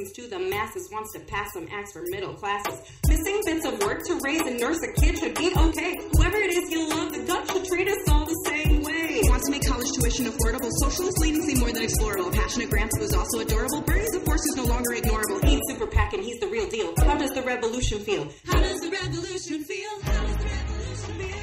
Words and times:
Listens 0.00 0.16
to 0.16 0.28
the 0.28 0.38
masses, 0.38 0.88
wants 0.90 1.12
to 1.12 1.20
pass 1.20 1.52
some 1.52 1.68
acts 1.70 1.92
for 1.92 2.02
middle 2.08 2.32
classes. 2.32 2.80
Missing 3.06 3.42
bits 3.44 3.66
of 3.66 3.78
work 3.80 4.00
to 4.06 4.18
raise 4.24 4.40
and 4.40 4.58
nurse 4.58 4.80
a 4.82 4.92
kid 4.98 5.18
should 5.18 5.34
be 5.34 5.52
okay. 5.54 6.00
Whoever 6.12 6.36
it 6.38 6.54
is 6.54 6.70
you 6.70 6.88
love, 6.88 7.12
the 7.12 7.22
gut 7.24 7.50
should 7.50 7.66
treat 7.66 7.86
us 7.86 8.08
all 8.08 8.24
the 8.24 8.34
same 8.46 8.82
way. 8.82 9.20
Wants 9.24 9.44
to 9.44 9.50
make 9.50 9.66
college 9.66 9.92
tuition 9.92 10.24
affordable. 10.24 10.70
Socialist 10.80 11.18
leanings 11.18 11.44
seem 11.44 11.58
more 11.58 11.70
than 11.72 11.82
explorable. 11.82 12.32
Passionate 12.32 12.70
grandpa 12.70 12.96
who's 12.96 13.12
also 13.12 13.40
adorable. 13.40 13.82
Bernie's 13.82 14.14
a 14.14 14.20
force 14.20 14.40
who's 14.46 14.56
no 14.56 14.64
longer 14.64 14.90
ignorable. 14.94 15.44
He's 15.44 15.60
super 15.68 15.86
pack 15.86 16.14
and 16.14 16.24
he's 16.24 16.40
the 16.40 16.48
real 16.48 16.68
deal. 16.70 16.94
How 16.96 17.18
does 17.18 17.32
the 17.32 17.42
revolution 17.42 17.98
feel? 18.00 18.26
How 18.46 18.58
does 18.58 18.80
the 18.80 18.88
revolution 18.88 19.64
feel? 19.64 20.00
How 20.00 20.24
does 20.24 20.36
the 20.38 20.44
revolution 20.44 21.14
feel? 21.18 21.36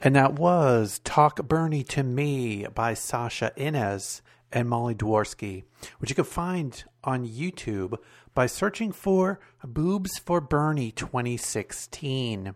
And 0.00 0.16
that 0.16 0.32
was 0.32 1.00
Talk 1.04 1.46
Bernie 1.46 1.84
to 1.84 2.02
Me 2.02 2.66
by 2.74 2.94
Sasha 2.94 3.52
Inez 3.56 4.20
and 4.52 4.68
Molly 4.68 4.94
Dworsky, 4.94 5.64
which 5.98 6.10
you 6.10 6.14
can 6.14 6.24
find 6.24 6.84
on 7.04 7.26
YouTube 7.26 7.98
by 8.34 8.46
searching 8.46 8.92
for 8.92 9.40
Boobs 9.64 10.18
for 10.18 10.40
Bernie 10.40 10.90
2016. 10.90 12.54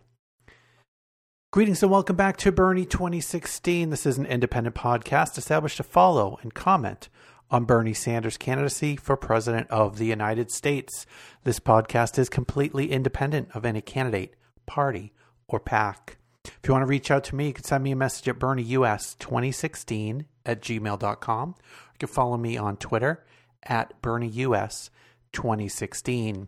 Greetings 1.53 1.83
and 1.83 1.91
welcome 1.91 2.17
back 2.17 2.37
to 2.39 2.53
Bernie 2.53 2.85
2016. 2.85 3.91
This 3.91 4.05
is 4.05 4.19
an 4.19 4.27
independent 4.27 4.77
podcast 4.77 5.39
established 5.39 5.79
to 5.79 5.83
follow 5.83 6.39
and 6.43 6.53
comment 6.53 7.09
on 7.51 7.65
Bernie 7.65 7.95
Sanders' 7.95 8.37
candidacy 8.37 8.97
for 8.97 9.17
President 9.17 9.71
of 9.71 9.99
the 9.99 10.07
United 10.07 10.51
States. 10.51 11.07
This 11.45 11.61
podcast 11.61 12.19
is 12.19 12.29
completely 12.29 12.91
independent 12.91 13.49
of 13.55 13.65
any 13.65 13.81
candidate, 13.81 14.35
party, 14.67 15.13
or 15.49 15.61
PAC. 15.61 16.19
If 16.47 16.69
you 16.69 16.73
want 16.73 16.83
to 16.83 16.87
reach 16.87 17.11
out 17.11 17.25
to 17.25 17.35
me, 17.35 17.49
you 17.49 17.53
can 17.53 17.65
send 17.65 17.83
me 17.85 17.91
a 17.93 17.97
message 17.97 18.29
at 18.29 18.39
BernieUS2016 18.39 20.25
at 20.45 20.63
gmail.com. 20.63 21.55
You 21.59 21.99
can 21.99 22.09
follow 22.09 22.37
me 22.37 22.57
on 22.57 22.77
Twitter 22.77 23.25
at 23.63 24.01
BernieUS2016. 24.03 26.47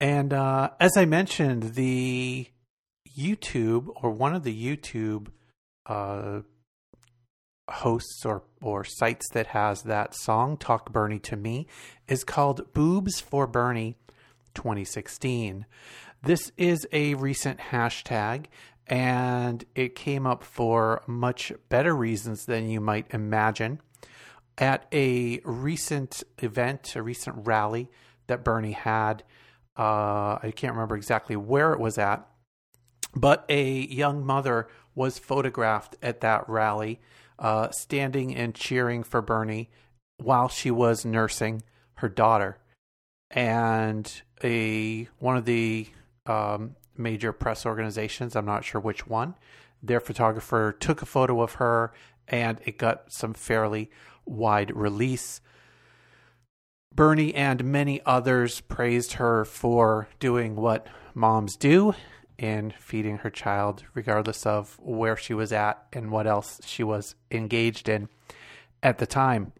And 0.00 0.32
uh, 0.32 0.70
as 0.78 0.96
I 0.96 1.04
mentioned, 1.06 1.74
the 1.74 2.48
YouTube 3.18 3.88
or 4.02 4.10
one 4.10 4.34
of 4.34 4.42
the 4.42 4.76
YouTube 4.76 5.28
uh, 5.86 6.40
hosts 7.70 8.24
or 8.24 8.42
or 8.60 8.84
sites 8.84 9.28
that 9.32 9.48
has 9.48 9.82
that 9.82 10.14
song 10.14 10.56
"Talk 10.56 10.92
Bernie 10.92 11.18
to 11.20 11.36
Me" 11.36 11.66
is 12.08 12.24
called 12.24 12.72
Boobs 12.74 13.20
for 13.20 13.46
Bernie 13.46 13.96
2016. 14.54 15.64
This 16.22 16.52
is 16.56 16.86
a 16.92 17.14
recent 17.14 17.58
hashtag, 17.58 18.46
and 18.86 19.64
it 19.74 19.94
came 19.94 20.26
up 20.26 20.42
for 20.42 21.02
much 21.06 21.52
better 21.68 21.94
reasons 21.94 22.44
than 22.44 22.68
you 22.68 22.80
might 22.80 23.06
imagine. 23.10 23.80
At 24.58 24.86
a 24.92 25.40
recent 25.44 26.22
event, 26.38 26.96
a 26.96 27.02
recent 27.02 27.46
rally 27.46 27.90
that 28.26 28.42
Bernie 28.42 28.72
had, 28.72 29.22
uh, 29.78 30.38
I 30.42 30.52
can't 30.54 30.74
remember 30.74 30.96
exactly 30.96 31.36
where 31.36 31.72
it 31.72 31.80
was 31.80 31.98
at, 31.98 32.26
but 33.14 33.44
a 33.48 33.86
young 33.86 34.24
mother 34.24 34.68
was 34.94 35.18
photographed 35.18 35.96
at 36.02 36.20
that 36.20 36.48
rally, 36.48 37.00
uh, 37.38 37.70
standing 37.70 38.34
and 38.34 38.54
cheering 38.54 39.02
for 39.02 39.20
Bernie 39.20 39.70
while 40.18 40.48
she 40.48 40.70
was 40.70 41.04
nursing 41.04 41.62
her 41.96 42.08
daughter. 42.08 42.58
And 43.30 44.10
a 44.42 45.08
one 45.18 45.36
of 45.36 45.44
the 45.44 45.88
um, 46.26 46.76
major 46.96 47.32
press 47.32 47.66
organizations, 47.66 48.36
I'm 48.36 48.46
not 48.46 48.64
sure 48.64 48.80
which 48.80 49.06
one, 49.06 49.34
their 49.82 50.00
photographer 50.00 50.72
took 50.78 51.02
a 51.02 51.06
photo 51.06 51.42
of 51.42 51.54
her, 51.54 51.92
and 52.28 52.58
it 52.64 52.78
got 52.78 53.12
some 53.12 53.34
fairly 53.34 53.90
wide 54.24 54.74
release. 54.74 55.40
Bernie 56.96 57.34
and 57.34 57.62
many 57.62 58.00
others 58.06 58.62
praised 58.62 59.14
her 59.14 59.44
for 59.44 60.08
doing 60.18 60.56
what 60.56 60.86
moms 61.14 61.54
do 61.56 61.94
in 62.38 62.72
feeding 62.78 63.18
her 63.18 63.28
child, 63.28 63.84
regardless 63.92 64.46
of 64.46 64.78
where 64.80 65.16
she 65.16 65.34
was 65.34 65.52
at 65.52 65.86
and 65.92 66.10
what 66.10 66.26
else 66.26 66.58
she 66.64 66.82
was 66.82 67.14
engaged 67.30 67.90
in 67.90 68.08
at 68.82 68.96
the 68.96 69.06
time. 69.06 69.52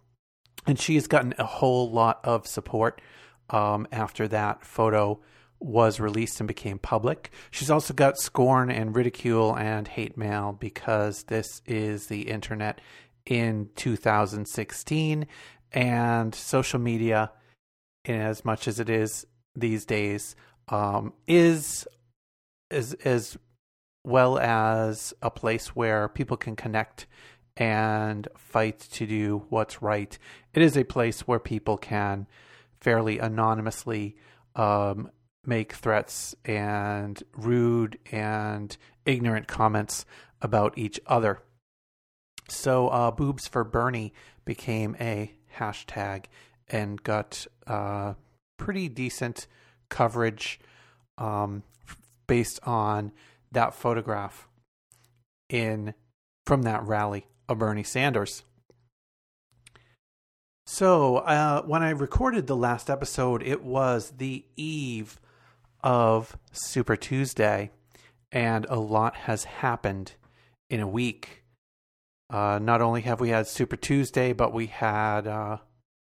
And 0.67 0.81
she 0.81 0.95
has 0.95 1.07
gotten 1.07 1.35
a 1.39 1.45
whole 1.45 1.91
lot 1.91 2.21
of 2.25 2.47
support 2.47 3.03
um, 3.51 3.87
after 3.93 4.27
that 4.29 4.65
photo 4.65 5.21
was 5.61 6.01
released 6.01 6.41
and 6.41 6.49
became 6.49 6.79
public. 6.79 7.31
She's 7.51 7.71
also 7.71 7.93
got 7.93 8.19
scorn 8.19 8.71
and 8.71 8.97
ridicule 8.97 9.57
and 9.57 9.87
hate 9.87 10.17
mail 10.17 10.57
because 10.59 11.25
this 11.25 11.61
is 11.67 12.07
the 12.07 12.23
internet 12.23 12.81
in 13.27 13.69
2016, 13.77 15.27
and 15.73 16.35
social 16.35 16.79
media, 16.79 17.33
in 18.05 18.21
as 18.21 18.45
much 18.45 18.69
as 18.69 18.81
it 18.81 18.89
is 18.89 19.27
these 19.55 19.85
days, 19.85 20.37
um, 20.69 21.13
is 21.27 21.87
as 22.71 22.95
as 23.05 23.37
well 24.05 24.39
as 24.39 25.13
a 25.21 25.31
place 25.31 25.75
where 25.75 26.09
people 26.09 26.37
can 26.37 26.55
connect 26.55 27.07
and 27.57 28.29
fight 28.37 28.79
to 28.79 29.07
do 29.07 29.45
what's 29.49 29.83
right. 29.83 30.19
It 30.55 30.63
is 30.63 30.77
a 30.77 30.85
place 30.85 31.23
where 31.23 31.41
people 31.41 31.77
can 31.77 32.27
fairly 32.81 33.19
anonymously 33.19 34.17
um, 34.55 35.11
make 35.45 35.73
threats 35.73 36.35
and 36.45 37.23
rude 37.37 37.99
and 38.13 38.77
ignorant 39.05 39.49
comments 39.49 40.05
about 40.41 40.77
each 40.77 41.01
other. 41.07 41.43
So, 42.49 42.89
uh, 42.89 43.11
boobs 43.11 43.49
for 43.49 43.65
Bernie 43.65 44.13
became 44.45 44.97
a 45.01 45.36
hashtag 45.59 46.25
and 46.69 47.03
got 47.03 47.47
uh, 47.67 48.15
pretty 48.57 48.89
decent 48.89 49.47
coverage 49.89 50.61
um, 51.19 51.63
based 52.27 52.61
on 52.65 53.13
that 53.53 53.75
photograph 53.75 54.49
in 55.49 55.95
from 56.47 56.63
that 56.63 56.83
rally 56.85 57.27
of 57.49 57.59
Bernie 57.59 57.83
Sanders. 57.83 58.43
So, 60.69 61.19
uh, 61.19 61.63
when 61.63 61.85
I 61.85 61.91
recorded 61.91 62.47
the 62.47 62.57
last 62.57 62.91
episode, 62.91 63.43
it 63.43 63.63
was 63.63 64.15
the 64.19 64.45
eve 64.57 65.21
of 65.85 66.37
Super 66.51 66.97
Tuesday, 66.97 67.71
and 68.33 68.67
a 68.69 68.81
lot 68.81 69.15
has 69.15 69.45
happened 69.45 70.15
in 70.69 70.81
a 70.81 70.89
week. 70.89 71.45
Uh, 72.29 72.59
not 72.61 72.83
only 72.83 73.03
have 73.03 73.21
we 73.21 73.29
had 73.29 73.47
Super 73.47 73.77
Tuesday, 73.77 74.33
but 74.33 74.53
we 74.53 74.67
had 74.67 75.27
uh, 75.27 75.59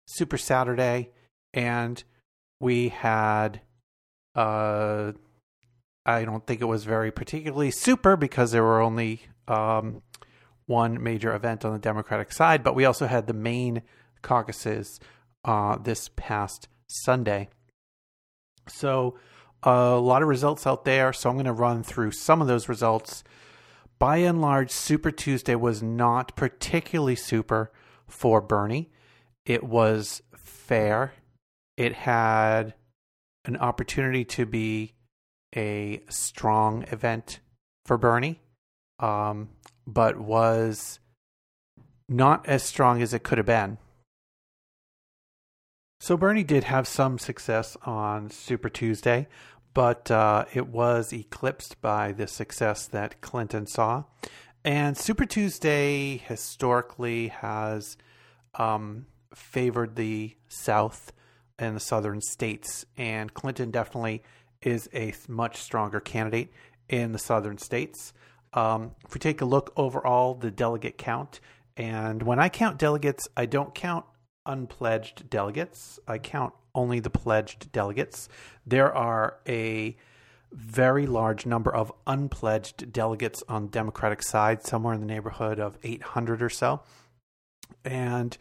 Super 0.07 0.39
Saturday, 0.39 1.11
and 1.55 2.03
we 2.61 2.89
had. 2.89 3.61
Uh, 4.35 5.13
I 6.07 6.25
don't 6.25 6.47
think 6.47 6.61
it 6.61 6.67
was 6.67 6.85
very 6.85 7.11
particularly 7.11 7.71
super 7.71 8.17
because 8.17 8.53
there 8.53 8.63
were 8.63 8.81
only 8.81 9.23
um, 9.47 10.03
one 10.67 11.03
major 11.03 11.35
event 11.35 11.65
on 11.65 11.73
the 11.73 11.79
Democratic 11.79 12.33
side, 12.33 12.63
but 12.65 12.75
we 12.75 12.85
also 12.85 13.07
had 13.07 13.27
the 13.27 13.35
Maine 13.35 13.83
caucuses 14.23 14.99
uh, 15.45 15.77
this 15.77 16.11
past 16.17 16.69
Sunday. 16.89 17.49
So 18.67 19.17
a 19.63 19.97
lot 19.97 20.23
of 20.23 20.29
results 20.29 20.67
out 20.67 20.85
there. 20.85 21.13
So 21.13 21.29
I'm 21.29 21.37
going 21.37 21.47
to 21.47 21.53
run 21.53 21.83
through 21.83 22.13
some 22.13 22.41
of 22.41 22.49
those 22.49 22.69
results. 22.69 23.25
By 24.01 24.17
and 24.17 24.41
large, 24.41 24.71
Super 24.71 25.11
Tuesday 25.11 25.55
was 25.55 25.83
not 25.83 26.35
particularly 26.35 27.17
super 27.17 27.71
for 28.09 28.41
Bernie. 28.41 28.91
It 29.45 29.63
was 29.63 30.23
fair. 30.35 31.13
It 31.77 31.93
had 31.93 32.73
an 33.45 33.59
opportunity 33.59 34.25
to 34.25 34.47
be 34.47 34.95
a 35.55 36.03
strong 36.09 36.85
event 36.85 37.41
for 37.85 37.99
Bernie, 37.99 38.41
um, 39.01 39.51
but 39.87 40.19
was 40.19 40.99
not 42.09 42.49
as 42.49 42.63
strong 42.63 43.03
as 43.03 43.13
it 43.13 43.23
could 43.23 43.37
have 43.37 43.47
been. 43.47 43.77
So 46.01 46.17
Bernie 46.17 46.45
did 46.45 46.65
have 46.65 46.89
some 46.89 47.19
success 47.19 47.77
on 47.85 48.31
Super 48.31 48.71
Tuesday, 48.71 49.29
but 49.75 50.11
uh, 50.11 50.45
it 50.53 50.69
was 50.69 51.13
eclipsed 51.13 51.81
by 51.81 52.13
the 52.13 52.27
success 52.27 52.87
that 52.89 53.21
Clinton 53.21 53.67
saw. 53.67 54.05
And 54.65 54.97
Super 54.97 55.25
Tuesday 55.25 56.19
historically 56.19 57.29
has 57.29 57.97
um, 58.55 59.07
favored 59.35 59.97
the 59.97 60.37
South 60.49 61.13
and 61.59 61.77
the 61.77 61.81
Southern 61.81 62.21
states, 62.21 62.85
and 62.97 63.33
Clinton 63.33 63.71
definitely 63.71 64.23
is 64.63 64.89
a 64.95 65.15
much 65.29 65.57
stronger 65.57 66.01
candidate 66.01 66.53
in 66.89 67.13
the 67.13 67.19
Southern 67.19 67.59
states. 67.59 68.13
Um, 68.53 68.93
if 69.07 69.15
we 69.15 69.21
take 69.21 69.41
a 69.41 69.45
look 69.45 69.73
overall, 69.77 70.35
the 70.35 70.51
delegate 70.51 70.99
count, 70.99 71.41
and 71.77 72.23
when 72.23 72.39
I 72.39 72.49
count 72.49 72.79
delegates, 72.79 73.29
I 73.37 73.47
don't 73.47 73.75
count 73.75 74.05
unpledged 74.45 75.31
delegates. 75.31 75.99
I 76.07 76.19
count 76.19 76.53
only 76.75 77.01
the 77.01 77.11
pledged 77.11 77.73
delegates. 77.73 78.29
There 78.67 78.95
are 78.95 79.39
a 79.49 79.97
very 80.53 81.07
large 81.07 81.47
number 81.47 81.75
of 81.75 81.93
unpledged 82.07 82.93
delegates 82.93 83.43
on 83.49 83.67
the 83.67 83.71
Democratic 83.71 84.23
side, 84.23 84.65
somewhere 84.65 84.95
in 84.95 85.01
the 85.01 85.07
neighborhood 85.07 85.61
of 85.61 85.79
800 85.83 86.43
or 86.43 86.51
so. 86.51 86.83
And 87.85 88.37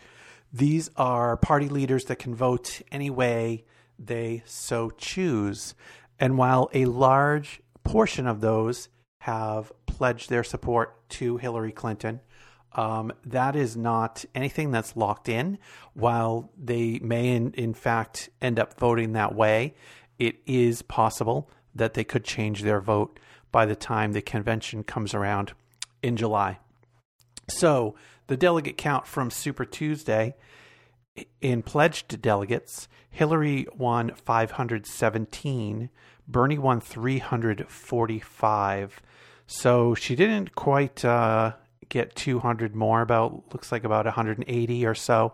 these 0.52 0.90
are 0.96 1.38
party 1.38 1.70
leaders 1.70 2.06
that 2.06 2.18
can 2.18 2.34
vote 2.34 2.82
any 2.92 3.10
way 3.10 3.66
they 4.00 4.44
so 4.46 4.90
choose. 4.92 5.76
And 6.20 6.38
while 6.38 6.70
a 6.74 6.86
large 6.86 7.62
portion 7.84 8.26
of 8.26 8.42
those 8.42 8.90
have 9.22 9.72
pledged 9.86 10.30
their 10.30 10.44
support 10.44 11.08
to 11.10 11.38
Hillary 11.38 11.72
Clinton, 11.72 12.22
um, 12.74 13.12
that 13.26 13.56
is 13.56 13.76
not 13.76 14.26
anything 14.36 14.72
that's 14.72 14.96
locked 14.96 15.30
in. 15.30 15.58
While 15.94 16.52
they 16.58 17.00
may, 17.00 17.36
in, 17.36 17.54
in 17.54 17.74
fact, 17.74 18.30
end 18.42 18.60
up 18.60 18.80
voting 18.80 19.14
that 19.14 19.36
way, 19.36 19.76
it 20.18 20.38
is 20.46 20.82
possible 20.82 21.50
that 21.74 21.94
they 21.94 22.04
could 22.04 22.24
change 22.24 22.62
their 22.62 22.82
vote 22.82 23.20
by 23.52 23.66
the 23.66 23.76
time 23.76 24.12
the 24.12 24.22
convention 24.22 24.84
comes 24.84 25.14
around 25.14 25.54
in 26.04 26.18
July. 26.18 26.60
So, 27.48 27.96
the 28.28 28.38
delegate 28.38 28.78
count 28.78 29.08
from 29.08 29.32
Super 29.32 29.66
Tuesday 29.66 30.36
in 31.42 31.64
pledged 31.64 32.22
delegates, 32.22 32.88
Hillary 33.10 33.66
won 33.76 34.12
517, 34.16 35.90
Bernie 36.28 36.60
won 36.60 36.80
345. 36.80 39.02
So 39.48 39.96
she 39.96 40.16
didn't 40.16 40.54
quite 40.54 41.04
uh, 41.04 41.54
get 41.90 42.16
200 42.16 42.76
more, 42.76 43.02
about 43.02 43.44
looks 43.52 43.72
like 43.72 43.84
about 43.84 44.06
180 44.06 44.86
or 44.86 44.96
so 44.96 45.34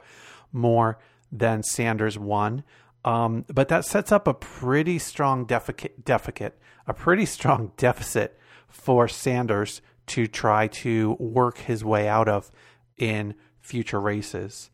more 0.52 0.98
than 1.32 1.64
Sanders 1.64 2.18
won. 2.18 2.64
Um, 3.04 3.46
but 3.54 3.68
that 3.68 3.86
sets 3.86 4.12
up 4.12 4.28
a 4.28 4.34
pretty 4.34 4.98
strong 4.98 5.46
deficit, 5.46 6.04
deficit, 6.04 6.58
a 6.88 6.94
pretty 6.94 7.26
strong 7.38 7.72
deficit 7.78 8.40
for 8.68 9.08
Sanders 9.08 9.82
to 10.08 10.28
try 10.28 10.68
to 10.68 11.16
work 11.20 11.60
his 11.60 11.84
way 11.84 12.08
out 12.08 12.28
of 12.28 12.52
in 12.98 13.36
future 13.60 14.00
races. 14.00 14.70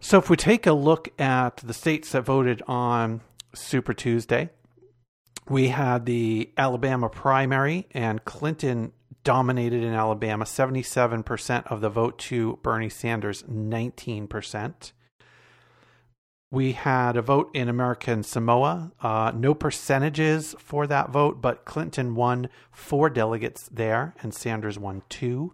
So 0.00 0.18
if 0.18 0.30
we 0.30 0.36
take 0.36 0.66
a 0.66 0.72
look 0.72 1.08
at 1.20 1.56
the 1.58 1.74
states 1.74 2.12
that 2.12 2.22
voted 2.22 2.62
on 2.68 3.20
Super 3.54 3.92
Tuesday, 3.92 4.50
we 5.48 5.68
had 5.68 6.06
the 6.06 6.50
Alabama 6.56 7.08
primary, 7.08 7.88
and 7.92 8.24
Clinton 8.24 8.92
dominated 9.24 9.82
in 9.82 9.92
Alabama 9.92 10.44
77% 10.44 11.66
of 11.70 11.80
the 11.80 11.90
vote 11.90 12.18
to 12.18 12.58
Bernie 12.62 12.88
Sanders, 12.88 13.42
19%. 13.44 14.92
We 16.50 16.72
had 16.72 17.16
a 17.16 17.22
vote 17.22 17.50
in 17.52 17.68
American 17.68 18.22
Samoa. 18.22 18.92
Uh, 19.02 19.32
no 19.34 19.52
percentages 19.54 20.54
for 20.58 20.86
that 20.86 21.10
vote, 21.10 21.42
but 21.42 21.66
Clinton 21.66 22.14
won 22.14 22.48
four 22.72 23.10
delegates 23.10 23.68
there, 23.68 24.14
and 24.22 24.32
Sanders 24.32 24.78
won 24.78 25.02
two. 25.10 25.52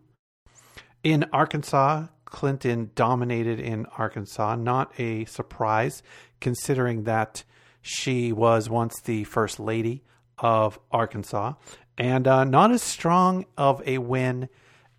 In 1.03 1.25
Arkansas, 1.33 2.07
Clinton 2.25 2.91
dominated 2.95 3.59
in 3.59 3.87
Arkansas. 3.99 4.55
Not 4.55 4.93
a 4.99 5.25
surprise, 5.25 6.03
considering 6.41 7.05
that 7.05 7.43
she 7.83 8.33
was 8.33 8.71
once 8.71 9.01
the 9.01 9.25
first 9.25 9.59
lady 9.59 10.05
of 10.39 10.79
Arkansas, 10.91 11.55
and 11.99 12.27
uh, 12.27 12.45
not 12.45 12.73
as 12.73 12.83
strong 12.83 13.47
of 13.57 13.83
a 13.87 13.99
win 13.99 14.49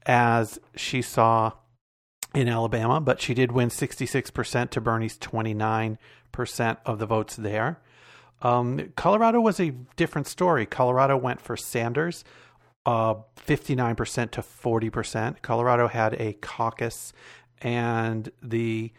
as 0.05 0.59
she 0.75 1.01
saw 1.01 1.51
in 2.33 2.47
Alabama, 2.47 2.99
but 2.99 3.21
she 3.21 3.33
did 3.33 3.51
win 3.51 3.69
66% 3.69 4.69
to 4.69 4.81
Bernie's 4.81 5.17
29% 5.17 5.97
of 6.85 6.99
the 6.99 7.05
votes 7.05 7.35
there. 7.35 7.79
Um, 8.41 8.91
Colorado 8.95 9.39
was 9.39 9.59
a 9.59 9.71
different 9.95 10.27
story. 10.27 10.65
Colorado 10.65 11.17
went 11.17 11.41
for 11.41 11.55
Sanders, 11.55 12.23
uh, 12.85 13.15
59% 13.37 14.31
to 14.31 14.41
40%. 14.41 15.41
Colorado 15.41 15.87
had 15.87 16.13
a 16.15 16.33
caucus, 16.33 17.13
and 17.61 18.31
the 18.43 18.91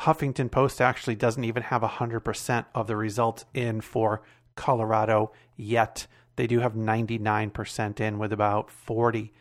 Huffington 0.00 0.50
Post 0.50 0.80
actually 0.80 1.14
doesn't 1.14 1.44
even 1.44 1.62
have 1.62 1.82
100% 1.82 2.66
of 2.74 2.86
the 2.86 2.96
results 2.96 3.44
in 3.54 3.80
for 3.80 4.22
Colorado 4.56 5.32
yet. 5.56 6.06
They 6.36 6.46
do 6.46 6.60
have 6.60 6.74
99% 6.74 8.00
in 8.00 8.18
with 8.18 8.32
about 8.32 8.70
40 8.70 9.32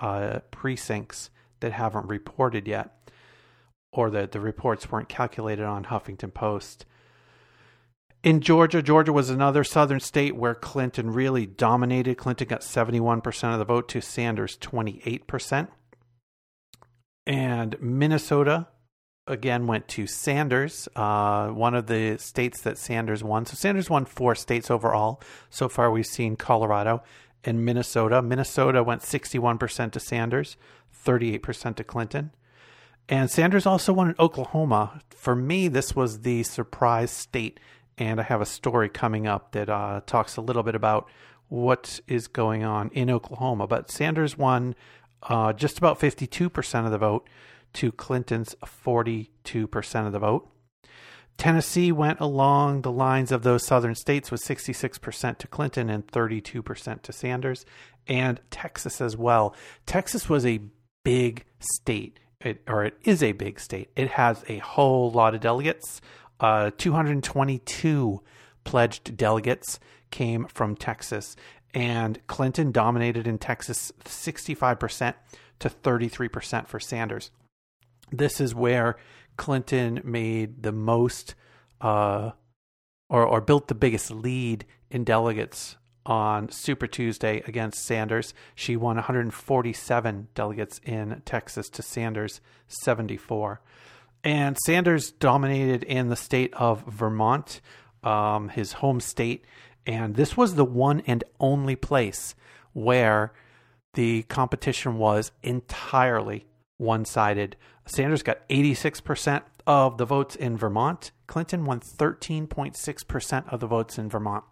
uh, 0.00 0.40
precincts 0.50 1.30
that 1.60 1.72
haven't 1.72 2.06
reported 2.06 2.66
yet, 2.66 3.10
or 3.92 4.10
that 4.10 4.32
the 4.32 4.40
reports 4.40 4.90
weren't 4.90 5.08
calculated 5.08 5.64
on 5.64 5.86
Huffington 5.86 6.32
Post. 6.32 6.86
In 8.22 8.40
Georgia, 8.40 8.82
Georgia 8.82 9.12
was 9.12 9.30
another 9.30 9.62
southern 9.62 10.00
state 10.00 10.34
where 10.34 10.54
Clinton 10.54 11.12
really 11.12 11.46
dominated. 11.46 12.16
Clinton 12.16 12.48
got 12.48 12.62
71% 12.62 13.52
of 13.52 13.58
the 13.58 13.64
vote 13.64 13.88
to 13.90 14.00
Sanders 14.00 14.56
28%. 14.58 15.68
And 17.26 17.76
Minnesota 17.80 18.68
again 19.28 19.66
went 19.66 19.86
to 19.88 20.06
Sanders, 20.06 20.88
uh, 20.96 21.48
one 21.48 21.74
of 21.74 21.86
the 21.86 22.16
states 22.18 22.60
that 22.62 22.78
Sanders 22.78 23.22
won. 23.22 23.46
So 23.46 23.54
Sanders 23.54 23.88
won 23.88 24.04
four 24.04 24.34
states 24.34 24.70
overall. 24.70 25.20
So 25.50 25.68
far, 25.68 25.90
we've 25.90 26.06
seen 26.06 26.36
Colorado 26.36 27.02
and 27.44 27.64
Minnesota. 27.64 28.22
Minnesota 28.22 28.82
went 28.82 29.02
61% 29.02 29.92
to 29.92 30.00
Sanders, 30.00 30.56
38% 31.04 31.76
to 31.76 31.84
Clinton. 31.84 32.30
And 33.08 33.30
Sanders 33.30 33.66
also 33.66 33.92
won 33.92 34.08
in 34.08 34.14
Oklahoma. 34.18 35.00
For 35.10 35.34
me, 35.34 35.68
this 35.68 35.96
was 35.96 36.20
the 36.20 36.42
surprise 36.42 37.10
state. 37.10 37.60
And 37.96 38.20
I 38.20 38.24
have 38.24 38.40
a 38.40 38.46
story 38.46 38.88
coming 38.88 39.26
up 39.26 39.52
that 39.52 39.68
uh, 39.68 40.02
talks 40.06 40.36
a 40.36 40.40
little 40.40 40.62
bit 40.62 40.74
about 40.74 41.08
what 41.48 42.00
is 42.06 42.28
going 42.28 42.64
on 42.64 42.90
in 42.90 43.10
Oklahoma. 43.10 43.66
But 43.66 43.90
Sanders 43.90 44.36
won 44.36 44.74
uh, 45.22 45.52
just 45.52 45.78
about 45.78 45.98
52% 45.98 46.84
of 46.84 46.92
the 46.92 46.98
vote 46.98 47.28
to 47.74 47.92
Clinton's 47.92 48.54
42% 48.64 50.06
of 50.06 50.12
the 50.12 50.18
vote. 50.18 50.48
Tennessee 51.38 51.92
went 51.92 52.18
along 52.18 52.82
the 52.82 52.90
lines 52.90 53.30
of 53.30 53.44
those 53.44 53.64
southern 53.64 53.94
states 53.94 54.30
with 54.30 54.42
66% 54.42 55.38
to 55.38 55.46
Clinton 55.46 55.88
and 55.88 56.06
32% 56.06 57.02
to 57.02 57.12
Sanders, 57.12 57.64
and 58.08 58.40
Texas 58.50 59.00
as 59.00 59.16
well. 59.16 59.54
Texas 59.86 60.28
was 60.28 60.44
a 60.44 60.60
big 61.04 61.44
state, 61.60 62.18
it, 62.40 62.62
or 62.66 62.84
it 62.84 62.98
is 63.04 63.22
a 63.22 63.32
big 63.32 63.60
state. 63.60 63.90
It 63.94 64.10
has 64.10 64.44
a 64.48 64.58
whole 64.58 65.12
lot 65.12 65.34
of 65.34 65.40
delegates. 65.40 66.00
Uh, 66.40 66.72
222 66.76 68.20
pledged 68.64 69.16
delegates 69.16 69.78
came 70.10 70.44
from 70.46 70.74
Texas, 70.74 71.36
and 71.72 72.18
Clinton 72.26 72.72
dominated 72.72 73.28
in 73.28 73.38
Texas 73.38 73.92
65% 74.04 75.14
to 75.60 75.68
33% 75.68 76.66
for 76.66 76.80
Sanders. 76.80 77.30
This 78.10 78.40
is 78.40 78.54
where 78.54 78.96
Clinton 79.36 80.00
made 80.04 80.62
the 80.62 80.72
most 80.72 81.34
uh, 81.80 82.32
or, 83.08 83.24
or 83.24 83.40
built 83.40 83.68
the 83.68 83.74
biggest 83.74 84.10
lead 84.10 84.64
in 84.90 85.04
delegates 85.04 85.76
on 86.04 86.50
Super 86.50 86.86
Tuesday 86.86 87.42
against 87.46 87.84
Sanders. 87.84 88.32
She 88.54 88.76
won 88.76 88.96
147 88.96 90.28
delegates 90.34 90.80
in 90.84 91.22
Texas 91.24 91.68
to 91.70 91.82
Sanders 91.82 92.40
74. 92.66 93.60
And 94.24 94.56
Sanders 94.64 95.12
dominated 95.12 95.84
in 95.84 96.08
the 96.08 96.16
state 96.16 96.52
of 96.54 96.84
Vermont, 96.86 97.60
um, 98.02 98.48
his 98.48 98.72
home 98.74 99.00
state. 99.00 99.44
And 99.86 100.16
this 100.16 100.36
was 100.36 100.54
the 100.54 100.64
one 100.64 101.02
and 101.06 101.24
only 101.38 101.76
place 101.76 102.34
where 102.72 103.32
the 103.94 104.22
competition 104.24 104.98
was 104.98 105.30
entirely 105.42 106.46
one 106.78 107.04
sided. 107.04 107.56
Sanders 107.88 108.22
got 108.22 108.46
86% 108.48 109.42
of 109.66 109.98
the 109.98 110.04
votes 110.04 110.36
in 110.36 110.56
Vermont. 110.56 111.10
Clinton 111.26 111.64
won 111.64 111.80
13.6% 111.80 113.52
of 113.52 113.60
the 113.60 113.66
votes 113.66 113.98
in 113.98 114.08
Vermont. 114.08 114.44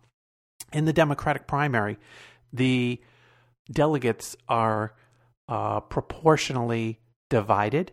In 0.72 0.86
the 0.86 0.92
Democratic 0.92 1.46
primary, 1.46 1.98
the 2.52 3.00
delegates 3.70 4.36
are 4.48 4.94
uh, 5.48 5.80
proportionally 5.80 7.00
divided 7.28 7.92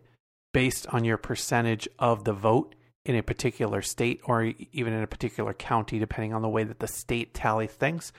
based 0.53 0.87
on 0.87 1.03
your 1.03 1.17
percentage 1.17 1.87
of 1.99 2.23
the 2.23 2.33
vote 2.33 2.75
in 3.05 3.15
a 3.15 3.23
particular 3.23 3.81
state 3.81 4.21
or 4.23 4.53
even 4.71 4.93
in 4.93 5.03
a 5.03 5.07
particular 5.07 5.53
county, 5.53 5.99
depending 5.99 6.33
on 6.33 6.41
the 6.41 6.49
way 6.49 6.63
that 6.63 6.79
the 6.79 6.87
state 6.87 7.33
tallies 7.33 7.71
things. 7.71 8.13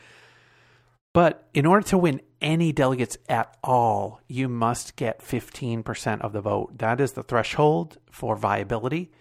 But 1.14 1.48
in 1.54 1.64
order 1.64 1.86
to 1.88 1.98
win 1.98 2.20
any 2.42 2.72
delegates 2.72 3.16
at 3.28 3.56
all, 3.62 4.20
you 4.28 4.48
must 4.48 4.96
get 4.96 5.20
15% 5.20 6.20
of 6.20 6.32
the 6.32 6.42
vote. 6.42 6.76
That 6.78 7.00
is 7.00 7.12
the 7.12 7.22
threshold 7.22 7.96
for 8.10 8.36
viability 8.36 9.12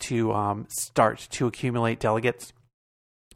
to 0.00 0.32
um, 0.32 0.66
start 0.68 1.28
to 1.30 1.46
accumulate 1.46 2.00
delegates. 2.00 2.52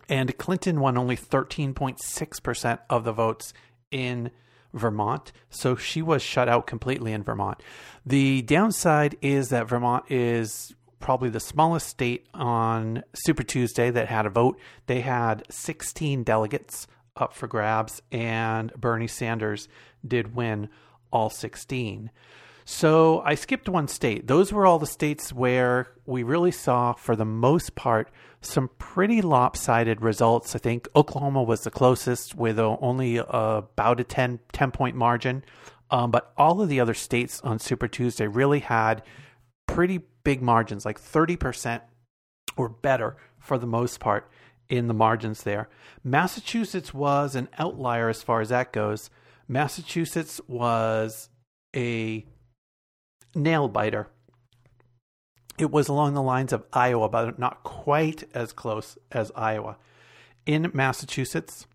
And 0.09 0.37
Clinton 0.37 0.81
won 0.81 0.99
only 0.99 1.17
13.6% 1.17 2.79
of 2.91 3.05
the 3.05 3.13
votes 3.13 3.55
in 3.93 4.33
Vermont. 4.75 5.31
So 5.49 5.77
she 5.77 6.03
was 6.03 6.21
shut 6.21 6.49
out 6.49 6.67
completely 6.67 7.13
in 7.13 7.23
Vermont. 7.23 7.63
The 8.05 8.43
downside 8.43 9.17
is 9.23 9.51
that 9.51 9.69
Vermont 9.69 10.11
is 10.11 10.75
probably 10.99 11.31
the 11.31 11.41
smallest 11.41 11.87
state 11.87 12.27
on 12.35 13.05
Super 13.15 13.45
Tuesday 13.45 13.91
that 13.91 14.09
had 14.09 14.27
a 14.27 14.31
vote. 14.31 14.59
They 14.87 15.01
had 15.01 15.45
16 15.49 16.25
delegates 16.25 16.89
up 17.17 17.35
for 17.35 17.47
grabs, 17.47 18.03
and 18.11 18.73
Bernie 18.75 19.07
Sanders 19.07 19.69
did 20.07 20.35
win 20.35 20.69
all 21.13 21.31
16. 21.31 22.11
So 22.65 23.21
I 23.25 23.35
skipped 23.35 23.69
one 23.69 23.89
state. 23.89 24.29
Those 24.29 24.53
were 24.53 24.65
all 24.65 24.79
the 24.79 24.87
states 24.87 25.33
where 25.33 25.89
we 26.07 26.23
really 26.23 26.53
saw, 26.53 26.93
for 26.93 27.17
the 27.17 27.25
most 27.25 27.75
part, 27.75 28.11
some 28.43 28.71
pretty 28.79 29.23
lopsided 29.23 30.03
results. 30.03 30.55
I 30.55 30.59
think 30.59 30.89
Oklahoma 30.95 31.43
was 31.43 31.63
the 31.63 31.71
closest 31.71 32.35
with 32.35 32.59
only 32.59 33.17
about 33.17 34.01
a 34.01 34.05
10, 34.05 34.39
10 34.53 34.71
point 34.71 34.95
margin. 34.95 35.45
Um, 35.91 36.13
but 36.13 36.33
all 36.37 36.61
of 36.61 36.69
the 36.69 36.79
other 36.79 36.95
states 36.95 37.41
on 37.43 37.59
Super 37.59 37.89
Tuesday 37.89 38.29
really 38.29 38.61
had 38.61 39.03
pretty 39.67 40.03
big 40.23 40.41
margins, 40.41 40.85
like 40.85 41.01
30% 41.01 41.81
or 42.57 42.69
better 42.69 43.17
for 43.41 43.59
the 43.59 43.67
most 43.67 43.99
part 43.99 44.31
in 44.71 44.87
the 44.87 44.95
margins 44.95 45.43
there. 45.43 45.69
Massachusetts 46.03 46.95
was 46.95 47.35
an 47.35 47.49
outlier 47.59 48.09
as 48.09 48.23
far 48.23 48.41
as 48.41 48.49
that 48.49 48.73
goes. 48.73 49.11
Massachusetts 49.47 50.41
was 50.47 51.29
a 51.77 52.25
nail 53.35 53.69
biter. 53.69 54.07
It 55.59 55.71
was 55.71 55.89
along 55.89 56.15
the 56.15 56.23
lines 56.23 56.55
of 56.55 56.65
Iowa, 56.73 57.09
but 57.11 57.39
not 57.39 57.65
quite 57.65 58.25
as 58.33 58.53
close 58.53 58.97
as 59.13 59.31
Iowa. 59.35 59.77
In 60.47 60.71
Massachusetts, 60.73 61.67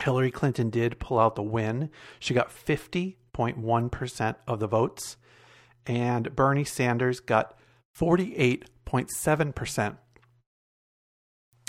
Hillary 0.00 0.30
Clinton 0.30 0.70
did 0.70 0.98
pull 0.98 1.18
out 1.18 1.34
the 1.34 1.42
win. 1.42 1.90
She 2.18 2.32
got 2.32 2.48
50.1% 2.50 4.36
of 4.46 4.60
the 4.60 4.66
votes, 4.66 5.18
and 5.86 6.34
Bernie 6.34 6.64
Sanders 6.64 7.20
got 7.20 7.58
48.7% 7.98 9.96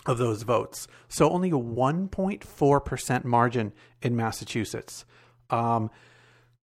of 0.06 0.18
those 0.18 0.44
votes. 0.44 0.88
So 1.08 1.30
only 1.30 1.50
a 1.50 1.54
1.4% 1.54 3.24
margin 3.24 3.74
in 4.02 4.16
Massachusetts. 4.16 5.06
Um, 5.50 5.90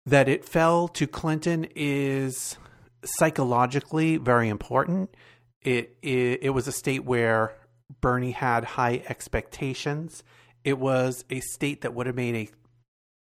that 0.06 0.28
it 0.28 0.44
fell 0.44 0.88
to 0.88 1.06
Clinton 1.06 1.66
is 1.76 2.56
psychologically 3.04 4.16
very 4.16 4.48
important. 4.48 5.14
It, 5.62 5.96
it, 6.02 6.42
it 6.42 6.50
was 6.50 6.66
a 6.66 6.72
state 6.72 7.04
where 7.04 7.54
Bernie 8.00 8.30
had 8.30 8.64
high 8.64 9.02
expectations. 9.08 10.24
It 10.64 10.78
was 10.78 11.24
a 11.30 11.40
state 11.40 11.82
that 11.82 11.94
would 11.94 12.06
have 12.06 12.16
made 12.16 12.34
a 12.34 12.48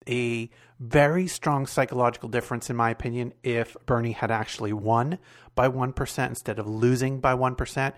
a 0.07 0.51
very 0.81 1.27
strong 1.27 1.67
psychological 1.67 2.29
difference, 2.29 2.69
in 2.69 2.77
my 2.77 2.91
opinion, 2.91 3.33
if 3.43 3.77
Bernie 3.87 4.13
had 4.13 4.31
actually 4.31 4.73
won 4.73 5.19
by 5.55 5.69
1% 5.69 6.29
instead 6.29 6.59
of 6.59 6.67
losing 6.67 7.21
by 7.21 7.35
1%. 7.35 7.93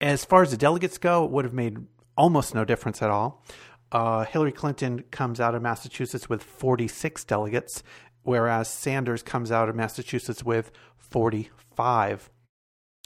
As 0.00 0.24
far 0.24 0.42
as 0.42 0.50
the 0.50 0.56
delegates 0.56 0.98
go, 0.98 1.24
it 1.24 1.30
would 1.30 1.44
have 1.44 1.54
made 1.54 1.78
almost 2.16 2.54
no 2.54 2.64
difference 2.64 3.02
at 3.02 3.10
all. 3.10 3.44
Uh, 3.90 4.24
Hillary 4.24 4.52
Clinton 4.52 5.04
comes 5.10 5.40
out 5.40 5.54
of 5.54 5.62
Massachusetts 5.62 6.28
with 6.28 6.42
46 6.42 7.24
delegates, 7.24 7.82
whereas 8.22 8.68
Sanders 8.68 9.22
comes 9.22 9.50
out 9.50 9.68
of 9.68 9.74
Massachusetts 9.74 10.44
with 10.44 10.70
45. 10.98 12.30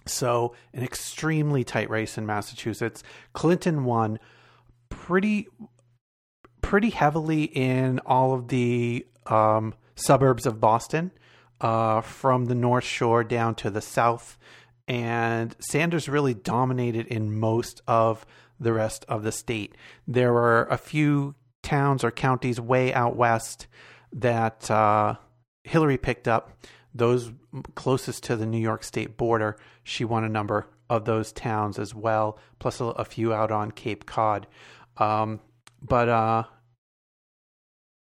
So, 0.05 0.55
an 0.75 0.83
extremely 0.83 1.63
tight 1.63 1.89
race 1.89 2.19
in 2.19 2.27
Massachusetts. 2.27 3.05
Clinton 3.33 3.85
won 3.85 4.19
pretty 4.89 5.47
pretty 6.61 6.91
heavily 6.91 7.45
in 7.45 7.99
all 8.01 8.33
of 8.33 8.49
the 8.49 9.07
um, 9.27 9.75
suburbs 9.95 10.47
of 10.47 10.61
Boston, 10.61 11.11
uh, 11.63 12.01
from 12.01 12.47
the 12.47 12.55
North 12.55 12.85
Shore 12.85 13.23
down 13.23 13.55
to 13.57 13.71
the 13.71 13.81
south 13.81 14.37
and 14.89 15.55
Sanders 15.61 16.09
really 16.09 16.35
dominated 16.35 17.07
in 17.07 17.39
most 17.39 17.83
of 17.87 18.27
the 18.59 18.73
rest 18.73 19.05
of 19.09 19.23
the 19.23 19.33
state. 19.33 19.75
There 20.07 20.33
were 20.33 20.65
a 20.71 20.79
few 20.79 21.35
towns 21.62 22.05
or 22.05 22.11
counties 22.11 22.61
way 22.61 22.93
out 22.93 23.17
west 23.17 23.67
that 24.12 24.71
uh, 24.71 25.17
Hillary 25.65 25.99
picked 25.99 26.29
up. 26.29 26.51
Those 26.95 27.33
closest 27.75 28.25
to 28.25 28.37
the 28.37 28.47
New 28.47 28.59
York 28.59 28.85
State 28.85 29.17
border, 29.17 29.57
she 29.83 30.05
won 30.05 30.25
a 30.25 30.29
number 30.29 30.67
of 30.91 31.07
those 31.07 31.33
towns 31.33 31.79
as 31.79 31.95
well, 31.95 32.39
plus 32.59 32.81
a, 32.81 32.85
a 32.85 33.05
few 33.05 33.33
out 33.33 33.51
on 33.51 33.71
Cape 33.71 34.05
Cod. 34.05 34.47
Um, 34.99 35.41
but 35.81 36.09
uh, 36.09 36.45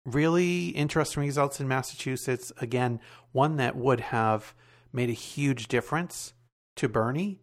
really 0.07 0.69
interesting 0.69 1.23
results 1.23 1.61
in 1.61 1.69
Massachusetts. 1.69 2.51
Again, 2.59 3.01
one 3.33 3.57
that 3.57 3.77
would 3.77 4.01
have 4.01 4.55
made 4.91 5.11
a 5.11 5.15
huge 5.15 5.69
difference 5.69 6.33
to 6.79 6.89
Bernie 6.89 7.39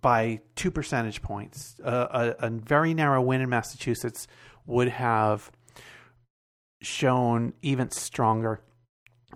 by 0.00 0.40
two 0.54 0.70
percentage 0.70 1.22
points. 1.22 1.76
Uh, 1.82 2.34
a, 2.40 2.46
a 2.46 2.50
very 2.50 2.94
narrow 2.94 3.22
win 3.22 3.40
in 3.40 3.48
Massachusetts 3.48 4.26
would 4.66 4.88
have 4.88 5.50
shown 6.82 7.54
even 7.62 7.90
stronger 7.90 8.60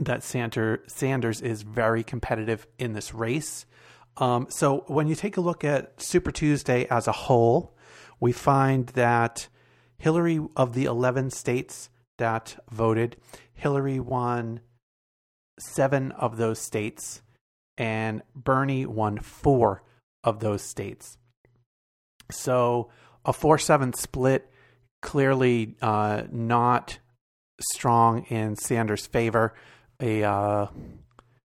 that 0.00 0.23
Sander, 0.23 0.85
Sanders 0.87 1.40
is 1.40 1.62
very 1.62 2.05
competitive 2.05 2.67
in 2.78 2.93
this 2.93 3.14
race. 3.14 3.67
Um, 4.19 4.47
so 4.50 4.85
when 4.87 5.07
you 5.07 5.14
take 5.14 5.37
a 5.37 5.40
look 5.40 5.64
at 5.64 6.00
Super 6.00 6.31
Tuesday 6.31 6.87
as 6.90 7.09
a 7.09 7.12
whole, 7.12 7.76
we 8.21 8.33
find 8.33 8.88
that 8.88 9.49
Hillary, 9.97 10.40
of 10.57 10.75
the 10.75 10.85
11 10.85 11.31
states 11.31 11.88
that 12.19 12.57
voted, 12.71 13.17
Hillary 13.55 13.99
won 14.00 14.61
seven 15.59 16.12
of 16.12 16.37
those 16.37 16.61
states, 16.61 17.23
and 17.78 18.23
Bernie 18.35 18.85
won 18.85 19.18
four 19.18 19.82
of 20.25 20.40
those 20.40 20.62
states. 20.62 21.16
So 22.30 22.90
a 23.25 23.32
4 23.32 23.56
7 23.56 23.94
split, 23.94 24.50
clearly 25.00 25.76
uh, 25.80 26.25
not 26.30 26.99
strong 27.61 28.25
in 28.25 28.56
Sanders' 28.56 29.06
favor. 29.06 29.54
A 30.00 30.23
uh, 30.23 30.66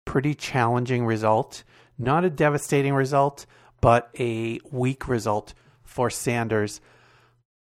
pretty 0.04 0.34
challenging 0.34 1.04
result. 1.04 1.64
Not 1.98 2.24
a 2.24 2.30
devastating 2.30 2.94
result, 2.94 3.46
but 3.80 4.10
a 4.18 4.60
weak 4.70 5.08
result 5.08 5.54
for 5.82 6.10
Sanders 6.10 6.80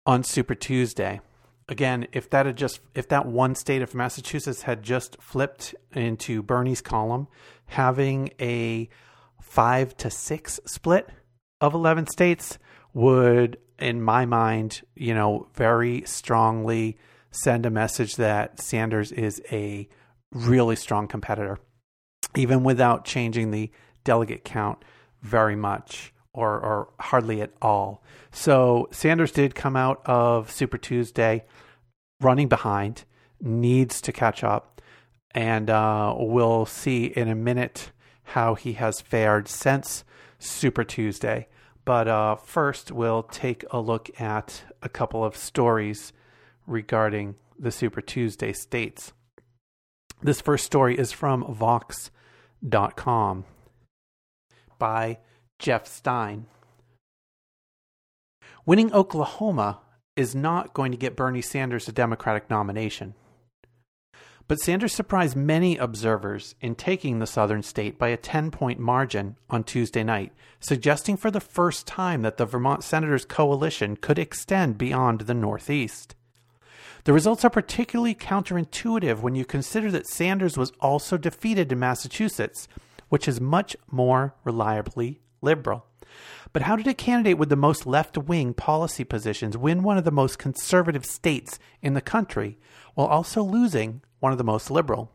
on 0.06 0.24
Super 0.24 0.56
Tuesday. 0.56 1.22
Again, 1.70 2.08
if 2.14 2.30
that 2.30 2.46
had 2.46 2.56
just 2.56 2.80
if 2.96 3.10
that 3.10 3.26
one 3.26 3.56
state 3.56 3.82
of 3.82 3.94
Massachusetts 3.94 4.62
had 4.62 4.84
just 4.84 5.22
flipped 5.22 5.76
into 5.92 6.42
Bernie's 6.42 6.82
column, 6.82 7.28
having 7.68 8.32
a 8.40 8.90
five 9.42 9.96
to 9.98 10.10
six 10.10 10.60
split 10.66 11.10
of 11.62 11.74
eleven 11.74 12.08
states 12.08 12.58
would, 12.94 13.58
in 13.80 14.02
my 14.02 14.26
mind, 14.26 14.82
you 14.96 15.14
know, 15.14 15.48
very 15.54 16.04
strongly 16.06 16.98
send 17.32 17.66
a 17.66 17.70
message 17.70 18.16
that 18.16 18.60
Sanders 18.60 19.12
is 19.12 19.42
a 19.52 19.88
really 20.32 20.76
strong 20.76 21.08
competitor, 21.08 21.60
even 22.36 22.64
without 22.64 23.06
changing 23.06 23.52
the 23.52 23.72
delegate 24.04 24.44
count 24.44 24.84
very 25.22 25.56
much 25.56 26.14
or, 26.34 26.60
or 26.60 26.90
hardly 27.00 27.42
at 27.42 27.52
all. 27.62 28.04
So 28.32 28.88
Sanders 28.92 29.32
did 29.32 29.56
come 29.56 29.76
out 29.76 30.02
of 30.06 30.52
Super 30.52 30.78
Tuesday 30.78 31.46
running 32.22 32.48
behind, 32.48 33.04
needs 33.42 34.02
to 34.02 34.12
catch 34.12 34.44
up, 34.44 34.77
and 35.38 35.70
uh, 35.70 36.16
we'll 36.18 36.66
see 36.66 37.06
in 37.06 37.28
a 37.28 37.36
minute 37.36 37.92
how 38.24 38.56
he 38.56 38.74
has 38.74 39.02
fared 39.02 39.48
since 39.48 40.04
Super 40.40 40.84
Tuesday. 40.84 41.48
But 41.86 42.08
uh, 42.08 42.38
first, 42.38 42.92
we'll 42.92 43.22
take 43.22 43.64
a 43.70 43.80
look 43.80 44.10
at 44.20 44.64
a 44.82 44.90
couple 44.90 45.24
of 45.24 45.38
stories 45.38 46.12
regarding 46.66 47.36
the 47.60 47.70
Super 47.70 48.02
Tuesday 48.02 48.52
states. 48.52 49.14
This 50.24 50.42
first 50.42 50.66
story 50.66 50.98
is 50.98 51.12
from 51.12 51.54
Vox.com 51.54 53.46
by 54.80 55.20
Jeff 55.60 55.86
Stein. 55.86 56.48
Winning 58.66 58.92
Oklahoma 58.92 59.82
is 60.16 60.34
not 60.34 60.74
going 60.74 60.92
to 60.92 60.98
get 60.98 61.16
Bernie 61.16 61.44
Sanders 61.44 61.88
a 61.88 61.92
Democratic 61.92 62.50
nomination. 62.50 63.14
But 64.48 64.60
Sanders 64.60 64.94
surprised 64.94 65.36
many 65.36 65.76
observers 65.76 66.56
in 66.62 66.76
taking 66.76 67.20
the 67.20 67.28
southern 67.28 67.64
state 67.64 68.00
by 68.00 68.08
a 68.08 68.18
10 68.18 68.50
point 68.50 68.80
margin 68.80 69.36
on 69.50 69.66
Tuesday 69.66 70.04
night, 70.04 70.32
suggesting 70.62 71.18
for 71.18 71.30
the 71.30 71.42
first 71.42 71.86
time 71.86 72.22
that 72.22 72.38
the 72.38 72.46
Vermont 72.46 72.84
Senators' 72.84 73.26
coalition 73.26 73.98
could 73.98 74.18
extend 74.18 74.78
beyond 74.78 75.22
the 75.22 75.34
Northeast. 75.34 76.16
The 77.04 77.12
results 77.12 77.44
are 77.44 77.50
particularly 77.50 78.16
counterintuitive 78.16 79.20
when 79.20 79.36
you 79.36 79.44
consider 79.44 79.92
that 79.92 80.08
Sanders 80.08 80.58
was 80.58 80.72
also 80.80 81.18
defeated 81.18 81.72
in 81.72 81.80
Massachusetts, 81.80 82.70
which 83.10 83.28
is 83.28 83.42
much 83.42 83.76
more 83.92 84.34
reliably 84.46 85.20
liberal. 85.42 85.86
But 86.54 86.64
how 86.64 86.78
did 86.78 86.88
a 86.88 86.94
candidate 86.94 87.38
with 87.38 87.50
the 87.50 87.58
most 87.58 87.86
left 87.86 88.18
wing 88.18 88.54
policy 88.54 89.04
positions 89.04 89.58
win 89.58 89.84
one 89.84 89.98
of 89.98 90.06
the 90.06 90.12
most 90.12 90.40
conservative 90.40 91.06
states 91.06 91.60
in 91.82 91.94
the 91.94 92.02
country 92.02 92.58
while 92.96 93.08
also 93.08 93.44
losing 93.44 94.02
one 94.20 94.32
of 94.32 94.38
the 94.38 94.44
most 94.44 94.72
liberal. 94.72 95.12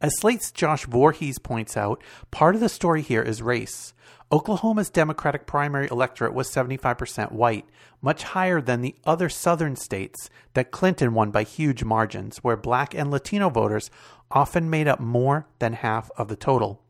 As 0.00 0.16
Slate's 0.18 0.52
Josh 0.52 0.84
Voorhees 0.86 1.38
points 1.38 1.76
out, 1.76 2.02
part 2.30 2.54
of 2.54 2.60
the 2.60 2.68
story 2.68 3.02
here 3.02 3.22
is 3.22 3.42
race. 3.42 3.94
Oklahoma's 4.30 4.90
Democratic 4.90 5.46
primary 5.46 5.88
electorate 5.90 6.34
was 6.34 6.50
75% 6.50 7.32
white, 7.32 7.64
much 8.00 8.22
higher 8.22 8.60
than 8.60 8.80
the 8.80 8.94
other 9.04 9.28
southern 9.28 9.74
states 9.74 10.30
that 10.54 10.70
Clinton 10.70 11.14
won 11.14 11.30
by 11.30 11.42
huge 11.42 11.82
margins, 11.82 12.38
where 12.38 12.56
black 12.56 12.94
and 12.94 13.10
Latino 13.10 13.50
voters 13.50 13.90
often 14.30 14.70
made 14.70 14.86
up 14.86 15.00
more 15.00 15.48
than 15.58 15.72
half 15.72 16.10
of 16.16 16.28
the 16.28 16.36
total. 16.36 16.84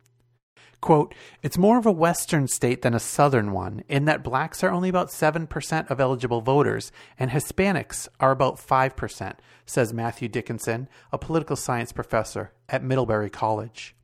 Quote, 0.80 1.12
it's 1.42 1.58
more 1.58 1.76
of 1.76 1.86
a 1.86 1.92
Western 1.92 2.46
state 2.46 2.82
than 2.82 2.94
a 2.94 3.00
Southern 3.00 3.52
one, 3.52 3.82
in 3.88 4.04
that 4.04 4.22
blacks 4.22 4.62
are 4.62 4.70
only 4.70 4.88
about 4.88 5.08
7% 5.08 5.90
of 5.90 6.00
eligible 6.00 6.40
voters, 6.40 6.92
and 7.18 7.32
Hispanics 7.32 8.06
are 8.20 8.30
about 8.30 8.58
5%, 8.58 9.34
says 9.66 9.92
Matthew 9.92 10.28
Dickinson, 10.28 10.88
a 11.12 11.18
political 11.18 11.56
science 11.56 11.90
professor 11.92 12.52
at 12.68 12.84
Middlebury 12.84 13.28
College. 13.28 13.96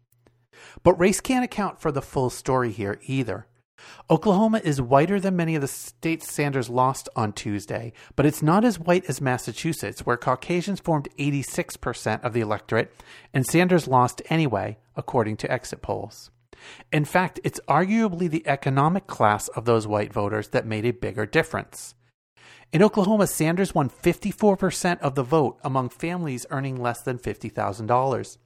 But 0.83 0.99
race 0.99 1.21
can't 1.21 1.45
account 1.45 1.81
for 1.81 1.93
the 1.93 2.03
full 2.03 2.29
story 2.29 2.73
here 2.73 2.99
either. 3.05 3.47
Oklahoma 4.11 4.61
is 4.65 4.81
whiter 4.81 5.21
than 5.21 5.37
many 5.37 5.55
of 5.55 5.61
the 5.61 5.69
states 5.69 6.33
Sanders 6.33 6.71
lost 6.71 7.09
on 7.15 7.33
Tuesday, 7.33 7.93
but 8.17 8.27
it's 8.27 8.43
not 8.43 8.65
as 8.65 8.79
white 8.79 9.05
as 9.07 9.21
Massachusetts, 9.21 10.07
where 10.07 10.17
Caucasians 10.17 10.81
formed 10.81 11.09
86% 11.19 12.25
of 12.25 12.33
the 12.33 12.41
electorate, 12.41 12.93
and 13.33 13.47
Sanders 13.47 13.87
lost 13.87 14.23
anyway, 14.29 14.79
according 14.97 15.37
to 15.39 15.53
exit 15.53 15.83
polls. 15.83 16.31
In 16.93 17.05
fact, 17.05 17.41
it's 17.45 17.61
arguably 17.69 18.29
the 18.31 18.47
economic 18.47 19.07
class 19.07 19.49
of 19.49 19.65
those 19.65 19.87
white 19.87 20.13
voters 20.13 20.49
that 20.49 20.67
made 20.67 20.85
a 20.85 20.93
bigger 20.93 21.27
difference. 21.27 21.95
In 22.73 22.83
Oklahoma, 22.83 23.27
Sanders 23.27 23.75
won 23.75 23.89
54% 23.89 24.99
of 25.01 25.15
the 25.15 25.23
vote 25.23 25.59
among 25.63 25.91
families 25.91 26.47
earning 26.51 26.81
less 26.81 27.03
than 27.03 27.19
$50,000. 27.19 28.39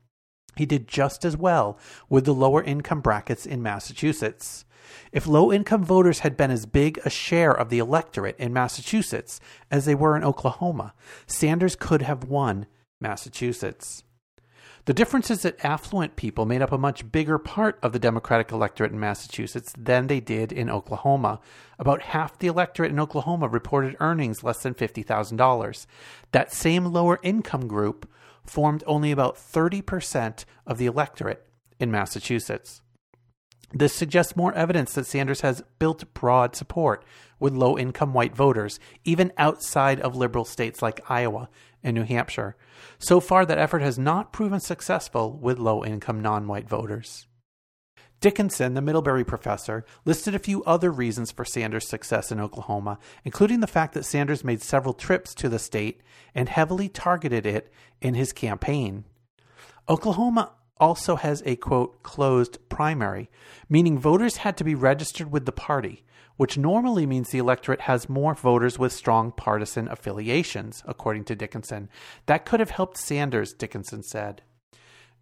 He 0.57 0.67
did 0.67 0.89
just 0.89 1.25
as 1.25 1.37
well 1.37 1.79
with 2.09 2.25
the 2.25 2.35
lower 2.35 2.63
income 2.63 3.01
brackets 3.01 3.47
in 3.47 3.63
Massachusetts. 3.63 4.65
If 5.13 5.27
low 5.27 5.53
income 5.53 5.85
voters 5.85 6.21
had 6.21 6.37
been 6.37 6.51
as 6.51 6.67
big 6.67 6.99
a 7.05 7.11
share 7.11 7.53
of 7.53 7.69
the 7.69 7.79
electorate 7.79 8.39
in 8.39 8.53
Massachusetts 8.53 9.41
as 9.71 9.85
they 9.85 9.95
were 9.95 10.17
in 10.17 10.25
Oklahoma, 10.25 10.95
Sanders 11.27 11.77
could 11.77 12.03
have 12.03 12.25
won 12.25 12.67
Massachusetts. 13.01 14.03
The 14.89 14.95
difference 14.95 15.31
is 15.31 15.43
that 15.43 15.63
affluent 15.63 16.17
people 16.17 16.47
made 16.47 16.63
up 16.63 16.73
a 16.73 16.79
much 16.79 17.13
bigger 17.13 17.37
part 17.39 17.79
of 17.83 17.93
the 17.93 17.99
Democratic 17.99 18.51
electorate 18.51 18.91
in 18.91 18.99
Massachusetts 18.99 19.75
than 19.77 20.07
they 20.07 20.19
did 20.19 20.51
in 20.51 20.71
Oklahoma. 20.71 21.41
About 21.79 22.01
half 22.01 22.39
the 22.39 22.47
electorate 22.47 22.91
in 22.91 22.99
Oklahoma 22.99 23.49
reported 23.49 23.99
earnings 24.01 24.43
less 24.43 24.63
than 24.63 24.73
$50,000. 24.73 25.87
That 26.33 26.55
same 26.55 26.87
lower 26.87 27.21
income 27.23 27.69
group 27.69 28.11
formed 28.47 28.83
only 28.87 29.11
about 29.11 29.37
30% 29.37 30.47
of 30.67 30.79
the 30.79 30.87
electorate 30.87 31.47
in 31.79 31.91
Massachusetts. 31.91 32.81
This 33.71 33.95
suggests 33.95 34.37
more 34.37 34.55
evidence 34.55 34.95
that 34.95 35.05
Sanders 35.05 35.43
has 35.43 35.63
built 35.79 36.15
broad 36.15 36.57
support 36.57 37.05
with 37.39 37.53
low 37.53 37.77
income 37.77 38.15
white 38.15 38.35
voters, 38.35 38.81
even 39.05 39.35
outside 39.37 40.01
of 40.01 40.17
liberal 40.17 40.47
states 40.47 40.81
like 40.81 41.11
Iowa 41.11 41.51
and 41.83 41.95
New 41.95 42.05
Hampshire. 42.05 42.57
So 42.99 43.21
far, 43.21 43.47
that 43.47 43.59
effort 43.59 43.83
has 43.83 43.99
not 43.99 44.33
proven 44.33 44.61
successful 44.61 45.39
with 45.39 45.59
low 45.59 45.85
income 45.85 46.21
non 46.21 46.47
white 46.47 46.69
voters. 46.69 47.27
Dickinson, 48.21 48.75
the 48.75 48.83
Middlebury 48.83 49.25
professor, 49.25 49.85
listed 50.05 50.35
a 50.35 50.41
few 50.41 50.65
other 50.65 50.91
reasons 50.91 51.31
for 51.31 51.45
Sanders' 51.45 51.89
success 51.89 52.33
in 52.33 52.41
Oklahoma, 52.41 52.99
including 53.23 53.61
the 53.61 53.69
fact 53.69 53.95
that 53.95 54.05
Sanders 54.05 54.43
made 54.43 54.61
several 54.61 54.93
trips 54.93 55.35
to 55.37 55.49
the 55.49 55.61
state 55.61 56.03
and 56.35 56.49
heavily 56.49 56.89
targeted 56.89 57.47
it 57.47 57.73
in 58.01 58.15
his 58.15 58.33
campaign. 58.33 59.05
Oklahoma 59.89 60.53
also 60.81 61.17
has 61.17 61.43
a 61.45 61.57
quote 61.57 62.03
closed 62.03 62.59
primary, 62.69 63.31
meaning 63.69 63.99
voters 63.99 64.39
had 64.39 64.57
to 64.57 64.65
be 64.65 64.75
registered 64.75 65.31
with 65.31 65.47
the 65.47 65.53
party, 65.53 66.05
which 66.37 66.59
normally 66.59 67.07
means 67.07 67.31
the 67.31 67.39
electorate 67.39 67.83
has 67.83 68.09
more 68.09 68.35
voters 68.35 68.79
with 68.79 68.93
strong 68.93 69.33
partisan 69.33 69.89
affiliations, 69.89 70.83
according 70.87 71.25
to 71.25 71.37
Dickinson. 71.37 71.89
That 72.27 72.45
could 72.45 72.61
have 72.61 72.71
helped 72.71 72.97
Sanders, 72.99 73.53
Dickinson 73.53 74.03
said. 74.03 74.43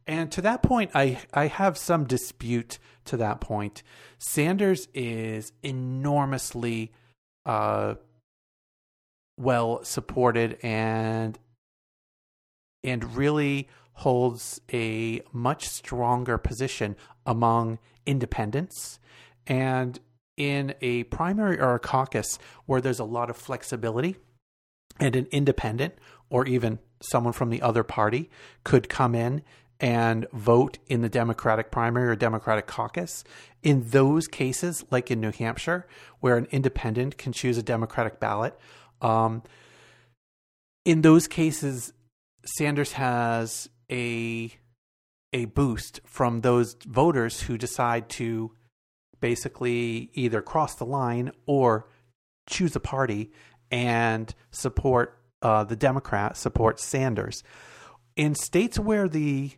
And 0.07 0.31
to 0.33 0.43
that 0.43 0.63
point, 0.63 0.93
I, 0.95 1.21
I 1.35 1.49
have 1.49 1.77
some 1.77 2.05
dispute 2.05 2.79
to 3.07 3.17
that 3.17 3.41
point. 3.41 3.83
Sanders 4.19 4.89
is 4.95 5.53
enormously 5.63 6.93
uh, 7.45 7.95
well 9.39 9.83
supported 9.85 10.59
and 10.63 11.39
and 12.85 13.17
really 13.17 13.69
holds 13.97 14.61
a 14.73 15.23
much 15.33 15.67
stronger 15.69 16.37
position 16.39 16.95
among 17.25 17.79
independents 18.05 18.99
and 19.47 19.99
in 20.37 20.75
a 20.83 21.05
primary 21.05 21.59
or 21.59 21.75
a 21.75 21.79
caucus 21.79 22.39
where 22.67 22.81
there's 22.81 22.99
a 22.99 23.05
lot 23.05 23.31
of 23.31 23.37
flexibility 23.37 24.17
and 25.01 25.17
an 25.17 25.27
independent 25.31 25.95
or 26.29 26.47
even 26.47 26.79
someone 27.01 27.33
from 27.33 27.49
the 27.49 27.63
other 27.63 27.83
party 27.83 28.29
could 28.65 28.89
come 28.89 29.15
in 29.15 29.43
and 29.81 30.27
vote 30.33 30.79
in 30.89 31.01
the 31.01 31.09
Democratic 31.09 31.71
primary 31.71 32.09
or 32.09 32.17
Democratic 32.17 32.67
caucus. 32.67 33.25
In 33.63 33.89
those 33.89 34.27
cases, 34.27 34.85
like 34.91 35.11
in 35.11 35.21
New 35.21 35.33
Hampshire, 35.33 35.87
where 36.21 36.37
an 36.37 36.47
independent 36.51 37.17
can 37.19 37.33
choose 37.33 37.59
a 37.59 37.63
Democratic 37.63 38.21
ballot, 38.21 38.59
um, 39.01 39.43
in 40.85 41.03
those 41.03 41.27
cases, 41.27 41.93
Sanders 42.45 42.93
has 42.93 43.69
a 43.91 44.53
a 45.33 45.45
boost 45.47 46.01
from 46.05 46.41
those 46.41 46.77
voters 46.87 47.43
who 47.43 47.59
decide 47.59 48.09
to 48.09 48.53
basically 49.21 50.11
either 50.15 50.41
cross 50.41 50.77
the 50.77 50.85
line 50.85 51.31
or 51.47 51.89
choose 52.49 52.77
a 52.77 52.81
party 52.81 53.31
and 53.71 54.35
support 54.51 55.19
uh, 55.43 55.65
the 55.65 55.77
Democrat, 55.77 56.37
support 56.37 56.81
Sanders. 56.81 57.43
In 58.15 58.35
states 58.35 58.79
where 58.79 59.09
the 59.09 59.53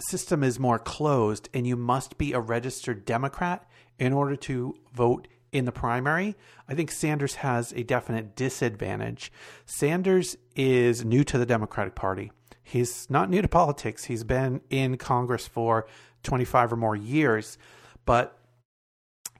system 0.00 0.42
is 0.42 0.58
more 0.58 0.78
closed 0.78 1.48
and 1.52 1.66
you 1.66 1.76
must 1.76 2.16
be 2.18 2.32
a 2.32 2.40
registered 2.40 3.04
Democrat 3.04 3.68
in 3.98 4.12
order 4.12 4.36
to 4.36 4.74
vote 4.94 5.28
in 5.52 5.64
the 5.64 5.72
primary, 5.72 6.36
I 6.68 6.74
think 6.74 6.90
Sanders 6.90 7.36
has 7.36 7.72
a 7.72 7.82
definite 7.82 8.36
disadvantage. 8.36 9.32
Sanders 9.64 10.36
is 10.54 11.04
new 11.04 11.24
to 11.24 11.38
the 11.38 11.46
Democratic 11.46 11.94
Party. 11.94 12.30
He's 12.68 13.08
not 13.08 13.30
new 13.30 13.40
to 13.42 13.48
politics. 13.48 14.06
He's 14.06 14.24
been 14.24 14.60
in 14.70 14.96
Congress 14.96 15.46
for 15.46 15.86
25 16.24 16.72
or 16.72 16.76
more 16.76 16.96
years, 16.96 17.58
but 18.04 18.36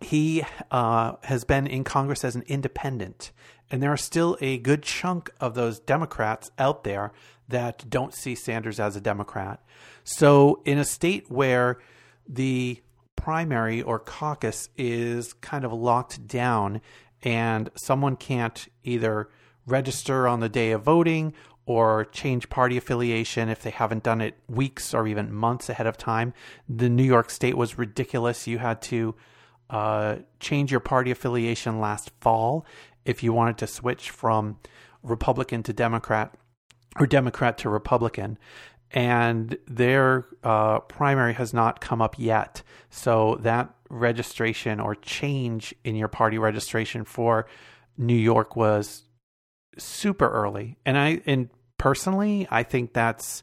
he 0.00 0.44
uh, 0.70 1.14
has 1.24 1.42
been 1.42 1.66
in 1.66 1.82
Congress 1.82 2.22
as 2.22 2.36
an 2.36 2.44
independent. 2.46 3.32
And 3.68 3.82
there 3.82 3.92
are 3.92 3.96
still 3.96 4.38
a 4.40 4.58
good 4.58 4.84
chunk 4.84 5.28
of 5.40 5.54
those 5.54 5.80
Democrats 5.80 6.52
out 6.56 6.84
there 6.84 7.12
that 7.48 7.90
don't 7.90 8.14
see 8.14 8.36
Sanders 8.36 8.78
as 8.78 8.94
a 8.94 9.00
Democrat. 9.00 9.60
So, 10.04 10.62
in 10.64 10.78
a 10.78 10.84
state 10.84 11.28
where 11.28 11.78
the 12.28 12.80
primary 13.16 13.82
or 13.82 13.98
caucus 13.98 14.68
is 14.76 15.32
kind 15.32 15.64
of 15.64 15.72
locked 15.72 16.28
down 16.28 16.80
and 17.24 17.70
someone 17.74 18.14
can't 18.14 18.68
either 18.84 19.28
register 19.66 20.28
on 20.28 20.38
the 20.38 20.48
day 20.48 20.70
of 20.70 20.82
voting 20.82 21.34
or 21.66 22.04
change 22.06 22.48
party 22.48 22.76
affiliation 22.76 23.48
if 23.48 23.60
they 23.62 23.70
haven't 23.70 24.04
done 24.04 24.20
it 24.20 24.36
weeks 24.48 24.94
or 24.94 25.06
even 25.06 25.34
months 25.34 25.68
ahead 25.68 25.86
of 25.86 25.98
time. 25.98 26.32
The 26.68 26.88
New 26.88 27.02
York 27.02 27.28
State 27.28 27.56
was 27.56 27.76
ridiculous. 27.76 28.46
You 28.46 28.58
had 28.58 28.80
to 28.82 29.16
uh, 29.68 30.16
change 30.38 30.70
your 30.70 30.80
party 30.80 31.10
affiliation 31.10 31.80
last 31.80 32.10
fall 32.20 32.64
if 33.04 33.22
you 33.22 33.32
wanted 33.32 33.58
to 33.58 33.66
switch 33.66 34.10
from 34.10 34.58
Republican 35.02 35.64
to 35.64 35.72
Democrat 35.72 36.34
or 36.98 37.06
Democrat 37.06 37.58
to 37.58 37.68
Republican. 37.68 38.38
And 38.92 39.58
their 39.66 40.26
uh, 40.44 40.78
primary 40.80 41.34
has 41.34 41.52
not 41.52 41.80
come 41.80 42.00
up 42.00 42.14
yet. 42.16 42.62
So 42.90 43.38
that 43.40 43.74
registration 43.90 44.78
or 44.78 44.94
change 44.94 45.74
in 45.82 45.96
your 45.96 46.08
party 46.08 46.38
registration 46.38 47.04
for 47.04 47.46
New 47.98 48.14
York 48.14 48.54
was 48.54 49.02
super 49.78 50.28
early. 50.28 50.76
And 50.86 50.96
I 50.96 51.20
and 51.26 51.48
personally, 51.78 52.46
I 52.50 52.62
think 52.62 52.92
that's 52.92 53.42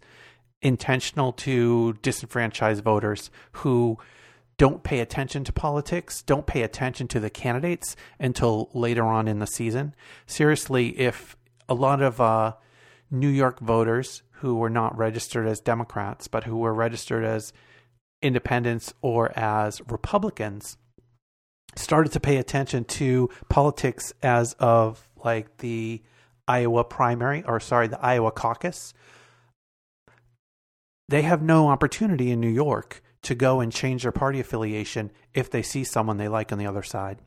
intentional 0.62 1.34
to 1.34 1.96
disenfranchise 2.02 2.82
voters 2.82 3.30
who 3.54 3.98
don't 4.58 4.84
pay 4.84 5.00
attention 5.00 5.44
to 5.44 5.52
politics, 5.52 6.22
don't 6.22 6.46
pay 6.46 6.62
attention 6.62 7.08
to 7.10 7.20
the 7.20 7.30
candidates 7.30 7.96
until 8.20 8.70
later 8.74 9.04
on 9.04 9.28
in 9.28 9.40
the 9.40 9.48
season. 9.48 9.96
Seriously, 10.26 10.98
if 11.00 11.36
a 11.68 11.74
lot 11.74 12.02
of 12.02 12.22
uh, 12.22 12.54
New 13.12 13.30
York 13.30 13.60
voters 13.60 14.24
who 14.38 14.56
were 14.56 14.70
not 14.70 14.98
registered 14.98 15.48
as 15.48 15.60
Democrats, 15.60 16.28
but 16.28 16.44
who 16.44 16.58
were 16.58 16.74
registered 16.74 17.24
as 17.24 17.54
independents 18.22 18.94
or 19.02 19.38
as 19.38 19.82
Republicans, 19.90 20.78
started 21.76 22.12
to 22.12 22.20
pay 22.20 22.38
attention 22.38 22.84
to 22.86 23.30
politics 23.50 24.14
as 24.22 24.54
of 24.60 25.08
like 25.24 25.58
the 25.58 26.02
Iowa 26.48 26.84
primary, 26.84 27.44
or 27.46 27.60
sorry, 27.60 27.88
the 27.88 28.04
Iowa 28.04 28.32
caucus, 28.32 28.94
they 31.10 31.22
have 31.22 31.42
no 31.42 31.68
opportunity 31.70 32.32
in 32.32 32.40
New 32.40 32.50
York 32.50 33.02
to 33.24 33.36
go 33.36 33.60
and 33.60 33.72
change 33.72 34.04
their 34.04 34.12
party 34.12 34.40
affiliation 34.40 35.12
if 35.34 35.50
they 35.50 35.62
see 35.62 35.84
someone 35.84 36.18
they 36.18 36.28
like 36.28 36.52
on 36.52 36.58
the 36.58 36.68
other 36.68 36.84
side. 36.84 37.20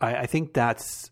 I, 0.00 0.16
I 0.16 0.26
think 0.26 0.52
that's 0.52 1.10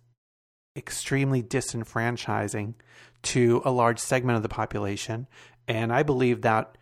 extremely 0.77 1.43
disenfranchising 1.43 2.75
to 3.23 3.63
a 3.65 3.71
large 3.71 3.99
segment 3.99 4.37
of 4.37 4.43
the 4.43 4.49
population. 4.49 5.29
And 5.69 5.93
I 5.93 6.03
believe 6.03 6.43
that 6.43 6.77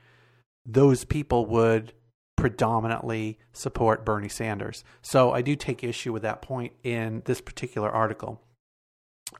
those 0.65 1.05
people 1.05 1.47
would 1.47 1.93
predominantly 2.37 3.39
support 3.53 4.05
Bernie 4.05 4.29
Sanders. 4.29 4.83
So 5.03 5.33
I 5.33 5.43
do 5.43 5.55
take 5.57 5.85
issue 5.85 6.13
with 6.13 6.23
that 6.23 6.41
point 6.41 6.73
in 6.83 7.23
this 7.27 7.41
particular 7.41 7.91
article. 7.91 8.41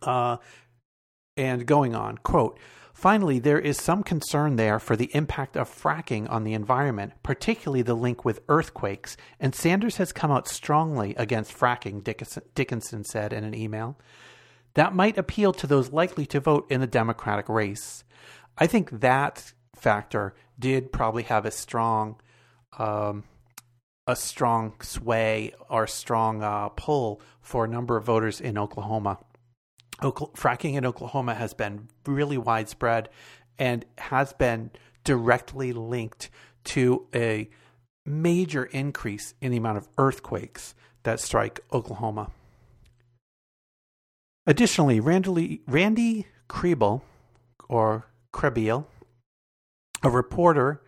Uh, 0.03 0.37
and 1.37 1.67
going 1.67 1.95
on, 1.95 2.19
quote, 2.19 2.59
Finally, 3.01 3.39
there 3.39 3.59
is 3.59 3.81
some 3.81 4.03
concern 4.03 4.57
there 4.57 4.79
for 4.79 4.95
the 4.95 5.11
impact 5.15 5.57
of 5.57 5.71
fracking 5.71 6.29
on 6.31 6.45
the 6.45 6.53
environment, 6.53 7.15
particularly 7.23 7.81
the 7.81 7.95
link 7.95 8.27
with 8.27 8.43
earthquakes, 8.49 9.17
and 9.39 9.55
Sanders 9.55 9.97
has 9.97 10.13
come 10.13 10.31
out 10.31 10.47
strongly 10.47 11.15
against 11.15 11.57
fracking, 11.57 12.05
Dickinson 12.55 13.05
said 13.05 13.33
in 13.33 13.43
an 13.43 13.55
email. 13.55 13.97
That 14.75 14.95
might 14.95 15.17
appeal 15.17 15.55
to 15.55 15.67
those 15.67 15.93
likely 15.93 16.27
to 16.27 16.41
vote 16.41 16.67
in 16.71 16.83
the 16.83 16.87
Democratic 16.87 17.49
race. 17.49 18.05
I 18.59 18.67
think 18.67 19.01
that 19.01 19.55
factor 19.75 20.35
did 20.59 20.93
probably 20.93 21.23
have 21.23 21.47
a 21.47 21.51
strong, 21.51 22.21
um, 22.79 23.25
a 24.07 24.15
strong 24.15 24.75
sway 24.83 25.55
or 25.71 25.87
strong 25.87 26.43
uh, 26.43 26.69
pull 26.69 27.23
for 27.41 27.65
a 27.65 27.69
number 27.69 27.97
of 27.97 28.05
voters 28.05 28.43
in 28.43 28.59
Oklahoma 28.59 29.19
fracking 30.01 30.75
in 30.75 30.87
Oklahoma 30.87 31.35
has 31.35 31.55
been 31.55 31.89
really 32.07 32.39
widespread 32.39 33.09
and 33.59 33.85
has 33.99 34.33
been 34.33 34.71
directly 35.05 35.73
linked 35.73 36.31
to 36.65 37.07
a 37.15 37.49
major 38.07 38.65
increase 38.65 39.35
in 39.41 39.51
the 39.51 39.59
amount 39.59 39.79
of 39.79 39.89
earthquakes 39.99 40.75
that 41.03 41.21
strike 41.21 41.61
Oklahoma. 41.73 42.31
Additionally, 44.47 45.01
Randy, 45.01 45.63
Randy 45.67 46.27
Kriebil, 46.49 47.03
or 47.69 48.07
Krehbiel, 48.33 48.87
a 50.03 50.11
reporter 50.11 50.83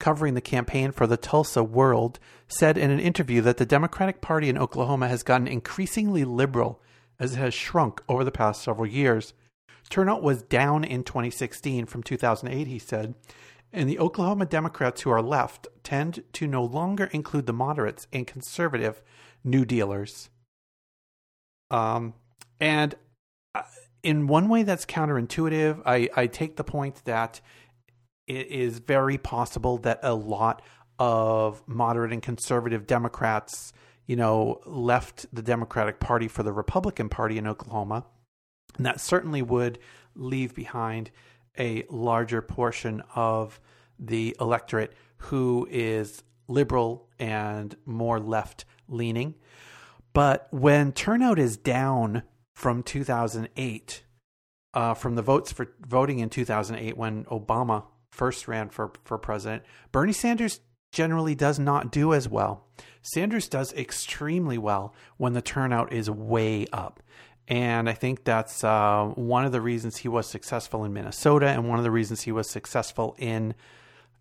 covering 0.00 0.34
the 0.34 0.40
campaign 0.40 0.90
for 0.90 1.06
the 1.06 1.16
Tulsa 1.16 1.62
World, 1.62 2.18
said 2.48 2.76
in 2.76 2.90
an 2.90 2.98
interview 2.98 3.40
that 3.42 3.58
the 3.58 3.66
Democratic 3.66 4.20
Party 4.20 4.48
in 4.48 4.58
Oklahoma 4.58 5.08
has 5.08 5.22
gotten 5.22 5.46
increasingly 5.46 6.24
liberal 6.24 6.80
as 7.18 7.34
it 7.34 7.38
has 7.38 7.54
shrunk 7.54 8.02
over 8.08 8.24
the 8.24 8.32
past 8.32 8.62
several 8.62 8.86
years. 8.86 9.34
Turnout 9.90 10.22
was 10.22 10.42
down 10.42 10.84
in 10.84 11.04
2016 11.04 11.86
from 11.86 12.02
2008, 12.02 12.66
he 12.66 12.78
said, 12.78 13.14
and 13.72 13.88
the 13.88 13.98
Oklahoma 13.98 14.46
Democrats 14.46 15.02
who 15.02 15.10
are 15.10 15.22
left 15.22 15.66
tend 15.82 16.22
to 16.32 16.46
no 16.46 16.64
longer 16.64 17.06
include 17.06 17.46
the 17.46 17.52
moderates 17.52 18.06
and 18.12 18.26
conservative 18.26 19.02
New 19.42 19.64
Dealers. 19.64 20.30
Um, 21.70 22.14
and 22.60 22.94
uh, 23.54 23.62
in 24.02 24.26
one 24.26 24.48
way 24.48 24.62
that's 24.62 24.86
counterintuitive, 24.86 25.82
I, 25.84 26.08
I 26.14 26.26
take 26.28 26.56
the 26.56 26.64
point 26.64 27.04
that 27.04 27.40
it 28.26 28.46
is 28.46 28.78
very 28.78 29.18
possible 29.18 29.78
that 29.78 30.00
a 30.02 30.14
lot 30.14 30.62
of 30.98 31.62
moderate 31.66 32.12
and 32.12 32.22
conservative 32.22 32.86
Democrats 32.86 33.72
you 34.06 34.16
know, 34.16 34.60
left 34.66 35.26
the 35.32 35.42
Democratic 35.42 36.00
Party 36.00 36.28
for 36.28 36.42
the 36.42 36.52
Republican 36.52 37.08
Party 37.08 37.38
in 37.38 37.46
Oklahoma. 37.46 38.04
And 38.76 38.86
that 38.86 39.00
certainly 39.00 39.42
would 39.42 39.78
leave 40.14 40.54
behind 40.54 41.10
a 41.58 41.84
larger 41.88 42.42
portion 42.42 43.02
of 43.14 43.60
the 43.98 44.36
electorate 44.40 44.92
who 45.16 45.66
is 45.70 46.22
liberal 46.48 47.08
and 47.18 47.76
more 47.86 48.18
left 48.18 48.64
leaning. 48.88 49.34
But 50.12 50.48
when 50.50 50.92
turnout 50.92 51.38
is 51.38 51.56
down 51.56 52.22
from 52.54 52.82
2008, 52.82 54.02
uh, 54.74 54.94
from 54.94 55.14
the 55.14 55.22
votes 55.22 55.52
for 55.52 55.68
voting 55.86 56.18
in 56.18 56.28
2008 56.28 56.96
when 56.96 57.24
Obama 57.26 57.84
first 58.10 58.46
ran 58.46 58.68
for, 58.68 58.92
for 59.04 59.18
president, 59.18 59.62
Bernie 59.92 60.12
Sanders 60.12 60.60
generally 60.92 61.34
does 61.34 61.58
not 61.58 61.90
do 61.90 62.12
as 62.14 62.28
well. 62.28 62.66
Sanders 63.04 63.48
does 63.48 63.72
extremely 63.74 64.56
well 64.56 64.94
when 65.18 65.34
the 65.34 65.42
turnout 65.42 65.92
is 65.92 66.10
way 66.10 66.66
up. 66.72 67.00
And 67.46 67.88
I 67.88 67.92
think 67.92 68.24
that's 68.24 68.64
uh, 68.64 69.12
one 69.14 69.44
of 69.44 69.52
the 69.52 69.60
reasons 69.60 69.98
he 69.98 70.08
was 70.08 70.26
successful 70.26 70.84
in 70.84 70.94
Minnesota 70.94 71.46
and 71.46 71.68
one 71.68 71.78
of 71.78 71.84
the 71.84 71.90
reasons 71.90 72.22
he 72.22 72.32
was 72.32 72.48
successful 72.48 73.14
in 73.18 73.54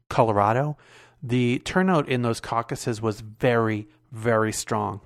Colorado. 0.09 0.77
The 1.21 1.59
turnout 1.59 2.09
in 2.09 2.21
those 2.21 2.41
caucuses 2.41 3.01
was 3.01 3.21
very, 3.21 3.87
very 4.11 4.51
strong. 4.51 4.99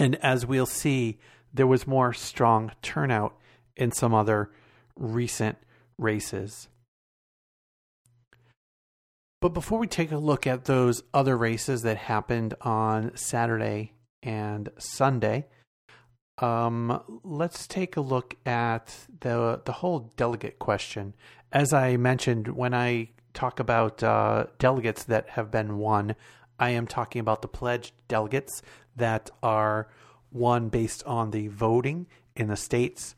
And 0.00 0.16
as 0.16 0.44
we'll 0.44 0.66
see, 0.66 1.20
there 1.54 1.66
was 1.68 1.86
more 1.86 2.12
strong 2.12 2.72
turnout 2.82 3.36
in 3.76 3.92
some 3.92 4.12
other 4.12 4.50
recent 4.96 5.58
races. 5.98 6.68
But 9.42 9.54
before 9.54 9.80
we 9.80 9.88
take 9.88 10.12
a 10.12 10.18
look 10.18 10.46
at 10.46 10.66
those 10.66 11.02
other 11.12 11.36
races 11.36 11.82
that 11.82 11.96
happened 11.96 12.54
on 12.60 13.10
Saturday 13.16 13.92
and 14.22 14.70
Sunday, 14.78 15.48
um, 16.38 17.02
let's 17.24 17.66
take 17.66 17.96
a 17.96 18.00
look 18.00 18.36
at 18.46 18.96
the 19.18 19.60
the 19.64 19.72
whole 19.72 20.12
delegate 20.16 20.60
question. 20.60 21.16
As 21.50 21.72
I 21.72 21.96
mentioned, 21.96 22.54
when 22.54 22.72
I 22.72 23.08
talk 23.34 23.58
about 23.58 24.00
uh, 24.00 24.46
delegates 24.60 25.02
that 25.04 25.30
have 25.30 25.50
been 25.50 25.76
won, 25.78 26.14
I 26.60 26.70
am 26.70 26.86
talking 26.86 27.18
about 27.18 27.42
the 27.42 27.48
pledged 27.48 27.94
delegates 28.06 28.62
that 28.94 29.28
are 29.42 29.88
won 30.30 30.68
based 30.68 31.02
on 31.02 31.32
the 31.32 31.48
voting 31.48 32.06
in 32.36 32.46
the 32.46 32.56
states, 32.56 33.16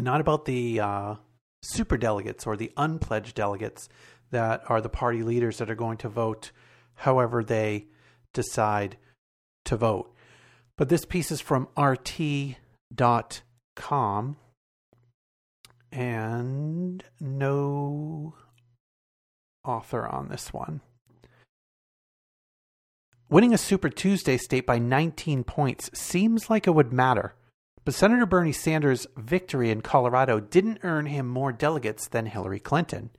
not 0.00 0.20
about 0.20 0.46
the 0.46 0.80
uh, 0.80 1.14
super 1.62 1.96
delegates 1.96 2.44
or 2.44 2.56
the 2.56 2.72
unpledged 2.76 3.36
delegates 3.36 3.88
that 4.30 4.62
are 4.68 4.80
the 4.80 4.88
party 4.88 5.22
leaders 5.22 5.58
that 5.58 5.70
are 5.70 5.74
going 5.74 5.98
to 5.98 6.08
vote 6.08 6.50
however 6.94 7.44
they 7.44 7.86
decide 8.32 8.96
to 9.64 9.76
vote. 9.76 10.14
But 10.76 10.88
this 10.88 11.04
piece 11.04 11.30
is 11.30 11.40
from 11.40 11.68
RT.com 11.76 12.56
and 15.90 17.04
no 17.20 18.34
author 19.64 20.06
on 20.06 20.28
this 20.28 20.52
one. 20.52 20.80
Winning 23.30 23.52
a 23.52 23.58
Super 23.58 23.90
Tuesday 23.90 24.38
state 24.38 24.64
by 24.66 24.78
19 24.78 25.44
points 25.44 25.90
seems 25.92 26.48
like 26.48 26.66
it 26.66 26.74
would 26.74 26.92
matter, 26.92 27.34
but 27.84 27.92
Senator 27.92 28.24
Bernie 28.24 28.52
Sanders' 28.52 29.06
victory 29.16 29.70
in 29.70 29.82
Colorado 29.82 30.40
didn't 30.40 30.80
earn 30.82 31.06
him 31.06 31.28
more 31.28 31.52
delegates 31.52 32.08
than 32.08 32.26
Hillary 32.26 32.60
Clinton. 32.60 33.10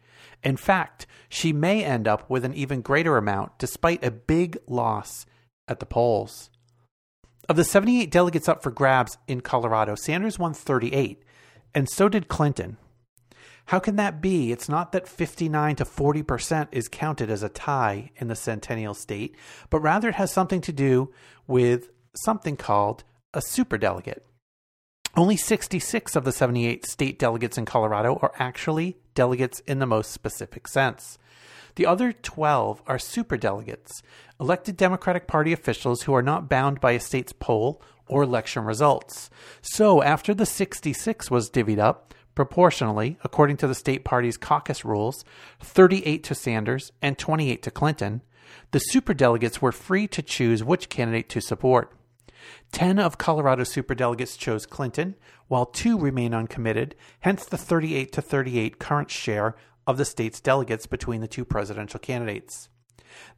In 0.44 0.58
fact, 0.58 1.06
she 1.28 1.54
may 1.54 1.84
end 1.84 2.08
up 2.08 2.30
with 2.30 2.46
an 2.46 2.54
even 2.54 2.82
greater 2.82 3.18
amount 3.18 3.58
despite 3.60 4.04
a 4.04 4.12
big 4.12 4.58
loss 4.68 5.26
at 5.68 5.80
the 5.80 5.86
polls. 5.86 6.50
Of 7.48 7.56
the 7.56 7.64
78 7.64 8.12
delegates 8.12 8.48
up 8.48 8.62
for 8.62 8.72
grabs 8.72 9.18
in 9.28 9.42
Colorado, 9.42 9.96
Sanders 9.96 10.38
won 10.38 10.54
38, 10.54 11.24
and 11.74 11.90
so 11.90 12.08
did 12.08 12.28
Clinton. 12.28 12.78
How 13.66 13.80
can 13.80 13.98
that 13.98 14.20
be? 14.20 14.52
It's 14.52 14.68
not 14.68 14.92
that 14.92 15.08
59 15.08 15.76
to 15.76 15.86
40% 15.86 16.68
is 16.72 16.88
counted 16.88 17.30
as 17.30 17.44
a 17.44 17.50
tie 17.50 18.12
in 18.18 18.28
the 18.28 18.36
Centennial 18.36 18.96
State, 18.96 19.36
but 19.70 19.80
rather 19.80 20.10
it 20.10 20.16
has 20.16 20.32
something 20.32 20.62
to 20.62 20.72
do 20.72 21.12
with 21.48 21.90
something 22.16 22.58
called 22.58 23.04
a 23.34 23.40
superdelegate. 23.40 24.22
Only 25.16 25.38
66 25.38 26.16
of 26.16 26.24
the 26.24 26.32
78 26.32 26.86
state 26.86 27.20
delegates 27.20 27.58
in 27.58 27.66
Colorado 27.66 28.18
are 28.22 28.34
actually 28.38 28.98
delegates 29.20 29.60
in 29.68 29.80
the 29.80 29.86
most 29.86 30.12
specific 30.12 30.66
sense. 30.66 31.18
The 31.76 31.86
other 31.86 32.14
12 32.14 32.82
are 32.88 32.98
superdelegates, 32.98 34.02
elected 34.40 34.78
Democratic 34.78 35.28
Party 35.28 35.52
officials 35.52 36.04
who 36.04 36.14
are 36.14 36.22
not 36.22 36.48
bound 36.48 36.80
by 36.80 36.94
a 36.94 37.02
state's 37.02 37.34
poll 37.34 37.82
or 38.08 38.24
election 38.24 38.64
results. 38.64 39.30
So, 39.62 40.02
after 40.02 40.34
the 40.34 40.46
66 40.46 41.30
was 41.30 41.50
divvied 41.50 41.80
up, 41.80 42.14
proportionally, 42.34 43.18
according 43.26 43.58
to 43.58 43.68
the 43.68 43.76
state 43.76 44.06
party's 44.06 44.38
caucus 44.38 44.86
rules, 44.86 45.26
38 45.60 46.24
to 46.24 46.34
Sanders 46.34 46.94
and 47.02 47.18
28 47.18 47.62
to 47.64 47.72
Clinton, 47.72 48.22
the 48.72 48.82
superdelegates 48.94 49.60
were 49.60 49.74
free 49.74 50.08
to 50.08 50.22
choose 50.22 50.64
which 50.64 50.88
candidate 50.88 51.28
to 51.28 51.42
support. 51.42 51.94
10 52.72 53.00
of 53.00 53.18
Colorado's 53.18 53.74
superdelegates 53.74 54.38
chose 54.38 54.66
Clinton, 54.66 55.16
while 55.50 55.66
two 55.66 55.98
remain 55.98 56.34
uncommitted, 56.34 56.96
hence 57.20 57.44
the 57.44 57.58
38 57.58 58.14
to 58.14 58.22
38 58.22 58.80
current 58.80 59.12
share 59.12 59.56
of 59.86 59.98
the 59.98 60.06
state's 60.06 60.40
delegates 60.40 60.86
between 60.86 61.20
the 61.20 61.28
two 61.28 61.44
presidential 61.44 62.00
candidates. 62.00 62.70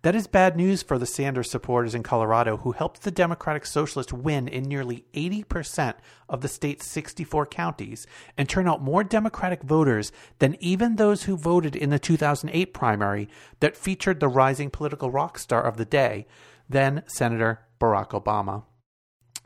That 0.01 0.15
is 0.15 0.27
bad 0.27 0.57
news 0.57 0.83
for 0.83 0.97
the 0.97 1.05
Sanders 1.05 1.49
supporters 1.49 1.95
in 1.95 2.03
Colorado 2.03 2.57
who 2.57 2.71
helped 2.71 3.01
the 3.01 3.11
Democratic 3.11 3.65
Socialist 3.65 4.11
win 4.11 4.47
in 4.47 4.63
nearly 4.63 5.05
80% 5.13 5.95
of 6.27 6.41
the 6.41 6.47
state's 6.47 6.85
64 6.87 7.45
counties 7.45 8.05
and 8.37 8.49
turn 8.49 8.67
out 8.67 8.81
more 8.81 9.03
Democratic 9.03 9.63
voters 9.63 10.11
than 10.39 10.57
even 10.59 10.95
those 10.95 11.23
who 11.23 11.37
voted 11.37 11.75
in 11.75 11.89
the 11.89 11.99
2008 11.99 12.73
primary 12.73 13.29
that 13.59 13.77
featured 13.77 14.19
the 14.19 14.27
rising 14.27 14.69
political 14.69 15.09
rock 15.09 15.39
star 15.39 15.63
of 15.63 15.77
the 15.77 15.85
day, 15.85 16.27
then 16.67 17.03
Senator 17.07 17.61
Barack 17.79 18.09
Obama. 18.09 18.63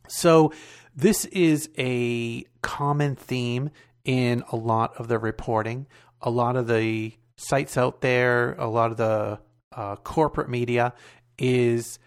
So, 0.08 0.54
this 0.96 1.26
is 1.26 1.70
a 1.78 2.46
common 2.62 3.16
theme 3.16 3.70
in 4.06 4.44
a 4.52 4.56
lot 4.56 4.96
of 4.98 5.08
the 5.08 5.20
reporting. 5.20 5.88
A 6.22 6.30
lot 6.30 6.56
of 6.56 6.68
the 6.68 7.14
sites 7.38 7.78
out 7.78 8.02
there, 8.02 8.54
a 8.54 8.68
lot 8.68 8.92
of 8.92 8.98
the 8.98 9.40
uh, 9.76 9.98
corporate 9.98 10.50
media 10.50 10.94
is 11.38 12.00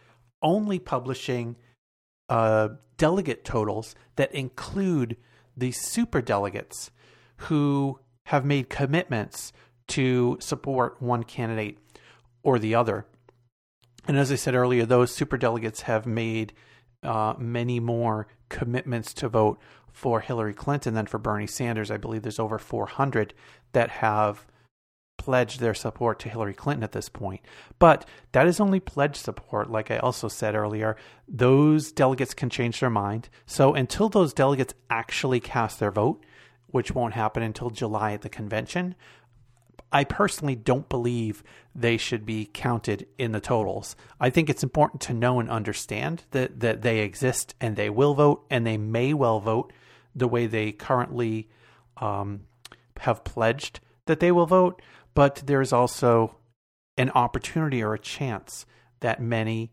only 0.42 0.78
publishing 0.78 1.56
uh, 2.28 2.68
delegate 2.96 3.44
totals 3.44 3.94
that 4.16 4.34
include 4.34 5.16
the 5.56 5.72
super 5.72 6.22
delegates 6.22 6.90
who 7.36 7.98
have 8.26 8.44
made 8.44 8.70
commitments 8.70 9.52
to 9.88 10.38
support 10.40 11.00
one 11.00 11.24
candidate 11.24 11.78
or 12.42 12.58
the 12.58 12.74
other. 12.74 13.06
And 14.06 14.16
as 14.16 14.32
I 14.32 14.36
said 14.36 14.54
earlier, 14.54 14.86
those 14.86 15.14
super 15.14 15.36
delegates 15.36 15.82
have 15.82 16.06
made 16.06 16.52
uh, 17.02 17.34
many 17.38 17.80
more 17.80 18.28
commitments 18.48 19.12
to 19.14 19.28
vote 19.28 19.58
for 19.92 20.20
Hillary 20.20 20.54
Clinton 20.54 20.94
than 20.94 21.06
for 21.06 21.18
Bernie 21.18 21.46
Sanders. 21.46 21.90
I 21.90 21.96
believe 21.96 22.22
there's 22.22 22.38
over 22.38 22.58
400 22.58 23.34
that 23.72 23.90
have 23.90 24.46
pledged 25.18 25.60
their 25.60 25.74
support 25.74 26.18
to 26.20 26.28
Hillary 26.28 26.54
Clinton 26.54 26.84
at 26.84 26.92
this 26.92 27.08
point. 27.08 27.40
But 27.78 28.08
that 28.32 28.46
is 28.46 28.60
only 28.60 28.80
pledged 28.80 29.16
support. 29.16 29.70
Like 29.70 29.90
I 29.90 29.98
also 29.98 30.28
said 30.28 30.54
earlier, 30.54 30.96
those 31.26 31.92
delegates 31.92 32.32
can 32.32 32.48
change 32.48 32.80
their 32.80 32.88
mind. 32.88 33.28
So 33.44 33.74
until 33.74 34.08
those 34.08 34.32
delegates 34.32 34.74
actually 34.88 35.40
cast 35.40 35.80
their 35.80 35.90
vote, 35.90 36.24
which 36.68 36.94
won't 36.94 37.14
happen 37.14 37.42
until 37.42 37.70
July 37.70 38.12
at 38.12 38.22
the 38.22 38.28
convention, 38.28 38.94
I 39.90 40.04
personally 40.04 40.54
don't 40.54 40.88
believe 40.88 41.42
they 41.74 41.96
should 41.96 42.26
be 42.26 42.50
counted 42.52 43.06
in 43.16 43.32
the 43.32 43.40
totals. 43.40 43.96
I 44.20 44.30
think 44.30 44.50
it's 44.50 44.62
important 44.62 45.00
to 45.02 45.14
know 45.14 45.40
and 45.40 45.50
understand 45.50 46.24
that, 46.32 46.60
that 46.60 46.82
they 46.82 47.00
exist 47.00 47.54
and 47.60 47.76
they 47.76 47.90
will 47.90 48.14
vote 48.14 48.44
and 48.50 48.66
they 48.66 48.76
may 48.76 49.14
well 49.14 49.40
vote 49.40 49.72
the 50.14 50.28
way 50.28 50.46
they 50.46 50.72
currently 50.72 51.48
um, 51.98 52.42
have 53.00 53.24
pledged 53.24 53.80
that 54.06 54.20
they 54.20 54.32
will 54.32 54.46
vote 54.46 54.80
but 55.18 55.42
there's 55.46 55.72
also 55.72 56.36
an 56.96 57.10
opportunity 57.10 57.82
or 57.82 57.92
a 57.92 57.98
chance 57.98 58.66
that 59.00 59.20
many 59.20 59.72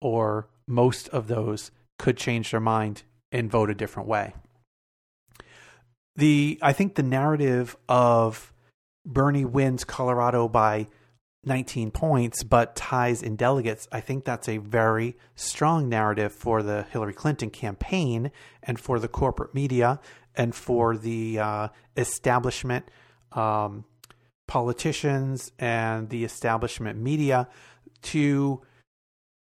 or 0.00 0.46
most 0.68 1.08
of 1.08 1.26
those 1.26 1.72
could 1.98 2.16
change 2.16 2.52
their 2.52 2.60
mind 2.60 3.02
and 3.32 3.50
vote 3.50 3.68
a 3.68 3.74
different 3.74 4.08
way. 4.08 4.32
The 6.14 6.56
I 6.62 6.72
think 6.72 6.94
the 6.94 7.02
narrative 7.02 7.76
of 7.88 8.52
Bernie 9.06 9.44
wins 9.44 9.84
Colorado 9.84 10.48
by 10.48 10.88
19 11.44 11.92
points 11.92 12.42
but 12.42 12.74
ties 12.74 13.22
in 13.22 13.36
delegates, 13.36 13.86
I 13.92 14.00
think 14.00 14.24
that's 14.24 14.48
a 14.48 14.58
very 14.58 15.16
strong 15.36 15.88
narrative 15.88 16.32
for 16.32 16.62
the 16.62 16.82
Hillary 16.90 17.14
Clinton 17.14 17.50
campaign 17.50 18.32
and 18.62 18.78
for 18.80 18.98
the 18.98 19.08
corporate 19.08 19.54
media 19.54 20.00
and 20.34 20.54
for 20.54 20.96
the 20.96 21.38
uh, 21.38 21.68
establishment 21.96 22.90
um, 23.32 23.84
politicians 24.48 25.52
and 25.58 26.10
the 26.10 26.24
establishment 26.24 26.98
media 26.98 27.48
to 28.02 28.60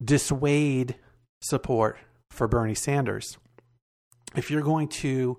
dissuade 0.03 0.97
support 1.43 1.99
for 2.31 2.49
Bernie 2.49 2.75
Sanders. 2.75 3.37
If 4.35 4.51
you're 4.51 4.63
going 4.63 4.89
to 4.89 5.39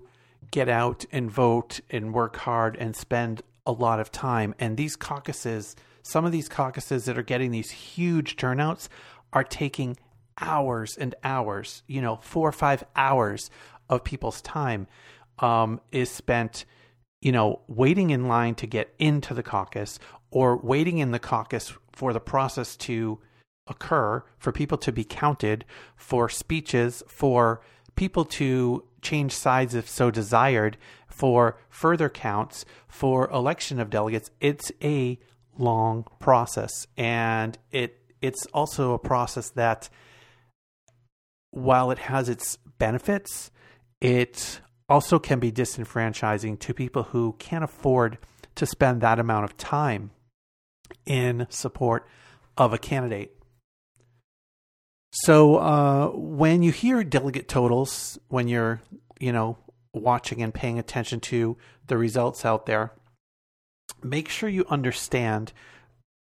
get 0.50 0.68
out 0.68 1.04
and 1.10 1.30
vote 1.30 1.80
and 1.90 2.14
work 2.14 2.36
hard 2.36 2.76
and 2.76 2.94
spend 2.94 3.42
a 3.66 3.72
lot 3.72 4.00
of 4.00 4.10
time, 4.10 4.54
and 4.58 4.76
these 4.76 4.96
caucuses, 4.96 5.76
some 6.02 6.24
of 6.24 6.32
these 6.32 6.48
caucuses 6.48 7.04
that 7.04 7.18
are 7.18 7.22
getting 7.22 7.50
these 7.50 7.70
huge 7.70 8.36
turnouts 8.36 8.88
are 9.32 9.44
taking 9.44 9.96
hours 10.40 10.96
and 10.96 11.14
hours, 11.22 11.82
you 11.86 12.00
know, 12.00 12.16
four 12.22 12.48
or 12.48 12.52
five 12.52 12.84
hours 12.96 13.50
of 13.88 14.04
people's 14.04 14.42
time 14.42 14.86
um, 15.38 15.80
is 15.92 16.10
spent 16.10 16.64
you 17.22 17.30
know, 17.30 17.60
waiting 17.68 18.10
in 18.10 18.26
line 18.26 18.54
to 18.56 18.66
get 18.66 18.92
into 18.98 19.32
the 19.32 19.44
caucus 19.44 19.98
or 20.30 20.56
waiting 20.58 20.98
in 20.98 21.12
the 21.12 21.18
caucus 21.18 21.72
for 21.92 22.12
the 22.12 22.20
process 22.20 22.76
to 22.76 23.18
occur, 23.68 24.22
for 24.38 24.50
people 24.50 24.76
to 24.76 24.90
be 24.90 25.04
counted, 25.04 25.64
for 25.94 26.28
speeches, 26.28 27.02
for 27.06 27.62
people 27.94 28.24
to 28.24 28.84
change 29.02 29.32
sides 29.32 29.74
if 29.74 29.88
so 29.88 30.10
desired, 30.10 30.76
for 31.12 31.58
further 31.68 32.08
counts, 32.08 32.64
for 32.88 33.30
election 33.30 33.78
of 33.78 33.90
delegates. 33.90 34.30
It's 34.40 34.72
a 34.82 35.18
long 35.58 36.06
process. 36.18 36.86
And 36.96 37.58
it 37.70 37.98
it's 38.20 38.46
also 38.46 38.94
a 38.94 38.98
process 38.98 39.50
that 39.50 39.88
while 41.50 41.90
it 41.90 41.98
has 41.98 42.28
its 42.28 42.56
benefits, 42.78 43.50
it 44.00 44.60
also 44.88 45.18
can 45.18 45.38
be 45.38 45.52
disenfranchising 45.52 46.58
to 46.60 46.72
people 46.74 47.02
who 47.04 47.34
can't 47.38 47.64
afford 47.64 48.18
to 48.54 48.66
spend 48.66 49.00
that 49.00 49.18
amount 49.18 49.44
of 49.44 49.56
time 49.56 50.10
in 51.04 51.46
support 51.50 52.06
of 52.56 52.72
a 52.72 52.78
candidate. 52.78 53.36
So 55.12 55.56
uh, 55.56 56.08
when 56.14 56.62
you 56.62 56.72
hear 56.72 57.04
delegate 57.04 57.48
totals, 57.48 58.18
when 58.28 58.48
you're 58.48 58.80
you 59.20 59.32
know 59.32 59.58
watching 59.92 60.42
and 60.42 60.54
paying 60.54 60.78
attention 60.78 61.20
to 61.20 61.56
the 61.86 61.98
results 61.98 62.44
out 62.44 62.66
there, 62.66 62.92
make 64.02 64.28
sure 64.28 64.48
you 64.48 64.64
understand 64.68 65.52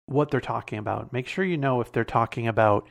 what 0.05 0.31
they're 0.31 0.41
talking 0.41 0.77
about. 0.77 1.13
Make 1.13 1.27
sure 1.27 1.45
you 1.45 1.57
know 1.57 1.81
if 1.81 1.91
they're 1.91 2.03
talking 2.03 2.47
about 2.47 2.87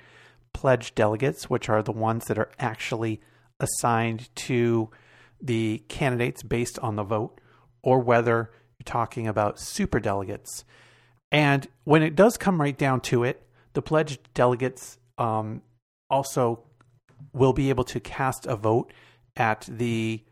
pledged 0.52 0.94
delegates, 0.94 1.50
which 1.50 1.68
are 1.68 1.82
the 1.82 1.92
ones 1.92 2.26
that 2.26 2.38
are 2.38 2.50
actually 2.58 3.20
assigned 3.60 4.34
to 4.34 4.90
the 5.40 5.82
candidates 5.88 6.42
based 6.42 6.78
on 6.78 6.96
the 6.96 7.02
vote, 7.02 7.40
or 7.82 7.98
whether 8.00 8.50
you're 8.78 8.84
talking 8.84 9.26
about 9.26 9.58
super 9.58 10.00
delegates. 10.00 10.64
And 11.30 11.66
when 11.84 12.02
it 12.02 12.14
does 12.14 12.36
come 12.36 12.60
right 12.60 12.76
down 12.76 13.00
to 13.02 13.24
it, 13.24 13.42
the 13.72 13.82
pledged 13.82 14.20
delegates 14.34 14.98
um, 15.18 15.62
also 16.10 16.62
will 17.32 17.52
be 17.52 17.70
able 17.70 17.84
to 17.84 18.00
cast 18.00 18.46
a 18.46 18.56
vote 18.56 18.92
at 19.36 19.66
the 19.70 20.22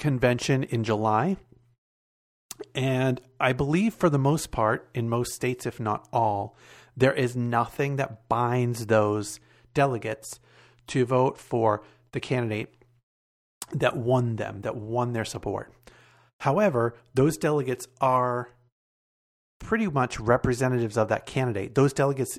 convention 0.00 0.64
in 0.64 0.82
July. 0.82 1.36
And 2.74 3.20
I 3.38 3.52
believe 3.52 3.94
for 3.94 4.10
the 4.10 4.18
most 4.18 4.50
part, 4.50 4.88
in 4.94 5.08
most 5.08 5.32
states, 5.32 5.66
if 5.66 5.78
not 5.78 6.08
all, 6.12 6.56
there 6.96 7.12
is 7.12 7.36
nothing 7.36 7.96
that 7.96 8.28
binds 8.28 8.86
those 8.86 9.38
delegates 9.72 10.40
to 10.88 11.04
vote 11.04 11.38
for 11.38 11.84
the 12.12 12.20
candidate 12.20 12.74
that 13.72 13.96
won 13.96 14.36
them, 14.36 14.62
that 14.62 14.76
won 14.76 15.12
their 15.12 15.24
support. 15.24 15.72
However, 16.40 16.96
those 17.14 17.36
delegates 17.36 17.86
are 18.00 18.50
pretty 19.60 19.86
much 19.86 20.18
representatives 20.18 20.96
of 20.96 21.08
that 21.08 21.26
candidate. 21.26 21.74
Those 21.74 21.92
delegates 21.92 22.38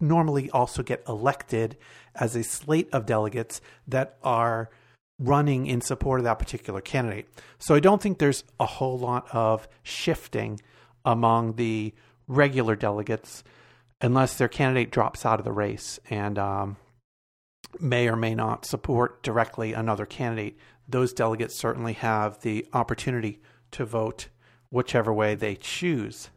normally 0.00 0.50
also 0.50 0.82
get 0.82 1.04
elected 1.06 1.76
as 2.14 2.34
a 2.34 2.42
slate 2.42 2.88
of 2.92 3.06
delegates 3.06 3.60
that 3.86 4.16
are 4.22 4.70
running 5.18 5.66
in 5.66 5.80
support 5.80 6.20
of 6.20 6.24
that 6.24 6.38
particular 6.38 6.80
candidate. 6.80 7.28
So 7.58 7.74
I 7.74 7.80
don't 7.80 8.02
think 8.02 8.18
there's 8.18 8.44
a 8.60 8.66
whole 8.66 8.98
lot 8.98 9.26
of 9.32 9.66
shifting 9.82 10.60
among 11.04 11.54
the 11.54 11.94
regular 12.28 12.76
delegates 12.76 13.42
unless 14.00 14.36
their 14.36 14.48
candidate 14.48 14.90
drops 14.90 15.24
out 15.24 15.38
of 15.38 15.44
the 15.44 15.52
race 15.52 15.98
and 16.10 16.38
um, 16.38 16.76
may 17.80 18.08
or 18.08 18.16
may 18.16 18.34
not 18.34 18.66
support 18.66 19.22
directly 19.22 19.72
another 19.72 20.04
candidate. 20.04 20.58
Those 20.88 21.12
delegates 21.12 21.58
certainly 21.58 21.94
have 21.94 22.40
the 22.42 22.66
opportunity 22.72 23.40
to 23.72 23.84
vote 23.84 24.28
whichever 24.70 25.12
way 25.12 25.34
they 25.34 25.56
choose. 25.56 26.28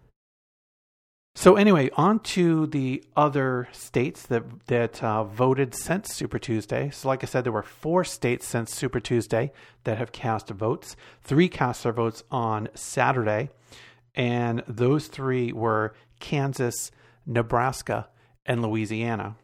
So 1.36 1.56
anyway, 1.56 1.90
on 1.96 2.20
to 2.20 2.68
the 2.68 3.04
other 3.16 3.70
states 3.72 4.24
that 4.24 4.44
that 4.68 5.02
uh, 5.02 5.24
voted 5.24 5.74
since 5.74 6.14
Super 6.14 6.38
Tuesday. 6.38 6.90
So, 6.90 7.08
like 7.08 7.24
I 7.24 7.28
said, 7.28 7.44
there 7.44 7.54
were 7.54 7.64
four 7.64 8.04
states 8.04 8.46
since 8.46 8.76
Super 8.76 9.00
Tuesday 9.00 9.52
that 9.86 9.98
have 9.98 10.12
cast 10.12 10.50
votes. 10.50 10.96
Three 11.22 11.48
cast 11.48 11.84
their 11.84 11.94
votes 11.94 12.24
on 12.30 12.68
Saturday, 12.74 13.50
and 14.16 14.64
those 14.68 15.08
three 15.08 15.54
were 15.54 15.94
Kansas, 16.20 16.92
Nebraska, 17.26 18.10
and 18.46 18.62
Louisiana. 18.62 19.38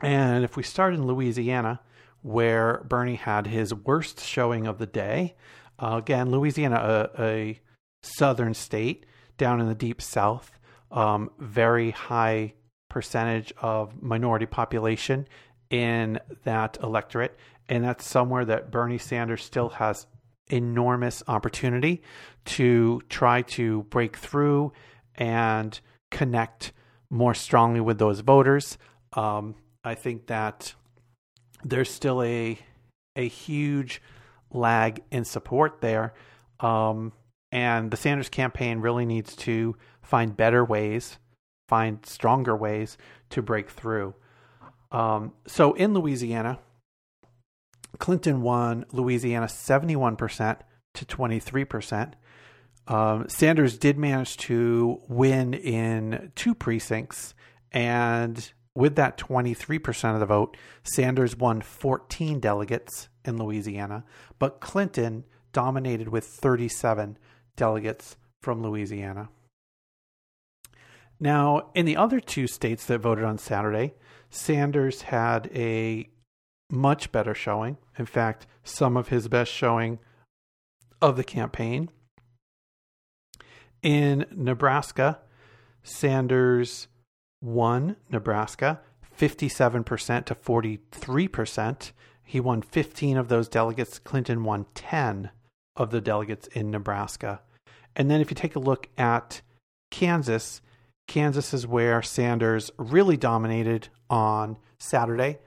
And 0.00 0.44
if 0.44 0.56
we 0.56 0.62
start 0.62 0.94
in 0.94 1.06
Louisiana, 1.06 1.80
where 2.22 2.84
Bernie 2.88 3.16
had 3.16 3.48
his 3.48 3.74
worst 3.74 4.20
showing 4.24 4.66
of 4.66 4.78
the 4.78 4.86
day, 4.86 5.34
uh, 5.80 5.96
again, 5.96 6.30
Louisiana, 6.30 7.10
a, 7.18 7.22
a 7.22 7.60
southern 8.02 8.54
state 8.54 9.04
down 9.36 9.60
in 9.60 9.68
the 9.68 9.74
deep 9.74 10.00
south 10.00 10.58
um, 10.92 11.30
very 11.38 11.90
high 11.90 12.54
percentage 12.88 13.52
of 13.60 14.02
minority 14.02 14.46
population 14.46 15.26
in 15.70 16.20
that 16.44 16.78
electorate. 16.82 17.36
And 17.68 17.84
that's 17.84 18.06
somewhere 18.06 18.44
that 18.44 18.70
Bernie 18.70 18.98
Sanders 18.98 19.42
still 19.42 19.70
has 19.70 20.06
enormous 20.48 21.22
opportunity 21.26 22.02
to 22.44 23.00
try 23.08 23.42
to 23.42 23.84
break 23.84 24.16
through 24.16 24.72
and 25.14 25.80
connect 26.10 26.72
more 27.08 27.34
strongly 27.34 27.80
with 27.80 27.98
those 27.98 28.20
voters. 28.20 28.76
Um, 29.14 29.54
I 29.84 29.94
think 29.94 30.26
that 30.26 30.74
there's 31.64 31.90
still 31.90 32.22
a 32.22 32.58
a 33.14 33.28
huge 33.28 34.00
lag 34.52 35.02
in 35.10 35.24
support 35.24 35.80
there, 35.80 36.14
um, 36.60 37.12
and 37.52 37.90
the 37.90 37.96
Sanders 37.96 38.30
campaign 38.30 38.80
really 38.80 39.04
needs 39.04 39.36
to 39.36 39.76
find 40.00 40.36
better 40.36 40.64
ways, 40.64 41.18
find 41.68 42.04
stronger 42.06 42.56
ways 42.56 42.96
to 43.30 43.42
break 43.42 43.70
through. 43.70 44.14
Um, 44.90 45.34
so 45.46 45.74
in 45.74 45.92
Louisiana, 45.92 46.58
Clinton 47.98 48.40
won 48.42 48.86
Louisiana 48.90 49.46
71% 49.46 50.56
to 50.94 51.04
23%. 51.04 52.12
Um, 52.88 53.28
Sanders 53.28 53.78
did 53.78 53.98
manage 53.98 54.36
to 54.38 55.00
win 55.06 55.54
in 55.54 56.32
two 56.34 56.54
precincts, 56.54 57.34
and 57.70 58.50
with 58.74 58.96
that 58.96 59.18
23% 59.18 60.14
of 60.14 60.20
the 60.20 60.26
vote, 60.26 60.56
Sanders 60.82 61.36
won 61.36 61.60
14 61.60 62.40
delegates 62.40 63.08
in 63.24 63.36
Louisiana, 63.36 64.04
but 64.38 64.60
Clinton 64.60 65.24
dominated 65.52 66.08
with 66.08 66.24
37 66.24 67.18
delegates 67.56 68.16
from 68.40 68.62
Louisiana. 68.62 69.28
Now, 71.20 71.70
in 71.74 71.86
the 71.86 71.96
other 71.96 72.18
two 72.18 72.46
states 72.46 72.84
that 72.86 72.98
voted 72.98 73.24
on 73.24 73.38
Saturday, 73.38 73.94
Sanders 74.30 75.02
had 75.02 75.50
a 75.54 76.08
much 76.70 77.12
better 77.12 77.34
showing. 77.34 77.76
In 77.98 78.06
fact, 78.06 78.46
some 78.64 78.96
of 78.96 79.08
his 79.08 79.28
best 79.28 79.52
showing 79.52 79.98
of 81.00 81.16
the 81.16 81.24
campaign. 81.24 81.90
In 83.82 84.26
Nebraska, 84.34 85.20
Sanders 85.82 86.88
won 87.40 87.96
Nebraska 88.10 88.80
57% 89.18 90.24
to 90.24 90.34
43%. 90.34 91.92
He 92.24 92.40
won 92.40 92.62
15 92.62 93.16
of 93.16 93.28
those 93.28 93.48
delegates. 93.48 93.98
Clinton 93.98 94.44
won 94.44 94.66
10 94.74 95.30
of 95.76 95.90
the 95.90 96.00
delegates 96.00 96.46
in 96.48 96.70
Nebraska. 96.70 97.40
And 97.96 98.10
then 98.10 98.20
if 98.20 98.30
you 98.30 98.34
take 98.34 98.56
a 98.56 98.60
look 98.60 98.88
at 98.96 99.42
Kansas, 99.90 100.60
Kansas 101.06 101.52
is 101.52 101.66
where 101.66 102.02
Sanders 102.02 102.70
really 102.78 103.16
dominated 103.16 103.88
on 104.08 104.56
Saturday. 104.78 105.38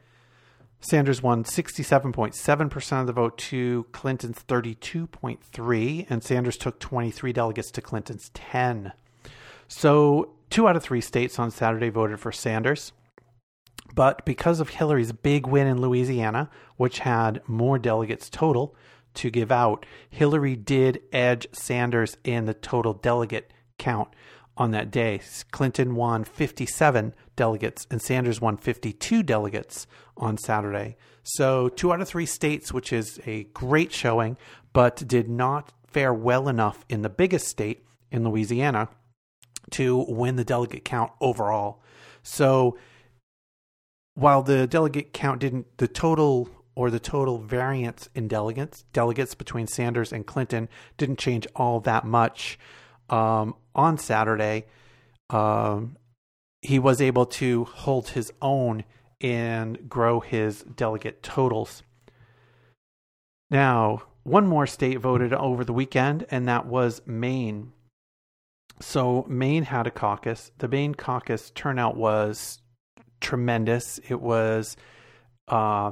Sanders 0.79 1.23
won 1.23 1.43
67.7% 1.43 3.01
of 3.01 3.07
the 3.07 3.13
vote 3.13 3.37
to 3.39 3.85
Clinton's 3.91 4.43
32.3 4.47 6.05
and 6.09 6.23
Sanders 6.23 6.57
took 6.57 6.79
23 6.79 7.33
delegates 7.33 7.71
to 7.71 7.81
Clinton's 7.81 8.29
10. 8.35 8.91
So, 9.67 10.35
2 10.51 10.67
out 10.67 10.75
of 10.75 10.83
3 10.83 11.01
states 11.01 11.39
on 11.39 11.49
Saturday 11.49 11.89
voted 11.89 12.19
for 12.19 12.31
Sanders. 12.31 12.91
But 13.95 14.25
because 14.25 14.59
of 14.59 14.69
Hillary's 14.69 15.11
big 15.11 15.47
win 15.47 15.65
in 15.65 15.81
Louisiana, 15.81 16.51
which 16.77 16.99
had 16.99 17.41
more 17.47 17.79
delegates 17.79 18.29
total 18.29 18.75
to 19.15 19.29
give 19.29 19.51
out, 19.51 19.85
Hillary 20.09 20.55
did 20.55 21.01
edge 21.11 21.47
Sanders 21.51 22.17
in 22.23 22.45
the 22.45 22.53
total 22.53 22.93
delegate 22.93 23.51
count 23.77 24.09
on 24.57 24.71
that 24.71 24.91
day. 24.91 25.21
Clinton 25.51 25.95
won 25.95 26.23
57 26.23 27.13
delegates 27.35 27.87
and 27.89 28.01
Sanders 28.01 28.39
won 28.39 28.57
52 28.57 29.23
delegates 29.23 29.87
on 30.17 30.37
Saturday. 30.37 30.95
So, 31.23 31.69
two 31.69 31.91
out 31.91 32.01
of 32.01 32.07
three 32.07 32.27
states, 32.27 32.71
which 32.71 32.93
is 32.93 33.19
a 33.25 33.45
great 33.45 33.91
showing, 33.91 34.37
but 34.73 35.07
did 35.07 35.27
not 35.27 35.73
fare 35.87 36.13
well 36.13 36.47
enough 36.47 36.85
in 36.87 37.01
the 37.01 37.09
biggest 37.09 37.47
state 37.47 37.83
in 38.11 38.23
Louisiana 38.23 38.89
to 39.71 40.05
win 40.07 40.35
the 40.35 40.43
delegate 40.43 40.85
count 40.85 41.11
overall. 41.19 41.81
So, 42.21 42.77
while 44.13 44.43
the 44.43 44.67
delegate 44.67 45.13
count 45.13 45.41
didn't, 45.41 45.77
the 45.77 45.87
total 45.87 46.49
or 46.75 46.91
the 46.91 46.99
total 46.99 47.37
variance 47.39 48.09
in 48.13 48.27
delegates 48.27 48.83
delegates 48.93 49.33
between 49.33 49.65
Sanders 49.65 50.11
and 50.11 50.25
Clinton 50.25 50.69
didn't 50.97 51.19
change 51.19 51.47
all 51.55 51.79
that 51.81 52.05
much 52.05 52.59
um, 53.09 53.55
on 53.73 53.97
Saturday, 53.97 54.65
um, 55.29 55.97
he 56.61 56.79
was 56.79 57.01
able 57.01 57.25
to 57.25 57.65
hold 57.65 58.09
his 58.09 58.31
own 58.41 58.83
and 59.21 59.89
grow 59.89 60.19
his 60.19 60.63
delegate 60.63 61.21
totals. 61.23 61.83
Now, 63.49 64.03
one 64.23 64.47
more 64.47 64.65
state 64.65 64.99
voted 64.99 65.33
over 65.33 65.63
the 65.63 65.73
weekend, 65.73 66.25
and 66.31 66.47
that 66.47 66.65
was 66.65 67.01
Maine. 67.05 67.71
So, 68.81 69.25
Maine 69.29 69.63
had 69.63 69.87
a 69.87 69.91
caucus. 69.91 70.51
The 70.57 70.67
Maine 70.67 70.95
caucus 70.95 71.51
turnout 71.51 71.95
was 71.95 72.59
tremendous. 73.21 73.99
It 74.09 74.19
was, 74.19 74.75
uh, 75.47 75.91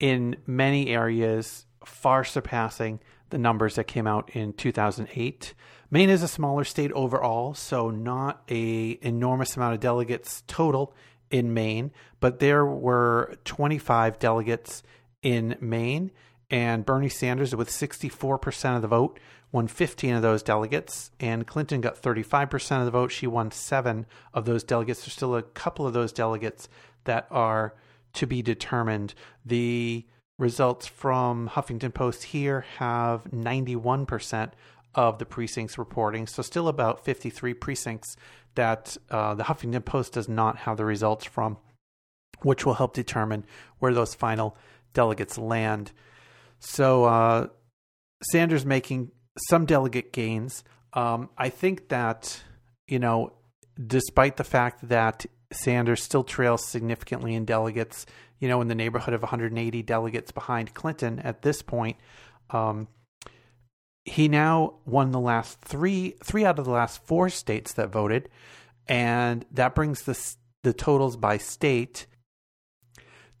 in 0.00 0.36
many 0.46 0.88
areas, 0.88 1.66
far 1.84 2.24
surpassing 2.24 3.00
the 3.30 3.38
numbers 3.38 3.74
that 3.74 3.84
came 3.84 4.06
out 4.06 4.30
in 4.34 4.52
2008. 4.52 5.54
Maine 5.90 6.10
is 6.10 6.22
a 6.22 6.28
smaller 6.28 6.64
state 6.64 6.92
overall, 6.92 7.54
so 7.54 7.90
not 7.90 8.42
a 8.50 8.98
enormous 9.02 9.56
amount 9.56 9.74
of 9.74 9.80
delegates 9.80 10.42
total 10.46 10.94
in 11.30 11.54
Maine, 11.54 11.90
but 12.20 12.38
there 12.38 12.64
were 12.64 13.36
25 13.44 14.18
delegates 14.18 14.82
in 15.22 15.56
Maine, 15.60 16.12
and 16.50 16.86
Bernie 16.86 17.08
Sanders, 17.08 17.54
with 17.54 17.68
64% 17.68 18.76
of 18.76 18.82
the 18.82 18.88
vote, 18.88 19.18
won 19.50 19.66
15 19.66 20.14
of 20.14 20.22
those 20.22 20.42
delegates, 20.42 21.10
and 21.18 21.46
Clinton 21.46 21.80
got 21.80 22.00
35% 22.00 22.78
of 22.78 22.84
the 22.84 22.90
vote. 22.90 23.10
She 23.10 23.26
won 23.26 23.50
seven 23.50 24.06
of 24.32 24.44
those 24.44 24.62
delegates. 24.62 25.00
There's 25.00 25.14
still 25.14 25.34
a 25.34 25.42
couple 25.42 25.86
of 25.86 25.92
those 25.92 26.12
delegates 26.12 26.68
that 27.04 27.26
are 27.30 27.74
to 28.16 28.26
be 28.26 28.42
determined. 28.42 29.14
The 29.44 30.06
results 30.38 30.86
from 30.86 31.48
Huffington 31.48 31.94
Post 31.94 32.24
here 32.24 32.66
have 32.78 33.24
91% 33.24 34.52
of 34.94 35.18
the 35.18 35.26
precincts 35.26 35.78
reporting, 35.78 36.26
so 36.26 36.42
still 36.42 36.68
about 36.68 37.04
53 37.04 37.54
precincts 37.54 38.16
that 38.54 38.96
uh, 39.10 39.34
the 39.34 39.44
Huffington 39.44 39.84
Post 39.84 40.14
does 40.14 40.28
not 40.28 40.58
have 40.58 40.76
the 40.76 40.84
results 40.84 41.24
from, 41.26 41.58
which 42.42 42.64
will 42.64 42.74
help 42.74 42.94
determine 42.94 43.44
where 43.78 43.92
those 43.94 44.14
final 44.14 44.56
delegates 44.94 45.36
land. 45.36 45.92
So 46.58 47.04
uh, 47.04 47.48
Sanders 48.32 48.64
making 48.64 49.10
some 49.48 49.66
delegate 49.66 50.12
gains. 50.12 50.64
Um, 50.94 51.28
I 51.36 51.50
think 51.50 51.88
that, 51.88 52.42
you 52.88 52.98
know, 52.98 53.34
despite 53.84 54.36
the 54.36 54.44
fact 54.44 54.88
that 54.88 55.26
Sanders 55.52 56.02
still 56.02 56.24
trails 56.24 56.66
significantly 56.66 57.34
in 57.34 57.44
delegates, 57.44 58.06
you 58.38 58.48
know, 58.48 58.60
in 58.60 58.68
the 58.68 58.74
neighborhood 58.74 59.14
of 59.14 59.22
180 59.22 59.82
delegates 59.82 60.32
behind 60.32 60.74
Clinton 60.74 61.20
at 61.20 61.42
this 61.42 61.62
point. 61.62 61.96
Um, 62.50 62.88
he 64.04 64.28
now 64.28 64.74
won 64.84 65.10
the 65.10 65.20
last 65.20 65.60
three, 65.60 66.16
three 66.22 66.44
out 66.44 66.58
of 66.58 66.64
the 66.64 66.70
last 66.70 67.04
four 67.04 67.28
states 67.28 67.72
that 67.74 67.90
voted, 67.90 68.28
and 68.86 69.44
that 69.50 69.74
brings 69.74 70.02
the 70.02 70.36
the 70.62 70.72
totals 70.72 71.16
by 71.16 71.36
state 71.36 72.06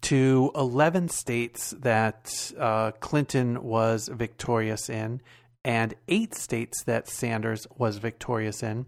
to 0.02 0.52
11 0.54 1.08
states 1.08 1.70
that 1.80 2.52
uh, 2.56 2.92
Clinton 3.00 3.62
was 3.64 4.08
victorious 4.08 4.88
in, 4.88 5.20
and 5.64 5.94
eight 6.06 6.36
states 6.36 6.84
that 6.84 7.08
Sanders 7.08 7.66
was 7.76 7.98
victorious 7.98 8.62
in. 8.62 8.86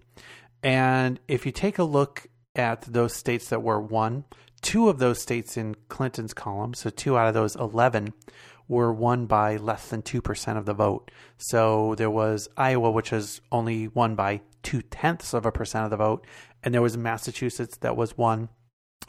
And 0.62 1.18
if 1.26 1.44
you 1.46 1.50
take 1.50 1.78
a 1.78 1.84
look 1.84 2.28
at 2.58 2.82
those 2.82 3.14
states 3.14 3.48
that 3.48 3.62
were 3.62 3.80
won, 3.80 4.24
two 4.60 4.88
of 4.88 4.98
those 4.98 5.22
states 5.22 5.56
in 5.56 5.76
Clinton's 5.88 6.34
column, 6.34 6.74
so 6.74 6.90
two 6.90 7.16
out 7.16 7.28
of 7.28 7.34
those 7.34 7.56
11, 7.56 8.12
were 8.66 8.92
won 8.92 9.26
by 9.26 9.56
less 9.56 9.88
than 9.88 10.02
2% 10.02 10.58
of 10.58 10.66
the 10.66 10.74
vote. 10.74 11.10
So 11.38 11.94
there 11.94 12.10
was 12.10 12.48
Iowa, 12.56 12.90
which 12.90 13.12
was 13.12 13.40
only 13.50 13.88
won 13.88 14.14
by 14.14 14.42
two 14.62 14.82
tenths 14.82 15.32
of 15.32 15.46
a 15.46 15.52
percent 15.52 15.84
of 15.84 15.90
the 15.90 15.96
vote, 15.96 16.26
and 16.62 16.74
there 16.74 16.82
was 16.82 16.98
Massachusetts 16.98 17.78
that 17.78 17.96
was 17.96 18.18
won 18.18 18.50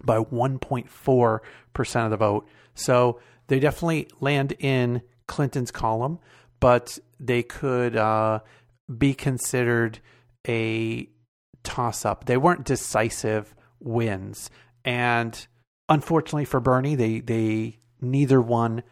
by 0.04 0.20
1.4% 0.20 2.06
of 2.06 2.12
the 2.12 2.18
vote. 2.18 2.47
So 2.76 3.20
they 3.47 3.60
definitely 3.60 4.08
land 4.22 4.54
in 4.60 5.02
Clinton's 5.28 5.72
column, 5.72 6.20
but 6.60 6.97
they 7.20 7.43
could 7.43 7.97
uh, 7.97 8.39
be 8.97 9.14
considered 9.14 10.00
a 10.47 11.10
toss 11.64 12.05
up. 12.05 12.26
They 12.26 12.38
weren't 12.38 12.66
decisive 12.66 13.53
wins. 13.80 14.49
And 14.86 15.47
unfortunately 15.88 16.45
for 16.45 16.60
Bernie, 16.60 16.95
they, 16.95 17.20
they 17.20 17.80
neither 18.01 18.41
one 18.41 18.84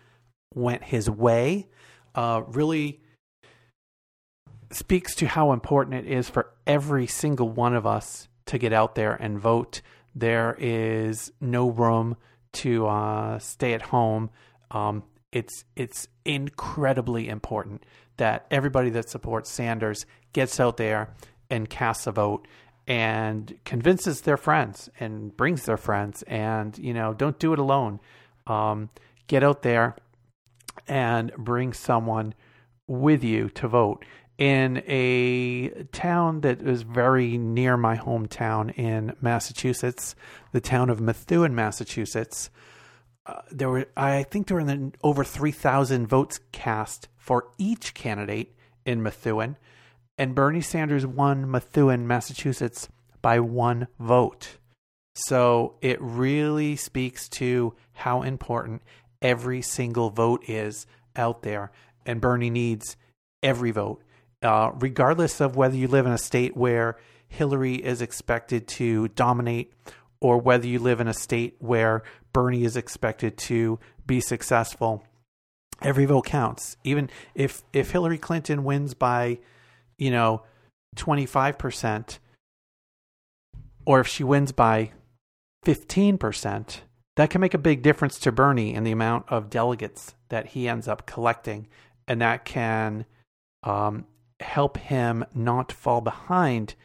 went 0.53 0.83
his 0.83 1.09
way. 1.09 1.67
Uh, 2.15 2.41
really 2.47 3.01
speaks 4.71 5.15
to 5.15 5.27
how 5.27 5.51
important 5.53 6.05
it 6.05 6.11
is 6.11 6.29
for 6.29 6.51
every 6.65 7.07
single 7.07 7.49
one 7.49 7.73
of 7.73 7.85
us 7.85 8.27
to 8.47 8.57
get 8.57 8.73
out 8.73 8.95
there 8.95 9.13
and 9.13 9.39
vote. 9.39 9.81
There 10.15 10.57
is 10.59 11.31
no 11.39 11.69
room 11.69 12.17
to 12.53 12.87
uh, 12.87 13.39
stay 13.39 13.73
at 13.73 13.81
home. 13.83 14.29
Um, 14.71 15.03
it's 15.31 15.63
it's 15.75 16.07
incredibly 16.25 17.29
important 17.29 17.85
that 18.17 18.47
everybody 18.49 18.89
that 18.91 19.09
supports 19.09 19.49
Sanders 19.49 20.05
gets 20.33 20.59
out 20.59 20.77
there 20.77 21.13
and 21.49 21.69
casts 21.69 22.07
a 22.07 22.11
vote 22.11 22.47
and 22.87 23.57
convinces 23.65 24.21
their 24.21 24.37
friends 24.37 24.89
and 24.99 25.35
brings 25.35 25.65
their 25.65 25.77
friends 25.77 26.23
and 26.23 26.77
you 26.77 26.93
know 26.93 27.13
don't 27.13 27.39
do 27.39 27.53
it 27.53 27.59
alone. 27.59 27.99
Um, 28.45 28.89
get 29.27 29.43
out 29.43 29.61
there 29.61 29.95
and 30.87 31.33
bring 31.37 31.73
someone 31.73 32.33
with 32.87 33.23
you 33.23 33.49
to 33.49 33.67
vote 33.67 34.05
in 34.37 34.83
a 34.87 35.69
town 35.91 36.41
that 36.41 36.61
is 36.61 36.83
very 36.83 37.37
near 37.37 37.75
my 37.75 37.97
hometown 37.97 38.73
in 38.77 39.15
Massachusetts, 39.19 40.15
the 40.51 40.61
town 40.61 40.89
of 40.89 41.01
Methuen, 41.01 41.55
Massachusetts. 41.55 42.49
Uh, 43.25 43.41
there 43.51 43.69
were, 43.69 43.87
I 43.97 44.23
think, 44.23 44.47
there 44.47 44.57
were 44.63 44.91
over 45.03 45.23
three 45.23 45.51
thousand 45.51 46.07
votes 46.07 46.39
cast 46.51 47.09
for 47.17 47.47
each 47.57 47.93
candidate 47.93 48.55
in 48.85 49.03
Methuen, 49.03 49.57
and 50.17 50.35
Bernie 50.35 50.61
Sanders 50.61 51.05
won 51.05 51.49
Methuen, 51.49 52.07
Massachusetts, 52.07 52.89
by 53.21 53.39
one 53.39 53.87
vote. 53.99 54.57
So 55.15 55.75
it 55.81 55.97
really 56.01 56.75
speaks 56.75 57.27
to 57.29 57.73
how 57.93 58.21
important 58.21 58.81
every 59.21 59.61
single 59.61 60.09
vote 60.09 60.43
is 60.47 60.85
out 61.15 61.41
there, 61.41 61.71
and 62.05 62.21
Bernie 62.21 62.51
needs 62.51 62.95
every 63.41 63.71
vote 63.71 64.01
uh, 64.41 64.71
regardless 64.79 65.41
of 65.41 65.55
whether 65.55 65.75
you 65.75 65.87
live 65.87 66.05
in 66.05 66.11
a 66.11 66.17
state 66.17 66.55
where 66.55 66.97
Hillary 67.27 67.75
is 67.75 68.01
expected 68.01 68.67
to 68.67 69.07
dominate 69.09 69.73
or 70.19 70.37
whether 70.37 70.67
you 70.67 70.79
live 70.79 70.99
in 70.99 71.07
a 71.07 71.13
state 71.13 71.55
where 71.59 72.03
Bernie 72.33 72.63
is 72.63 72.77
expected 72.77 73.37
to 73.37 73.79
be 74.05 74.21
successful. 74.21 75.03
Every 75.81 76.05
vote 76.05 76.25
counts. 76.25 76.77
Even 76.83 77.09
if 77.35 77.63
if 77.73 77.91
Hillary 77.91 78.17
Clinton 78.17 78.63
wins 78.63 78.93
by, 78.93 79.39
you 79.97 80.11
know, 80.11 80.43
25% 80.95 82.19
or 83.85 84.01
if 84.01 84.07
she 84.07 84.23
wins 84.23 84.51
by 84.51 84.91
15%, 85.65 86.77
that 87.15 87.29
can 87.29 87.41
make 87.41 87.53
a 87.53 87.57
big 87.57 87.81
difference 87.81 88.19
to 88.19 88.31
Bernie 88.31 88.73
in 88.73 88.83
the 88.83 88.91
amount 88.91 89.25
of 89.29 89.49
delegates 89.49 90.13
that 90.29 90.47
he 90.47 90.67
ends 90.67 90.87
up 90.87 91.05
collecting 91.05 91.67
and 92.07 92.21
that 92.21 92.43
can 92.43 93.05
um, 93.63 94.05
help 94.39 94.77
him 94.77 95.25
not 95.33 95.71
fall 95.71 96.01
behind 96.01 96.75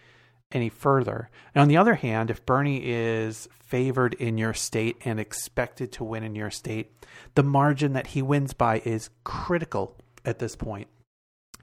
any 0.52 0.68
further. 0.68 1.28
And 1.54 1.62
on 1.62 1.68
the 1.68 1.76
other 1.76 1.94
hand, 1.94 2.30
if 2.30 2.46
Bernie 2.46 2.82
is 2.84 3.48
favored 3.60 4.14
in 4.14 4.38
your 4.38 4.54
state 4.54 4.96
and 5.04 5.18
expected 5.18 5.92
to 5.92 6.04
win 6.04 6.22
in 6.22 6.34
your 6.34 6.50
state, 6.50 6.92
the 7.34 7.42
margin 7.42 7.94
that 7.94 8.08
he 8.08 8.22
wins 8.22 8.52
by 8.52 8.80
is 8.84 9.10
critical 9.24 9.96
at 10.24 10.38
this 10.38 10.54
point. 10.54 10.88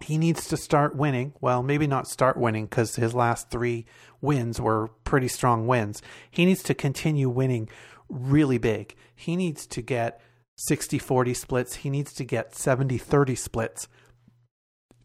He 0.02 0.18
needs 0.18 0.48
to 0.48 0.58
start 0.58 0.96
winning. 0.96 1.34
Well, 1.42 1.62
maybe 1.62 1.88
not 1.88 2.08
start 2.08 2.38
winning 2.38 2.66
because 2.66 2.96
his 2.96 3.14
last 3.14 3.50
three 3.50 3.86
wins 4.22 4.60
were 4.60 4.90
pretty 5.04 5.28
strong 5.28 5.68
wins. 5.68 6.02
He 6.32 6.46
needs 6.46 6.64
to 6.64 6.74
continue 6.74 7.30
winning 7.30 7.70
really 8.08 8.58
big. 8.58 8.96
He 9.16 9.36
needs 9.36 9.68
to 9.68 9.82
get 9.82 10.22
60 10.58 11.00
40 11.00 11.34
splits. 11.34 11.76
He 11.76 11.90
needs 11.90 12.14
to 12.14 12.24
get 12.24 12.56
70 12.56 12.98
30 12.98 13.36
splits 13.36 13.88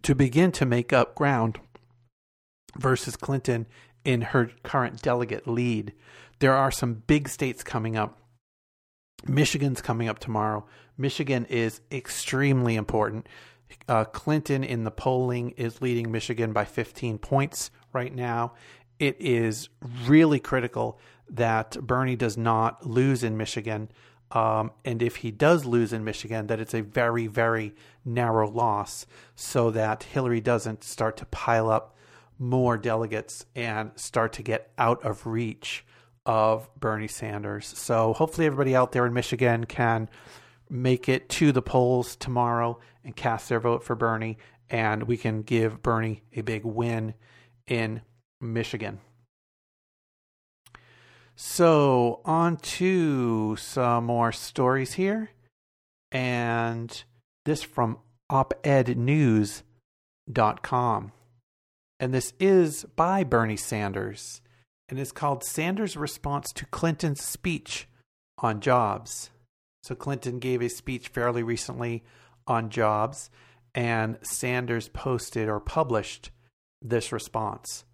to 0.02 0.14
begin 0.14 0.52
to 0.52 0.66
make 0.66 0.92
up 0.92 1.14
ground 1.14 1.58
versus 2.76 3.16
Clinton 3.16 3.66
in 4.04 4.20
her 4.20 4.50
current 4.62 5.02
delegate 5.02 5.48
lead. 5.48 5.92
There 6.40 6.54
are 6.54 6.70
some 6.70 7.02
big 7.06 7.28
states 7.28 7.62
coming 7.62 7.96
up. 7.96 8.18
Michigan's 9.26 9.80
coming 9.80 10.08
up 10.08 10.18
tomorrow. 10.18 10.66
Michigan 10.98 11.46
is 11.46 11.80
extremely 11.90 12.76
important. 12.76 13.26
Uh, 13.88 14.04
Clinton 14.04 14.64
in 14.64 14.84
the 14.84 14.90
polling 14.90 15.50
is 15.52 15.82
leading 15.82 16.10
Michigan 16.10 16.52
by 16.52 16.64
15 16.64 17.18
points 17.18 17.70
right 17.92 18.14
now. 18.14 18.54
It 18.98 19.16
is 19.20 19.68
really 20.06 20.40
critical 20.40 20.98
that 21.30 21.76
Bernie 21.80 22.16
does 22.16 22.36
not 22.36 22.86
lose 22.86 23.22
in 23.22 23.36
Michigan. 23.36 23.90
Um, 24.30 24.72
and 24.84 25.02
if 25.02 25.16
he 25.16 25.30
does 25.30 25.64
lose 25.64 25.92
in 25.92 26.04
Michigan, 26.04 26.46
that 26.48 26.60
it's 26.60 26.74
a 26.74 26.80
very, 26.80 27.26
very 27.26 27.74
narrow 28.04 28.50
loss 28.50 29.06
so 29.34 29.70
that 29.70 30.02
Hillary 30.02 30.40
doesn't 30.40 30.82
start 30.82 31.16
to 31.18 31.26
pile 31.26 31.70
up 31.70 31.96
more 32.38 32.76
delegates 32.76 33.46
and 33.54 33.92
start 33.96 34.32
to 34.34 34.42
get 34.42 34.72
out 34.76 35.04
of 35.04 35.26
reach 35.26 35.84
of 36.26 36.68
Bernie 36.78 37.08
Sanders. 37.08 37.66
So 37.78 38.12
hopefully, 38.12 38.46
everybody 38.46 38.74
out 38.74 38.92
there 38.92 39.06
in 39.06 39.12
Michigan 39.12 39.64
can 39.64 40.08
make 40.70 41.08
it 41.08 41.28
to 41.28 41.52
the 41.52 41.62
polls 41.62 42.16
tomorrow 42.16 42.78
and 43.04 43.14
cast 43.14 43.48
their 43.48 43.60
vote 43.60 43.84
for 43.84 43.94
Bernie, 43.94 44.38
and 44.70 45.04
we 45.04 45.16
can 45.16 45.42
give 45.42 45.82
Bernie 45.82 46.22
a 46.34 46.40
big 46.40 46.64
win 46.64 47.14
in 47.66 48.02
Michigan. 48.40 49.00
So, 51.36 52.20
on 52.24 52.56
to 52.58 53.56
some 53.56 54.04
more 54.04 54.30
stories 54.30 54.92
here. 54.94 55.30
And 56.12 57.04
this 57.44 57.64
from 57.64 57.98
opednews.com. 58.30 59.62
and 62.00 62.14
this 62.14 62.32
is 62.38 62.84
by 62.96 63.24
Bernie 63.24 63.56
Sanders, 63.56 64.40
and 64.88 64.98
is 64.98 65.12
called 65.12 65.44
Sanders' 65.44 65.96
Response 65.96 66.52
to 66.52 66.66
Clinton's 66.66 67.22
Speech 67.24 67.88
on 68.38 68.60
Jobs. 68.60 69.30
So, 69.82 69.96
Clinton 69.96 70.38
gave 70.38 70.62
a 70.62 70.68
speech 70.68 71.08
fairly 71.08 71.42
recently 71.42 72.04
on 72.46 72.70
jobs, 72.70 73.30
and 73.74 74.18
Sanders 74.22 74.88
posted 74.88 75.48
or 75.48 75.60
published 75.60 76.30
this 76.80 77.12
response. 77.12 77.84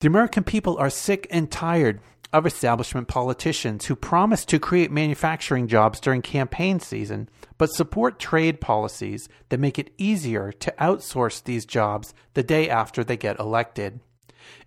The 0.00 0.08
American 0.08 0.44
people 0.44 0.76
are 0.78 0.90
sick 0.90 1.26
and 1.30 1.50
tired 1.50 2.00
of 2.32 2.44
establishment 2.44 3.08
politicians 3.08 3.86
who 3.86 3.96
promise 3.96 4.44
to 4.44 4.58
create 4.58 4.90
manufacturing 4.90 5.68
jobs 5.68 6.00
during 6.00 6.22
campaign 6.22 6.80
season, 6.80 7.28
but 7.56 7.72
support 7.72 8.18
trade 8.18 8.60
policies 8.60 9.28
that 9.48 9.60
make 9.60 9.78
it 9.78 9.92
easier 9.96 10.52
to 10.52 10.74
outsource 10.78 11.42
these 11.42 11.64
jobs 11.64 12.12
the 12.34 12.42
day 12.42 12.68
after 12.68 13.02
they 13.02 13.16
get 13.16 13.38
elected. 13.38 14.00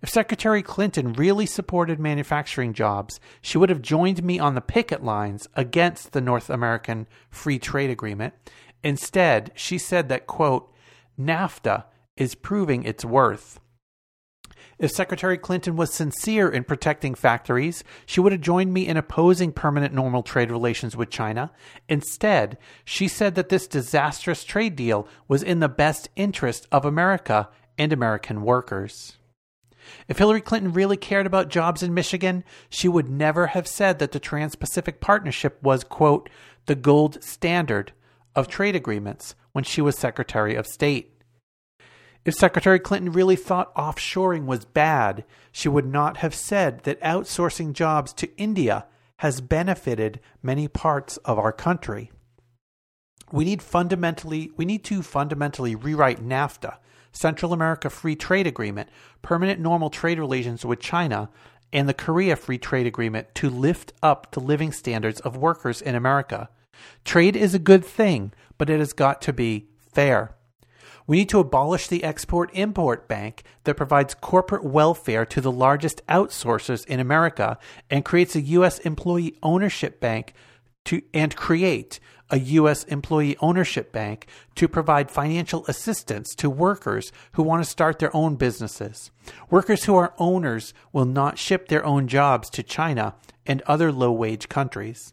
If 0.02 0.08
Secretary 0.08 0.62
Clinton 0.62 1.12
really 1.12 1.46
supported 1.46 2.00
manufacturing 2.00 2.72
jobs, 2.72 3.20
she 3.40 3.58
would 3.58 3.68
have 3.68 3.82
joined 3.82 4.22
me 4.22 4.38
on 4.38 4.54
the 4.54 4.60
picket 4.60 5.04
lines 5.04 5.48
against 5.54 6.12
the 6.12 6.20
North 6.20 6.50
American 6.50 7.06
Free 7.30 7.58
Trade 7.58 7.90
Agreement. 7.90 8.34
Instead, 8.82 9.52
she 9.54 9.78
said 9.78 10.08
that, 10.08 10.26
quote, 10.26 10.72
NAFTA 11.18 11.84
is 12.16 12.34
proving 12.34 12.84
its 12.84 13.04
worth. 13.04 13.60
If 14.78 14.90
Secretary 14.90 15.36
Clinton 15.36 15.76
was 15.76 15.92
sincere 15.92 16.48
in 16.48 16.64
protecting 16.64 17.14
factories, 17.14 17.84
she 18.06 18.18
would 18.18 18.32
have 18.32 18.40
joined 18.40 18.72
me 18.72 18.86
in 18.88 18.96
opposing 18.96 19.52
permanent 19.52 19.92
normal 19.92 20.22
trade 20.22 20.50
relations 20.50 20.96
with 20.96 21.10
China. 21.10 21.52
Instead, 21.86 22.56
she 22.82 23.06
said 23.06 23.34
that 23.34 23.50
this 23.50 23.66
disastrous 23.66 24.42
trade 24.42 24.76
deal 24.76 25.06
was 25.28 25.42
in 25.42 25.60
the 25.60 25.68
best 25.68 26.08
interest 26.16 26.66
of 26.72 26.86
America 26.86 27.50
and 27.76 27.92
American 27.92 28.40
workers. 28.40 29.18
If 30.08 30.18
Hillary 30.18 30.40
Clinton 30.40 30.72
really 30.72 30.96
cared 30.96 31.26
about 31.26 31.48
jobs 31.48 31.82
in 31.82 31.94
Michigan, 31.94 32.44
she 32.68 32.88
would 32.88 33.08
never 33.08 33.48
have 33.48 33.66
said 33.66 33.98
that 33.98 34.12
the 34.12 34.20
Trans 34.20 34.54
Pacific 34.56 35.00
Partnership 35.00 35.62
was, 35.62 35.84
quote, 35.84 36.28
the 36.66 36.74
gold 36.74 37.22
standard 37.22 37.92
of 38.34 38.48
trade 38.48 38.76
agreements 38.76 39.34
when 39.52 39.64
she 39.64 39.80
was 39.80 39.98
Secretary 39.98 40.54
of 40.54 40.66
State. 40.66 41.20
If 42.24 42.34
Secretary 42.34 42.78
Clinton 42.78 43.12
really 43.12 43.36
thought 43.36 43.74
offshoring 43.74 44.44
was 44.44 44.64
bad, 44.64 45.24
she 45.50 45.68
would 45.68 45.86
not 45.86 46.18
have 46.18 46.34
said 46.34 46.84
that 46.84 47.00
outsourcing 47.00 47.72
jobs 47.72 48.12
to 48.14 48.36
India 48.36 48.86
has 49.18 49.40
benefited 49.40 50.20
many 50.42 50.68
parts 50.68 51.16
of 51.18 51.38
our 51.38 51.52
country. 51.52 52.10
We 53.32 53.44
need 53.44 53.62
fundamentally 53.62 54.50
we 54.56 54.64
need 54.64 54.84
to 54.84 55.02
fundamentally 55.02 55.74
rewrite 55.74 56.22
NAFTA, 56.22 56.76
Central 57.12 57.52
America 57.52 57.90
Free 57.90 58.16
Trade 58.16 58.46
Agreement, 58.46 58.88
permanent 59.22 59.60
normal 59.60 59.90
trade 59.90 60.18
relations 60.18 60.64
with 60.64 60.80
China, 60.80 61.30
and 61.72 61.88
the 61.88 61.94
Korea 61.94 62.36
Free 62.36 62.58
Trade 62.58 62.86
Agreement 62.86 63.34
to 63.36 63.50
lift 63.50 63.92
up 64.02 64.32
the 64.32 64.40
living 64.40 64.72
standards 64.72 65.20
of 65.20 65.36
workers 65.36 65.80
in 65.80 65.94
America. 65.94 66.48
Trade 67.04 67.36
is 67.36 67.54
a 67.54 67.58
good 67.58 67.84
thing, 67.84 68.32
but 68.58 68.70
it 68.70 68.78
has 68.78 68.92
got 68.92 69.22
to 69.22 69.32
be 69.32 69.68
fair. 69.78 70.34
We 71.06 71.18
need 71.18 71.28
to 71.30 71.40
abolish 71.40 71.88
the 71.88 72.04
Export 72.04 72.50
Import 72.52 73.08
Bank 73.08 73.42
that 73.64 73.76
provides 73.76 74.14
corporate 74.14 74.64
welfare 74.64 75.26
to 75.26 75.40
the 75.40 75.50
largest 75.50 76.06
outsourcers 76.06 76.86
in 76.86 77.00
America 77.00 77.58
and 77.90 78.04
creates 78.04 78.36
a 78.36 78.40
U.S. 78.40 78.78
employee 78.80 79.36
ownership 79.42 80.00
bank 80.00 80.34
to 80.84 81.02
and 81.12 81.34
create 81.34 81.98
a 82.30 82.38
U.S. 82.38 82.84
employee 82.84 83.36
ownership 83.40 83.92
bank 83.92 84.26
to 84.54 84.68
provide 84.68 85.10
financial 85.10 85.64
assistance 85.66 86.34
to 86.36 86.48
workers 86.48 87.12
who 87.32 87.42
want 87.42 87.62
to 87.64 87.70
start 87.70 87.98
their 87.98 88.14
own 88.14 88.36
businesses. 88.36 89.10
Workers 89.50 89.84
who 89.84 89.96
are 89.96 90.14
owners 90.18 90.72
will 90.92 91.04
not 91.04 91.38
ship 91.38 91.68
their 91.68 91.84
own 91.84 92.08
jobs 92.08 92.48
to 92.50 92.62
China 92.62 93.14
and 93.46 93.62
other 93.62 93.90
low 93.92 94.12
wage 94.12 94.48
countries. 94.48 95.12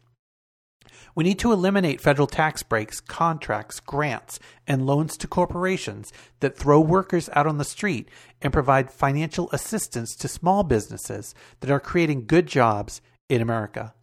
We 1.16 1.24
need 1.24 1.40
to 1.40 1.52
eliminate 1.52 2.00
federal 2.00 2.28
tax 2.28 2.62
breaks, 2.62 3.00
contracts, 3.00 3.80
grants, 3.80 4.40
and 4.68 4.86
loans 4.86 5.18
to 5.18 5.28
corporations 5.28 6.14
that 6.42 6.56
throw 6.56 6.80
workers 6.80 7.28
out 7.34 7.48
on 7.48 7.58
the 7.58 7.66
street 7.66 8.08
and 8.40 8.54
provide 8.54 8.92
financial 8.92 9.50
assistance 9.52 10.16
to 10.18 10.28
small 10.28 10.64
businesses 10.64 11.34
that 11.62 11.72
are 11.72 11.80
creating 11.80 12.28
good 12.28 12.46
jobs 12.46 13.02
in 13.30 13.42
America. 13.42 13.96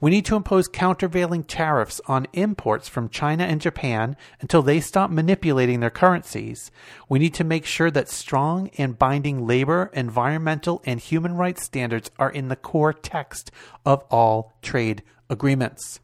We 0.00 0.10
need 0.10 0.24
to 0.26 0.36
impose 0.36 0.68
countervailing 0.68 1.44
tariffs 1.44 2.00
on 2.06 2.26
imports 2.32 2.88
from 2.88 3.08
China 3.08 3.44
and 3.44 3.60
Japan 3.60 4.16
until 4.40 4.62
they 4.62 4.80
stop 4.80 5.10
manipulating 5.10 5.80
their 5.80 5.90
currencies. 5.90 6.70
We 7.08 7.18
need 7.18 7.34
to 7.34 7.44
make 7.44 7.64
sure 7.64 7.90
that 7.90 8.08
strong 8.08 8.70
and 8.78 8.98
binding 8.98 9.46
labor, 9.46 9.90
environmental, 9.92 10.82
and 10.84 11.00
human 11.00 11.34
rights 11.34 11.64
standards 11.64 12.10
are 12.18 12.30
in 12.30 12.48
the 12.48 12.56
core 12.56 12.92
text 12.92 13.50
of 13.84 14.04
all 14.10 14.52
trade 14.62 15.02
agreements. 15.30 16.00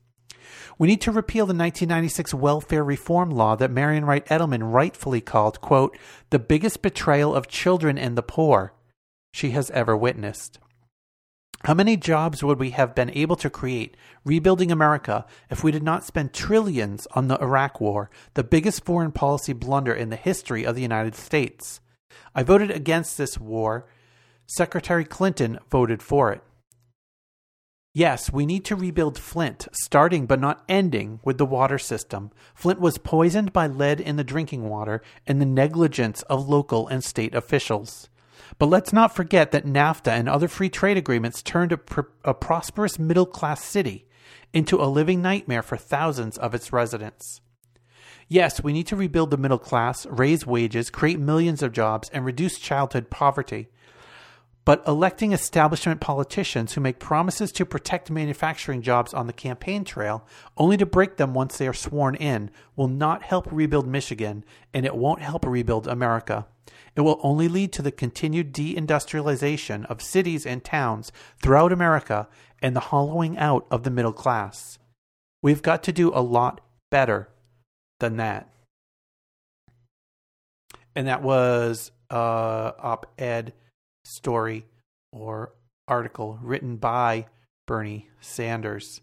We 0.79 0.87
need 0.87 1.01
to 1.03 1.13
repeal 1.13 1.45
the 1.45 1.55
1996 1.55 2.35
welfare 2.35 2.85
reform 2.85 3.31
law 3.31 3.57
that 3.57 3.71
Marian 3.71 4.05
Wright 4.05 4.25
Edelman 4.27 4.73
rightfully 4.73 5.21
called, 5.21 5.61
quote, 5.61 5.97
the 6.31 6.39
biggest 6.39 6.83
betrayal 6.83 7.35
of 7.35 7.49
children 7.49 7.99
and 7.99 8.17
the 8.17 8.23
poor 8.23 8.73
she 9.33 9.51
has 9.51 9.71
ever 9.73 9.97
witnessed. 9.97 10.61
How 11.65 11.75
many 11.75 11.97
jobs 11.97 12.43
would 12.45 12.59
we 12.59 12.71
have 12.71 12.95
been 12.95 13.11
able 13.11 13.37
to 13.37 13.51
create 13.51 13.97
rebuilding 14.25 14.71
America 14.71 15.27
if 15.51 15.65
we 15.65 15.73
did 15.73 15.83
not 15.83 16.05
spend 16.05 16.33
trillions 16.33 17.07
on 17.13 17.29
the 17.29 17.39
Iraq 17.41 17.81
War, 17.81 18.11
the 18.35 18.45
biggest 18.45 18.85
foreign 18.85 19.11
policy 19.11 19.53
blunder 19.53 19.93
in 19.93 20.11
the 20.11 20.17
history 20.17 20.65
of 20.65 20.77
the 20.77 20.83
United 20.83 21.17
States? 21.17 21.81
I 22.35 22.45
voted 22.45 22.71
against 22.71 23.19
this 23.19 23.39
war. 23.39 23.87
Secretary 24.47 25.05
Clinton 25.05 25.59
voted 25.69 26.01
for 26.03 26.33
it. 26.33 26.43
Yes, 27.93 28.33
we 28.33 28.47
need 28.47 28.65
to 28.67 28.77
rebuild 28.77 29.19
Flint, 29.19 29.67
starting 29.73 30.27
but 30.27 30.39
not 30.39 30.63
ending 30.69 31.19
with 31.25 31.39
the 31.39 31.45
water 31.45 31.79
system. 31.79 32.31
Flint 32.55 32.81
was 32.81 32.99
poisoned 32.99 33.53
by 33.53 33.67
lead 33.67 34.01
in 34.01 34.15
the 34.15 34.23
drinking 34.23 34.69
water 34.69 35.03
and 35.27 35.41
the 35.41 35.47
negligence 35.47 36.23
of 36.23 36.49
local 36.49 36.87
and 36.87 37.03
state 37.03 37.35
officials. 37.35 38.09
But 38.59 38.67
let's 38.67 38.93
not 38.93 39.15
forget 39.15 39.51
that 39.51 39.67
NAFTA 39.67 40.13
and 40.13 40.29
other 40.29 40.49
free 40.49 40.71
trade 40.71 40.97
agreements 40.97 41.43
turned 41.43 41.73
a, 41.73 41.77
pr- 41.77 42.01
a 42.25 42.35
prosperous 42.35 42.99
middle 42.99 43.27
class 43.27 43.63
city 43.63 44.07
into 44.53 44.81
a 44.81 44.87
living 44.87 45.21
nightmare 45.21 45.63
for 45.63 45.77
thousands 45.77 46.39
of 46.39 46.55
its 46.55 46.73
residents. 46.73 47.41
Yes, 48.29 48.63
we 48.63 48.73
need 48.73 48.87
to 48.89 48.97
rebuild 48.97 49.31
the 49.31 49.37
middle 49.39 49.59
class, 49.59 50.07
raise 50.07 50.47
wages, 50.47 50.91
create 50.91 51.19
millions 51.19 51.63
of 51.63 51.73
jobs, 51.73 52.11
and 52.11 52.25
reduce 52.25 52.59
childhood 52.59 53.11
poverty. 53.11 53.69
But 54.69 54.87
electing 54.87 55.33
establishment 55.33 55.99
politicians 55.99 56.75
who 56.75 56.83
make 56.83 56.99
promises 56.99 57.53
to 57.53 57.65
protect 57.65 58.11
manufacturing 58.11 58.83
jobs 58.83 59.15
on 59.15 59.27
the 59.27 59.33
campaign 59.33 59.83
trail, 59.83 60.27
only 60.59 60.77
to 60.77 60.85
break 60.85 61.17
them 61.17 61.33
once 61.33 61.57
they 61.57 61.67
are 61.67 61.73
sworn 61.73 62.15
in, 62.17 62.51
will 62.77 62.87
not 62.87 63.23
help 63.23 63.51
rebuild 63.51 63.87
Michigan, 63.87 64.45
and 64.75 64.85
it 64.85 64.95
won't 64.95 65.23
help 65.23 65.47
rebuild 65.47 65.89
America. 65.89 66.47
It 66.95 67.01
will 67.01 67.19
only 67.23 67.49
lead 67.49 67.73
to 67.73 67.81
the 67.81 67.91
continued 67.91 68.53
deindustrialization 68.53 69.87
of 69.87 70.03
cities 70.03 70.45
and 70.45 70.63
towns 70.63 71.13
throughout 71.43 71.73
America 71.73 72.29
and 72.61 72.77
the 72.77 72.81
hollowing 72.93 73.39
out 73.39 73.67
of 73.71 73.85
the 73.85 73.91
middle 73.91 74.13
class. 74.13 74.79
We've 75.43 75.63
got 75.63 75.83
to 75.85 75.93
do 75.93 76.13
a 76.15 76.21
lot 76.21 76.61
better 76.91 77.31
than 78.01 78.19
that. 78.19 78.53
And 80.95 81.09
that 81.09 81.23
was 81.23 81.91
uh, 82.11 82.73
op 82.79 83.07
ed 83.19 83.55
story 84.09 84.67
or 85.13 85.53
article 85.87 86.39
written 86.43 86.77
by 86.77 87.27
Bernie 87.67 88.09
Sanders. 88.21 89.01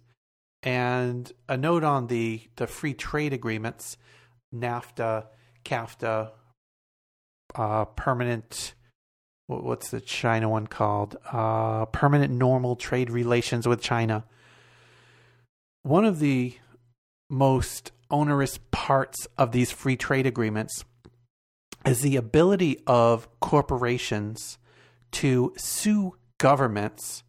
And 0.64 1.32
a 1.48 1.58
note 1.58 1.84
on 1.84 2.08
the, 2.08 2.42
the 2.56 2.68
free 2.68 2.94
trade 2.94 3.34
agreements 3.34 3.98
NAFTA, 4.54 5.26
CAFTA, 5.64 6.32
uh, 7.56 7.86
permanent, 7.86 8.74
what's 9.48 9.92
the 9.92 10.02
China 10.02 10.50
one 10.50 10.68
called? 10.68 11.18
Uh, 11.32 11.86
permanent 11.86 12.34
normal 12.34 12.76
trade 12.76 13.10
relations 13.10 13.68
with 13.68 13.82
China. 13.82 14.24
One 15.84 16.06
of 16.06 16.20
the 16.20 16.58
most 17.30 17.92
onerous 18.10 18.60
parts 18.72 19.28
of 19.38 19.52
these 19.52 19.72
free 19.72 19.98
trade 19.98 20.26
agreements 20.26 20.84
is 21.86 22.02
the 22.02 22.16
ability 22.16 22.80
of 22.88 23.28
corporations 23.40 24.58
to 25.12 25.54
sue 25.58 26.16
governments 26.38 27.24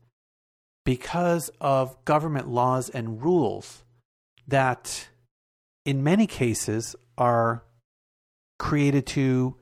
because 0.84 1.50
of 1.60 2.02
government 2.04 2.48
laws 2.48 2.88
and 2.88 3.22
rules 3.22 3.84
that, 4.46 5.08
in 5.84 6.02
many 6.02 6.26
cases, 6.26 6.94
are 7.18 7.64
created 8.58 9.06
to 9.06 9.56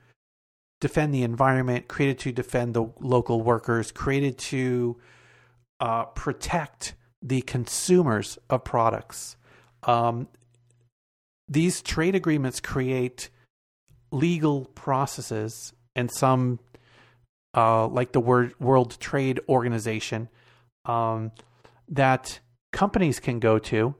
defend 0.80 1.14
the 1.14 1.22
environment, 1.22 1.88
created 1.88 2.18
to 2.18 2.32
defend 2.32 2.74
the 2.74 2.84
local 3.00 3.40
workers, 3.40 3.90
created 3.90 4.36
to 4.36 4.96
uh, 5.80 6.04
protect 6.04 6.94
the 7.22 7.40
consumers 7.42 8.38
of 8.50 8.64
products. 8.64 9.36
Um, 9.82 10.28
these 11.48 11.80
trade 11.82 12.14
agreements 12.14 12.60
create 12.60 13.30
legal 14.10 14.66
processes 14.66 15.72
and 15.96 16.10
some 16.10 16.58
uh, 17.54 17.86
like 17.86 18.12
the 18.12 18.20
World 18.20 18.98
Trade 19.00 19.40
Organization 19.48 20.28
um, 20.84 21.32
that 21.88 22.40
companies 22.72 23.20
can 23.20 23.38
go 23.38 23.58
to 23.58 23.94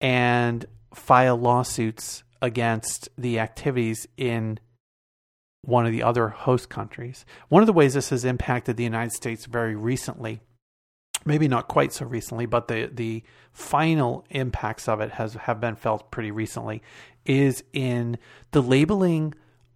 and 0.00 0.66
file 0.94 1.36
lawsuits 1.36 2.22
against 2.40 3.08
the 3.16 3.38
activities 3.38 4.06
in 4.16 4.58
one 5.62 5.86
of 5.86 5.92
the 5.92 6.02
other 6.02 6.28
host 6.28 6.68
countries. 6.68 7.24
One 7.48 7.62
of 7.62 7.66
the 7.66 7.72
ways 7.72 7.94
this 7.94 8.10
has 8.10 8.24
impacted 8.24 8.76
the 8.76 8.84
United 8.84 9.12
States 9.12 9.46
very 9.46 9.74
recently, 9.74 10.40
maybe 11.24 11.48
not 11.48 11.68
quite 11.68 11.92
so 11.92 12.06
recently, 12.06 12.46
but 12.46 12.68
the 12.68 12.86
the 12.92 13.22
final 13.52 14.24
impacts 14.30 14.88
of 14.88 15.00
it 15.00 15.12
has 15.12 15.34
have 15.34 15.60
been 15.60 15.76
felt 15.76 16.10
pretty 16.10 16.30
recently, 16.30 16.82
is 17.26 17.64
in 17.72 18.18
the 18.52 18.62
labeling 18.62 19.34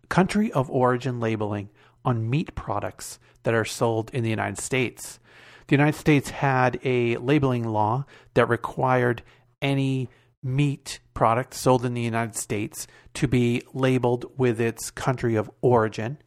country 0.08 0.52
of 0.52 0.70
origin 0.70 1.20
labeling 1.20 1.68
on 2.04 2.28
meat 2.28 2.54
products 2.54 3.18
that 3.42 3.54
are 3.54 3.64
sold 3.64 4.10
in 4.12 4.22
the 4.22 4.30
United 4.30 4.58
States. 4.58 5.18
The 5.66 5.76
United 5.76 5.98
States 5.98 6.30
had 6.30 6.78
a 6.84 7.16
labeling 7.16 7.64
law 7.64 8.04
that 8.34 8.48
required 8.48 9.22
any 9.60 10.08
meat 10.42 11.00
product 11.14 11.54
sold 11.54 11.84
in 11.84 11.94
the 11.94 12.02
United 12.02 12.36
States 12.36 12.86
to 13.14 13.28
be 13.28 13.62
labeled 13.72 14.26
with 14.36 14.60
its 14.60 14.90
country 14.90 15.36
of 15.36 15.50
origin. 15.60 16.18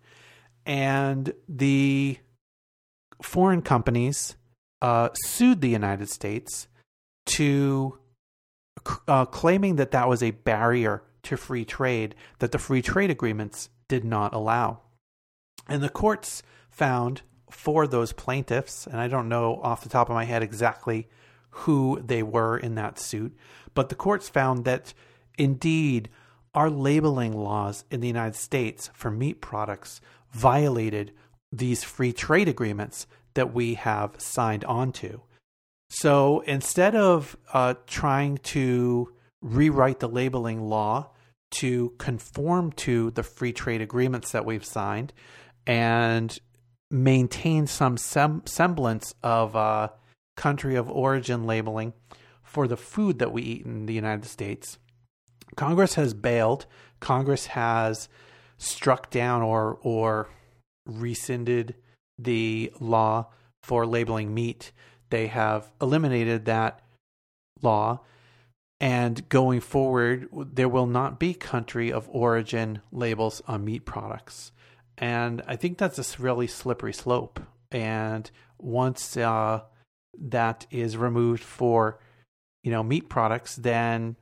And 0.66 1.34
the 1.48 2.18
foreign 3.22 3.62
companies 3.62 4.36
uh, 4.82 5.10
sued 5.26 5.62
the 5.62 5.70
United 5.70 6.10
States 6.10 6.68
to 7.26 8.00
uh, 9.08 9.26
claiming 9.26 9.78
that 9.78 9.92
that 9.92 10.08
was 10.08 10.22
a 10.22 10.32
barrier 10.32 11.04
to 11.24 11.38
free 11.38 11.66
trade 11.66 12.16
that 12.40 12.52
the 12.52 12.60
free 12.60 12.82
trade 12.82 13.10
agreements 13.10 13.70
did 13.88 14.04
not 14.04 14.34
allow. 14.34 14.82
And 15.68 15.82
the 15.82 15.90
courts 15.90 16.44
found 16.70 17.22
for 17.50 17.88
those 17.88 18.14
plaintiffs, 18.14 18.86
and 18.86 19.00
I 19.00 19.08
don't 19.08 19.30
know 19.30 19.60
off 19.62 19.84
the 19.84 19.90
top 19.90 20.10
of 20.10 20.16
my 20.16 20.26
head 20.26 20.44
exactly 20.44 21.08
who 21.50 22.02
they 22.04 22.22
were 22.22 22.58
in 22.58 22.76
that 22.76 23.00
suit, 23.00 23.36
but 23.74 23.90
the 23.90 23.96
courts 23.96 24.30
found 24.30 24.66
that 24.66 24.94
indeed 25.38 26.10
our 26.54 26.70
labeling 26.70 27.34
laws 27.34 27.84
in 27.92 28.02
the 28.02 28.08
United 28.08 28.36
States 28.36 28.90
for 28.94 29.12
meat 29.12 29.42
products 29.42 30.02
violated 30.32 31.12
these 31.52 31.84
free 31.84 32.14
trade 32.14 32.48
agreements 32.48 33.08
that 33.34 33.54
we 33.54 33.76
have 33.76 34.16
signed 34.18 34.64
on 34.66 34.92
to. 34.92 35.22
So 35.90 36.42
instead 36.42 36.96
of 36.96 37.38
uh, 37.54 37.76
trying 37.88 38.38
to 38.40 39.14
rewrite 39.42 40.00
the 40.00 40.10
labeling 40.10 40.62
law 40.62 41.12
to 41.52 41.94
conform 41.98 42.72
to 42.74 43.12
the 43.12 43.24
free 43.24 43.54
trade 43.54 43.82
agreements 43.82 44.32
that 44.32 44.46
we've 44.46 44.66
signed 44.66 45.14
and 45.66 46.38
maintain 46.92 47.68
some 47.68 47.98
sem- 47.98 48.44
semblance 48.46 49.14
of 49.24 49.56
uh, 49.56 49.90
country 50.38 50.76
of 50.76 50.90
origin 50.90 51.46
labeling 51.46 51.94
for 52.44 52.68
the 52.68 52.78
food 52.78 53.20
that 53.20 53.32
we 53.32 53.42
eat 53.42 53.66
in 53.66 53.86
the 53.86 53.94
United 53.94 54.26
States. 54.26 54.78
Congress 55.56 55.96
has 55.96 56.14
bailed. 56.14 56.66
Congress 57.00 57.48
has 57.48 58.10
struck 58.58 59.10
down 59.10 59.42
or 59.42 59.78
or 59.82 60.30
rescinded 60.86 61.76
the 62.18 62.72
law 62.80 63.28
for 63.64 63.86
labeling 63.86 64.34
meat. 64.34 64.72
They 65.10 65.28
have 65.28 65.72
eliminated 65.82 66.46
that 66.46 66.82
law 67.62 68.02
and 68.80 69.28
going 69.30 69.62
forward 69.62 70.28
there 70.54 70.70
will 70.70 70.86
not 70.86 71.20
be 71.20 71.34
country 71.34 71.92
of 71.92 72.10
origin 72.10 72.82
labels 72.92 73.42
on 73.48 73.66
meat 73.66 73.86
products. 73.86 74.52
And 74.98 75.42
I 75.48 75.56
think 75.56 75.78
that's 75.78 76.00
a 76.00 76.22
really 76.22 76.48
slippery 76.48 76.94
slope. 76.94 77.40
And 77.72 78.30
once 78.58 79.18
uh, 79.18 79.62
that 80.18 80.66
is 80.72 80.98
removed 80.98 81.44
for 81.44 82.00
you 82.64 82.72
know 82.72 82.84
meat 82.84 83.10
products, 83.10 83.56
then 83.56 84.16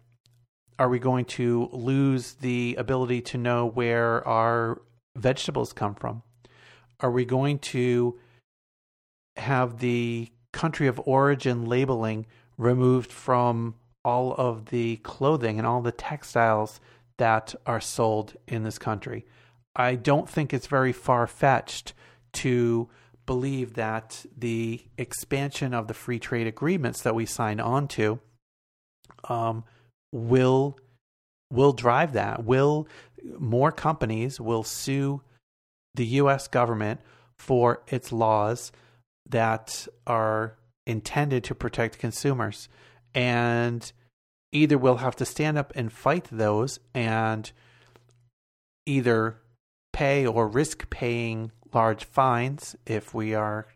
are 0.80 0.90
we 0.90 1.00
going 1.00 1.26
to 1.26 1.70
lose 1.72 2.34
the 2.36 2.76
ability 2.78 3.22
to 3.22 3.38
know 3.38 3.66
where 3.66 4.28
our 4.28 4.82
vegetables 5.16 5.74
come 5.74 5.96
from? 5.96 6.24
Are 7.00 7.12
we 7.12 7.26
going 7.26 7.60
to 7.60 8.20
have 9.38 9.80
the 9.80 10.32
country 10.52 10.88
of 10.88 11.02
origin 11.06 11.66
labeling 11.66 12.26
removed 12.58 13.12
from 13.12 13.76
all 14.06 14.34
of 14.34 14.66
the 14.66 14.98
clothing 14.98 15.58
and 15.58 15.68
all 15.68 15.82
the 15.82 15.92
textiles 15.92 16.80
that 17.18 17.54
are 17.66 17.82
sold 17.82 18.36
in 18.48 18.64
this 18.64 18.80
country? 18.80 19.26
I 19.76 19.96
don't 19.96 20.30
think 20.30 20.54
it's 20.54 20.68
very 20.68 20.94
far 20.94 21.28
fetched 21.28 21.94
to 22.34 22.90
believe 23.26 23.76
that 23.76 24.26
the 24.38 24.82
expansion 24.98 25.74
of 25.74 25.88
the 25.88 25.94
free 25.94 26.20
trade 26.20 26.48
agreements 26.48 27.02
that 27.02 27.16
we 27.16 27.26
sign 27.26 27.60
on 27.60 27.88
to 27.88 28.20
um, 29.30 29.64
will 30.12 30.78
will 31.52 31.74
drive 31.74 32.14
that. 32.14 32.44
Will 32.44 32.88
more 33.40 33.72
companies 33.72 34.40
will 34.40 34.64
sue 34.64 35.22
the 35.96 36.06
U.S. 36.06 36.48
government 36.48 37.00
for 37.38 37.84
its 37.88 38.12
laws 38.12 38.72
that 39.30 39.88
are 40.06 40.56
intended 40.86 41.44
to 41.46 41.56
protect 41.56 42.00
consumers, 42.00 42.68
and 43.14 43.92
either 44.52 44.78
we'll 44.78 44.98
have 44.98 45.16
to 45.16 45.26
stand 45.26 45.58
up 45.58 45.72
and 45.76 45.92
fight 45.92 46.28
those 46.32 46.80
and 46.94 47.52
either 48.86 49.38
pay 49.94 50.26
or 50.26 50.48
risk 50.48 50.90
paying 50.90 51.52
large 51.74 52.04
fines 52.04 52.76
if 52.86 53.14
we 53.14 53.34
are 53.34 53.68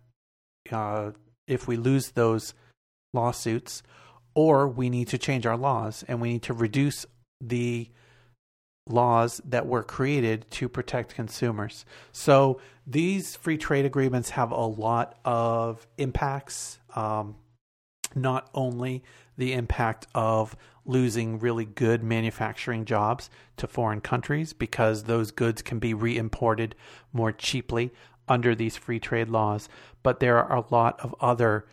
uh, 0.72 1.12
if 1.48 1.68
we 1.68 1.78
lose 1.78 2.12
those 2.12 2.54
lawsuits, 3.14 3.82
or 4.36 4.68
we 4.68 4.90
need 4.90 5.08
to 5.08 5.18
change 5.18 5.46
our 5.46 5.56
laws 5.56 6.04
and 6.08 6.20
we 6.20 6.34
need 6.34 6.44
to 6.44 6.54
reduce 6.54 7.06
the 7.40 7.90
laws 8.90 9.42
that 9.46 9.66
were 9.66 9.84
created 9.84 10.50
to 10.52 10.68
protect 10.68 11.16
consumers. 11.16 11.86
So 12.12 12.60
these 12.86 13.36
free 13.36 13.58
trade 13.58 13.86
agreements 13.86 14.32
have 14.32 14.52
a 14.52 14.66
lot 14.66 15.18
of 15.24 15.88
impacts. 15.98 16.80
Um, 16.96 17.36
not 18.16 18.50
only 18.54 19.04
the 19.38 19.54
impact 19.54 20.08
of 20.16 20.56
losing 20.88 21.40
really 21.40 21.66
good 21.66 22.02
manufacturing 22.02 22.86
jobs 22.86 23.30
to 23.58 23.68
foreign 23.68 24.02
countries 24.02 24.54
because 24.54 25.04
those 25.04 25.32
goods 25.32 25.62
can 25.62 25.80
be 25.80 25.94
re-imported 25.94 26.76
more 27.14 27.32
cheaply 27.32 27.92
under 28.28 28.56
these 28.56 28.76
free 28.76 29.00
trade 29.00 29.30
laws, 29.30 29.70
but 30.04 30.20
there 30.20 30.38
are 30.38 30.58
a 30.58 30.66
lot 30.70 31.00
of 31.00 31.16
other 31.20 31.66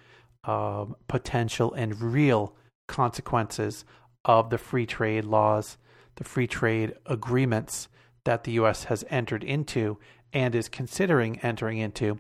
uh, 0.45 0.85
potential 1.09 1.73
and 1.75 2.01
real 2.01 2.55
consequences 2.87 3.85
of 4.25 4.51
the 4.51 4.59
free 4.59 4.87
trade 4.87 5.25
laws, 5.25 5.79
the 6.17 6.25
free 6.25 6.47
trade 6.47 6.95
agreements 7.07 7.89
that 8.25 8.45
the 8.45 8.53
U.S. 8.53 8.85
has 8.85 9.05
entered 9.11 9.45
into 9.45 9.99
and 10.33 10.55
is 10.55 10.69
considering 10.69 11.39
entering 11.41 11.79
into 11.79 12.19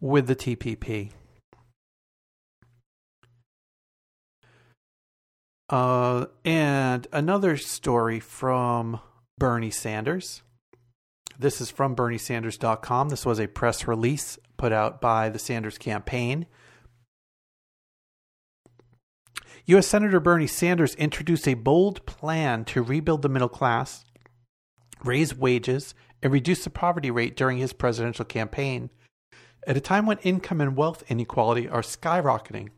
with 0.00 0.26
the 0.26 0.36
TPP. 0.36 1.12
Uh, 5.68 6.26
and 6.44 7.06
another 7.12 7.56
story 7.56 8.20
from 8.20 9.00
Bernie 9.38 9.70
Sanders. 9.70 10.42
This 11.38 11.60
is 11.60 11.70
from 11.70 11.94
BernieSanders.com. 11.94 13.08
This 13.08 13.26
was 13.26 13.38
a 13.38 13.48
press 13.48 13.86
release 13.86 14.38
put 14.56 14.72
out 14.72 15.00
by 15.00 15.28
the 15.28 15.38
Sanders 15.38 15.76
campaign. 15.76 16.46
U.S. 19.66 19.88
Senator 19.88 20.20
Bernie 20.20 20.46
Sanders 20.46 20.94
introduced 20.94 21.48
a 21.48 21.54
bold 21.54 22.06
plan 22.06 22.64
to 22.66 22.82
rebuild 22.82 23.22
the 23.22 23.28
middle 23.28 23.48
class, 23.48 24.04
raise 25.02 25.36
wages, 25.36 25.94
and 26.22 26.32
reduce 26.32 26.62
the 26.64 26.70
poverty 26.70 27.10
rate 27.10 27.36
during 27.36 27.58
his 27.58 27.72
presidential 27.72 28.24
campaign 28.24 28.90
at 29.66 29.76
a 29.76 29.80
time 29.80 30.06
when 30.06 30.18
income 30.18 30.60
and 30.60 30.76
wealth 30.76 31.02
inequality 31.08 31.68
are 31.68 31.82
skyrocketing. 31.82 32.68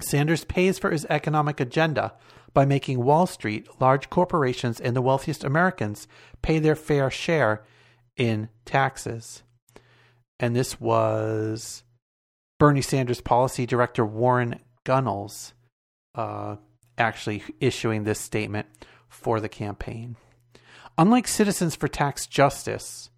Sanders 0.00 0.44
pays 0.44 0.78
for 0.78 0.90
his 0.90 1.06
economic 1.06 1.60
agenda 1.60 2.14
by 2.52 2.64
making 2.64 3.02
Wall 3.04 3.26
Street, 3.26 3.68
large 3.80 4.08
corporations, 4.10 4.80
and 4.80 4.96
the 4.96 5.02
wealthiest 5.02 5.44
Americans 5.44 6.08
pay 6.42 6.58
their 6.58 6.76
fair 6.76 7.10
share 7.10 7.64
in 8.16 8.48
taxes. 8.64 9.42
And 10.38 10.54
this 10.54 10.80
was 10.80 11.82
Bernie 12.58 12.82
Sanders 12.82 13.20
policy 13.20 13.66
director 13.66 14.04
Warren 14.04 14.60
Gunnels 14.84 15.54
uh, 16.14 16.56
actually 16.96 17.42
issuing 17.60 18.04
this 18.04 18.20
statement 18.20 18.66
for 19.08 19.40
the 19.40 19.48
campaign. 19.48 20.16
Unlike 20.98 21.28
Citizens 21.28 21.76
for 21.76 21.88
Tax 21.88 22.26
Justice, 22.26 23.10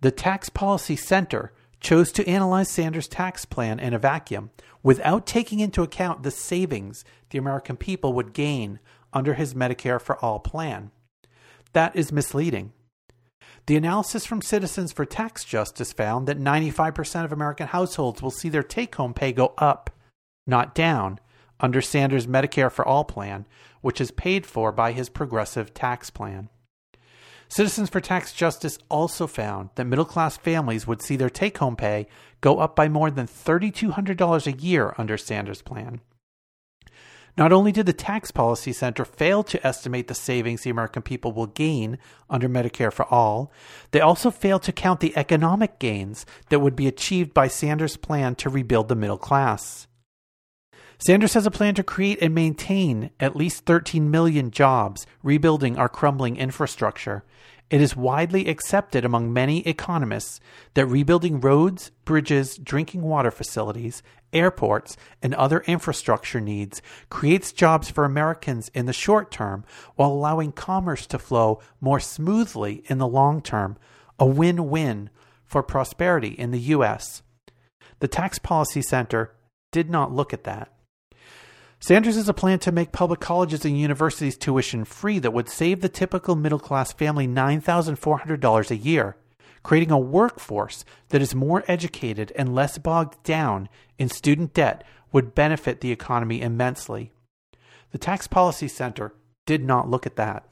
the 0.00 0.10
Tax 0.10 0.48
Policy 0.48 0.96
Center 0.96 1.52
chose 1.86 2.10
to 2.10 2.28
analyze 2.28 2.68
Sanders' 2.68 3.06
tax 3.06 3.44
plan 3.44 3.78
in 3.78 3.94
a 3.94 3.98
vacuum 3.98 4.50
without 4.82 5.24
taking 5.24 5.60
into 5.60 5.84
account 5.84 6.24
the 6.24 6.32
savings 6.32 7.04
the 7.30 7.38
American 7.38 7.76
people 7.76 8.12
would 8.12 8.32
gain 8.32 8.80
under 9.12 9.34
his 9.34 9.54
Medicare 9.54 10.00
for 10.00 10.18
All 10.18 10.40
plan. 10.40 10.90
That 11.74 11.94
is 11.94 12.10
misleading. 12.10 12.72
The 13.66 13.76
analysis 13.76 14.26
from 14.26 14.42
Citizens 14.42 14.90
for 14.90 15.04
Tax 15.04 15.44
Justice 15.44 15.92
found 15.92 16.26
that 16.26 16.40
95% 16.40 17.24
of 17.24 17.30
American 17.30 17.68
households 17.68 18.20
will 18.20 18.32
see 18.32 18.48
their 18.48 18.64
take 18.64 18.96
home 18.96 19.14
pay 19.14 19.30
go 19.30 19.54
up, 19.56 19.90
not 20.44 20.74
down, 20.74 21.20
under 21.60 21.80
Sanders' 21.80 22.26
Medicare 22.26 22.72
for 22.72 22.84
All 22.84 23.04
plan, 23.04 23.46
which 23.80 24.00
is 24.00 24.10
paid 24.10 24.44
for 24.44 24.72
by 24.72 24.90
his 24.90 25.08
progressive 25.08 25.72
tax 25.72 26.10
plan. 26.10 26.48
Citizens 27.48 27.88
for 27.88 28.00
Tax 28.00 28.32
Justice 28.32 28.78
also 28.88 29.26
found 29.26 29.70
that 29.76 29.84
middle 29.84 30.04
class 30.04 30.36
families 30.36 30.86
would 30.86 31.00
see 31.00 31.16
their 31.16 31.30
take 31.30 31.58
home 31.58 31.76
pay 31.76 32.06
go 32.40 32.58
up 32.58 32.74
by 32.74 32.88
more 32.88 33.10
than 33.10 33.26
$3,200 33.26 34.46
a 34.46 34.52
year 34.52 34.94
under 34.98 35.16
Sanders' 35.16 35.62
plan. 35.62 36.00
Not 37.38 37.52
only 37.52 37.70
did 37.70 37.84
the 37.84 37.92
Tax 37.92 38.30
Policy 38.30 38.72
Center 38.72 39.04
fail 39.04 39.42
to 39.44 39.64
estimate 39.66 40.08
the 40.08 40.14
savings 40.14 40.62
the 40.62 40.70
American 40.70 41.02
people 41.02 41.32
will 41.32 41.46
gain 41.46 41.98
under 42.30 42.48
Medicare 42.48 42.92
for 42.92 43.04
All, 43.12 43.52
they 43.90 44.00
also 44.00 44.30
failed 44.30 44.62
to 44.62 44.72
count 44.72 45.00
the 45.00 45.16
economic 45.16 45.78
gains 45.78 46.24
that 46.48 46.60
would 46.60 46.74
be 46.74 46.86
achieved 46.86 47.34
by 47.34 47.46
Sanders' 47.46 47.98
plan 47.98 48.34
to 48.36 48.48
rebuild 48.48 48.88
the 48.88 48.96
middle 48.96 49.18
class. 49.18 49.85
Sanders 50.98 51.34
has 51.34 51.46
a 51.46 51.50
plan 51.50 51.74
to 51.74 51.82
create 51.82 52.22
and 52.22 52.34
maintain 52.34 53.10
at 53.20 53.36
least 53.36 53.66
13 53.66 54.10
million 54.10 54.50
jobs, 54.50 55.06
rebuilding 55.22 55.76
our 55.76 55.88
crumbling 55.88 56.36
infrastructure. 56.36 57.22
It 57.68 57.80
is 57.80 57.96
widely 57.96 58.48
accepted 58.48 59.04
among 59.04 59.32
many 59.32 59.66
economists 59.66 60.40
that 60.74 60.86
rebuilding 60.86 61.40
roads, 61.40 61.90
bridges, 62.04 62.56
drinking 62.56 63.02
water 63.02 63.30
facilities, 63.30 64.02
airports, 64.32 64.96
and 65.20 65.34
other 65.34 65.60
infrastructure 65.66 66.40
needs 66.40 66.80
creates 67.10 67.52
jobs 67.52 67.90
for 67.90 68.04
Americans 68.04 68.70
in 68.72 68.86
the 68.86 68.92
short 68.92 69.30
term 69.30 69.64
while 69.96 70.12
allowing 70.12 70.52
commerce 70.52 71.06
to 71.08 71.18
flow 71.18 71.60
more 71.80 72.00
smoothly 72.00 72.84
in 72.86 72.98
the 72.98 73.08
long 73.08 73.42
term, 73.42 73.76
a 74.18 74.24
win 74.24 74.70
win 74.70 75.10
for 75.44 75.62
prosperity 75.62 76.28
in 76.28 76.52
the 76.52 76.60
U.S. 76.60 77.22
The 77.98 78.08
Tax 78.08 78.38
Policy 78.38 78.80
Center 78.80 79.34
did 79.72 79.90
not 79.90 80.12
look 80.12 80.32
at 80.32 80.44
that. 80.44 80.70
Sanders 81.86 82.16
has 82.16 82.28
a 82.28 82.34
plan 82.34 82.58
to 82.58 82.72
make 82.72 82.90
public 82.90 83.20
colleges 83.20 83.64
and 83.64 83.78
universities 83.78 84.36
tuition 84.36 84.84
free 84.84 85.20
that 85.20 85.32
would 85.32 85.48
save 85.48 85.82
the 85.82 85.88
typical 85.88 86.34
middle 86.34 86.58
class 86.58 86.92
family 86.92 87.28
$9,400 87.28 88.70
a 88.72 88.76
year, 88.76 89.16
creating 89.62 89.92
a 89.92 89.96
workforce 89.96 90.84
that 91.10 91.22
is 91.22 91.32
more 91.32 91.62
educated 91.68 92.32
and 92.34 92.56
less 92.56 92.76
bogged 92.76 93.22
down 93.22 93.68
in 93.98 94.08
student 94.08 94.52
debt 94.52 94.82
would 95.12 95.32
benefit 95.32 95.80
the 95.80 95.92
economy 95.92 96.42
immensely. 96.42 97.12
The 97.92 97.98
Tax 97.98 98.26
Policy 98.26 98.66
Center 98.66 99.14
did 99.46 99.64
not 99.64 99.88
look 99.88 100.06
at 100.06 100.16
that. 100.16 100.44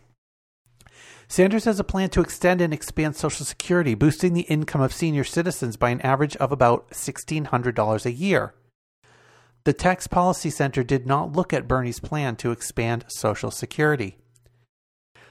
Sanders 1.26 1.64
has 1.64 1.80
a 1.80 1.82
plan 1.82 2.10
to 2.10 2.20
extend 2.20 2.60
and 2.60 2.72
expand 2.72 3.16
Social 3.16 3.44
Security, 3.44 3.96
boosting 3.96 4.34
the 4.34 4.42
income 4.42 4.82
of 4.82 4.92
senior 4.92 5.24
citizens 5.24 5.76
by 5.76 5.90
an 5.90 6.00
average 6.02 6.36
of 6.36 6.52
about 6.52 6.88
$1,600 6.90 8.06
a 8.06 8.12
year. 8.12 8.54
The 9.64 9.72
Tax 9.72 10.06
Policy 10.06 10.50
Center 10.50 10.82
did 10.82 11.06
not 11.06 11.32
look 11.32 11.54
at 11.54 11.66
Bernie's 11.66 11.98
plan 11.98 12.36
to 12.36 12.50
expand 12.50 13.06
Social 13.08 13.50
Security. 13.50 14.18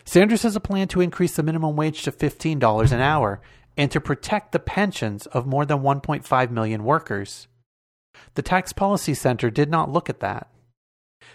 Sanders 0.05 0.41
has 0.41 0.55
a 0.55 0.59
plan 0.59 0.87
to 0.87 1.01
increase 1.01 1.35
the 1.35 1.43
minimum 1.43 1.75
wage 1.75 2.01
to 2.03 2.11
$15 2.11 2.91
an 2.91 2.99
hour 2.99 3.41
and 3.77 3.91
to 3.91 4.01
protect 4.01 4.51
the 4.51 4.59
pensions 4.59 5.27
of 5.27 5.45
more 5.45 5.65
than 5.65 5.79
1.5 5.79 6.49
million 6.49 6.83
workers. 6.83 7.47
The 8.33 8.41
Tax 8.41 8.73
Policy 8.73 9.13
Center 9.13 9.51
did 9.51 9.69
not 9.69 9.91
look 9.91 10.09
at 10.09 10.19
that. 10.21 10.49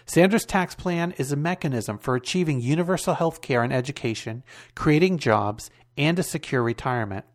Sanders' 0.05 0.45
tax 0.45 0.75
plan 0.75 1.13
is 1.17 1.31
a 1.31 1.37
mechanism 1.37 1.97
for 1.97 2.15
achieving 2.15 2.59
universal 2.59 3.13
health 3.13 3.41
care 3.41 3.63
and 3.63 3.71
education, 3.71 4.43
creating 4.75 5.19
jobs, 5.19 5.69
and 5.97 6.19
a 6.19 6.23
secure 6.23 6.61
retirement. 6.61 7.25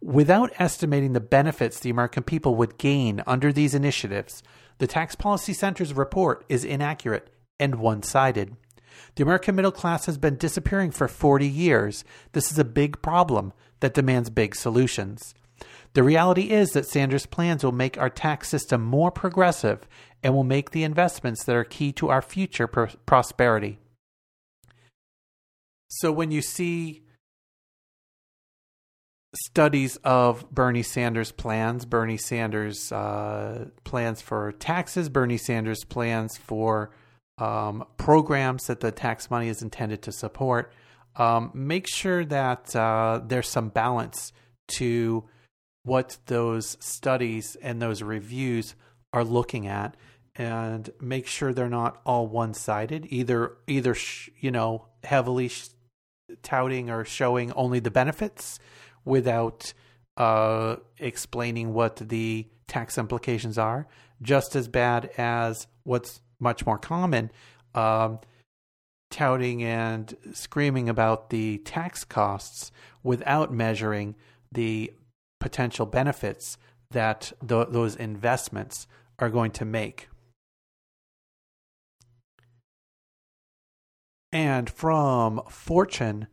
Without 0.00 0.52
estimating 0.58 1.12
the 1.12 1.20
benefits 1.20 1.80
the 1.80 1.90
American 1.90 2.22
people 2.22 2.54
would 2.54 2.78
gain 2.78 3.22
under 3.26 3.52
these 3.52 3.74
initiatives, 3.74 4.42
the 4.78 4.86
Tax 4.86 5.14
Policy 5.14 5.52
Center's 5.52 5.92
report 5.92 6.44
is 6.48 6.64
inaccurate 6.64 7.28
and 7.58 7.76
one 7.76 8.02
sided. 8.02 8.56
The 9.16 9.22
American 9.22 9.56
middle 9.56 9.72
class 9.72 10.06
has 10.06 10.18
been 10.18 10.36
disappearing 10.36 10.92
for 10.92 11.08
40 11.08 11.46
years. 11.46 12.04
This 12.32 12.52
is 12.52 12.58
a 12.58 12.64
big 12.64 13.02
problem 13.02 13.52
that 13.80 13.94
demands 13.94 14.30
big 14.30 14.54
solutions. 14.54 15.34
The 15.94 16.02
reality 16.02 16.50
is 16.50 16.70
that 16.70 16.86
Sanders' 16.86 17.26
plans 17.26 17.64
will 17.64 17.72
make 17.72 17.98
our 17.98 18.10
tax 18.10 18.48
system 18.48 18.82
more 18.82 19.10
progressive 19.10 19.88
and 20.22 20.34
will 20.34 20.44
make 20.44 20.70
the 20.70 20.84
investments 20.84 21.44
that 21.44 21.56
are 21.56 21.64
key 21.64 21.92
to 21.92 22.08
our 22.08 22.22
future 22.22 22.66
pr- 22.66 22.96
prosperity. 23.06 23.78
So 25.88 26.12
when 26.12 26.30
you 26.30 26.42
see 26.42 27.02
studies 29.44 29.96
of 30.04 30.48
Bernie 30.50 30.82
Sanders' 30.82 31.32
plans, 31.32 31.84
Bernie 31.84 32.16
Sanders' 32.16 32.92
uh, 32.92 33.66
plans 33.84 34.20
for 34.20 34.52
taxes, 34.52 35.08
Bernie 35.08 35.36
Sanders' 35.36 35.84
plans 35.84 36.36
for 36.36 36.90
um, 37.38 37.84
programs 37.96 38.66
that 38.66 38.80
the 38.80 38.90
tax 38.90 39.30
money 39.30 39.48
is 39.48 39.62
intended 39.62 40.02
to 40.02 40.12
support. 40.12 40.72
Um, 41.16 41.50
make 41.54 41.86
sure 41.88 42.24
that 42.24 42.74
uh, 42.74 43.20
there's 43.24 43.48
some 43.48 43.68
balance 43.68 44.32
to 44.76 45.24
what 45.84 46.18
those 46.26 46.76
studies 46.80 47.56
and 47.62 47.80
those 47.80 48.02
reviews 48.02 48.74
are 49.12 49.24
looking 49.24 49.66
at 49.66 49.96
and 50.36 50.90
make 51.00 51.26
sure 51.26 51.52
they're 51.52 51.68
not 51.68 52.00
all 52.04 52.26
one-sided 52.26 53.06
either 53.10 53.56
either 53.66 53.96
you 54.38 54.50
know 54.50 54.86
heavily 55.02 55.50
touting 56.42 56.90
or 56.90 57.04
showing 57.04 57.52
only 57.52 57.80
the 57.80 57.90
benefits 57.90 58.58
without 59.08 59.72
uh, 60.16 60.76
explaining 60.98 61.72
what 61.72 61.96
the 61.96 62.46
tax 62.66 62.98
implications 62.98 63.58
are, 63.58 63.86
just 64.22 64.54
as 64.54 64.68
bad 64.68 65.10
as 65.16 65.66
what's 65.84 66.20
much 66.38 66.66
more 66.66 66.78
common, 66.78 67.30
um, 67.74 68.20
touting 69.10 69.62
and 69.62 70.16
screaming 70.32 70.88
about 70.88 71.30
the 71.30 71.58
tax 71.58 72.04
costs 72.04 72.70
without 73.02 73.52
measuring 73.52 74.14
the 74.52 74.92
potential 75.40 75.86
benefits 75.86 76.58
that 76.90 77.32
th- 77.46 77.68
those 77.70 77.96
investments 77.96 78.86
are 79.18 79.30
going 79.30 79.50
to 79.52 79.64
make. 79.64 80.08
And 84.30 84.68
from 84.68 85.40
fortune.com, 85.48 86.28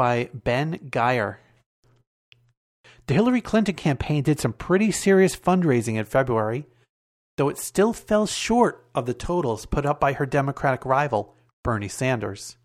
by 0.00 0.30
Ben 0.32 0.78
Geier. 0.88 1.36
The 3.06 3.12
Hillary 3.12 3.42
Clinton 3.42 3.74
campaign 3.74 4.22
did 4.22 4.40
some 4.40 4.54
pretty 4.54 4.90
serious 4.92 5.36
fundraising 5.36 5.96
in 5.96 6.06
February, 6.06 6.64
though 7.36 7.50
it 7.50 7.58
still 7.58 7.92
fell 7.92 8.26
short 8.26 8.88
of 8.94 9.04
the 9.04 9.12
totals 9.12 9.66
put 9.66 9.84
up 9.84 10.00
by 10.00 10.14
her 10.14 10.24
Democratic 10.24 10.86
rival, 10.86 11.34
Bernie 11.62 11.86
Sanders. 11.86 12.56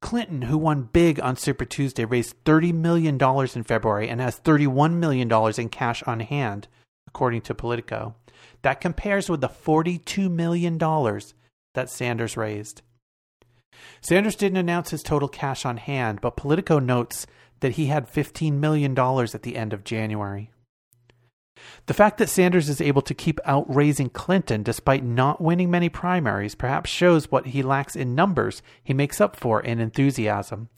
Clinton, 0.00 0.42
who 0.42 0.56
won 0.56 0.88
big 0.92 1.18
on 1.18 1.34
Super 1.34 1.64
Tuesday, 1.64 2.04
raised 2.04 2.36
$30 2.44 2.72
million 2.72 3.20
in 3.20 3.64
February 3.64 4.08
and 4.08 4.20
has 4.20 4.38
$31 4.38 4.92
million 4.92 5.28
in 5.58 5.68
cash 5.68 6.04
on 6.04 6.20
hand, 6.20 6.68
according 7.08 7.40
to 7.40 7.52
Politico. 7.52 8.14
That 8.62 8.80
compares 8.80 9.28
with 9.28 9.40
the 9.40 9.48
$42 9.48 10.30
million 10.30 10.78
that 10.78 11.90
Sanders 11.90 12.36
raised. 12.36 12.82
Sanders 14.00 14.36
didn't 14.36 14.58
announce 14.58 14.90
his 14.90 15.02
total 15.02 15.28
cash 15.28 15.64
on 15.64 15.76
hand, 15.76 16.20
but 16.20 16.36
Politico 16.36 16.78
notes 16.78 17.26
that 17.60 17.72
he 17.72 17.86
had 17.86 18.10
$15 18.10 18.52
million 18.54 18.98
at 18.98 19.42
the 19.42 19.56
end 19.56 19.72
of 19.72 19.84
January. 19.84 20.50
The 21.86 21.94
fact 21.94 22.18
that 22.18 22.28
Sanders 22.28 22.68
is 22.68 22.80
able 22.80 23.02
to 23.02 23.14
keep 23.14 23.40
outraising 23.44 24.10
Clinton 24.10 24.62
despite 24.62 25.02
not 25.02 25.40
winning 25.40 25.70
many 25.70 25.88
primaries 25.88 26.54
perhaps 26.54 26.90
shows 26.90 27.30
what 27.30 27.46
he 27.46 27.62
lacks 27.62 27.96
in 27.96 28.14
numbers 28.14 28.62
he 28.82 28.94
makes 28.94 29.20
up 29.20 29.34
for 29.34 29.60
in 29.60 29.80
enthusiasm. 29.80 30.68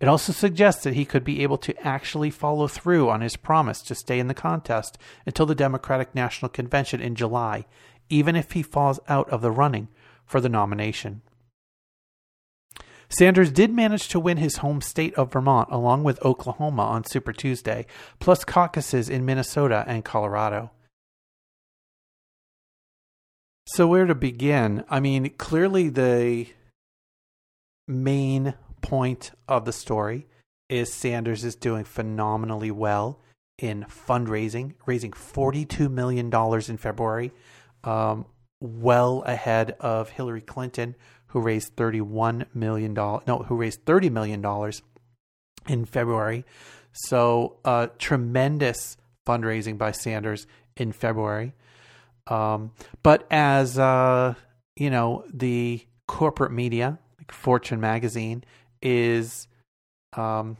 It 0.00 0.08
also 0.08 0.32
suggests 0.32 0.84
that 0.84 0.94
he 0.94 1.04
could 1.04 1.24
be 1.24 1.42
able 1.42 1.58
to 1.58 1.86
actually 1.86 2.30
follow 2.30 2.68
through 2.68 3.10
on 3.10 3.20
his 3.20 3.36
promise 3.36 3.82
to 3.82 3.94
stay 3.94 4.18
in 4.18 4.28
the 4.28 4.34
contest 4.34 4.96
until 5.26 5.46
the 5.46 5.54
Democratic 5.54 6.14
National 6.14 6.48
Convention 6.48 7.00
in 7.00 7.14
July, 7.14 7.66
even 8.08 8.34
if 8.34 8.52
he 8.52 8.62
falls 8.62 9.00
out 9.08 9.28
of 9.30 9.42
the 9.42 9.50
running 9.50 9.88
for 10.24 10.40
the 10.40 10.48
nomination. 10.48 11.22
Sanders 13.10 13.50
did 13.50 13.72
manage 13.72 14.08
to 14.08 14.20
win 14.20 14.36
his 14.36 14.58
home 14.58 14.80
state 14.80 15.14
of 15.14 15.32
Vermont 15.32 15.68
along 15.70 16.04
with 16.04 16.22
Oklahoma 16.24 16.82
on 16.82 17.04
Super 17.04 17.32
Tuesday, 17.32 17.86
plus 18.18 18.44
caucuses 18.44 19.08
in 19.08 19.24
Minnesota 19.24 19.84
and 19.86 20.04
Colorado. 20.04 20.70
So, 23.66 23.86
where 23.86 24.06
to 24.06 24.14
begin? 24.14 24.84
I 24.88 25.00
mean, 25.00 25.30
clearly 25.36 25.88
the 25.88 26.46
main 27.86 28.54
point 28.82 29.32
of 29.46 29.64
the 29.64 29.72
story 29.72 30.26
is 30.68 30.92
Sanders 30.92 31.44
is 31.44 31.54
doing 31.54 31.84
phenomenally 31.84 32.70
well 32.70 33.20
in 33.58 33.84
fundraising, 33.84 34.74
raising 34.86 35.10
$42 35.10 35.90
million 35.90 36.32
in 36.68 36.76
February, 36.76 37.32
um, 37.84 38.26
well 38.60 39.22
ahead 39.26 39.76
of 39.80 40.10
Hillary 40.10 40.40
Clinton, 40.40 40.94
who 41.28 41.40
raised 41.40 41.76
$31 41.76 42.46
million, 42.54 42.94
no, 42.94 43.44
who 43.48 43.56
raised 43.56 43.84
$30 43.84 44.10
million 44.10 44.72
in 45.68 45.84
February. 45.84 46.44
So, 46.92 47.58
uh, 47.64 47.88
tremendous 47.98 48.96
fundraising 49.26 49.78
by 49.78 49.92
Sanders 49.92 50.46
in 50.76 50.92
February. 50.92 51.54
Um, 52.26 52.72
but 53.02 53.26
as 53.30 53.78
uh, 53.78 54.34
you 54.78 54.90
know, 54.90 55.24
the 55.32 55.84
corporate 56.06 56.52
media, 56.52 56.98
like 57.18 57.32
Fortune 57.32 57.80
magazine, 57.80 58.44
is 58.80 59.48
um, 60.16 60.56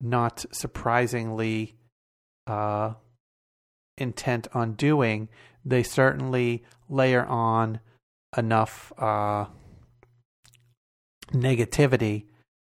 not 0.00 0.44
surprisingly 0.52 1.74
uh, 2.46 2.94
intent 3.96 4.46
on 4.54 4.74
doing. 4.74 5.28
They 5.64 5.82
certainly 5.82 6.64
layer 6.88 7.26
on 7.26 7.80
enough 8.36 8.92
uh, 8.96 9.46
negativity 11.32 12.26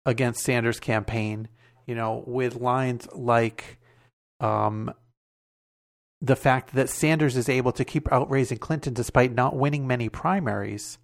against 0.07 0.43
Sanders' 0.43 0.81
campaign. 0.81 1.49
You 1.87 1.95
know, 1.95 2.23
with 2.27 2.57
lines 2.57 3.09
like 3.15 3.79
um, 4.41 4.93
the 6.21 6.37
fact 6.37 6.75
that 6.75 6.91
Sanders 6.91 7.37
is 7.37 7.49
able 7.49 7.73
to 7.73 7.85
keep 7.85 8.11
outraising 8.13 8.59
Clinton 8.59 8.93
despite 8.93 9.33
not 9.33 9.57
winning 9.57 9.87
many 9.87 10.09
primaries 10.09 10.99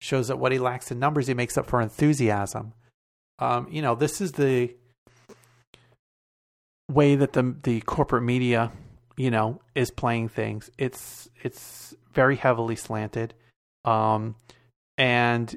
shows 0.00 0.28
that 0.28 0.38
what 0.38 0.52
he 0.52 0.58
lacks 0.58 0.90
in 0.90 0.98
numbers, 0.98 1.26
he 1.26 1.34
makes 1.34 1.56
up 1.56 1.66
for 1.66 1.80
enthusiasm. 1.80 2.74
Um, 3.38 3.66
you 3.70 3.82
know, 3.82 3.94
this 3.94 4.20
is 4.20 4.32
the 4.32 4.74
way 6.90 7.16
that 7.16 7.32
the 7.32 7.56
the 7.62 7.80
corporate 7.82 8.22
media, 8.22 8.72
you 9.16 9.30
know, 9.30 9.60
is 9.74 9.90
playing 9.90 10.28
things. 10.28 10.70
It's 10.78 11.28
it's 11.42 11.94
very 12.12 12.36
heavily 12.36 12.76
slanted, 12.76 13.34
um, 13.84 14.36
and 14.96 15.54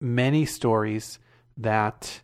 many 0.00 0.44
stories 0.46 1.18
that 1.56 2.22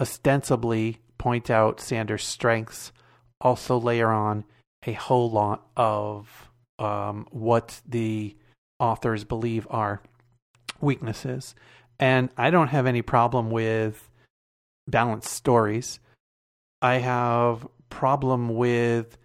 ostensibly 0.00 1.00
point 1.18 1.50
out 1.50 1.80
Sanders' 1.80 2.24
strengths 2.24 2.92
also 3.40 3.78
layer 3.78 4.10
on 4.10 4.44
a 4.86 4.92
whole 4.92 5.30
lot 5.30 5.66
of 5.76 6.50
um, 6.78 7.26
what 7.30 7.80
the 7.86 8.36
authors 8.78 9.24
believe 9.24 9.66
are 9.70 10.02
weaknesses. 10.80 11.54
And 11.98 12.30
I 12.36 12.50
don't 12.50 12.68
have 12.68 12.86
any 12.86 13.02
problem 13.02 13.50
with 13.50 14.10
balanced 14.86 15.30
stories. 15.30 16.00
I 16.82 16.96
have 16.96 17.66
problem 17.88 18.48
with 18.56 19.16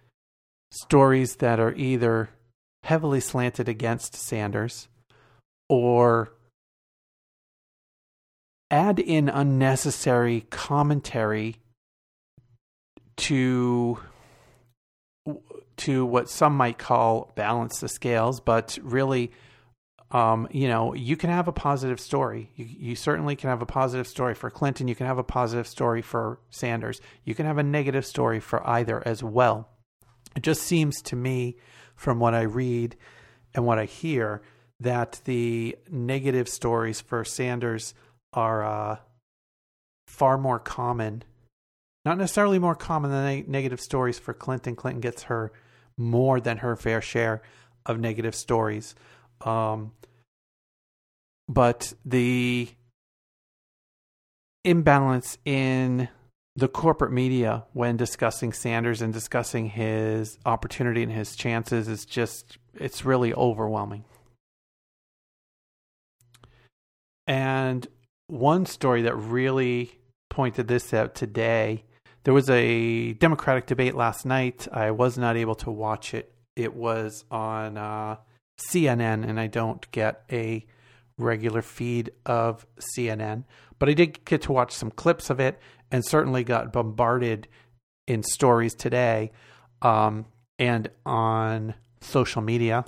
stories 0.70 1.36
that 1.36 1.58
are 1.58 1.74
either 1.74 2.30
heavily 2.84 3.20
slanted 3.20 3.68
against 3.68 4.14
Sanders 4.14 4.88
or 5.68 6.32
add 8.70 8.98
in 8.98 9.28
unnecessary 9.28 10.46
commentary 10.50 11.56
to 13.16 13.98
to 15.76 16.04
what 16.04 16.28
some 16.28 16.56
might 16.56 16.78
call 16.78 17.32
balance 17.36 17.80
the 17.80 17.88
scales, 17.88 18.38
but 18.38 18.78
really, 18.82 19.32
um, 20.10 20.46
you 20.50 20.68
know, 20.68 20.92
you 20.94 21.16
can 21.16 21.30
have 21.30 21.48
a 21.48 21.52
positive 21.52 21.98
story. 21.98 22.50
You, 22.54 22.66
you 22.66 22.94
certainly 22.94 23.34
can 23.34 23.48
have 23.48 23.62
a 23.62 23.66
positive 23.66 24.06
story 24.06 24.34
for 24.34 24.50
Clinton. 24.50 24.88
You 24.88 24.94
can 24.94 25.06
have 25.06 25.18
a 25.18 25.24
positive 25.24 25.66
story 25.66 26.02
for 26.02 26.38
Sanders. 26.50 27.00
You 27.24 27.34
can 27.34 27.46
have 27.46 27.56
a 27.56 27.62
negative 27.62 28.04
story 28.04 28.40
for 28.40 28.66
either 28.68 29.02
as 29.06 29.22
well. 29.22 29.68
It 30.36 30.42
just 30.42 30.62
seems 30.62 31.00
to 31.02 31.16
me, 31.16 31.56
from 31.96 32.18
what 32.18 32.34
I 32.34 32.42
read 32.42 32.96
and 33.54 33.64
what 33.64 33.78
I 33.78 33.86
hear, 33.86 34.42
that 34.80 35.20
the 35.24 35.76
negative 35.90 36.48
stories 36.48 37.00
for 37.00 37.24
Sanders 37.24 37.94
are 38.32 38.64
uh, 38.64 38.96
far 40.06 40.38
more 40.38 40.58
common. 40.58 41.22
Not 42.04 42.18
necessarily 42.18 42.58
more 42.58 42.74
common 42.74 43.10
than 43.10 43.44
negative 43.48 43.80
stories 43.80 44.18
for 44.18 44.32
Clinton. 44.32 44.74
Clinton 44.74 45.00
gets 45.00 45.24
her 45.24 45.52
more 45.96 46.40
than 46.40 46.58
her 46.58 46.76
fair 46.76 47.00
share 47.00 47.42
of 47.84 47.98
negative 47.98 48.34
stories. 48.34 48.94
Um, 49.42 49.92
but 51.48 51.92
the 52.04 52.68
imbalance 54.64 55.38
in 55.44 56.08
the 56.56 56.68
corporate 56.68 57.12
media 57.12 57.64
when 57.72 57.96
discussing 57.96 58.52
Sanders 58.52 59.02
and 59.02 59.12
discussing 59.12 59.70
his 59.70 60.38
opportunity 60.44 61.02
and 61.02 61.12
his 61.12 61.36
chances 61.36 61.88
is 61.88 62.04
just, 62.04 62.58
it's 62.74 63.04
really 63.04 63.32
overwhelming. 63.34 64.04
And 67.26 67.86
one 68.30 68.66
story 68.66 69.02
that 69.02 69.14
really 69.14 69.92
pointed 70.28 70.68
this 70.68 70.94
out 70.94 71.14
today 71.14 71.84
there 72.24 72.34
was 72.34 72.50
a 72.50 73.14
Democratic 73.14 73.66
debate 73.66 73.94
last 73.94 74.26
night. 74.26 74.68
I 74.70 74.90
was 74.90 75.16
not 75.16 75.36
able 75.36 75.54
to 75.56 75.70
watch 75.70 76.12
it. 76.12 76.34
It 76.54 76.74
was 76.74 77.24
on 77.30 77.78
uh, 77.78 78.16
CNN, 78.58 79.26
and 79.26 79.40
I 79.40 79.46
don't 79.46 79.90
get 79.90 80.22
a 80.30 80.66
regular 81.16 81.62
feed 81.62 82.10
of 82.26 82.66
CNN, 82.94 83.44
but 83.78 83.88
I 83.88 83.94
did 83.94 84.24
get 84.26 84.42
to 84.42 84.52
watch 84.52 84.72
some 84.72 84.90
clips 84.90 85.30
of 85.30 85.40
it 85.40 85.58
and 85.90 86.04
certainly 86.04 86.44
got 86.44 86.72
bombarded 86.72 87.48
in 88.06 88.22
stories 88.22 88.74
today 88.74 89.32
um, 89.80 90.26
and 90.58 90.90
on 91.06 91.74
social 92.02 92.42
media, 92.42 92.84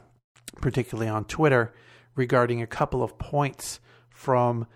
particularly 0.61 1.09
on 1.09 1.25
Twitter, 1.25 1.73
regarding 2.17 2.61
a 2.61 2.67
couple 2.67 3.03
of 3.03 3.17
points 3.19 3.81
from 4.11 4.67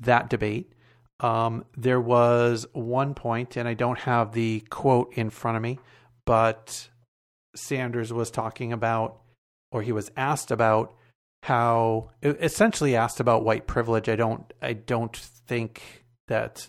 that 0.00 0.30
debate. 0.30 0.72
Um, 1.20 1.64
there 1.76 2.00
was 2.00 2.66
one 2.72 3.14
point, 3.14 3.56
and 3.56 3.68
I 3.68 3.74
don't 3.74 3.98
have 4.00 4.32
the 4.32 4.60
quote 4.70 5.12
in 5.14 5.30
front 5.30 5.56
of 5.56 5.62
me, 5.62 5.78
but 6.24 6.88
Sanders 7.54 8.12
was 8.12 8.30
talking 8.30 8.72
about, 8.72 9.20
or 9.70 9.82
he 9.82 9.92
was 9.92 10.10
asked 10.16 10.50
about 10.50 10.94
how, 11.42 12.10
essentially 12.22 12.96
asked 12.96 13.20
about 13.20 13.44
white 13.44 13.66
privilege. 13.66 14.08
I 14.08 14.16
don't, 14.16 14.50
I 14.62 14.72
don't 14.72 15.14
think 15.16 16.04
that 16.28 16.68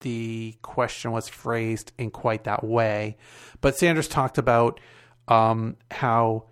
the 0.00 0.56
question 0.62 1.10
was 1.10 1.28
phrased 1.28 1.92
in 1.98 2.10
quite 2.10 2.44
that 2.44 2.62
way, 2.62 3.16
but 3.60 3.76
Sanders 3.76 4.08
talked 4.08 4.38
about 4.38 4.78
um, 5.26 5.76
how 5.90 6.44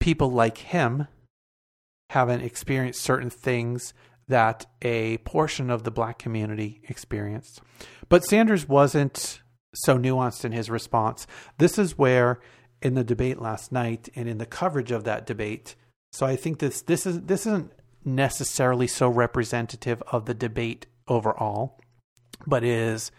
people 0.00 0.30
like 0.30 0.58
him 0.58 1.06
haven't 2.10 2.42
experienced 2.42 3.02
certain 3.02 3.30
things 3.30 3.92
that 4.28 4.66
a 4.82 5.18
portion 5.18 5.70
of 5.70 5.84
the 5.84 5.90
black 5.90 6.18
community 6.18 6.82
experienced. 6.88 7.60
But 8.08 8.24
Sanders 8.24 8.68
wasn't 8.68 9.40
so 9.74 9.98
nuanced 9.98 10.44
in 10.44 10.52
his 10.52 10.70
response. 10.70 11.26
This 11.58 11.78
is 11.78 11.98
where 11.98 12.40
in 12.80 12.94
the 12.94 13.04
debate 13.04 13.40
last 13.40 13.72
night 13.72 14.08
and 14.14 14.28
in 14.28 14.38
the 14.38 14.46
coverage 14.46 14.90
of 14.90 15.04
that 15.04 15.26
debate, 15.26 15.74
so 16.12 16.26
I 16.26 16.36
think 16.36 16.58
this 16.58 16.82
this 16.82 17.06
is 17.06 17.22
this 17.22 17.46
isn't 17.46 17.72
necessarily 18.04 18.86
so 18.86 19.08
representative 19.08 20.02
of 20.08 20.26
the 20.26 20.34
debate 20.34 20.86
overall, 21.06 21.78
but 22.46 22.64
is 22.64 23.10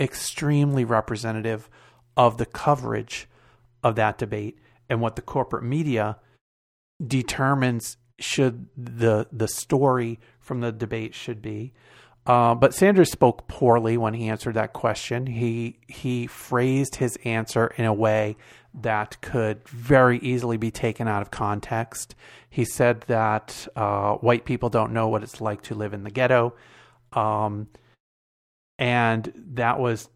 extremely 0.00 0.84
representative 0.84 1.68
of 2.16 2.38
the 2.38 2.46
coverage 2.46 3.28
of 3.82 3.96
that 3.96 4.18
debate 4.18 4.58
and 4.88 5.00
what 5.00 5.16
the 5.16 5.22
corporate 5.22 5.64
media 5.64 6.18
determines 7.04 7.96
should 8.18 8.68
the 8.76 9.26
the 9.32 9.48
story 9.48 10.20
from 10.40 10.60
the 10.60 10.72
debate 10.72 11.14
should 11.14 11.42
be. 11.42 11.72
Uh, 12.24 12.54
but 12.54 12.72
Sanders 12.72 13.10
spoke 13.10 13.48
poorly 13.48 13.96
when 13.96 14.14
he 14.14 14.28
answered 14.28 14.54
that 14.54 14.72
question. 14.72 15.26
He 15.26 15.78
he 15.88 16.26
phrased 16.26 16.96
his 16.96 17.18
answer 17.24 17.72
in 17.76 17.84
a 17.84 17.94
way 17.94 18.36
that 18.74 19.20
could 19.20 19.68
very 19.68 20.18
easily 20.18 20.56
be 20.56 20.70
taken 20.70 21.08
out 21.08 21.22
of 21.22 21.30
context. 21.30 22.14
He 22.48 22.64
said 22.64 23.02
that 23.02 23.66
uh, 23.74 24.14
white 24.16 24.44
people 24.44 24.70
don't 24.70 24.92
know 24.92 25.08
what 25.08 25.22
it's 25.22 25.40
like 25.40 25.62
to 25.62 25.74
live 25.74 25.94
in 25.94 26.04
the 26.04 26.10
ghetto, 26.10 26.54
um, 27.12 27.66
and 28.78 29.32
that 29.54 29.80
was 29.80 30.08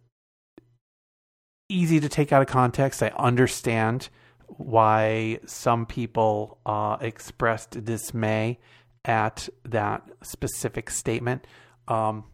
easy 1.68 1.98
to 1.98 2.08
take 2.08 2.32
out 2.32 2.42
of 2.42 2.48
context. 2.48 3.02
I 3.02 3.08
understand 3.18 4.08
why 4.48 5.40
some 5.46 5.86
people 5.86 6.58
uh, 6.66 6.96
expressed 7.00 7.84
dismay 7.84 8.58
at 9.04 9.48
that 9.64 10.02
specific 10.22 10.90
statement. 10.90 11.46
Um, 11.88 12.24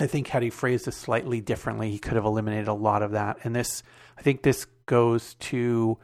I 0.00 0.06
think 0.06 0.28
had 0.28 0.42
he 0.42 0.50
phrased 0.50 0.86
it 0.86 0.94
slightly 0.94 1.40
differently, 1.40 1.90
he 1.90 1.98
could 1.98 2.14
have 2.14 2.24
eliminated 2.24 2.68
a 2.68 2.74
lot 2.74 3.02
of 3.02 3.12
that. 3.12 3.38
And 3.42 3.54
this, 3.54 3.82
I 4.16 4.22
think, 4.22 4.42
this 4.42 4.66
goes 4.86 5.34
to 5.34 5.98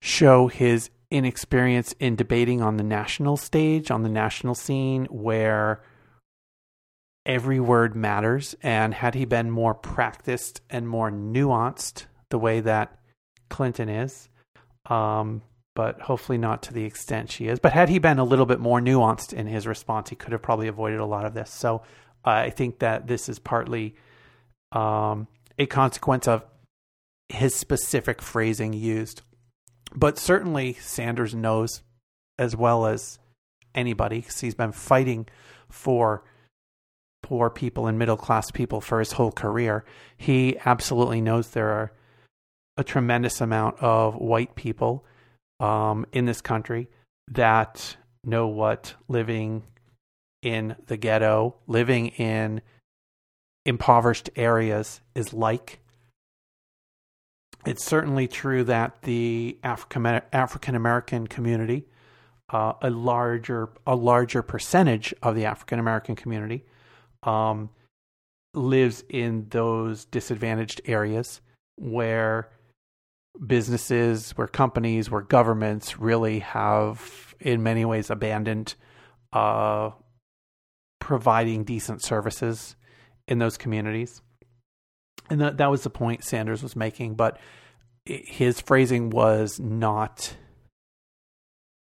show 0.00 0.48
his 0.48 0.90
inexperience 1.10 1.92
in 2.00 2.16
debating 2.16 2.62
on 2.62 2.78
the 2.78 2.82
national 2.84 3.36
stage, 3.36 3.90
on 3.90 4.02
the 4.02 4.08
national 4.08 4.54
scene, 4.54 5.04
where 5.06 5.82
every 7.26 7.60
word 7.60 7.94
matters. 7.94 8.56
And 8.62 8.94
had 8.94 9.14
he 9.14 9.26
been 9.26 9.50
more 9.50 9.74
practiced 9.74 10.62
and 10.70 10.88
more 10.88 11.10
nuanced, 11.10 12.06
the 12.30 12.38
way 12.38 12.60
that 12.60 12.98
Clinton 13.52 13.88
is, 13.88 14.28
um, 14.86 15.42
but 15.74 16.00
hopefully 16.00 16.38
not 16.38 16.62
to 16.64 16.72
the 16.72 16.84
extent 16.84 17.30
she 17.30 17.46
is. 17.46 17.60
But 17.60 17.72
had 17.72 17.88
he 17.88 17.98
been 17.98 18.18
a 18.18 18.24
little 18.24 18.46
bit 18.46 18.58
more 18.58 18.80
nuanced 18.80 19.32
in 19.32 19.46
his 19.46 19.66
response, 19.66 20.08
he 20.08 20.16
could 20.16 20.32
have 20.32 20.42
probably 20.42 20.66
avoided 20.66 20.98
a 20.98 21.06
lot 21.06 21.24
of 21.24 21.34
this. 21.34 21.50
So 21.50 21.82
uh, 22.24 22.30
I 22.30 22.50
think 22.50 22.80
that 22.80 23.06
this 23.06 23.28
is 23.28 23.38
partly 23.38 23.94
um, 24.72 25.28
a 25.58 25.66
consequence 25.66 26.26
of 26.26 26.44
his 27.28 27.54
specific 27.54 28.20
phrasing 28.20 28.72
used. 28.72 29.22
But 29.94 30.18
certainly 30.18 30.72
Sanders 30.74 31.34
knows 31.34 31.82
as 32.38 32.56
well 32.56 32.86
as 32.86 33.18
anybody 33.74 34.20
because 34.20 34.40
he's 34.40 34.54
been 34.54 34.72
fighting 34.72 35.26
for 35.68 36.24
poor 37.22 37.50
people 37.50 37.86
and 37.86 37.98
middle 37.98 38.16
class 38.16 38.50
people 38.50 38.80
for 38.80 38.98
his 38.98 39.12
whole 39.12 39.32
career. 39.32 39.84
He 40.16 40.56
absolutely 40.64 41.20
knows 41.20 41.50
there 41.50 41.68
are 41.68 41.92
a 42.76 42.84
tremendous 42.84 43.40
amount 43.40 43.78
of 43.80 44.14
white 44.16 44.54
people 44.54 45.04
um, 45.60 46.06
in 46.12 46.24
this 46.24 46.40
country 46.40 46.88
that 47.28 47.96
know 48.24 48.46
what 48.46 48.94
living 49.08 49.62
in 50.42 50.76
the 50.86 50.96
ghetto, 50.96 51.54
living 51.66 52.08
in 52.08 52.60
impoverished 53.64 54.30
areas 54.36 55.00
is 55.14 55.32
like. 55.32 55.80
It's 57.64 57.84
certainly 57.84 58.26
true 58.26 58.64
that 58.64 59.02
the 59.02 59.58
African 59.62 60.74
American 60.74 61.28
community, 61.28 61.84
uh, 62.50 62.72
a 62.82 62.90
larger 62.90 63.68
a 63.86 63.94
larger 63.94 64.42
percentage 64.42 65.14
of 65.22 65.36
the 65.36 65.44
African 65.44 65.78
American 65.78 66.16
community, 66.16 66.64
um, 67.22 67.70
lives 68.52 69.04
in 69.08 69.46
those 69.50 70.04
disadvantaged 70.06 70.80
areas 70.86 71.40
where 71.76 72.50
businesses, 73.46 74.32
where 74.32 74.46
companies, 74.46 75.10
where 75.10 75.22
governments 75.22 75.98
really 75.98 76.40
have, 76.40 77.34
in 77.40 77.62
many 77.62 77.84
ways, 77.84 78.10
abandoned 78.10 78.74
uh, 79.32 79.90
providing 81.00 81.64
decent 81.64 82.02
services 82.02 82.76
in 83.26 83.38
those 83.38 83.56
communities. 83.56 84.22
And 85.30 85.40
that, 85.40 85.56
that 85.56 85.70
was 85.70 85.82
the 85.82 85.90
point 85.90 86.24
Sanders 86.24 86.62
was 86.62 86.76
making, 86.76 87.14
but 87.14 87.38
his 88.04 88.60
phrasing 88.60 89.10
was 89.10 89.58
not 89.58 90.36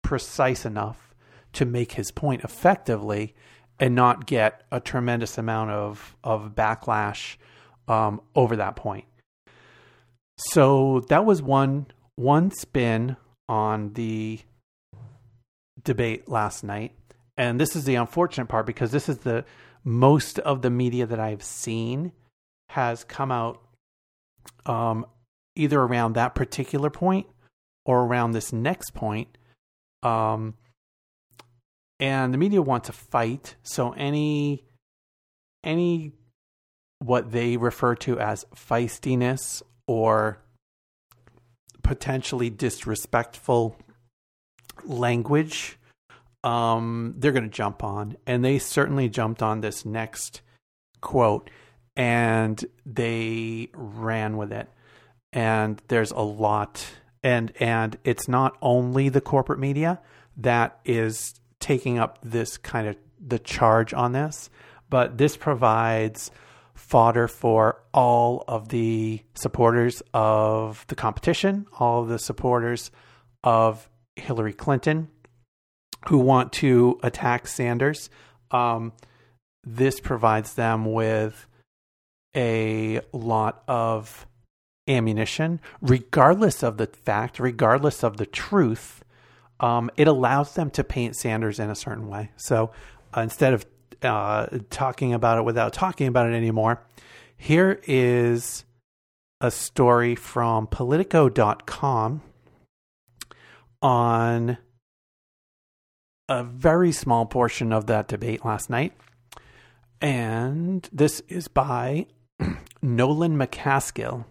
precise 0.03 0.65
enough 0.65 1.15
to 1.55 1.65
make 1.65 1.93
his 1.93 2.11
point 2.11 2.45
effectively 2.45 3.35
and 3.79 3.95
not 3.95 4.27
get 4.27 4.63
a 4.71 4.79
tremendous 4.79 5.39
amount 5.39 5.71
of, 5.71 6.17
of 6.23 6.53
backlash 6.55 7.37
um, 7.89 8.21
over 8.35 8.57
that 8.57 8.77
point. 8.77 9.07
So 10.49 11.01
that 11.09 11.27
was 11.27 11.43
one 11.43 11.87
one 12.17 12.51
spin 12.51 13.17
on 13.49 13.93
the 13.93 14.41
debate 15.83 16.29
last 16.29 16.65
night. 16.65 16.93
And 17.37 17.61
this 17.61 17.77
is 17.77 17.85
the 17.85 17.97
unfortunate 17.97 18.49
part 18.49 18.67
because 18.67 18.91
this 18.91 19.09
is 19.09 19.19
the 19.19 19.45
most 19.85 20.39
of 20.39 20.63
the 20.63 20.71
media 20.71 21.07
that 21.07 21.21
I've 21.21 21.43
seen 21.43 22.13
has 22.71 23.05
come 23.05 23.31
out 23.31 23.61
um, 24.67 25.07
either 25.57 25.81
around 25.81 26.15
that 26.15 26.35
particular 26.35 26.91
point 26.91 27.27
or 27.85 28.05
around 28.05 28.33
this 28.33 28.53
next 28.53 28.95
point. 28.95 29.37
Um, 30.03 30.55
and 31.99 32.33
the 32.33 32.39
media 32.39 32.63
want 32.63 32.85
to 32.85 32.93
fight. 32.93 33.57
So 33.63 33.93
any 33.93 34.65
any 35.63 36.13
what 36.99 37.31
they 37.31 37.57
refer 37.59 37.95
to 37.95 38.19
as 38.19 38.47
feistiness 38.55 39.63
or 39.91 40.39
potentially 41.83 42.49
disrespectful 42.49 43.77
language, 44.85 45.77
um, 46.45 47.17
they're 47.19 47.33
going 47.33 47.43
to 47.43 47.51
jump 47.51 47.83
on. 47.83 48.17
And 48.25 48.45
they 48.45 48.61
certainly 48.61 49.09
jumped 49.09 49.43
on 49.43 49.63
this 49.63 49.85
next 49.85 50.43
quote 51.01 51.51
and 51.97 52.65
they 52.87 53.69
ran 53.75 54.37
with 54.37 54.53
it. 54.53 54.69
And 55.33 55.83
there's 55.89 56.13
a 56.13 56.21
lot 56.21 56.87
and 57.25 57.53
and 57.59 57.99
it's 58.05 58.29
not 58.29 58.57
only 58.63 59.09
the 59.09 59.21
corporate 59.21 59.59
media 59.59 60.01
that 60.37 60.79
is 60.85 61.35
taking 61.59 61.99
up 61.99 62.21
this 62.23 62.57
kind 62.59 62.87
of 62.87 62.97
the 63.21 63.41
charge 63.41 63.93
on 63.93 64.13
this, 64.13 64.51
but 64.89 65.19
this 65.19 65.37
provides 65.37 66.31
fodder 66.91 67.29
for 67.29 67.81
all 67.95 68.45
of 68.49 68.69
the 68.71 69.23
supporters 69.35 70.03
of 70.13 70.85
the 70.89 70.97
competition, 70.97 71.67
all 71.79 72.03
of 72.03 72.09
the 72.09 72.19
supporters 72.19 72.91
of 73.45 73.89
Hillary 74.17 74.53
Clinton 74.53 75.09
who 76.09 76.19
want 76.19 76.53
to 76.53 76.99
attack 77.03 77.47
Sanders. 77.47 78.11
Um, 78.51 78.93
this 79.63 80.01
provides 80.01 80.55
them 80.55 80.85
with 80.93 81.47
a 82.37 83.01
lot 83.13 83.63
of 83.69 84.27
ammunition, 84.89 85.61
regardless 85.81 86.65
of 86.65 86.77
the 86.77 86.87
fact, 86.87 87.39
regardless 87.39 88.03
of 88.03 88.17
the 88.17 88.27
truth. 88.27 89.05
Um, 89.61 89.91
it 89.97 90.09
allows 90.09 90.55
them 90.55 90.71
to 90.71 90.83
paint 90.83 91.15
Sanders 91.15 91.61
in 91.61 91.71
a 91.71 91.77
certain 91.77 92.09
way. 92.09 92.31
So 92.37 92.73
uh, 93.17 93.21
instead 93.21 93.53
of 93.53 93.65
uh, 94.05 94.47
talking 94.71 95.13
about 95.15 95.39
it 95.39 95.45
without 95.45 95.73
talking 95.73 96.07
about 96.07 96.29
it 96.29 96.35
anymore. 96.35 96.83
Here 97.37 97.81
is 97.87 98.65
a 99.41 99.51
story 99.51 100.15
from 100.15 100.67
Politico.com 100.67 102.23
on 103.83 104.59
a 106.29 106.45
very 106.45 106.93
small 106.93 107.27
portion 107.27 107.73
of 107.73 107.87
that 107.87 108.09
debate 108.09 108.45
last 108.45 108.71
night. 108.71 108.93
And 110.01 110.89
this 110.93 111.21
is 111.29 111.49
by 111.49 112.07
Nolan 112.83 113.37
McCaskill. 113.37 114.25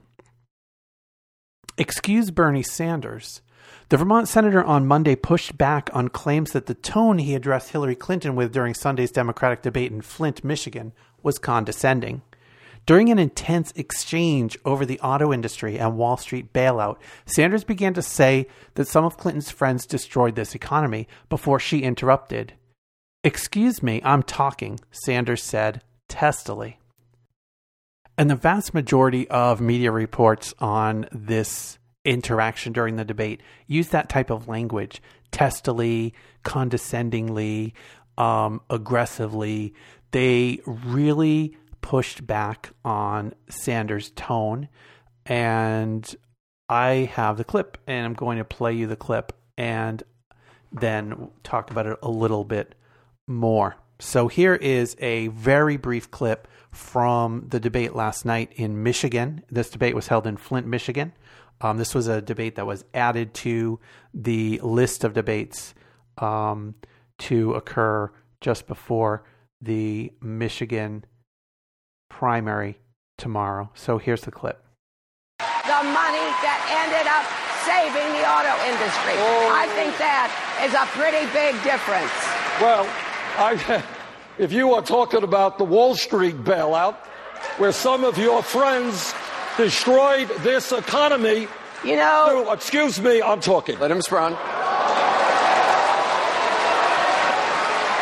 Excuse 1.77 2.31
Bernie 2.31 2.63
Sanders. 2.63 3.41
The 3.89 3.97
Vermont 3.97 4.27
senator 4.27 4.63
on 4.63 4.85
Monday 4.85 5.15
pushed 5.15 5.57
back 5.57 5.89
on 5.93 6.09
claims 6.09 6.51
that 6.51 6.67
the 6.67 6.75
tone 6.75 7.17
he 7.17 7.33
addressed 7.33 7.71
Hillary 7.71 7.95
Clinton 7.95 8.35
with 8.35 8.53
during 8.53 8.75
Sunday's 8.75 9.11
Democratic 9.11 9.63
debate 9.63 9.91
in 9.91 10.01
Flint, 10.03 10.43
Michigan, 10.43 10.93
was 11.23 11.39
condescending. 11.39 12.21
During 12.85 13.09
an 13.09 13.17
intense 13.17 13.71
exchange 13.75 14.59
over 14.63 14.85
the 14.85 14.99
auto 14.99 15.33
industry 15.33 15.79
and 15.79 15.97
Wall 15.97 16.17
Street 16.17 16.53
bailout, 16.53 16.97
Sanders 17.25 17.63
began 17.63 17.95
to 17.95 18.03
say 18.03 18.45
that 18.75 18.87
some 18.87 19.05
of 19.05 19.17
Clinton's 19.17 19.49
friends 19.49 19.87
destroyed 19.87 20.35
this 20.35 20.53
economy 20.53 21.07
before 21.27 21.59
she 21.59 21.79
interrupted. 21.79 22.53
Excuse 23.23 23.81
me, 23.81 24.01
I'm 24.03 24.21
talking, 24.21 24.79
Sanders 24.91 25.41
said 25.41 25.81
testily. 26.07 26.77
And 28.19 28.29
the 28.29 28.35
vast 28.35 28.75
majority 28.75 29.27
of 29.29 29.59
media 29.59 29.91
reports 29.91 30.53
on 30.59 31.07
this 31.11 31.78
interaction 32.09 32.73
during 32.73 32.95
the 32.95 33.05
debate 33.05 33.41
use 33.67 33.89
that 33.89 34.09
type 34.09 34.31
of 34.31 34.47
language 34.47 35.01
testily, 35.31 36.13
condescendingly, 36.43 37.73
um, 38.17 38.61
aggressively. 38.69 39.73
They 40.11 40.59
really 40.65 41.55
pushed 41.81 42.25
back 42.25 42.71
on 42.83 43.33
Sanders' 43.49 44.09
tone. 44.11 44.69
And 45.25 46.15
I 46.67 47.11
have 47.13 47.37
the 47.37 47.43
clip, 47.43 47.77
and 47.85 48.05
I'm 48.05 48.13
going 48.15 48.39
to 48.39 48.43
play 48.43 48.73
you 48.73 48.87
the 48.87 48.95
clip 48.95 49.31
and 49.57 50.01
then 50.71 51.29
talk 51.43 51.69
about 51.69 51.85
it 51.85 51.97
a 52.01 52.09
little 52.09 52.43
bit 52.43 52.73
more. 53.27 53.75
So 53.99 54.27
here 54.27 54.55
is 54.55 54.95
a 54.99 55.27
very 55.27 55.77
brief 55.77 56.09
clip 56.09 56.47
from 56.71 57.45
the 57.49 57.59
debate 57.59 57.95
last 57.95 58.25
night 58.25 58.51
in 58.55 58.81
Michigan. 58.81 59.43
This 59.51 59.69
debate 59.69 59.95
was 59.95 60.07
held 60.07 60.25
in 60.25 60.37
Flint, 60.37 60.65
Michigan. 60.65 61.13
Um, 61.61 61.77
this 61.77 61.93
was 61.93 62.07
a 62.07 62.21
debate 62.21 62.55
that 62.55 62.65
was 62.65 62.85
added 62.93 63.33
to 63.35 63.79
the 64.13 64.59
list 64.63 65.03
of 65.03 65.13
debates 65.13 65.73
um, 66.17 66.75
to 67.19 67.53
occur 67.53 68.11
just 68.41 68.67
before 68.67 69.23
the 69.61 70.11
Michigan 70.21 71.05
primary 72.09 72.79
tomorrow. 73.17 73.69
So 73.73 73.97
here's 73.97 74.21
the 74.21 74.31
clip. 74.31 74.63
The 75.39 75.83
money 75.83 76.27
that 76.43 76.59
ended 76.79 77.07
up 77.07 77.27
saving 77.67 78.09
the 78.15 78.23
auto 78.23 78.55
industry. 78.65 79.13
Oh. 79.19 79.51
I 79.53 79.67
think 79.75 79.97
that 79.97 80.31
is 80.63 80.73
a 80.73 80.85
pretty 80.97 81.27
big 81.31 81.55
difference. 81.63 82.11
Well, 82.61 82.87
I, 83.37 83.83
if 84.37 84.51
you 84.51 84.73
are 84.73 84.81
talking 84.81 85.23
about 85.23 85.57
the 85.57 85.65
Wall 85.65 85.95
Street 85.95 86.37
bailout, 86.37 86.95
where 87.57 87.71
some 87.71 88.03
of 88.03 88.17
your 88.17 88.41
friends 88.41 89.13
destroyed 89.59 90.29
this 90.39 90.71
economy. 90.71 91.45
You 91.83 91.97
know. 91.97 92.49
excuse 92.51 92.99
me, 92.99 93.21
I'm 93.21 93.41
talking. 93.41 93.77
Let 93.77 93.91
him 93.91 93.97
respond. 93.97 94.35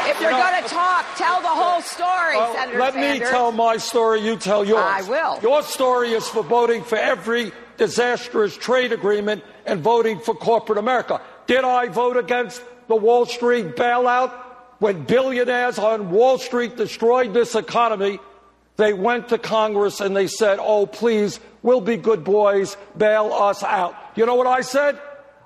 If 0.05 0.21
you're 0.21 0.31
you 0.31 0.37
know, 0.37 0.43
going 0.43 0.63
to 0.63 0.69
talk, 0.69 1.05
tell 1.15 1.41
the 1.41 1.47
whole 1.47 1.81
story, 1.81 2.37
uh, 2.37 2.53
Senator 2.53 2.79
Let 2.79 2.93
Sanders. 2.93 3.19
me 3.21 3.25
tell 3.27 3.51
my 3.51 3.77
story, 3.77 4.21
you 4.21 4.35
tell 4.35 4.63
yours. 4.63 4.83
I 4.83 5.01
will. 5.09 5.39
Your 5.41 5.63
story 5.63 6.13
is 6.13 6.27
for 6.27 6.43
voting 6.43 6.83
for 6.83 6.97
every 6.97 7.51
disastrous 7.77 8.55
trade 8.55 8.91
agreement 8.91 9.43
and 9.65 9.81
voting 9.81 10.19
for 10.19 10.35
corporate 10.35 10.77
America. 10.77 11.21
Did 11.47 11.63
I 11.63 11.87
vote 11.87 12.17
against 12.17 12.61
the 12.87 12.95
Wall 12.95 13.25
Street 13.25 13.75
bailout? 13.75 14.31
When 14.79 15.05
billionaires 15.05 15.79
on 15.79 16.11
Wall 16.11 16.37
Street 16.37 16.77
destroyed 16.77 17.33
this 17.33 17.55
economy, 17.55 18.19
they 18.77 18.93
went 18.93 19.29
to 19.29 19.37
Congress 19.37 19.99
and 19.99 20.15
they 20.15 20.27
said, 20.27 20.59
oh, 20.61 20.85
please, 20.85 21.39
we'll 21.63 21.81
be 21.81 21.97
good 21.97 22.23
boys, 22.23 22.77
bail 22.95 23.33
us 23.33 23.63
out. 23.63 23.95
You 24.15 24.25
know 24.25 24.35
what 24.35 24.47
I 24.47 24.61
said? 24.61 24.99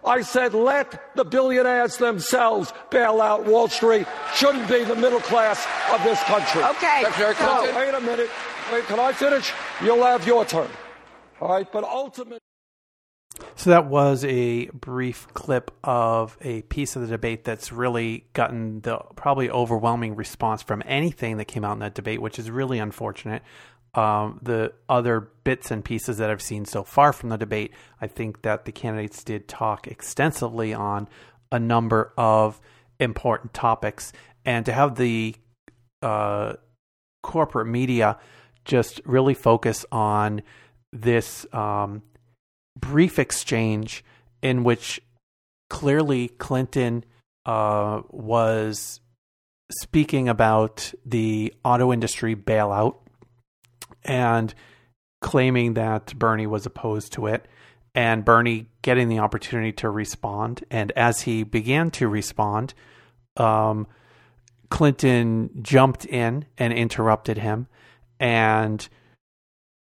I 0.03 0.21
said, 0.21 0.53
let 0.53 1.15
the 1.15 1.23
billionaires 1.23 1.97
themselves 1.97 2.73
bail 2.89 3.21
out 3.21 3.45
Wall 3.45 3.67
Street. 3.67 4.07
Shouldn't 4.33 4.67
be 4.67 4.83
the 4.83 4.95
middle 4.95 5.19
class 5.19 5.65
of 5.91 6.03
this 6.03 6.21
country. 6.23 6.63
Okay. 6.63 7.03
Secretary 7.03 7.35
so- 7.35 7.45
Clinton. 7.45 7.75
Wait 7.75 7.93
a 7.93 8.01
minute. 8.01 8.29
Wait, 8.71 8.85
can 8.85 8.99
I 8.99 9.11
finish? 9.13 9.51
You'll 9.83 10.03
have 10.03 10.25
your 10.25 10.45
turn. 10.45 10.69
All 11.39 11.49
right, 11.49 11.71
but 11.71 11.83
ultimately. 11.83 12.39
So 13.55 13.69
that 13.69 13.85
was 13.85 14.25
a 14.25 14.67
brief 14.67 15.27
clip 15.33 15.71
of 15.83 16.37
a 16.41 16.63
piece 16.63 16.95
of 16.95 17.03
the 17.03 17.07
debate 17.07 17.43
that's 17.43 17.71
really 17.71 18.25
gotten 18.33 18.81
the 18.81 18.97
probably 19.15 19.49
overwhelming 19.49 20.15
response 20.15 20.63
from 20.63 20.81
anything 20.85 21.37
that 21.37 21.45
came 21.45 21.63
out 21.63 21.73
in 21.73 21.79
that 21.79 21.93
debate, 21.93 22.21
which 22.21 22.39
is 22.39 22.49
really 22.49 22.79
unfortunate. 22.79 23.43
Um, 23.93 24.39
the 24.41 24.73
other 24.87 25.31
bits 25.43 25.69
and 25.69 25.83
pieces 25.83 26.17
that 26.17 26.29
I've 26.29 26.41
seen 26.41 26.65
so 26.65 26.83
far 26.83 27.11
from 27.11 27.29
the 27.29 27.37
debate, 27.37 27.73
I 27.99 28.07
think 28.07 28.41
that 28.43 28.65
the 28.65 28.71
candidates 28.71 29.23
did 29.23 29.47
talk 29.47 29.85
extensively 29.85 30.73
on 30.73 31.09
a 31.51 31.59
number 31.59 32.13
of 32.17 32.61
important 32.99 33.53
topics, 33.53 34.13
and 34.45 34.65
to 34.65 34.71
have 34.71 34.95
the 34.95 35.35
uh, 36.01 36.53
corporate 37.21 37.67
media 37.67 38.17
just 38.63 39.01
really 39.05 39.33
focus 39.33 39.85
on 39.91 40.41
this 40.93 41.45
um, 41.53 42.01
brief 42.79 43.19
exchange 43.19 44.03
in 44.41 44.63
which 44.63 45.01
clearly 45.69 46.27
Clinton 46.27 47.03
uh, 47.45 48.01
was 48.09 48.99
speaking 49.71 50.27
about 50.27 50.93
the 51.05 51.53
auto 51.63 51.93
industry 51.93 52.35
bailout 52.35 52.95
and 54.03 54.53
claiming 55.21 55.75
that 55.75 56.17
Bernie 56.17 56.47
was 56.47 56.65
opposed 56.65 57.13
to 57.13 57.27
it, 57.27 57.47
and 57.93 58.25
Bernie 58.25 58.67
getting 58.81 59.07
the 59.07 59.19
opportunity 59.19 59.71
to 59.73 59.89
respond. 59.89 60.63
And 60.71 60.91
as 60.93 61.21
he 61.21 61.43
began 61.43 61.91
to 61.91 62.07
respond, 62.07 62.73
um, 63.37 63.87
Clinton 64.69 65.51
jumped 65.61 66.05
in 66.05 66.45
and 66.57 66.73
interrupted 66.73 67.37
him, 67.37 67.67
and 68.19 68.87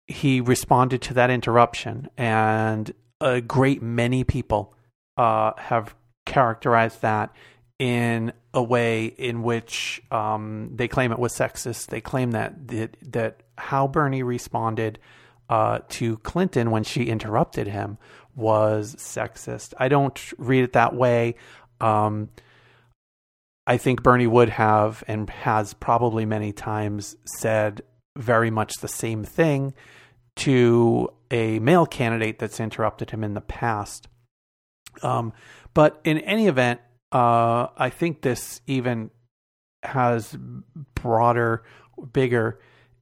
he 0.09 0.41
responded 0.41 1.03
to 1.03 1.13
that 1.13 1.29
interruption. 1.29 2.09
And 2.17 2.91
a 3.21 3.39
great 3.39 3.81
many 3.81 4.23
people 4.23 4.73
uh, 5.17 5.53
have 5.57 5.95
characterized 6.25 7.03
that 7.03 7.33
in 7.77 8.33
a 8.53 8.61
way 8.61 9.05
in 9.05 9.43
which 9.43 10.01
um, 10.11 10.71
they 10.75 10.87
claim 10.87 11.11
it 11.11 11.19
was 11.19 11.33
sexist. 11.33 11.87
They 11.87 12.01
claim 12.01 12.31
that 12.31 12.67
that, 12.69 12.97
that 13.11 13.43
how 13.57 13.87
Bernie 13.87 14.23
responded 14.23 14.99
uh, 15.47 15.79
to 15.89 16.17
Clinton 16.17 16.71
when 16.71 16.83
she 16.83 17.03
interrupted 17.03 17.67
him 17.67 17.97
was 18.35 18.95
sexist. 18.95 19.73
I 19.77 19.89
don't 19.89 20.19
read 20.37 20.63
it 20.63 20.73
that 20.73 20.95
way. 20.95 21.35
Um, 21.79 22.29
I 23.67 23.77
think 23.77 24.01
Bernie 24.01 24.27
would 24.27 24.49
have 24.49 25.03
and 25.07 25.29
has 25.29 25.73
probably 25.75 26.25
many 26.25 26.51
times 26.51 27.15
said 27.37 27.83
very 28.17 28.49
much 28.49 28.73
the 28.81 28.87
same 28.87 29.23
thing 29.23 29.73
to 30.39 31.09
a 31.31 31.59
male 31.59 31.85
candidate 31.85 32.39
that's 32.39 32.59
interrupted 32.59 33.11
him 33.11 33.23
in 33.23 33.33
the 33.33 33.41
past. 33.41 34.07
Um, 35.03 35.33
but 35.73 35.99
in 36.03 36.17
any 36.19 36.47
event, 36.47 36.79
uh, 37.11 37.67
I 37.77 37.89
think 37.89 38.21
this 38.21 38.61
even 38.67 39.11
has 39.83 40.37
broader, 40.95 41.63
bigger 42.13 42.59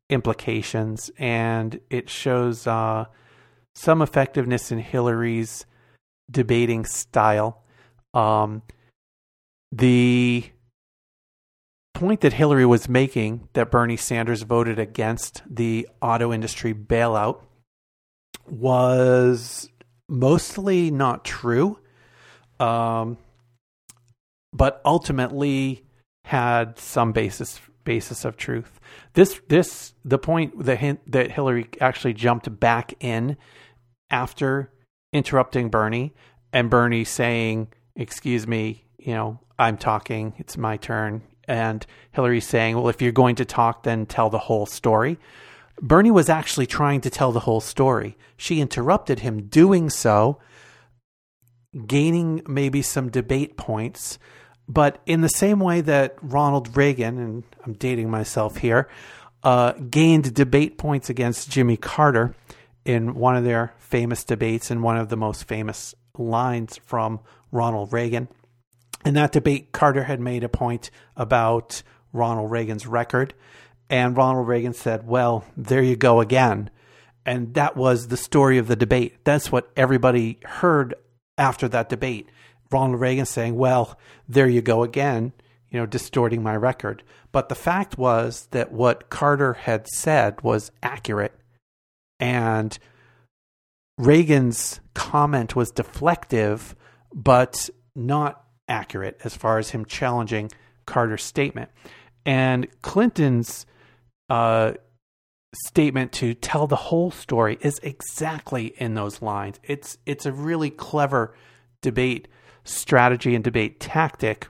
implications, 0.10 1.12
and 1.18 1.80
it 1.90 2.10
shows 2.10 2.68
uh, 2.68 3.06
some 3.76 4.02
effectiveness 4.02 4.72
in 4.72 4.80
Hillary's 4.80 5.66
debating 6.30 6.86
style. 6.86 7.64
Um, 8.14 8.64
the 9.72 10.44
point 11.98 12.22
that 12.22 12.34
Hillary 12.34 12.66
was 12.66 12.88
making 12.88 13.50
that 13.54 13.72
Bernie 13.72 13.98
Sanders 13.98 14.44
voted 14.44 14.78
against 14.78 15.42
the 15.50 15.90
auto 16.00 16.32
industry 16.32 16.72
bailout 16.72 17.42
was 18.48 19.68
mostly 20.08 20.92
not 20.92 21.26
true, 21.26 21.80
um, 22.60 23.18
but 24.54 24.80
ultimately 24.86 25.84
had 26.24 26.78
some 26.78 27.14
basis 27.14 27.60
basis 27.84 28.26
of 28.26 28.38
truth. 28.38 28.80
This 29.14 29.42
this 29.48 29.94
the 30.06 30.20
point 30.20 30.66
that 30.66 30.78
hint 30.78 31.00
that 31.12 31.32
Hillary 31.32 31.68
actually 31.82 32.14
jumped 32.14 32.60
back 32.60 32.94
in 33.00 33.38
after 34.12 34.72
interrupting 35.12 35.70
Bernie 35.70 36.14
and 36.54 36.70
Bernie 36.70 37.06
saying, 37.06 37.70
"Excuse 37.96 38.46
me, 38.46 38.86
you 39.00 39.14
know, 39.16 39.40
I'm 39.58 39.78
talking. 39.78 40.36
It's 40.38 40.58
my 40.58 40.78
turn." 40.78 41.24
And 41.48 41.86
Hillary 42.12 42.42
saying, 42.42 42.76
"Well, 42.76 42.90
if 42.90 43.02
you're 43.02 43.12
going 43.12 43.36
to 43.38 43.46
talk, 43.46 43.84
then 43.84 44.06
tell 44.06 44.30
the 44.30 44.40
whole 44.40 44.66
story." 44.66 45.18
Bernie 45.82 46.12
was 46.12 46.30
actually 46.30 46.66
trying 46.66 47.02
to 47.02 47.10
tell 47.10 47.32
the 47.32 47.42
whole 47.42 47.62
story. 47.62 48.18
She 48.36 48.62
interrupted 48.62 49.20
him 49.20 49.48
doing 49.48 49.90
so, 49.90 50.40
gaining 51.86 52.42
maybe 52.48 52.82
some 52.82 53.10
debate 53.10 53.58
points. 53.58 54.18
But 54.68 55.02
in 55.06 55.22
the 55.22 55.30
same 55.30 55.60
way 55.60 55.82
that 55.82 56.16
Ronald 56.22 56.76
Reagan, 56.76 57.18
and 57.18 57.44
I'm 57.66 57.74
dating 57.74 58.10
myself 58.10 58.58
here, 58.58 58.90
uh, 59.44 59.74
gained 59.74 60.34
debate 60.34 60.78
points 60.78 61.10
against 61.10 61.50
Jimmy 61.50 61.78
Carter 61.78 62.36
in 62.84 63.14
one 63.14 63.36
of 63.36 63.44
their 63.44 63.74
famous 63.78 64.24
debates 64.24 64.72
and 64.72 64.84
one 64.84 64.98
of 64.98 65.10
the 65.10 65.18
most 65.18 65.46
famous 65.46 65.94
lines 66.18 66.80
from 66.86 67.20
Ronald 67.52 67.94
Reagan. 67.94 68.28
In 69.08 69.14
that 69.14 69.32
debate, 69.32 69.72
Carter 69.72 70.04
had 70.04 70.20
made 70.20 70.44
a 70.44 70.50
point 70.50 70.92
about 71.16 71.82
Ronald 72.12 72.52
Reagan's 72.52 72.86
record. 72.86 73.34
And 73.90 74.18
Ronald 74.18 74.50
Reagan 74.50 74.74
said, 74.74 75.08
Well, 75.08 75.46
there 75.56 75.82
you 75.82 75.96
go 75.96 76.20
again. 76.20 76.70
And 77.26 77.54
that 77.54 77.78
was 77.78 78.10
the 78.10 78.18
story 78.18 78.58
of 78.58 78.68
the 78.68 78.76
debate. 78.76 79.24
That's 79.24 79.50
what 79.50 79.72
everybody 79.78 80.40
heard 80.44 80.94
after 81.38 81.70
that 81.70 81.88
debate. 81.88 82.28
Ronald 82.70 83.00
Reagan 83.00 83.26
saying, 83.26 83.56
Well, 83.56 83.98
there 84.28 84.50
you 84.50 84.62
go 84.62 84.84
again, 84.84 85.32
you 85.70 85.80
know, 85.80 85.86
distorting 85.86 86.44
my 86.44 86.58
record. 86.58 87.02
But 87.32 87.48
the 87.48 87.56
fact 87.56 87.98
was 87.98 88.50
that 88.52 88.74
what 88.74 89.10
Carter 89.10 89.54
had 89.54 89.88
said 89.88 90.42
was 90.42 90.70
accurate. 90.84 91.40
And 92.20 92.78
Reagan's 93.98 94.82
comment 94.94 95.56
was 95.56 95.72
deflective, 95.72 96.76
but 97.14 97.70
not 97.96 98.44
accurate 98.68 99.20
as 99.24 99.36
far 99.36 99.58
as 99.58 99.72
him 99.72 99.86
challenging 99.86 100.52
Carter's 100.86 101.24
statement. 101.24 101.70
And 102.26 102.68
Clinton's 102.82 103.66
uh, 104.30 104.74
statement 105.66 106.12
to 106.14 106.34
tell 106.34 106.68
the 106.68 106.76
whole 106.76 107.12
story 107.12 107.58
is 107.62 107.80
exactly 107.84 108.74
in 108.78 108.94
those 108.94 109.22
lines. 109.22 109.60
It's 109.64 109.98
it's 110.06 110.26
a 110.26 110.32
really 110.32 110.70
clever 110.70 111.36
debate 111.82 112.28
strategy 112.64 113.34
and 113.34 113.44
debate 113.44 113.80
tactic 113.80 114.48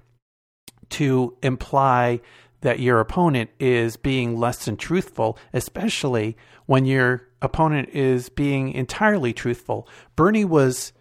to 0.90 1.38
imply 1.44 2.22
that 2.62 2.80
your 2.80 3.00
opponent 3.00 3.50
is 3.60 3.98
being 3.98 4.38
less 4.38 4.66
than 4.66 4.78
truthful, 4.78 5.38
especially 5.54 6.36
when 6.66 6.86
your 6.86 7.28
opponent 7.42 7.90
is 7.90 8.30
being 8.30 8.72
entirely 8.74 9.32
truthful. 9.32 9.88
Bernie 10.16 10.46
was, 10.46 10.92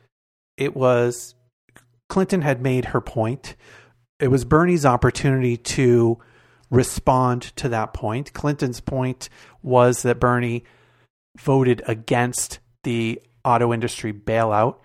it 0.57 0.77
was, 0.77 1.35
Clinton 2.09 2.43
had 2.43 2.61
made 2.61 2.87
her 2.87 3.01
point. 3.01 3.57
It 4.21 4.29
was 4.29 4.45
Bernie's 4.45 4.87
opportunity 4.87 5.57
to 5.57 6.19
respond 6.71 7.43
to 7.57 7.69
that 7.69 7.93
point. 7.93 8.33
Clinton's 8.33 8.81
point 8.81 9.29
was 9.63 10.03
that 10.03 10.21
Bernie 10.21 10.65
voted 11.39 11.83
against 11.87 12.61
the 12.85 13.21
auto 13.45 13.73
industry 13.73 14.13
bailout. 14.13 14.77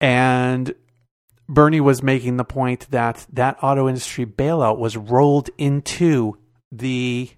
And 0.00 0.74
Bernie 1.48 1.80
was 1.80 2.02
making 2.02 2.36
the 2.36 2.44
point 2.44 2.90
that 2.90 3.26
that 3.32 3.56
auto 3.62 3.88
industry 3.88 4.26
bailout 4.26 4.78
was 4.78 4.96
rolled 4.96 5.50
into 5.56 6.36
the 6.70 7.30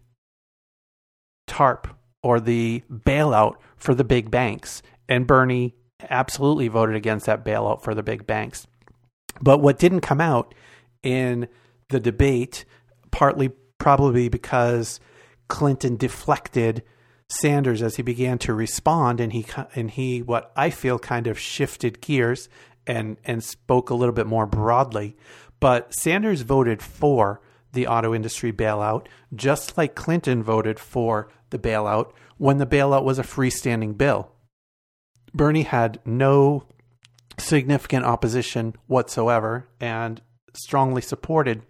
TARP 1.47 1.86
or 2.23 2.40
the 2.40 2.82
bailout 2.90 3.55
for 3.77 3.94
the 3.94 4.05
big 4.05 4.31
banks. 4.31 4.82
And 5.09 5.27
Bernie 5.27 5.74
absolutely 6.09 6.69
voted 6.69 6.97
against 6.97 7.27
that 7.27 7.44
bailout 7.44 7.82
for 7.82 7.94
the 7.94 8.02
big 8.02 8.27
banks. 8.27 8.66
But 9.41 9.59
what 9.59 9.79
didn't 9.79 10.01
come 10.01 10.21
out 10.21 10.55
in 11.03 11.49
the 11.89 12.01
debate, 12.01 12.65
partly 13.11 13.51
probably 13.79 14.29
because 14.29 15.01
Clinton 15.49 15.97
deflected 15.97 16.83
Sanders 17.29 17.81
as 17.81 17.97
he 17.97 18.03
began 18.03 18.39
to 18.39 18.53
respond, 18.53 19.21
and 19.21 19.33
he 19.33 19.47
and 19.77 19.91
he 19.91 20.21
what 20.21 20.51
I 20.57 20.71
feel 20.71 20.99
kind 20.99 21.29
of 21.29 21.39
shifted 21.39 22.01
gears 22.01 22.49
and 22.87 23.19
and 23.25 23.43
spoke 23.45 23.89
a 23.89 23.95
little 23.95 24.15
bit 24.15 24.27
more 24.27 24.47
broadly. 24.47 25.17
But 25.61 25.95
Sanders 25.95 26.41
voted 26.41 26.83
for 26.83 27.41
the 27.73 27.87
auto 27.87 28.12
industry 28.15 28.53
bailout, 28.53 29.07
just 29.35 29.79
like 29.79 29.95
Clinton 29.95 30.43
voted 30.43 30.81
for 30.81 31.31
the 31.51 31.59
bailout 31.59 32.12
when 32.37 32.59
the 32.59 32.67
bailout 32.67 33.05
was 33.05 33.19
a 33.19 33.23
freestanding 33.23 33.97
bill. 33.97 34.33
Bernie 35.33 35.62
had 35.62 36.01
no 36.05 36.65
significant 37.39 38.05
opposition 38.05 38.74
whatsoever 38.86 39.69
and 39.81 40.20
strongly 40.55 41.02
supported 41.02 41.62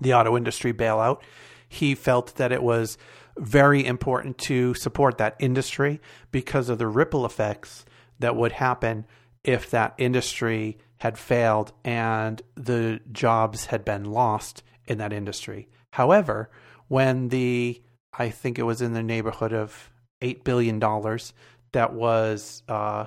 the 0.00 0.14
auto 0.14 0.36
industry 0.36 0.72
bailout. 0.72 1.20
He 1.68 1.94
felt 1.94 2.36
that 2.36 2.52
it 2.52 2.62
was 2.62 2.98
very 3.36 3.84
important 3.84 4.38
to 4.38 4.74
support 4.74 5.18
that 5.18 5.36
industry 5.38 6.00
because 6.30 6.68
of 6.68 6.78
the 6.78 6.86
ripple 6.86 7.24
effects 7.24 7.84
that 8.18 8.36
would 8.36 8.52
happen 8.52 9.06
if 9.44 9.70
that 9.70 9.94
industry 9.98 10.78
had 10.98 11.16
failed 11.16 11.72
and 11.84 12.42
the 12.56 13.00
jobs 13.12 13.66
had 13.66 13.84
been 13.84 14.04
lost 14.04 14.62
in 14.86 14.98
that 14.98 15.12
industry. 15.12 15.68
However, 15.92 16.50
when 16.88 17.28
the 17.28 17.80
I 18.12 18.30
think 18.30 18.58
it 18.58 18.64
was 18.64 18.82
in 18.82 18.94
the 18.94 19.02
neighborhood 19.02 19.52
of 19.52 19.90
eight 20.20 20.42
billion 20.42 20.78
dollars 20.78 21.32
that 21.72 21.92
was 21.92 22.62
uh, 22.68 23.06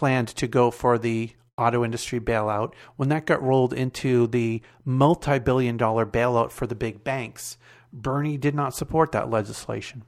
planned 0.00 0.28
to 0.28 0.48
go 0.48 0.70
for 0.70 0.96
the 0.96 1.30
auto 1.58 1.84
industry 1.84 2.18
bailout, 2.18 2.72
when 2.96 3.10
that 3.10 3.26
got 3.26 3.42
rolled 3.42 3.74
into 3.74 4.26
the 4.28 4.62
multi 4.82 5.38
billion 5.38 5.76
dollar 5.76 6.06
bailout 6.06 6.50
for 6.50 6.66
the 6.66 6.74
big 6.74 7.04
banks, 7.04 7.58
Bernie 7.92 8.38
did 8.38 8.54
not 8.54 8.74
support 8.74 9.12
that 9.12 9.28
legislation. 9.28 10.04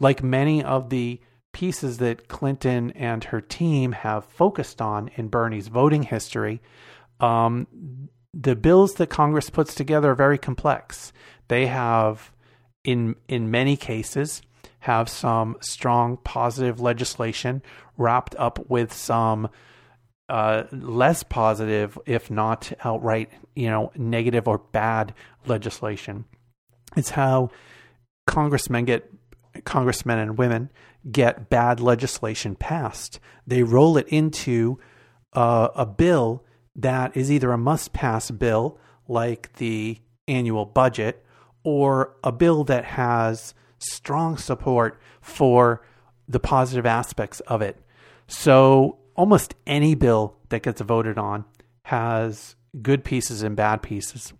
Like 0.00 0.22
many 0.22 0.64
of 0.64 0.88
the 0.88 1.20
pieces 1.52 1.98
that 1.98 2.26
Clinton 2.26 2.90
and 2.92 3.24
her 3.24 3.42
team 3.42 3.92
have 3.92 4.24
focused 4.24 4.80
on 4.80 5.10
in 5.14 5.28
Bernie's 5.28 5.68
voting 5.68 6.04
history, 6.04 6.62
um, 7.20 7.66
the 8.32 8.56
bills 8.56 8.94
that 8.94 9.10
Congress 9.10 9.50
puts 9.50 9.74
together 9.74 10.12
are 10.12 10.14
very 10.14 10.38
complex. 10.38 11.12
They 11.48 11.66
have, 11.66 12.32
in 12.82 13.16
in 13.28 13.50
many 13.50 13.76
cases, 13.76 14.40
have 14.84 15.08
some 15.08 15.56
strong 15.60 16.18
positive 16.18 16.78
legislation 16.78 17.62
wrapped 17.96 18.36
up 18.36 18.68
with 18.68 18.92
some 18.92 19.48
uh, 20.28 20.64
less 20.72 21.22
positive, 21.22 21.98
if 22.04 22.30
not 22.30 22.70
outright, 22.84 23.30
you 23.56 23.70
know, 23.70 23.90
negative 23.96 24.46
or 24.46 24.58
bad 24.58 25.14
legislation. 25.46 26.26
It's 26.98 27.10
how 27.10 27.48
congressmen 28.26 28.84
get 28.84 29.10
congressmen 29.64 30.18
and 30.18 30.36
women 30.36 30.70
get 31.10 31.48
bad 31.48 31.80
legislation 31.80 32.54
passed. 32.54 33.20
They 33.46 33.62
roll 33.62 33.96
it 33.96 34.08
into 34.08 34.78
uh, 35.32 35.68
a 35.74 35.86
bill 35.86 36.44
that 36.76 37.16
is 37.16 37.32
either 37.32 37.52
a 37.52 37.58
must 37.58 37.94
pass 37.94 38.30
bill, 38.30 38.78
like 39.08 39.54
the 39.54 39.98
annual 40.28 40.66
budget, 40.66 41.24
or 41.62 42.16
a 42.22 42.32
bill 42.32 42.64
that 42.64 42.84
has 42.84 43.54
strong 43.78 44.36
support 44.36 45.00
for 45.20 45.84
the 46.28 46.40
positive 46.40 46.86
aspects 46.86 47.40
of 47.40 47.62
it. 47.62 47.80
So 48.26 48.98
almost 49.14 49.54
any 49.66 49.94
bill 49.94 50.36
that 50.48 50.62
gets 50.62 50.80
voted 50.80 51.18
on 51.18 51.44
has 51.84 52.56
good 52.80 53.04
pieces 53.04 53.42
and 53.42 53.56
bad 53.56 53.82
pieces. 53.82 54.32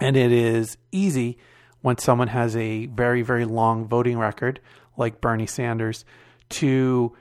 And 0.00 0.16
it 0.16 0.32
is 0.32 0.76
easy 0.92 1.38
when 1.80 1.98
someone 1.98 2.28
has 2.28 2.56
a 2.56 2.86
very, 2.86 3.22
very 3.22 3.44
long 3.44 3.86
voting 3.86 4.18
record, 4.18 4.60
like 4.96 5.20
Bernie 5.20 5.46
Sanders, 5.46 6.04
to 6.50 7.16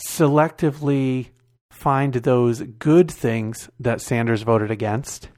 selectively 0.00 1.28
find 1.70 2.14
those 2.14 2.62
good 2.62 3.10
things 3.10 3.68
that 3.78 4.00
Sanders 4.00 4.42
voted 4.42 4.70
against, 4.70 5.28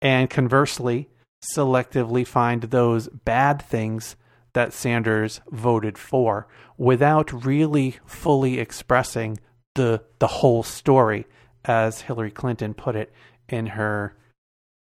and 0.00 0.30
conversely, 0.30 1.08
selectively 1.54 2.26
find 2.26 2.62
those 2.64 3.08
bad 3.08 3.62
things 3.62 4.16
that 4.54 4.72
Sanders 4.72 5.40
voted 5.50 5.98
for 5.98 6.48
without 6.76 7.44
really 7.44 7.96
fully 8.06 8.58
expressing 8.58 9.38
the 9.74 10.02
the 10.18 10.26
whole 10.26 10.62
story, 10.62 11.26
as 11.64 12.02
Hillary 12.02 12.30
Clinton 12.30 12.74
put 12.74 12.96
it 12.96 13.12
in 13.48 13.66
her 13.66 14.16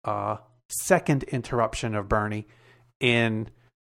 uh, 0.05 0.39
second 0.69 1.25
interruption 1.25 1.95
of 1.95 2.09
Bernie 2.09 2.47
in 3.01 3.49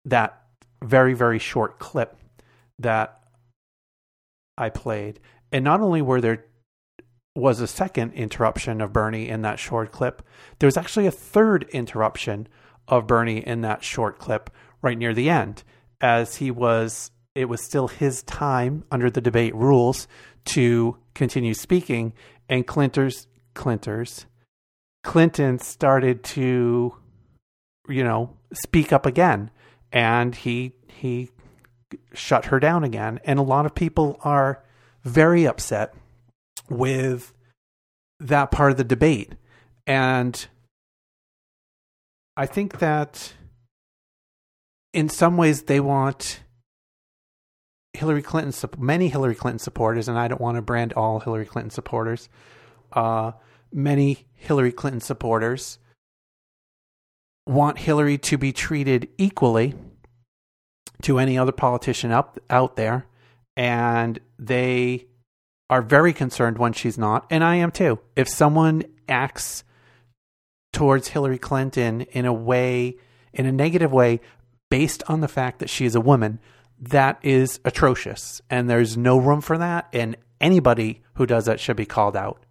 that 0.06 0.42
very 0.84 1.14
very 1.14 1.40
short 1.40 1.80
clip 1.80 2.18
that 2.80 3.20
I 4.58 4.70
played. 4.70 5.20
And 5.52 5.64
not 5.64 5.82
only 5.82 6.02
were 6.02 6.22
there 6.22 6.46
was 7.36 7.60
a 7.60 7.68
second 7.68 8.14
interruption 8.14 8.82
of 8.82 8.94
Bernie 8.94 9.28
in 9.28 9.42
that 9.42 9.60
short 9.60 9.92
clip, 9.92 10.22
there 10.60 10.68
was 10.68 10.78
actually 10.78 11.06
a 11.06 11.12
third 11.12 11.66
interruption 11.72 12.48
of 12.88 13.08
Bernie 13.08 13.46
in 13.46 13.62
that 13.62 13.84
short 13.84 14.20
clip 14.20 14.50
right 14.86 14.98
near 14.98 15.14
the 15.14 15.30
end, 15.30 15.64
as 16.00 16.36
he 16.36 16.52
was 16.52 17.12
it 17.34 17.50
was 17.50 17.62
still 17.66 17.90
his 17.90 18.24
time 18.24 18.86
under 18.90 19.10
the 19.10 19.20
debate 19.20 19.54
rules 19.54 20.08
to 20.46 20.98
continue 21.14 21.54
speaking, 21.54 22.14
and 22.48 22.66
Clinters 22.66 23.28
Clinters 23.54 24.26
Clinton 25.04 25.60
started 25.60 26.24
to, 26.24 26.96
you 27.88 28.04
know, 28.04 28.38
speak 28.54 28.94
up 28.94 29.06
again, 29.06 29.52
and 29.92 30.34
he 30.34 30.74
he 30.88 31.30
shut 32.14 32.46
her 32.46 32.60
down 32.60 32.84
again, 32.84 33.20
and 33.26 33.38
a 33.38 33.44
lot 33.44 33.66
of 33.66 33.76
people 33.76 34.18
are 34.24 34.64
very 35.04 35.46
upset 35.46 35.94
with 36.70 37.34
that 38.20 38.50
part 38.50 38.72
of 38.72 38.78
the 38.78 38.84
debate, 38.84 39.34
and 39.86 40.48
I 42.38 42.46
think 42.46 42.80
that 42.80 43.34
in 44.96 45.10
some 45.10 45.36
ways 45.36 45.64
they 45.64 45.82
want 45.82 46.40
Hillary 47.94 48.22
Clinton, 48.22 48.70
many 48.80 49.10
Hillary 49.10 49.36
Clinton 49.36 49.60
supporters, 49.60 50.08
and 50.08 50.18
I 50.18 50.30
don't 50.30 50.40
want 50.40 50.56
to 50.56 50.62
brand 50.62 50.94
all 50.94 51.20
Hillary 51.20 51.46
Clinton 51.46 51.70
supporters, 51.70 52.30
uh, 52.94 53.34
many 53.74 54.26
Hillary 54.34 54.72
Clinton 54.72 55.02
supporters 55.02 55.80
want 57.46 57.78
Hillary 57.78 58.18
to 58.20 58.38
be 58.38 58.54
treated 58.54 59.10
equally 59.18 59.76
to 61.02 61.20
any 61.20 61.38
other 61.38 61.52
politician 61.52 62.12
up 62.12 62.40
out 62.50 62.78
there, 62.78 63.06
and 63.58 64.18
they 64.40 65.08
are 65.70 65.82
very 65.82 66.14
concerned 66.14 66.58
when 66.58 66.72
she's 66.72 66.98
not, 66.98 67.28
and 67.30 67.44
I 67.44 67.56
am 67.56 67.72
too. 67.72 68.00
If 68.16 68.30
someone 68.30 68.84
acts 69.10 69.66
towards 70.72 71.10
Hillary 71.10 71.38
Clinton 71.38 72.02
in 72.02 72.26
a 72.26 72.34
way, 72.34 72.96
in 73.34 73.46
a 73.46 73.52
negative 73.52 73.92
way, 73.92 74.22
based 74.76 75.02
on 75.08 75.22
the 75.22 75.28
fact 75.30 75.60
that 75.60 75.70
she 75.70 75.86
is 75.86 75.96
a 75.96 76.02
woman, 76.02 76.38
that 76.78 77.18
is 77.22 77.62
atrocious. 77.64 78.42
And 78.50 78.70
there's 78.70 78.98
no 78.98 79.18
room 79.18 79.40
for 79.40 79.58
that. 79.58 79.88
And 79.94 80.18
anybody 80.42 81.02
who 81.14 81.26
does 81.26 81.46
that 81.46 81.62
should 81.62 81.78
be 81.78 81.86
called 81.86 82.18
out. 82.18 82.46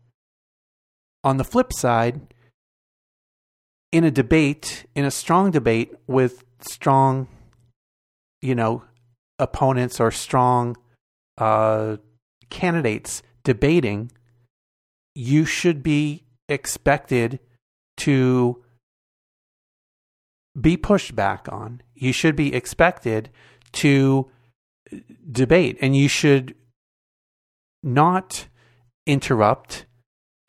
On 1.22 1.36
the 1.36 1.44
flip 1.44 1.70
side, 1.70 2.22
in 3.92 4.04
a 4.04 4.10
debate, 4.10 4.86
in 4.94 5.04
a 5.04 5.10
strong 5.10 5.50
debate 5.50 5.92
with 6.06 6.44
strong, 6.60 7.28
you 8.40 8.54
know, 8.54 8.82
opponents 9.38 10.00
or 10.00 10.10
strong 10.10 10.78
uh, 11.36 11.98
candidates 12.48 13.22
debating, 13.42 14.10
you 15.14 15.44
should 15.44 15.82
be 15.82 16.24
expected 16.48 17.38
to 17.98 18.63
be 20.58 20.76
pushed 20.76 21.14
back 21.14 21.48
on. 21.50 21.82
You 21.94 22.12
should 22.12 22.36
be 22.36 22.54
expected 22.54 23.30
to 23.72 24.30
debate, 25.30 25.78
and 25.80 25.96
you 25.96 26.08
should 26.08 26.54
not 27.82 28.46
interrupt 29.06 29.86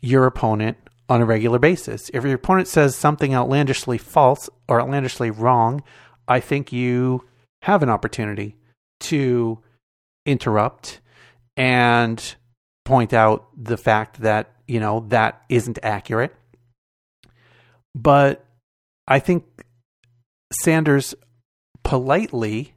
your 0.01 0.25
opponent 0.25 0.77
on 1.09 1.21
a 1.21 1.25
regular 1.25 1.59
basis. 1.59 2.09
If 2.13 2.23
your 2.23 2.35
opponent 2.35 2.67
says 2.67 2.95
something 2.95 3.33
outlandishly 3.33 3.97
false 3.97 4.49
or 4.67 4.81
outlandishly 4.81 5.31
wrong, 5.31 5.83
I 6.27 6.39
think 6.39 6.71
you 6.71 7.25
have 7.63 7.83
an 7.83 7.89
opportunity 7.89 8.55
to 9.01 9.59
interrupt 10.25 11.01
and 11.57 12.35
point 12.85 13.13
out 13.13 13.47
the 13.57 13.77
fact 13.77 14.21
that, 14.21 14.51
you 14.67 14.79
know, 14.79 15.05
that 15.09 15.43
isn't 15.49 15.79
accurate. 15.83 16.35
But 17.93 18.45
I 19.07 19.19
think 19.19 19.45
Sanders 20.51 21.15
politely 21.83 22.73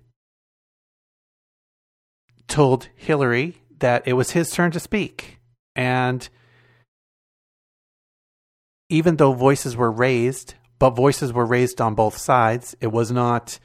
told 2.46 2.88
Hillary 2.96 3.62
that 3.78 4.06
it 4.06 4.14
was 4.14 4.32
his 4.32 4.50
turn 4.50 4.70
to 4.72 4.80
speak. 4.80 5.38
And 5.76 6.28
even 8.88 9.16
though 9.16 9.32
voices 9.32 9.76
were 9.76 9.90
raised, 9.90 10.54
but 10.78 10.90
voices 10.90 11.32
were 11.32 11.46
raised 11.46 11.80
on 11.80 11.94
both 11.94 12.16
sides, 12.16 12.76
it 12.80 12.88
was 12.88 13.10
not 13.10 13.58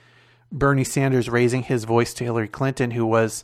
Bernie 0.51 0.83
Sanders 0.83 1.29
raising 1.29 1.63
his 1.63 1.85
voice 1.85 2.13
to 2.15 2.23
Hillary 2.23 2.47
Clinton, 2.47 2.91
who 2.91 3.05
was 3.05 3.43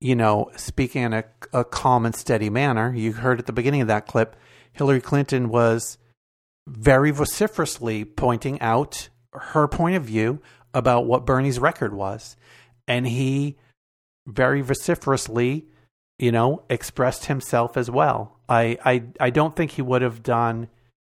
you 0.00 0.14
know, 0.14 0.50
speaking 0.56 1.02
in 1.02 1.12
a, 1.12 1.24
a 1.52 1.64
calm 1.64 2.06
and 2.06 2.14
steady 2.14 2.50
manner. 2.50 2.94
You 2.94 3.12
heard 3.12 3.38
at 3.38 3.46
the 3.46 3.52
beginning 3.52 3.80
of 3.80 3.88
that 3.88 4.06
clip, 4.06 4.36
Hillary 4.72 5.00
Clinton 5.00 5.48
was 5.48 5.98
very 6.68 7.10
vociferously 7.10 8.04
pointing 8.04 8.60
out 8.60 9.08
her 9.38 9.68
point 9.68 9.96
of 9.96 10.04
view 10.04 10.40
about 10.74 11.06
what 11.06 11.26
Bernie's 11.26 11.58
record 11.58 11.94
was. 11.94 12.36
And 12.86 13.06
he 13.06 13.56
very 14.26 14.60
vociferously, 14.60 15.66
you 16.18 16.32
know, 16.32 16.62
expressed 16.68 17.26
himself 17.26 17.76
as 17.76 17.90
well. 17.90 18.38
I, 18.48 18.78
I, 18.84 19.02
I 19.20 19.30
don't 19.30 19.56
think 19.56 19.72
he 19.72 19.82
would 19.82 20.02
have 20.02 20.22
done 20.22 20.68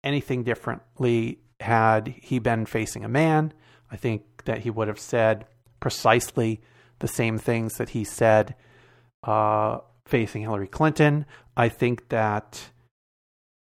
anything 0.04 0.44
differently 0.44 1.40
had 1.60 2.16
he 2.22 2.40
been 2.40 2.66
facing 2.66 3.04
a 3.04 3.10
man. 3.10 3.54
I 3.92 3.98
think 3.98 4.24
that 4.46 4.60
he 4.60 4.70
would 4.70 4.88
have 4.88 5.00
said 5.00 5.46
precisely 5.80 6.62
the 7.00 7.08
same 7.08 7.38
things 7.38 7.78
that 7.78 7.90
he 7.90 8.04
said 8.04 8.56
uh, 9.24 9.80
facing 10.06 10.44
Hillary 10.44 10.68
Clinton. 10.68 11.26
I 11.58 11.70
think 11.70 12.10
that 12.10 12.70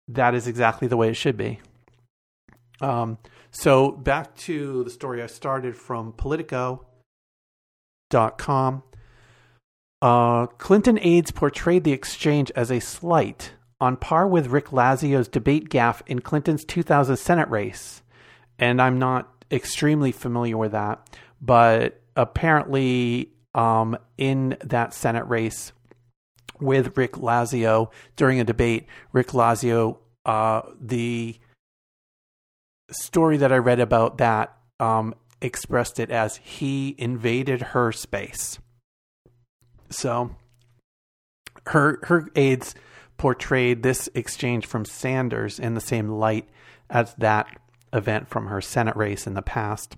that 0.08 0.34
is 0.34 0.46
exactly 0.46 0.88
the 0.88 0.96
way 0.96 1.08
it 1.08 1.14
should 1.14 1.36
be. 1.36 1.60
Um, 2.80 3.18
so 3.50 3.92
back 3.92 4.36
to 4.36 4.84
the 4.84 4.90
story 4.90 5.22
I 5.22 5.26
started 5.26 5.76
from 5.76 6.12
Politico.com. 6.12 6.82
Uh, 10.00 10.46
Clinton 10.46 10.98
aides 11.02 11.30
portrayed 11.32 11.84
the 11.84 11.92
exchange 11.92 12.52
as 12.54 12.70
a 12.70 12.80
slight, 12.80 13.52
on 13.80 13.96
par 13.96 14.26
with 14.28 14.48
Rick 14.48 14.66
Lazio's 14.66 15.28
debate 15.28 15.68
gaffe 15.70 16.02
in 16.06 16.20
Clinton's 16.20 16.64
2000 16.64 17.16
Senate 17.16 17.48
race. 17.48 18.02
And 18.58 18.80
I'm 18.80 18.98
not 18.98 19.44
extremely 19.50 20.12
familiar 20.12 20.56
with 20.56 20.72
that, 20.72 21.08
but 21.40 22.00
apparently, 22.16 23.32
um, 23.54 23.96
in 24.16 24.56
that 24.64 24.94
Senate 24.94 25.26
race 25.26 25.72
with 26.60 26.96
Rick 26.96 27.12
Lazio 27.12 27.90
during 28.16 28.40
a 28.40 28.44
debate, 28.44 28.86
Rick 29.12 29.28
Lazio, 29.28 29.98
uh, 30.24 30.62
the 30.80 31.38
story 32.90 33.36
that 33.38 33.52
I 33.52 33.58
read 33.58 33.80
about 33.80 34.18
that 34.18 34.56
um, 34.80 35.14
expressed 35.40 36.00
it 36.00 36.10
as 36.10 36.36
he 36.36 36.94
invaded 36.98 37.62
her 37.62 37.92
space. 37.92 38.58
So 39.90 40.36
her 41.66 41.98
her 42.04 42.28
aides 42.34 42.74
portrayed 43.16 43.82
this 43.82 44.08
exchange 44.14 44.66
from 44.66 44.84
Sanders 44.84 45.58
in 45.58 45.74
the 45.74 45.80
same 45.80 46.08
light 46.08 46.48
as 46.88 47.14
that 47.14 47.46
event 47.92 48.28
from 48.28 48.46
her 48.46 48.60
Senate 48.60 48.96
race 48.96 49.26
in 49.26 49.34
the 49.34 49.42
past. 49.42 49.96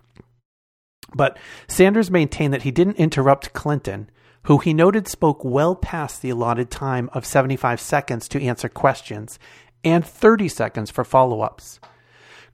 But 1.14 1.38
Sanders 1.68 2.10
maintained 2.10 2.54
that 2.54 2.62
he 2.62 2.70
didn't 2.70 2.96
interrupt 2.96 3.52
Clinton, 3.52 4.10
who 4.44 4.58
he 4.58 4.72
noted 4.72 5.08
spoke 5.08 5.44
well 5.44 5.74
past 5.74 6.22
the 6.22 6.30
allotted 6.30 6.70
time 6.70 7.10
of 7.12 7.26
75 7.26 7.80
seconds 7.80 8.28
to 8.28 8.42
answer 8.42 8.68
questions 8.68 9.38
and 9.82 10.04
30 10.04 10.48
seconds 10.48 10.90
for 10.90 11.04
follow 11.04 11.40
ups. 11.40 11.80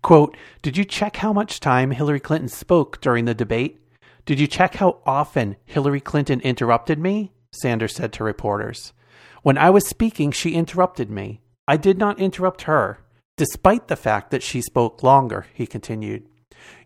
Quote, 0.03 0.37
Did 0.63 0.77
you 0.77 0.85
check 0.85 1.17
how 1.17 1.33
much 1.33 1.61
time 1.61 1.91
Hillary 1.91 2.21
Clinton 2.21 2.49
spoke 2.49 3.01
during 3.01 3.25
the 3.25 3.35
debate? 3.35 3.81
Did 4.25 4.41
you 4.41 4.47
check 4.47 4.77
how 4.77 4.99
often 5.07 5.57
Hillary 5.65 6.01
Clinton 6.01 6.41
interrupted 6.41 6.99
me? 6.99 7.33
Sanders 7.53 7.95
said 7.95 8.13
to 8.15 8.25
reporters. 8.25 8.93
When 9.43 9.57
I 9.57 9.71
was 9.71 9.87
speaking, 9.87 10.33
she 10.33 10.55
interrupted 10.55 11.11
me. 11.11 11.41
I 11.69 11.77
did 11.77 11.99
not 11.99 12.19
interrupt 12.19 12.63
her, 12.63 12.99
despite 13.37 13.89
the 13.89 13.97
fact 13.97 14.31
that 14.31 14.43
she 14.43 14.61
spoke 14.61 15.03
longer, 15.03 15.47
he 15.55 15.67
continued. 15.67 16.27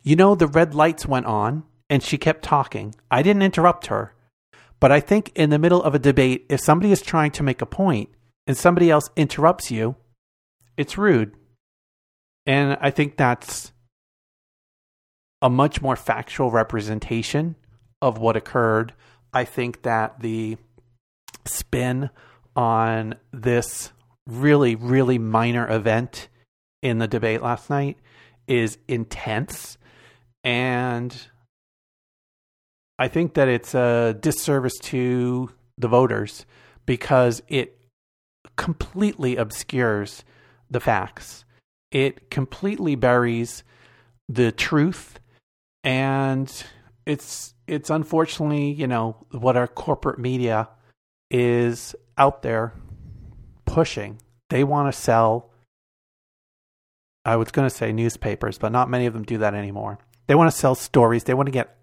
You 0.02 0.16
know, 0.16 0.34
the 0.34 0.46
red 0.46 0.74
lights 0.74 1.06
went 1.06 1.26
on, 1.26 1.64
and 1.88 2.02
she 2.02 2.18
kept 2.18 2.42
talking. 2.42 2.94
I 3.10 3.22
didn't 3.22 3.42
interrupt 3.42 3.86
her. 3.86 4.14
But 4.78 4.92
I 4.92 5.00
think 5.00 5.30
in 5.34 5.50
the 5.50 5.58
middle 5.58 5.82
of 5.82 5.94
a 5.94 5.98
debate, 5.98 6.46
if 6.48 6.60
somebody 6.60 6.92
is 6.92 7.02
trying 7.02 7.30
to 7.32 7.42
make 7.42 7.60
a 7.60 7.66
point 7.66 8.08
and 8.46 8.56
somebody 8.56 8.90
else 8.90 9.10
interrupts 9.16 9.70
you, 9.70 9.96
it's 10.76 10.96
rude. 10.96 11.34
And 12.50 12.76
I 12.80 12.90
think 12.90 13.16
that's 13.16 13.70
a 15.40 15.48
much 15.48 15.80
more 15.80 15.94
factual 15.94 16.50
representation 16.50 17.54
of 18.02 18.18
what 18.18 18.34
occurred. 18.34 18.92
I 19.32 19.44
think 19.44 19.82
that 19.82 20.18
the 20.18 20.56
spin 21.44 22.10
on 22.56 23.14
this 23.32 23.92
really, 24.26 24.74
really 24.74 25.16
minor 25.16 25.70
event 25.70 26.26
in 26.82 26.98
the 26.98 27.06
debate 27.06 27.40
last 27.40 27.70
night 27.70 27.98
is 28.48 28.78
intense. 28.88 29.78
And 30.42 31.16
I 32.98 33.06
think 33.06 33.34
that 33.34 33.46
it's 33.46 33.76
a 33.76 34.18
disservice 34.18 34.76
to 34.86 35.50
the 35.78 35.86
voters 35.86 36.46
because 36.84 37.44
it 37.46 37.78
completely 38.56 39.36
obscures 39.36 40.24
the 40.68 40.80
facts. 40.80 41.44
It 41.90 42.30
completely 42.30 42.94
buries 42.94 43.64
the 44.28 44.52
truth 44.52 45.18
and 45.82 46.64
it's 47.06 47.54
it's 47.66 47.90
unfortunately, 47.90 48.72
you 48.72 48.86
know, 48.86 49.16
what 49.30 49.56
our 49.56 49.68
corporate 49.68 50.18
media 50.18 50.68
is 51.30 51.94
out 52.18 52.42
there 52.42 52.74
pushing. 53.64 54.20
They 54.50 54.64
want 54.64 54.92
to 54.92 55.00
sell 55.00 55.50
I 57.24 57.36
was 57.36 57.50
going 57.50 57.68
to 57.68 57.74
say 57.74 57.92
newspapers, 57.92 58.58
but 58.58 58.72
not 58.72 58.88
many 58.88 59.06
of 59.06 59.12
them 59.12 59.24
do 59.24 59.38
that 59.38 59.54
anymore. 59.54 59.98
They 60.26 60.34
want 60.34 60.50
to 60.50 60.56
sell 60.56 60.74
stories. 60.74 61.24
They 61.24 61.34
want 61.34 61.48
to 61.48 61.52
get 61.52 61.76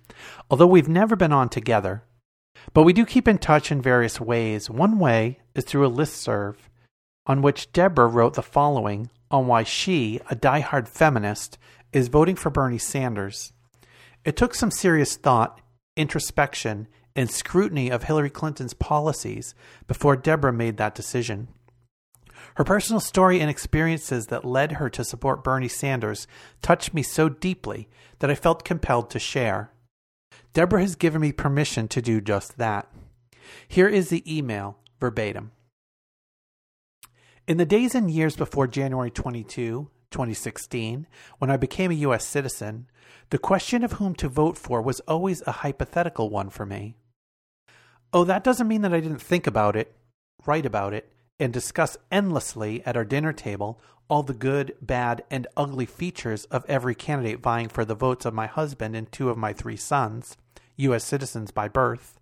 although 0.49 0.67
we've 0.67 0.89
never 0.89 1.15
been 1.15 1.31
on 1.31 1.49
together. 1.49 2.03
But 2.73 2.83
we 2.83 2.93
do 2.93 3.05
keep 3.05 3.27
in 3.27 3.37
touch 3.37 3.71
in 3.71 3.81
various 3.81 4.19
ways. 4.19 4.69
One 4.69 4.99
way 4.99 5.39
is 5.55 5.63
through 5.63 5.85
a 5.85 5.87
list 5.87 6.17
serve 6.17 6.69
on 7.25 7.41
which 7.41 7.71
Deborah 7.71 8.07
wrote 8.07 8.33
the 8.33 8.41
following 8.41 9.09
on 9.29 9.45
why 9.45 9.63
she, 9.63 10.19
a 10.29 10.35
die-hard 10.35 10.89
feminist, 10.89 11.57
is 11.93 12.07
voting 12.07 12.35
for 12.35 12.49
Bernie 12.49 12.79
Sanders. 12.79 13.53
It 14.25 14.35
took 14.35 14.55
some 14.55 14.71
serious 14.71 15.15
thought, 15.15 15.61
introspection, 15.95 16.87
and 17.15 17.29
scrutiny 17.29 17.89
of 17.91 18.03
Hillary 18.03 18.29
Clinton's 18.29 18.73
policies 18.73 19.53
before 19.87 20.15
Deborah 20.15 20.53
made 20.53 20.77
that 20.77 20.95
decision. 20.95 21.49
Her 22.55 22.63
personal 22.63 22.99
story 22.99 23.39
and 23.39 23.49
experiences 23.49 24.27
that 24.27 24.45
led 24.45 24.73
her 24.73 24.89
to 24.89 25.03
support 25.03 25.43
Bernie 25.43 25.67
Sanders 25.67 26.27
touched 26.61 26.93
me 26.93 27.03
so 27.03 27.29
deeply 27.29 27.87
that 28.19 28.31
I 28.31 28.35
felt 28.35 28.65
compelled 28.65 29.09
to 29.11 29.19
share. 29.19 29.71
Deborah 30.53 30.81
has 30.81 30.95
given 30.95 31.21
me 31.21 31.31
permission 31.31 31.87
to 31.89 32.01
do 32.01 32.21
just 32.21 32.57
that. 32.57 32.91
Here 33.67 33.87
is 33.87 34.09
the 34.09 34.23
email 34.25 34.77
verbatim. 34.99 35.51
In 37.47 37.57
the 37.57 37.65
days 37.65 37.95
and 37.95 38.11
years 38.11 38.35
before 38.35 38.67
January 38.67 39.11
22, 39.11 39.89
2016, 40.11 41.07
when 41.37 41.51
I 41.51 41.57
became 41.57 41.91
a 41.91 41.95
U.S. 41.95 42.25
citizen, 42.25 42.87
the 43.29 43.37
question 43.37 43.83
of 43.83 43.93
whom 43.93 44.15
to 44.15 44.27
vote 44.27 44.57
for 44.57 44.81
was 44.81 44.99
always 45.01 45.41
a 45.45 45.51
hypothetical 45.51 46.29
one 46.29 46.49
for 46.49 46.65
me. 46.65 46.95
Oh, 48.11 48.23
that 48.23 48.43
doesn't 48.43 48.67
mean 48.67 48.81
that 48.81 48.93
I 48.93 48.99
didn't 48.99 49.21
think 49.21 49.45
about 49.45 49.75
it, 49.75 49.95
write 50.45 50.65
about 50.65 50.93
it, 50.93 51.11
and 51.39 51.53
discuss 51.53 51.97
endlessly 52.11 52.83
at 52.85 52.97
our 52.97 53.05
dinner 53.05 53.33
table 53.33 53.79
all 54.09 54.23
the 54.23 54.33
good, 54.33 54.75
bad, 54.81 55.23
and 55.29 55.47
ugly 55.55 55.85
features 55.85 56.45
of 56.45 56.65
every 56.67 56.95
candidate 56.95 57.41
vying 57.41 57.69
for 57.69 57.85
the 57.85 57.95
votes 57.95 58.25
of 58.25 58.33
my 58.33 58.47
husband 58.47 58.95
and 58.95 59.11
two 59.11 59.29
of 59.29 59.37
my 59.37 59.53
three 59.53 59.77
sons, 59.77 60.35
U.S. 60.77 61.03
citizens 61.03 61.51
by 61.51 61.67
birth. 61.67 62.19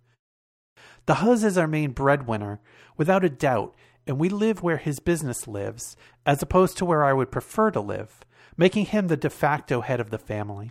The 1.06 1.16
hus 1.16 1.42
is 1.42 1.56
our 1.56 1.66
main 1.66 1.92
breadwinner, 1.92 2.60
without 2.98 3.24
a 3.24 3.30
doubt, 3.30 3.74
and 4.06 4.18
we 4.18 4.28
live 4.28 4.62
where 4.62 4.76
his 4.76 5.00
business 5.00 5.48
lives, 5.48 5.96
as 6.26 6.42
opposed 6.42 6.76
to 6.78 6.84
where 6.84 7.04
I 7.04 7.14
would 7.14 7.30
prefer 7.30 7.70
to 7.70 7.80
live, 7.80 8.20
making 8.56 8.86
him 8.86 9.08
the 9.08 9.16
de 9.16 9.30
facto 9.30 9.80
head 9.80 10.00
of 10.00 10.10
the 10.10 10.18
family. 10.18 10.70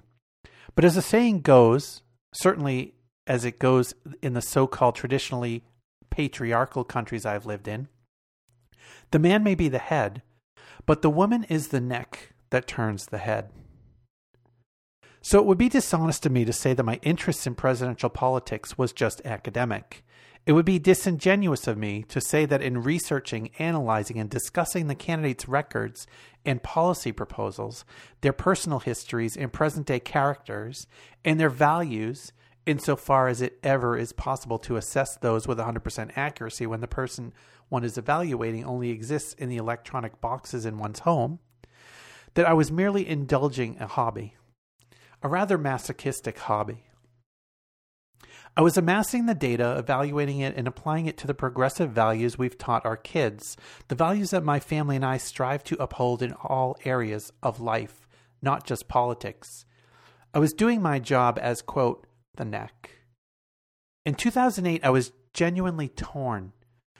But 0.75 0.85
as 0.85 0.95
the 0.95 1.01
saying 1.01 1.41
goes, 1.41 2.03
certainly 2.33 2.93
as 3.25 3.45
it 3.45 3.57
goes 3.57 3.95
in 4.21 4.33
the 4.33 4.41
so 4.41 4.67
called 4.67 4.95
traditionally 4.95 5.63
patriarchal 6.11 6.83
countries 6.83 7.25
I've 7.25 7.45
lived 7.47 7.67
in, 7.67 7.87
the 9.11 9.19
man 9.19 9.43
may 9.43 9.55
be 9.55 9.69
the 9.69 9.79
head, 9.79 10.21
but 10.87 11.03
the 11.03 11.09
woman 11.11 11.43
is 11.43 11.67
the 11.67 11.81
neck 11.81 12.33
that 12.49 12.65
turns 12.65 13.05
the 13.05 13.19
head. 13.19 13.51
So 15.21 15.37
it 15.37 15.45
would 15.45 15.57
be 15.57 15.69
dishonest 15.69 16.25
of 16.25 16.31
me 16.31 16.45
to 16.45 16.53
say 16.53 16.73
that 16.73 16.83
my 16.83 16.99
interest 17.03 17.45
in 17.45 17.53
presidential 17.53 18.09
politics 18.09 18.77
was 18.77 18.93
just 18.93 19.21
academic. 19.25 20.05
It 20.45 20.53
would 20.53 20.65
be 20.65 20.79
disingenuous 20.79 21.67
of 21.67 21.77
me 21.77 22.03
to 22.03 22.21
say 22.21 22.45
that 22.45 22.61
in 22.61 22.81
researching, 22.81 23.51
analyzing, 23.59 24.17
and 24.17 24.29
discussing 24.29 24.87
the 24.87 24.95
candidates' 24.95 25.49
records 25.49 26.07
and 26.45 26.63
policy 26.63 27.11
proposals, 27.11 27.83
their 28.21 28.31
personal 28.31 28.79
histories 28.79 29.35
and 29.35 29.51
present 29.51 29.87
day 29.87 29.99
characters, 29.99 30.87
and 31.25 31.37
their 31.37 31.49
values, 31.49 32.31
insofar 32.65 33.27
as 33.27 33.41
it 33.41 33.59
ever 33.61 33.97
is 33.97 34.13
possible 34.13 34.59
to 34.59 34.77
assess 34.77 35.17
those 35.17 35.49
with 35.49 35.57
100% 35.57 36.11
accuracy 36.15 36.65
when 36.65 36.79
the 36.79 36.87
person 36.87 37.33
one 37.69 37.83
is 37.83 37.97
evaluating 37.97 38.65
only 38.65 38.89
exists 38.89 39.33
in 39.33 39.49
the 39.49 39.57
electronic 39.57 40.21
boxes 40.21 40.65
in 40.65 40.77
one's 40.77 40.99
home, 40.99 41.39
that 42.35 42.47
I 42.47 42.53
was 42.53 42.71
merely 42.71 43.07
indulging 43.07 43.77
a 43.79 43.87
hobby, 43.87 44.35
a 45.21 45.27
rather 45.27 45.57
masochistic 45.57 46.37
hobby. 46.37 46.83
I 48.55 48.61
was 48.61 48.75
amassing 48.75 49.27
the 49.27 49.35
data, 49.35 49.77
evaluating 49.77 50.39
it, 50.39 50.55
and 50.55 50.67
applying 50.67 51.05
it 51.05 51.15
to 51.17 51.27
the 51.27 51.35
progressive 51.35 51.91
values 51.91 52.37
we've 52.37 52.57
taught 52.57 52.87
our 52.87 52.97
kids, 52.97 53.55
the 53.87 53.95
values 53.95 54.31
that 54.31 54.43
my 54.43 54.59
family 54.59 54.95
and 54.95 55.05
I 55.05 55.17
strive 55.17 55.63
to 55.65 55.81
uphold 55.81 56.23
in 56.23 56.33
all 56.33 56.75
areas 56.83 57.31
of 57.43 57.59
life, 57.59 58.07
not 58.41 58.65
just 58.65 58.87
politics. 58.87 59.65
I 60.33 60.39
was 60.39 60.53
doing 60.53 60.81
my 60.81 60.97
job 60.97 61.37
as, 61.39 61.61
quote, 61.61 62.07
the 62.35 62.45
neck. 62.45 62.91
In 64.07 64.15
2008, 64.15 64.83
I 64.83 64.89
was 64.89 65.11
genuinely 65.33 65.89
torn. 65.89 66.53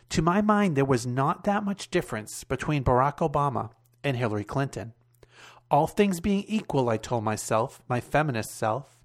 To 0.10 0.22
my 0.22 0.42
mind, 0.42 0.76
there 0.76 0.86
was 0.86 1.06
not 1.06 1.44
that 1.44 1.64
much 1.64 1.90
difference 1.90 2.44
between 2.44 2.84
Barack 2.84 3.18
Obama 3.18 3.72
and 4.04 4.16
Hillary 4.18 4.44
Clinton. 4.44 4.94
All 5.70 5.88
things 5.88 6.22
being 6.22 6.46
equal, 6.48 6.90
I 6.90 6.98
told 6.98 7.24
myself, 7.24 7.82
my 7.90 8.00
feminist 8.00 8.52
self, 8.52 8.98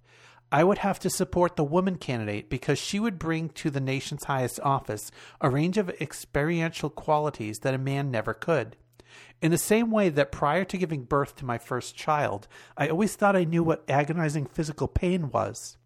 I 0.53 0.65
would 0.65 0.79
have 0.79 0.99
to 1.01 1.11
support 1.11 1.57
the 1.57 1.65
woman 1.65 1.97
candidate 1.97 2.51
because 2.51 2.79
she 2.79 3.01
would 3.01 3.19
bring 3.19 3.49
to 3.51 3.71
the 3.71 3.81
nation's 3.81 4.25
highest 4.25 4.61
office 4.61 5.11
a 5.41 5.49
range 5.49 5.79
of 5.79 5.89
experiential 6.01 6.91
qualities 6.91 7.61
that 7.61 7.75
a 7.75 7.79
man 7.79 8.11
never 8.11 8.35
could. 8.35 8.77
In 9.41 9.51
the 9.51 9.59
same 9.59 9.91
way 9.91 10.09
that 10.11 10.31
prior 10.31 10.65
to 10.67 10.79
giving 10.79 11.05
birth 11.05 11.37
to 11.37 11.47
my 11.47 11.59
first 11.59 11.97
child, 11.97 12.49
I 12.77 12.89
always 12.89 13.17
thought 13.17 13.35
I 13.35 13.45
knew 13.45 13.65
what 13.65 13.89
agonizing 13.89 14.47
physical 14.47 14.89
pain 14.89 15.31
was. 15.31 15.79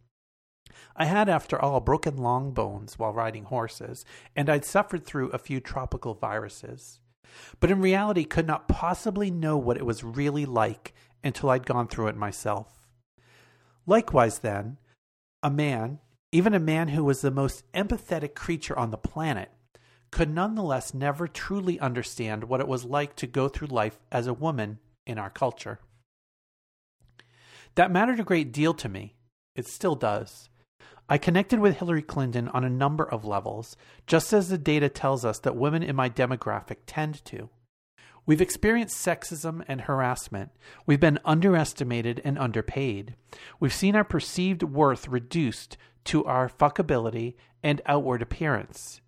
I 0.97 1.05
had, 1.05 1.29
after 1.29 1.61
all, 1.61 1.81
broken 1.81 2.17
long 2.17 2.53
bones 2.53 2.99
while 2.99 3.13
riding 3.13 3.45
horses, 3.45 4.05
and 4.35 4.49
I'd 4.49 4.65
suffered 4.65 5.05
through 5.05 5.31
a 5.31 5.39
few 5.39 5.61
tropical 5.61 6.15
viruses. 6.15 7.01
But 7.61 7.71
in 7.71 7.81
reality, 7.81 8.25
could 8.25 8.47
not 8.47 8.69
possibly 8.69 9.31
know 9.31 9.57
what 9.57 9.77
it 9.77 9.87
was 9.87 10.05
really 10.05 10.47
like 10.47 10.95
until 11.23 11.51
I'd 11.51 11.67
gone 11.67 11.89
through 11.89 12.09
it 12.09 12.17
myself. 12.17 12.89
Likewise, 13.87 14.41
then, 14.41 14.79
a 15.43 15.51
man, 15.51 16.01
even 16.33 16.55
a 16.55 16.61
man 16.61 16.89
who 16.89 17.05
was 17.05 17.21
the 17.21 17.31
most 17.31 17.71
empathetic 17.73 18.35
creature 18.35 18.79
on 18.79 18.91
the 18.91 18.97
planet, 18.97 19.51
could 20.11 20.33
nonetheless 20.33 20.95
never 20.95 21.29
truly 21.29 21.79
understand 21.81 22.45
what 22.45 22.61
it 22.61 22.69
was 22.69 22.85
like 22.85 23.17
to 23.17 23.27
go 23.27 23.49
through 23.49 23.69
life 23.69 23.99
as 24.11 24.27
a 24.27 24.35
woman 24.35 24.79
in 25.07 25.19
our 25.19 25.31
culture. 25.31 25.79
That 27.75 27.91
mattered 27.91 28.21
a 28.21 28.25
great 28.25 28.53
deal 28.53 28.73
to 28.75 28.89
me. 28.89 29.15
It 29.55 29.67
still 29.67 29.95
does. 29.95 30.49
I 31.09 31.19
connected 31.19 31.61
with 31.61 31.77
Hillary 31.77 32.03
Clinton 32.03 32.49
on 32.49 32.65
a 32.65 32.71
number 32.71 33.05
of 33.05 33.25
levels, 33.25 33.77
just 34.09 34.33
as 34.33 34.49
the 34.49 34.59
data 34.59 34.89
tells 34.89 35.25
us 35.25 35.39
that 35.41 35.55
women 35.55 35.85
in 35.85 35.95
my 35.95 36.11
demographic 36.11 36.79
tend 36.85 37.25
to. 37.27 37.49
We've 38.27 38.41
experienced 38.41 39.07
sexism 39.07 39.65
and 39.69 39.83
harassment. 39.83 40.51
We've 40.85 40.99
been 40.99 41.21
underestimated 41.25 42.21
and 42.25 42.37
underpaid. 42.37 43.15
We've 43.61 43.73
seen 43.73 43.95
our 43.95 44.03
perceived 44.03 44.65
worth 44.65 45.07
reduced 45.07 45.77
to 46.07 46.25
our 46.25 46.49
fuckability 46.49 47.35
and 47.63 47.81
outward 47.87 48.21
appearance. 48.21 49.01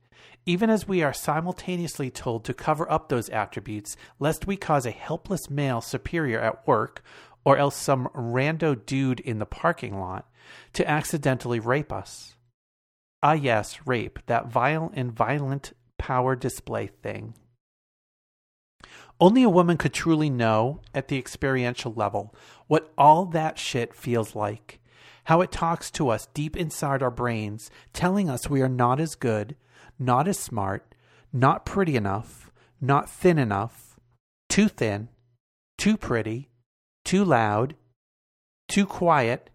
Even 0.46 0.70
as 0.70 0.86
we 0.86 1.02
are 1.02 1.12
simultaneously 1.12 2.12
told 2.12 2.44
to 2.44 2.54
cover 2.54 2.90
up 2.90 3.08
those 3.08 3.28
attributes, 3.30 3.96
lest 4.20 4.46
we 4.46 4.56
cause 4.56 4.86
a 4.86 4.92
helpless 4.92 5.50
male 5.50 5.80
superior 5.80 6.38
at 6.38 6.64
work, 6.64 7.02
or 7.44 7.56
else 7.56 7.74
some 7.74 8.08
rando 8.14 8.74
dude 8.86 9.18
in 9.18 9.40
the 9.40 9.46
parking 9.46 9.98
lot, 9.98 10.27
to 10.74 10.88
accidentally 10.88 11.60
rape 11.60 11.92
us. 11.92 12.36
Ah, 13.22 13.32
yes, 13.32 13.78
rape, 13.84 14.18
that 14.26 14.48
vile 14.48 14.90
and 14.94 15.12
violent 15.12 15.72
power 15.98 16.36
display 16.36 16.86
thing. 16.86 17.34
Only 19.20 19.42
a 19.42 19.50
woman 19.50 19.76
could 19.76 19.92
truly 19.92 20.30
know 20.30 20.80
at 20.94 21.08
the 21.08 21.18
experiential 21.18 21.92
level 21.92 22.34
what 22.68 22.92
all 22.96 23.24
that 23.26 23.58
shit 23.58 23.94
feels 23.94 24.36
like. 24.36 24.80
How 25.24 25.40
it 25.40 25.50
talks 25.50 25.90
to 25.92 26.08
us 26.08 26.28
deep 26.32 26.56
inside 26.56 27.02
our 27.02 27.10
brains, 27.10 27.70
telling 27.92 28.30
us 28.30 28.48
we 28.48 28.62
are 28.62 28.68
not 28.68 29.00
as 29.00 29.16
good, 29.16 29.56
not 29.98 30.28
as 30.28 30.38
smart, 30.38 30.94
not 31.32 31.66
pretty 31.66 31.96
enough, 31.96 32.50
not 32.80 33.10
thin 33.10 33.38
enough, 33.38 33.98
too 34.48 34.68
thin, 34.68 35.08
too 35.76 35.96
pretty, 35.96 36.48
too 37.04 37.24
loud, 37.24 37.74
too 38.68 38.86
quiet, 38.86 39.50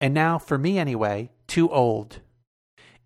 and 0.00 0.12
now, 0.12 0.38
for 0.38 0.58
me 0.58 0.78
anyway, 0.78 1.30
too 1.46 1.70
old. 1.70 2.20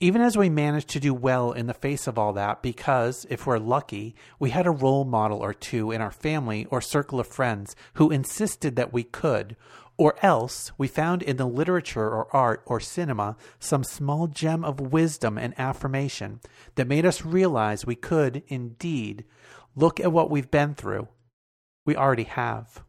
Even 0.02 0.22
as 0.22 0.36
we 0.36 0.48
managed 0.48 0.88
to 0.88 1.00
do 1.00 1.12
well 1.12 1.52
in 1.52 1.66
the 1.66 1.74
face 1.74 2.06
of 2.06 2.18
all 2.18 2.32
that, 2.32 2.62
because, 2.62 3.26
if 3.28 3.46
we're 3.46 3.58
lucky, 3.58 4.14
we 4.38 4.48
had 4.48 4.66
a 4.66 4.70
role 4.70 5.04
model 5.04 5.40
or 5.40 5.52
two 5.52 5.90
in 5.90 6.00
our 6.00 6.10
family 6.10 6.66
or 6.70 6.80
circle 6.80 7.20
of 7.20 7.26
friends 7.26 7.76
who 7.94 8.10
insisted 8.10 8.76
that 8.76 8.94
we 8.94 9.04
could, 9.04 9.56
or 9.98 10.14
else 10.22 10.72
we 10.78 10.88
found 10.88 11.22
in 11.22 11.36
the 11.36 11.44
literature 11.44 12.08
or 12.08 12.34
art 12.34 12.62
or 12.64 12.80
cinema 12.80 13.36
some 13.58 13.84
small 13.84 14.26
gem 14.26 14.64
of 14.64 14.80
wisdom 14.80 15.36
and 15.36 15.52
affirmation 15.60 16.40
that 16.76 16.88
made 16.88 17.04
us 17.04 17.26
realize 17.26 17.84
we 17.84 17.94
could, 17.94 18.42
indeed, 18.48 19.24
look 19.76 20.00
at 20.00 20.12
what 20.12 20.30
we've 20.30 20.50
been 20.50 20.74
through. 20.74 21.06
We 21.84 21.94
already 21.94 22.24
have. 22.24 22.82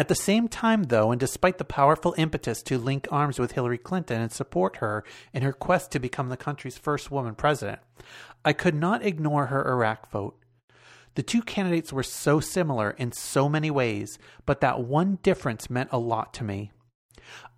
At 0.00 0.08
the 0.08 0.14
same 0.14 0.48
time, 0.48 0.84
though, 0.84 1.10
and 1.10 1.20
despite 1.20 1.58
the 1.58 1.64
powerful 1.64 2.14
impetus 2.16 2.62
to 2.62 2.78
link 2.78 3.06
arms 3.10 3.38
with 3.38 3.52
Hillary 3.52 3.76
Clinton 3.76 4.22
and 4.22 4.32
support 4.32 4.76
her 4.76 5.04
in 5.34 5.42
her 5.42 5.52
quest 5.52 5.90
to 5.90 5.98
become 5.98 6.30
the 6.30 6.38
country's 6.38 6.78
first 6.78 7.10
woman 7.10 7.34
president, 7.34 7.80
I 8.42 8.54
could 8.54 8.74
not 8.74 9.04
ignore 9.04 9.48
her 9.48 9.68
Iraq 9.68 10.10
vote. 10.10 10.40
The 11.16 11.22
two 11.22 11.42
candidates 11.42 11.92
were 11.92 12.02
so 12.02 12.40
similar 12.40 12.92
in 12.92 13.12
so 13.12 13.46
many 13.46 13.70
ways, 13.70 14.18
but 14.46 14.62
that 14.62 14.80
one 14.80 15.18
difference 15.22 15.68
meant 15.68 15.90
a 15.92 15.98
lot 15.98 16.32
to 16.32 16.44
me. 16.44 16.72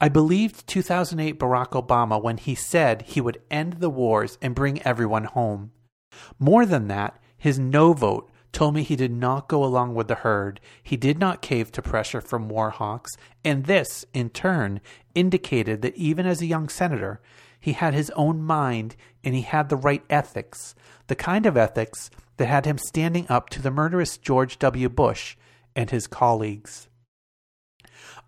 I 0.01 0.09
believed 0.09 0.67
2008 0.67 1.39
Barack 1.39 1.81
Obama 1.81 2.21
when 2.21 2.39
he 2.39 2.57
said 2.57 3.03
he 3.03 3.21
would 3.21 3.41
end 3.53 3.75
the 3.75 3.89
wars 3.89 4.37
and 4.43 4.57
bring 4.57 4.83
everyone 4.83 5.27
home. 5.27 5.71
More 6.41 6.67
than 6.67 6.89
that, 6.89 7.23
his 7.39 7.61
no 7.61 7.93
vote 7.93 8.32
told 8.53 8.75
me 8.75 8.83
he 8.83 8.97
did 8.97 9.13
not 9.13 9.49
go 9.49 9.65
along 9.65 9.95
with 9.95 10.09
the 10.09 10.17
herd, 10.17 10.61
he 10.83 10.97
did 10.97 11.19
not 11.19 11.43
cave 11.43 11.73
to 11.73 11.83
pressure 11.83 12.21
from 12.21 12.49
war 12.49 12.71
hawks, 12.71 13.11
and 13.45 13.65
this, 13.65 14.05
in 14.13 14.31
turn, 14.31 14.81
indicated 15.15 15.83
that 15.83 15.97
even 15.97 16.27
as 16.27 16.41
a 16.43 16.47
young 16.47 16.69
senator, 16.69 17.21
he 17.59 17.73
had 17.73 17.95
his 17.95 18.11
own 18.11 18.43
mind 18.43 18.97
and 19.25 19.35
he 19.35 19.43
had 19.43 19.69
the 19.69 19.77
right 19.77 20.05
ethics, 20.11 20.75
the 21.07 21.15
kind 21.15 21.47
of 21.47 21.57
ethics 21.57 22.11
that 22.37 22.47
had 22.47 22.67
him 22.67 22.77
standing 22.77 23.27
up 23.29 23.49
to 23.51 23.63
the 23.63 23.71
murderous 23.71 24.19
George 24.19 24.59
W. 24.59 24.89
Bush 24.89 25.37
and 25.75 25.91
his 25.91 26.07
colleagues. 26.07 26.89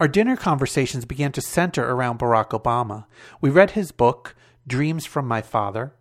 Our 0.01 0.09
dinner 0.09 0.37
conversations 0.37 1.05
began 1.05 1.33
to 1.33 1.41
center 1.41 1.85
around 1.85 2.19
Barack 2.19 2.51
Obama. 2.51 3.07
We 3.41 3.51
read 3.51 3.73
his 3.73 3.93
book, 3.93 4.35
Dreams 4.67 5.05
from 5.05 5.27
My 5.27 5.43
Father. 5.43 5.95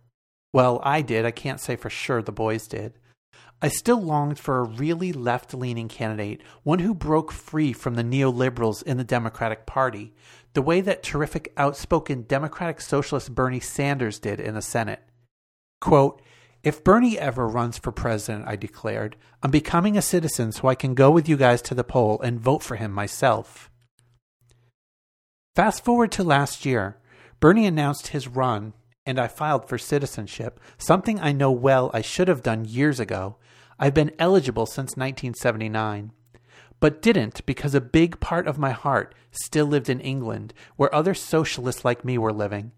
Well, 0.52 0.80
I 0.84 1.02
did. 1.02 1.24
I 1.24 1.30
can't 1.30 1.60
say 1.60 1.76
for 1.76 1.90
sure 1.90 2.22
the 2.22 2.32
boys 2.32 2.66
did. 2.66 2.98
I 3.64 3.68
still 3.68 4.02
longed 4.02 4.38
for 4.38 4.58
a 4.58 4.64
really 4.64 5.10
left 5.10 5.54
leaning 5.54 5.88
candidate, 5.88 6.42
one 6.64 6.80
who 6.80 6.92
broke 6.92 7.32
free 7.32 7.72
from 7.72 7.94
the 7.94 8.04
neoliberals 8.04 8.82
in 8.82 8.98
the 8.98 9.04
Democratic 9.04 9.64
Party, 9.64 10.12
the 10.52 10.60
way 10.60 10.82
that 10.82 11.02
terrific 11.02 11.50
outspoken 11.56 12.26
Democratic 12.28 12.82
Socialist 12.82 13.34
Bernie 13.34 13.60
Sanders 13.60 14.18
did 14.18 14.38
in 14.38 14.52
the 14.52 14.60
Senate. 14.60 15.00
Quote, 15.80 16.20
If 16.62 16.84
Bernie 16.84 17.18
ever 17.18 17.48
runs 17.48 17.78
for 17.78 17.90
president, 17.90 18.44
I 18.46 18.56
declared, 18.56 19.16
I'm 19.42 19.50
becoming 19.50 19.96
a 19.96 20.02
citizen 20.02 20.52
so 20.52 20.68
I 20.68 20.74
can 20.74 20.94
go 20.94 21.10
with 21.10 21.26
you 21.26 21.38
guys 21.38 21.62
to 21.62 21.74
the 21.74 21.82
poll 21.82 22.20
and 22.20 22.38
vote 22.38 22.62
for 22.62 22.76
him 22.76 22.92
myself. 22.92 23.70
Fast 25.56 25.82
forward 25.82 26.12
to 26.12 26.22
last 26.22 26.66
year. 26.66 26.98
Bernie 27.40 27.64
announced 27.64 28.08
his 28.08 28.28
run, 28.28 28.74
and 29.06 29.18
I 29.18 29.26
filed 29.26 29.70
for 29.70 29.78
citizenship, 29.78 30.60
something 30.76 31.18
I 31.18 31.32
know 31.32 31.50
well 31.50 31.90
I 31.94 32.02
should 32.02 32.28
have 32.28 32.42
done 32.42 32.66
years 32.66 33.00
ago. 33.00 33.36
I've 33.78 33.94
been 33.94 34.12
eligible 34.18 34.66
since 34.66 34.96
1979, 34.96 36.12
but 36.80 37.02
didn't 37.02 37.44
because 37.46 37.74
a 37.74 37.80
big 37.80 38.20
part 38.20 38.46
of 38.46 38.58
my 38.58 38.70
heart 38.70 39.14
still 39.30 39.66
lived 39.66 39.88
in 39.88 40.00
England, 40.00 40.54
where 40.76 40.94
other 40.94 41.14
socialists 41.14 41.84
like 41.84 42.04
me 42.04 42.18
were 42.18 42.32
living, 42.32 42.72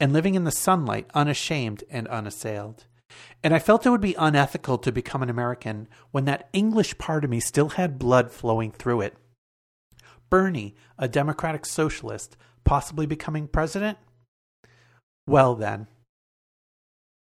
and 0.00 0.12
living 0.12 0.34
in 0.34 0.44
the 0.44 0.50
sunlight 0.50 1.08
unashamed 1.14 1.84
and 1.90 2.08
unassailed. 2.08 2.86
And 3.42 3.54
I 3.54 3.58
felt 3.58 3.84
it 3.86 3.90
would 3.90 4.00
be 4.00 4.16
unethical 4.18 4.78
to 4.78 4.90
become 4.90 5.22
an 5.22 5.30
American 5.30 5.88
when 6.10 6.24
that 6.24 6.48
English 6.52 6.98
part 6.98 7.24
of 7.24 7.30
me 7.30 7.40
still 7.40 7.70
had 7.70 7.98
blood 7.98 8.30
flowing 8.30 8.72
through 8.72 9.02
it. 9.02 9.16
Bernie, 10.30 10.74
a 10.98 11.08
democratic 11.08 11.66
socialist, 11.66 12.36
possibly 12.64 13.04
becoming 13.04 13.46
president? 13.46 13.98
Well, 15.26 15.54
then. 15.54 15.88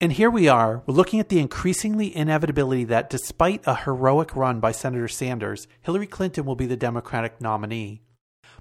And 0.02 0.14
here 0.14 0.30
we 0.30 0.48
are, 0.48 0.82
we're 0.84 0.94
looking 0.94 1.20
at 1.20 1.28
the 1.28 1.38
increasingly 1.38 2.16
inevitability 2.16 2.82
that 2.86 3.08
despite 3.08 3.62
a 3.66 3.76
heroic 3.76 4.34
run 4.34 4.58
by 4.58 4.72
Senator 4.72 5.06
Sanders, 5.06 5.68
Hillary 5.80 6.08
Clinton 6.08 6.44
will 6.44 6.56
be 6.56 6.66
the 6.66 6.76
Democratic 6.76 7.40
nominee. 7.40 8.02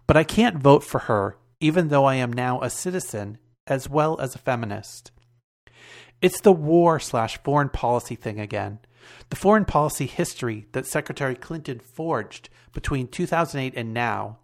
But 0.05 0.17
I 0.17 0.23
can't 0.23 0.61
vote 0.61 0.83
for 0.83 0.99
her, 0.99 1.39
even 1.59 1.87
though 1.87 2.05
I 2.05 2.13
am 2.13 2.31
now 2.31 2.61
a 2.61 2.69
citizen 2.69 3.39
as 3.65 3.89
well 3.89 4.21
as 4.21 4.35
a 4.35 4.37
feminist. 4.37 5.09
It's 6.21 6.39
the 6.41 6.51
war 6.51 6.99
slash 6.99 7.41
foreign 7.41 7.69
policy 7.69 8.13
thing 8.13 8.39
again. 8.39 8.77
The 9.31 9.35
foreign 9.35 9.65
policy 9.65 10.05
history 10.05 10.67
that 10.73 10.85
Secretary 10.85 11.33
Clinton 11.33 11.79
forged 11.79 12.49
between 12.71 13.07
2008 13.07 13.73
and 13.75 13.95
now. 13.95 14.37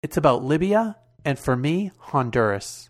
It's 0.00 0.16
about 0.16 0.44
Libya 0.44 0.94
and, 1.24 1.40
for 1.40 1.56
me, 1.56 1.90
Honduras. 1.98 2.89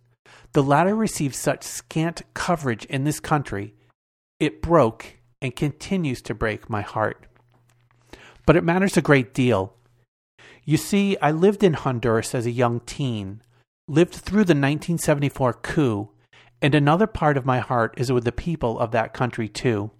The 0.53 0.63
latter 0.63 0.97
received 0.97 1.35
such 1.37 1.63
scant 1.63 2.23
coverage 2.35 2.85
in 2.87 3.05
this 3.05 3.21
country, 3.21 3.75
it 4.41 4.63
broke 4.63 5.19
and 5.41 5.55
continues 5.55 6.23
to 6.23 6.35
break 6.35 6.69
my 6.69 6.81
heart. 6.81 7.27
But 8.47 8.57
it 8.57 8.65
matters 8.65 8.97
a 8.97 9.03
great 9.03 9.33
deal. 9.33 9.75
You 10.65 10.77
see, 10.77 11.17
I 11.19 11.31
lived 11.31 11.63
in 11.63 11.75
Honduras 11.75 12.35
as 12.35 12.47
a 12.47 12.51
young 12.51 12.81
teen, 12.81 13.43
lived 13.87 14.15
through 14.15 14.45
the 14.45 14.55
1974 14.55 15.55
coup, 15.55 16.11
and 16.61 16.75
another 16.75 17.07
part 17.07 17.37
of 17.37 17.47
my 17.47 17.61
heart 17.61 17.95
is 17.97 18.11
with 18.11 18.25
the 18.25 18.33
people 18.33 18.79
of 18.79 18.91
that 18.91 19.15
country 19.15 19.49
too. 19.49 19.91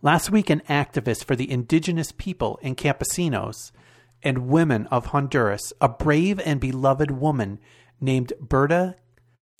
Last 0.00 0.30
week, 0.30 0.48
an 0.48 0.62
activist 0.68 1.24
for 1.24 1.34
the 1.34 1.50
indigenous 1.50 2.12
people 2.12 2.58
and 2.62 2.76
campesinos 2.76 3.72
and 4.22 4.48
women 4.48 4.86
of 4.86 5.06
Honduras, 5.06 5.72
a 5.80 5.88
brave 5.88 6.40
and 6.40 6.60
beloved 6.60 7.10
woman 7.10 7.58
named 8.00 8.32
Berta 8.40 8.96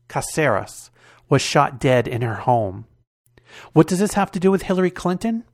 Caceres, 0.09 0.91
was 1.29 1.43
shot 1.43 1.79
dead 1.79 2.09
in 2.09 2.23
her 2.23 2.37
home. 2.37 2.87
What 3.73 3.87
does 3.87 3.99
this 3.99 4.15
have 4.15 4.31
to 4.33 4.41
do 4.41 4.51
with 4.51 4.63
Hillary 4.63 4.91
Clinton? 4.91 5.45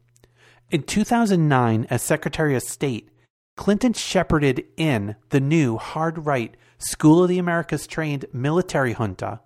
In 0.70 0.82
2009, 0.82 1.86
as 1.90 2.02
Secretary 2.02 2.54
of 2.56 2.62
State, 2.62 3.10
Clinton 3.56 3.92
shepherded 3.92 4.64
in 4.76 5.16
the 5.30 5.40
new 5.40 5.76
hard 5.76 6.26
right 6.26 6.56
School 6.78 7.22
of 7.22 7.28
the 7.28 7.38
Americas 7.38 7.86
trained 7.86 8.26
military 8.32 8.94
junta 8.94 9.40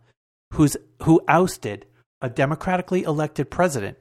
who's, 0.54 0.76
who 1.02 1.20
ousted 1.28 1.86
a 2.20 2.28
democratically 2.28 3.02
elected 3.02 3.50
president, 3.50 3.98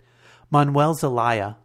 Manuel 0.50 0.94
Zelaya. 0.94 1.58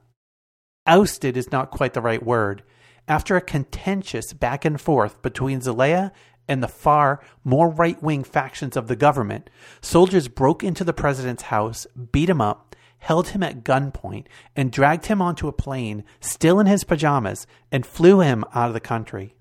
Ousted 0.86 1.36
is 1.36 1.52
not 1.52 1.70
quite 1.70 1.94
the 1.94 2.00
right 2.00 2.22
word. 2.22 2.62
After 3.08 3.36
a 3.36 3.40
contentious 3.40 4.32
back 4.32 4.64
and 4.64 4.80
forth 4.80 5.22
between 5.22 5.60
Zelaya 5.60 6.12
and 6.48 6.62
the 6.62 6.68
far 6.68 7.20
more 7.44 7.68
right 7.68 8.02
wing 8.02 8.24
factions 8.24 8.76
of 8.76 8.88
the 8.88 8.96
government, 8.96 9.48
soldiers 9.80 10.28
broke 10.28 10.62
into 10.62 10.84
the 10.84 10.92
president's 10.92 11.44
house, 11.44 11.86
beat 12.12 12.28
him 12.28 12.40
up, 12.40 12.74
held 12.98 13.28
him 13.28 13.42
at 13.42 13.64
gunpoint, 13.64 14.26
and 14.54 14.70
dragged 14.70 15.06
him 15.06 15.20
onto 15.20 15.48
a 15.48 15.52
plane, 15.52 16.04
still 16.20 16.60
in 16.60 16.66
his 16.66 16.84
pajamas, 16.84 17.46
and 17.70 17.84
flew 17.86 18.20
him 18.20 18.44
out 18.54 18.68
of 18.68 18.74
the 18.74 18.80
country. 18.80 19.34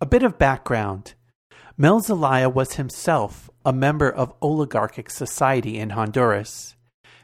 A 0.00 0.06
bit 0.06 0.22
of 0.22 0.38
background 0.38 1.14
Mel 1.78 2.00
Zelaya 2.00 2.48
was 2.48 2.74
himself 2.74 3.50
a 3.64 3.72
member 3.72 4.10
of 4.10 4.32
oligarchic 4.40 5.10
society 5.10 5.78
in 5.78 5.90
Honduras. 5.90 6.74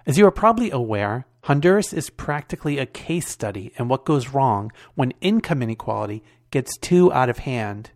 As 0.07 0.19
you 0.19 0.27
are 0.27 0.31
probably 0.31 0.71
aware, 0.71 1.27
Honduras 1.45 1.93
is 1.93 2.11
practically 2.11 2.79
a 2.79 2.87
case 2.87 3.29
study 3.29 3.73
in 3.79 3.89
what 3.89 4.05
goes 4.05 4.29
wrong 4.29 4.71
when 4.95 5.15
income 5.21 5.63
inequality 5.63 6.23
gets 6.53 6.77
too 6.79 7.13
out 7.13 7.29
of 7.29 7.39
hand. 7.39 7.91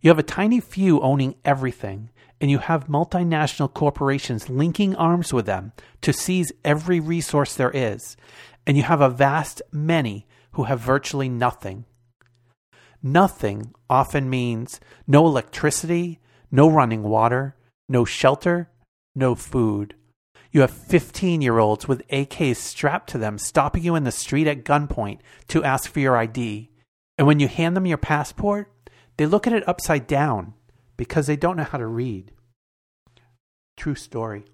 You 0.00 0.10
have 0.10 0.18
a 0.18 0.24
tiny 0.24 0.60
few 0.60 1.00
owning 1.00 1.36
everything, 1.44 2.10
and 2.40 2.50
you 2.50 2.58
have 2.58 2.88
multinational 2.88 3.72
corporations 3.72 4.48
linking 4.48 4.96
arms 4.96 5.32
with 5.32 5.46
them 5.46 5.72
to 6.00 6.12
seize 6.12 6.52
every 6.64 6.98
resource 6.98 7.54
there 7.54 7.70
is, 7.70 8.16
and 8.66 8.76
you 8.76 8.82
have 8.82 9.00
a 9.00 9.08
vast 9.08 9.62
many 9.70 10.26
who 10.52 10.64
have 10.64 10.80
virtually 10.80 11.28
nothing. 11.28 11.84
Nothing 13.02 13.72
often 13.88 14.28
means 14.28 14.80
no 15.06 15.26
electricity, 15.26 16.18
no 16.50 16.68
running 16.68 17.02
water, 17.02 17.54
no 17.88 18.04
shelter, 18.04 18.70
no 19.14 19.34
food. 19.34 19.94
You 20.50 20.62
have 20.62 20.70
15 20.70 21.42
year 21.42 21.58
olds 21.58 21.86
with 21.86 22.06
AKs 22.08 22.56
strapped 22.56 23.10
to 23.10 23.18
them 23.18 23.38
stopping 23.38 23.84
you 23.84 23.94
in 23.94 24.04
the 24.04 24.10
street 24.10 24.46
at 24.46 24.64
gunpoint 24.64 25.18
to 25.48 25.62
ask 25.62 25.90
for 25.90 26.00
your 26.00 26.16
ID. 26.16 26.70
And 27.18 27.26
when 27.26 27.40
you 27.40 27.48
hand 27.48 27.76
them 27.76 27.86
your 27.86 27.98
passport, 27.98 28.70
they 29.16 29.26
look 29.26 29.46
at 29.46 29.52
it 29.52 29.66
upside 29.68 30.06
down 30.06 30.54
because 30.96 31.26
they 31.26 31.36
don't 31.36 31.56
know 31.56 31.64
how 31.64 31.78
to 31.78 31.86
read. 31.86 32.32
True 33.76 33.94
story. 33.94 34.44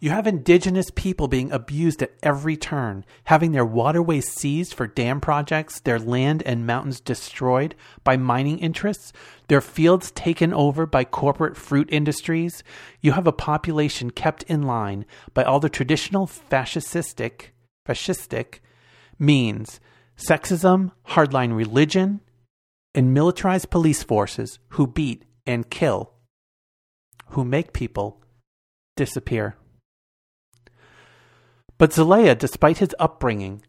You 0.00 0.10
have 0.10 0.28
indigenous 0.28 0.90
people 0.94 1.26
being 1.26 1.50
abused 1.50 2.02
at 2.02 2.12
every 2.22 2.56
turn, 2.56 3.04
having 3.24 3.50
their 3.50 3.64
waterways 3.64 4.28
seized 4.28 4.74
for 4.74 4.86
dam 4.86 5.20
projects, 5.20 5.80
their 5.80 5.98
land 5.98 6.40
and 6.46 6.66
mountains 6.66 7.00
destroyed 7.00 7.74
by 8.04 8.16
mining 8.16 8.60
interests, 8.60 9.12
their 9.48 9.60
fields 9.60 10.12
taken 10.12 10.54
over 10.54 10.86
by 10.86 11.02
corporate 11.02 11.56
fruit 11.56 11.88
industries. 11.90 12.62
You 13.00 13.12
have 13.12 13.26
a 13.26 13.32
population 13.32 14.12
kept 14.12 14.44
in 14.44 14.62
line 14.62 15.04
by 15.34 15.42
all 15.42 15.58
the 15.58 15.68
traditional 15.68 16.28
fascistic, 16.28 17.46
fascistic 17.84 18.60
means 19.18 19.80
sexism, 20.18 20.90
hardline 21.08 21.56
religion, 21.56 22.20
and 22.94 23.14
militarized 23.14 23.70
police 23.70 24.02
forces 24.02 24.58
who 24.70 24.86
beat 24.86 25.24
and 25.46 25.70
kill, 25.70 26.12
who 27.30 27.44
make 27.44 27.72
people 27.72 28.20
disappear. 28.96 29.56
But 31.78 31.92
Zelaya, 31.92 32.34
despite 32.34 32.78
his 32.78 32.94
upbringing, 32.98 33.62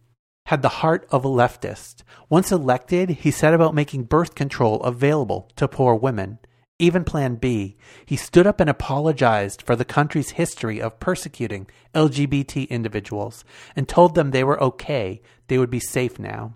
had 0.48 0.64
the 0.64 0.80
heart 0.82 1.08
of 1.12 1.24
a 1.24 1.30
leftist. 1.30 2.02
Once 2.28 2.52
elected, 2.52 3.10
he 3.10 3.30
set 3.30 3.54
about 3.54 3.76
making 3.76 4.06
birth 4.06 4.34
control 4.34 4.82
available 4.82 5.48
to 5.58 5.68
poor 5.68 5.94
women. 5.94 6.40
Even 6.80 7.04
Plan 7.04 7.36
B, 7.36 7.76
he 8.06 8.16
stood 8.16 8.48
up 8.48 8.60
and 8.60 8.70
apologized 8.70 9.62
for 9.62 9.76
the 9.76 9.86
country's 9.86 10.32
history 10.32 10.82
of 10.82 11.00
persecuting 11.00 11.68
LGBT 11.94 12.70
individuals 12.70 13.44
and 13.76 13.88
told 13.88 14.16
them 14.16 14.32
they 14.32 14.44
were 14.44 14.62
okay, 14.64 15.22
they 15.48 15.58
would 15.58 15.70
be 15.70 15.82
safe 15.82 16.18
now. 16.18 16.56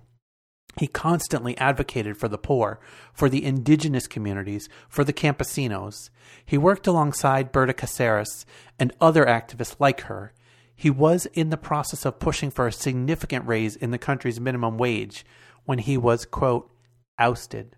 He 0.79 0.87
constantly 0.87 1.55
advocated 1.57 2.17
for 2.17 2.27
the 2.27 2.37
poor, 2.37 2.79
for 3.13 3.29
the 3.29 3.43
indigenous 3.43 4.07
communities, 4.07 4.69
for 4.89 5.03
the 5.03 5.13
campesinos. 5.13 6.09
He 6.45 6.57
worked 6.57 6.87
alongside 6.87 7.51
Berta 7.51 7.73
Caceres 7.73 8.45
and 8.79 8.93
other 8.99 9.25
activists 9.25 9.75
like 9.79 10.01
her 10.01 10.33
he 10.75 10.89
was 10.89 11.27
in 11.27 11.49
the 11.49 11.57
process 11.57 12.05
of 12.05 12.19
pushing 12.19 12.51
for 12.51 12.67
a 12.67 12.71
significant 12.71 13.47
raise 13.47 13.75
in 13.75 13.91
the 13.91 13.97
country's 13.97 14.39
minimum 14.39 14.77
wage 14.77 15.25
when 15.65 15.79
he 15.79 15.97
was, 15.97 16.25
quote, 16.25 16.71
ousted. 17.17 17.75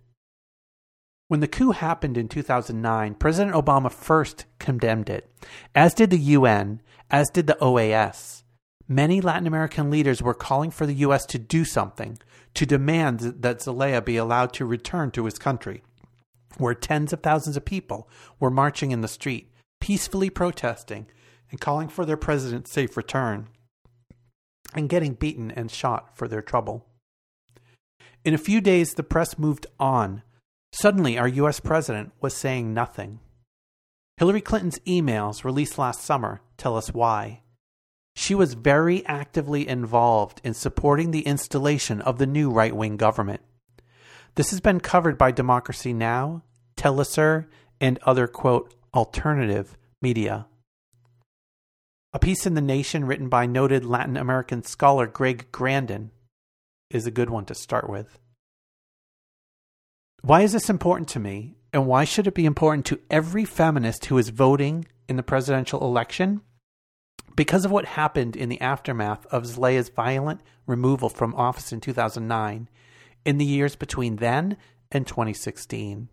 When 1.27 1.39
the 1.39 1.47
coup 1.47 1.71
happened 1.71 2.17
in 2.17 2.27
2009, 2.27 3.15
President 3.15 3.55
Obama 3.55 3.91
first 3.91 4.45
condemned 4.59 5.09
it, 5.09 5.27
as 5.73 5.95
did 5.95 6.11
the 6.11 6.19
UN, 6.19 6.81
as 7.09 7.29
did 7.29 7.47
the 7.47 7.57
OAS. 7.59 8.43
Many 8.87 9.21
Latin 9.21 9.47
American 9.47 9.89
leaders 9.89 10.21
were 10.21 10.35
calling 10.35 10.69
for 10.69 10.85
the 10.85 10.93
U.S. 10.95 11.25
to 11.27 11.39
do 11.39 11.65
something, 11.65 12.19
to 12.53 12.67
demand 12.67 13.19
that 13.21 13.63
Zelaya 13.63 14.03
be 14.03 14.17
allowed 14.17 14.53
to 14.53 14.65
return 14.65 15.09
to 15.11 15.25
his 15.25 15.39
country, 15.39 15.81
where 16.59 16.75
tens 16.75 17.11
of 17.11 17.21
thousands 17.21 17.57
of 17.57 17.65
people 17.65 18.07
were 18.39 18.51
marching 18.51 18.91
in 18.91 19.01
the 19.01 19.07
street, 19.07 19.51
peacefully 19.79 20.29
protesting 20.29 21.07
and 21.49 21.59
calling 21.59 21.87
for 21.87 22.05
their 22.05 22.17
president's 22.17 22.71
safe 22.71 22.95
return, 22.95 23.47
and 24.75 24.89
getting 24.89 25.13
beaten 25.13 25.49
and 25.49 25.71
shot 25.71 26.15
for 26.15 26.27
their 26.27 26.43
trouble. 26.43 26.85
In 28.23 28.35
a 28.35 28.39
few 28.39 28.61
days, 28.61 28.93
the 28.93 29.03
press 29.03 29.39
moved 29.39 29.65
on. 29.79 30.21
Suddenly, 30.75 31.17
our 31.17 31.29
US 31.29 31.61
president 31.61 32.11
was 32.19 32.35
saying 32.35 32.73
nothing. 32.73 33.21
Hillary 34.17 34.41
Clinton's 34.41 34.79
emails 34.79 35.45
released 35.45 35.77
last 35.77 36.01
summer 36.01 36.41
tell 36.57 36.75
us 36.75 36.93
why. 36.93 37.43
She 38.13 38.35
was 38.35 38.55
very 38.55 39.05
actively 39.05 39.65
involved 39.65 40.41
in 40.43 40.53
supporting 40.53 41.11
the 41.11 41.25
installation 41.25 42.01
of 42.01 42.17
the 42.17 42.27
new 42.27 42.51
right 42.51 42.75
wing 42.75 42.97
government. 42.97 43.39
This 44.35 44.49
has 44.49 44.59
been 44.59 44.81
covered 44.81 45.17
by 45.17 45.31
Democracy 45.31 45.93
Now!, 45.93 46.43
Telesur, 46.75 47.47
and 47.79 47.97
other, 48.03 48.27
quote, 48.27 48.75
alternative 48.93 49.77
media. 50.01 50.45
A 52.11 52.19
piece 52.19 52.45
in 52.45 52.53
The 52.53 52.59
Nation 52.59 53.05
written 53.05 53.29
by 53.29 53.45
noted 53.45 53.85
Latin 53.85 54.17
American 54.17 54.61
scholar 54.61 55.07
Greg 55.07 55.53
Grandin 55.53 56.11
is 56.89 57.07
a 57.07 57.11
good 57.11 57.29
one 57.29 57.45
to 57.45 57.55
start 57.55 57.89
with. 57.89 58.19
Why 60.25 60.41
is 60.41 60.53
this 60.53 60.71
important 60.71 61.07
to 61.09 61.19
me? 61.19 61.53
And 61.71 61.85
why 61.85 62.03
should 62.03 62.25
it 62.25 62.33
be 62.33 62.47
important 62.47 62.87
to 62.87 62.99
every 63.11 63.45
feminist 63.45 64.05
who 64.05 64.17
is 64.17 64.29
voting 64.29 64.87
in 65.07 65.17
the 65.17 65.21
presidential 65.21 65.83
election? 65.83 66.41
Because 67.35 67.63
of 67.63 67.69
what 67.69 67.85
happened 67.85 68.35
in 68.35 68.49
the 68.49 68.59
aftermath 68.59 69.27
of 69.27 69.43
Zelaya's 69.43 69.89
violent 69.89 70.41
removal 70.65 71.09
from 71.09 71.35
office 71.35 71.71
in 71.71 71.79
2009, 71.79 72.67
in 73.23 73.37
the 73.37 73.45
years 73.45 73.75
between 73.75 74.15
then 74.15 74.57
and 74.91 75.05
2016. 75.05 76.09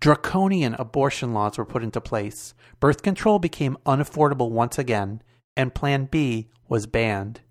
Draconian 0.00 0.74
abortion 0.74 1.32
laws 1.32 1.58
were 1.58 1.64
put 1.64 1.84
into 1.84 2.00
place, 2.00 2.52
birth 2.80 3.02
control 3.04 3.38
became 3.38 3.78
unaffordable 3.86 4.50
once 4.50 4.76
again, 4.76 5.22
and 5.56 5.72
Plan 5.72 6.06
B 6.06 6.48
was 6.68 6.88
banned. 6.88 7.42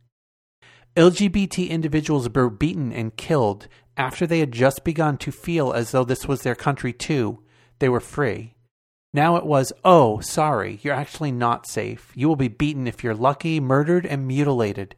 LGBT 0.95 1.69
individuals 1.69 2.30
were 2.30 2.49
beaten 2.49 2.91
and 2.91 3.15
killed 3.15 3.68
after 3.95 4.27
they 4.27 4.39
had 4.39 4.51
just 4.51 4.84
begun 4.84 5.18
to 5.19 5.31
feel 5.31 5.72
as 5.72 5.91
though 5.91 6.03
this 6.03 6.27
was 6.27 6.41
their 6.41 6.55
country 6.55 6.91
too. 6.91 7.39
They 7.80 7.88
were 7.88 8.01
free. 8.01 8.55
Now 9.13 9.35
it 9.35 9.45
was, 9.45 9.73
oh, 9.84 10.19
sorry, 10.19 10.80
you're 10.84 10.93
actually 10.93 11.31
not 11.31 11.68
safe. 11.68 12.11
You 12.15 12.27
will 12.27 12.35
be 12.35 12.47
beaten 12.47 12.88
if 12.88 13.03
you're 13.03 13.15
lucky, 13.15 13.59
murdered, 13.59 14.05
and 14.05 14.27
mutilated 14.27 14.95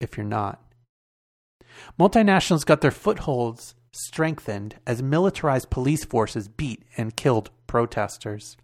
if 0.00 0.16
you're 0.16 0.26
not. 0.26 0.60
Multinationals 1.98 2.64
got 2.64 2.80
their 2.80 2.90
footholds 2.90 3.74
strengthened 3.92 4.76
as 4.86 5.02
militarized 5.02 5.70
police 5.70 6.04
forces 6.04 6.48
beat 6.48 6.84
and 6.96 7.16
killed 7.16 7.50
protesters. 7.66 8.56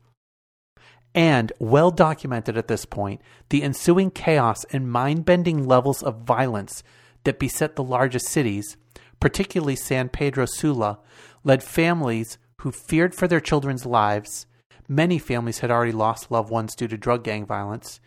And, 1.14 1.52
well 1.58 1.90
documented 1.90 2.56
at 2.56 2.68
this 2.68 2.84
point, 2.84 3.20
the 3.48 3.62
ensuing 3.62 4.10
chaos 4.10 4.64
and 4.72 4.90
mind 4.90 5.24
bending 5.24 5.66
levels 5.66 6.02
of 6.02 6.22
violence 6.22 6.82
that 7.24 7.38
beset 7.38 7.76
the 7.76 7.82
largest 7.82 8.28
cities, 8.28 8.76
particularly 9.18 9.76
San 9.76 10.08
Pedro 10.08 10.46
Sula, 10.46 11.00
led 11.42 11.62
families 11.62 12.38
who 12.58 12.70
feared 12.70 13.14
for 13.14 13.26
their 13.26 13.40
children's 13.40 13.84
lives. 13.84 14.46
Many 14.88 15.18
families 15.18 15.60
had 15.60 15.70
already 15.70 15.92
lost 15.92 16.30
loved 16.30 16.50
ones 16.50 16.74
due 16.74 16.88
to 16.88 16.96
drug 16.96 17.24
gang 17.24 17.44
violence, 17.44 18.00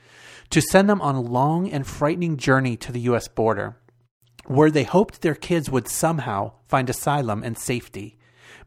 to 0.50 0.62
send 0.62 0.90
them 0.90 1.02
on 1.02 1.16
a 1.16 1.22
long 1.22 1.70
and 1.70 1.86
frightening 1.86 2.38
journey 2.38 2.78
to 2.78 2.92
the 2.92 3.02
U.S. 3.02 3.28
border 3.28 3.78
where 4.46 4.72
they 4.72 4.84
hoped 4.84 5.22
their 5.22 5.36
kids 5.36 5.70
would 5.70 5.88
somehow 5.88 6.52
find 6.68 6.90
asylum 6.90 7.44
and 7.44 7.58
safety, 7.58 8.18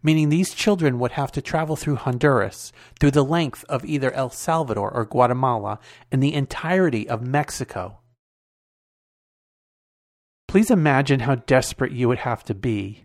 meaning 0.02 0.28
these 0.28 0.54
children 0.54 0.98
would 0.98 1.12
have 1.12 1.32
to 1.32 1.42
travel 1.42 1.76
through 1.76 1.96
Honduras, 1.96 2.72
through 2.98 3.12
the 3.12 3.24
length 3.24 3.64
of 3.68 3.84
either 3.84 4.12
El 4.12 4.30
Salvador 4.30 4.90
or 4.90 5.04
Guatemala, 5.04 5.78
and 6.10 6.22
the 6.22 6.34
entirety 6.34 7.08
of 7.08 7.22
Mexico. 7.22 7.98
Please 10.48 10.70
imagine 10.70 11.20
how 11.20 11.34
desperate 11.34 11.92
you 11.92 12.08
would 12.08 12.20
have 12.20 12.44
to 12.44 12.54
be, 12.54 13.04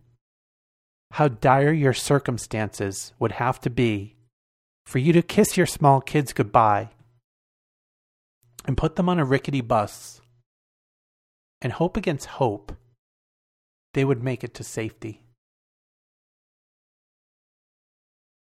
how 1.12 1.28
dire 1.28 1.74
your 1.74 1.94
circumstances 1.94 3.14
would 3.20 3.34
have 3.34 3.60
to 3.62 3.70
be 3.70 4.16
for 4.86 5.00
you 5.00 5.14
to 5.14 5.22
kiss 5.22 5.58
your 5.58 5.66
small 5.66 6.02
kids 6.02 6.34
goodbye 6.34 6.90
and 8.66 8.78
put 8.78 8.96
them 8.96 9.10
on 9.10 9.20
a 9.20 9.26
rickety 9.26 9.62
bus 9.62 10.22
and 11.62 11.74
hope 11.74 11.98
against 11.98 12.26
hope 12.26 12.74
they 13.94 14.06
would 14.06 14.24
make 14.24 14.44
it 14.44 14.54
to 14.54 14.64
safety. 14.64 15.22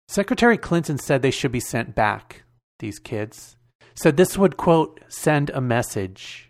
Secretary 0.08 0.58
Clinton 0.58 0.98
said 0.98 1.22
they 1.22 1.32
should 1.32 1.52
be 1.52 1.60
sent 1.60 1.94
back, 1.94 2.44
these 2.80 3.00
kids. 3.00 3.58
Said 3.94 4.16
this 4.16 4.38
would, 4.38 4.58
quote, 4.58 5.02
send 5.08 5.50
a 5.50 5.60
message. 5.60 6.50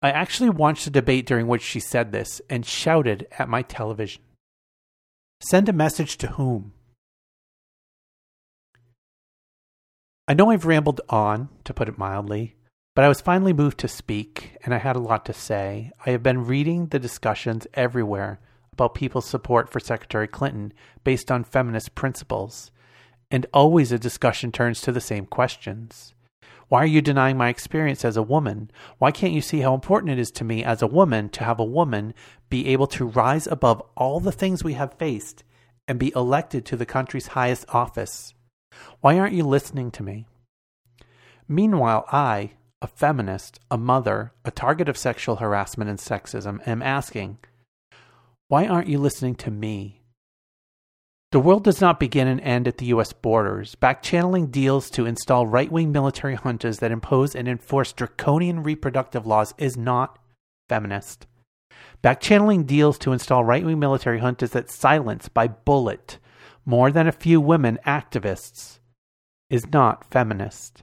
I 0.00 0.10
actually 0.10 0.50
watched 0.50 0.86
a 0.86 0.90
debate 0.90 1.26
during 1.26 1.48
which 1.48 1.62
she 1.62 1.80
said 1.80 2.12
this 2.12 2.40
and 2.48 2.64
shouted 2.64 3.26
at 3.38 3.48
my 3.48 3.62
television. 3.62 4.22
Send 5.40 5.68
a 5.68 5.72
message 5.72 6.18
to 6.18 6.28
whom? 6.28 6.72
I 10.28 10.34
know 10.34 10.50
I've 10.50 10.66
rambled 10.66 11.00
on, 11.08 11.48
to 11.64 11.74
put 11.74 11.88
it 11.88 11.98
mildly, 11.98 12.54
but 12.94 13.04
I 13.04 13.08
was 13.08 13.20
finally 13.20 13.52
moved 13.52 13.78
to 13.78 13.88
speak, 13.88 14.58
and 14.64 14.74
I 14.74 14.78
had 14.78 14.94
a 14.94 15.00
lot 15.00 15.24
to 15.26 15.32
say. 15.32 15.90
I 16.04 16.10
have 16.10 16.22
been 16.22 16.46
reading 16.46 16.88
the 16.88 16.98
discussions 16.98 17.66
everywhere 17.74 18.40
about 18.78 18.94
people's 18.94 19.26
support 19.26 19.68
for 19.68 19.80
Secretary 19.80 20.28
Clinton 20.28 20.72
based 21.02 21.32
on 21.32 21.42
feminist 21.42 21.96
principles, 21.96 22.70
and 23.28 23.44
always 23.52 23.90
a 23.90 23.98
discussion 23.98 24.52
turns 24.52 24.80
to 24.80 24.92
the 24.92 25.00
same 25.00 25.26
questions. 25.26 26.14
Why 26.68 26.82
are 26.82 26.86
you 26.86 27.02
denying 27.02 27.36
my 27.36 27.48
experience 27.48 28.04
as 28.04 28.16
a 28.16 28.22
woman? 28.22 28.70
Why 28.98 29.10
can't 29.10 29.32
you 29.32 29.40
see 29.40 29.60
how 29.60 29.74
important 29.74 30.12
it 30.12 30.18
is 30.18 30.30
to 30.32 30.44
me 30.44 30.62
as 30.62 30.80
a 30.80 30.86
woman 30.86 31.28
to 31.30 31.44
have 31.44 31.58
a 31.58 31.64
woman 31.64 32.14
be 32.50 32.68
able 32.68 32.86
to 32.88 33.06
rise 33.06 33.46
above 33.46 33.82
all 33.96 34.20
the 34.20 34.32
things 34.32 34.62
we 34.62 34.74
have 34.74 34.94
faced 34.94 35.44
and 35.88 35.98
be 35.98 36.12
elected 36.14 36.64
to 36.66 36.76
the 36.76 36.86
country's 36.86 37.28
highest 37.28 37.64
office? 37.70 38.34
Why 39.00 39.18
aren't 39.18 39.34
you 39.34 39.44
listening 39.44 39.90
to 39.92 40.02
me? 40.02 40.26
Meanwhile, 41.48 42.04
I, 42.12 42.52
a 42.80 42.86
feminist, 42.86 43.58
a 43.70 43.78
mother, 43.78 44.32
a 44.44 44.50
target 44.50 44.88
of 44.88 44.98
sexual 44.98 45.36
harassment 45.36 45.88
and 45.88 45.98
sexism, 45.98 46.60
am 46.68 46.82
asking, 46.82 47.38
why 48.48 48.66
aren't 48.66 48.88
you 48.88 48.98
listening 48.98 49.34
to 49.36 49.50
me? 49.50 50.02
The 51.30 51.40
world 51.40 51.64
does 51.64 51.82
not 51.82 52.00
begin 52.00 52.26
and 52.26 52.40
end 52.40 52.66
at 52.66 52.78
the 52.78 52.86
U.S. 52.86 53.12
borders. 53.12 53.74
Backchanneling 53.74 54.50
deals 54.50 54.88
to 54.90 55.04
install 55.04 55.46
right 55.46 55.70
wing 55.70 55.92
military 55.92 56.36
juntas 56.38 56.80
that 56.80 56.90
impose 56.90 57.36
and 57.36 57.46
enforce 57.46 57.92
draconian 57.92 58.62
reproductive 58.62 59.26
laws 59.26 59.52
is 59.58 59.76
not 59.76 60.18
feminist. 60.70 61.26
Backchanneling 62.02 62.66
deals 62.66 62.96
to 62.98 63.12
install 63.12 63.44
right 63.44 63.64
wing 63.64 63.78
military 63.78 64.20
juntas 64.20 64.50
that 64.50 64.70
silence 64.70 65.28
by 65.28 65.48
bullet 65.48 66.18
more 66.64 66.90
than 66.90 67.06
a 67.06 67.12
few 67.12 67.40
women 67.42 67.78
activists 67.86 68.78
is 69.50 69.70
not 69.70 70.04
feminist. 70.10 70.82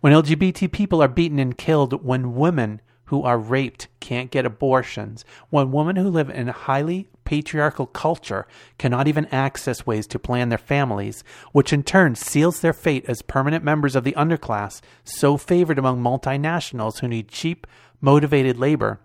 When 0.00 0.12
LGBT 0.12 0.70
people 0.72 1.02
are 1.02 1.08
beaten 1.08 1.38
and 1.38 1.56
killed, 1.56 2.04
when 2.04 2.34
women 2.34 2.82
who 3.10 3.24
are 3.24 3.38
raped 3.38 3.88
can't 3.98 4.30
get 4.30 4.46
abortions, 4.46 5.24
when 5.50 5.72
women 5.72 5.96
who 5.96 6.08
live 6.08 6.30
in 6.30 6.48
a 6.48 6.52
highly 6.52 7.08
patriarchal 7.24 7.86
culture 7.86 8.46
cannot 8.78 9.08
even 9.08 9.26
access 9.26 9.84
ways 9.84 10.06
to 10.06 10.16
plan 10.16 10.48
their 10.48 10.56
families, 10.56 11.24
which 11.50 11.72
in 11.72 11.82
turn 11.82 12.14
seals 12.14 12.60
their 12.60 12.72
fate 12.72 13.04
as 13.08 13.22
permanent 13.22 13.64
members 13.64 13.96
of 13.96 14.04
the 14.04 14.12
underclass, 14.12 14.80
so 15.02 15.36
favored 15.36 15.76
among 15.76 16.00
multinationals 16.00 17.00
who 17.00 17.08
need 17.08 17.26
cheap, 17.26 17.66
motivated 18.00 18.56
labor. 18.56 19.00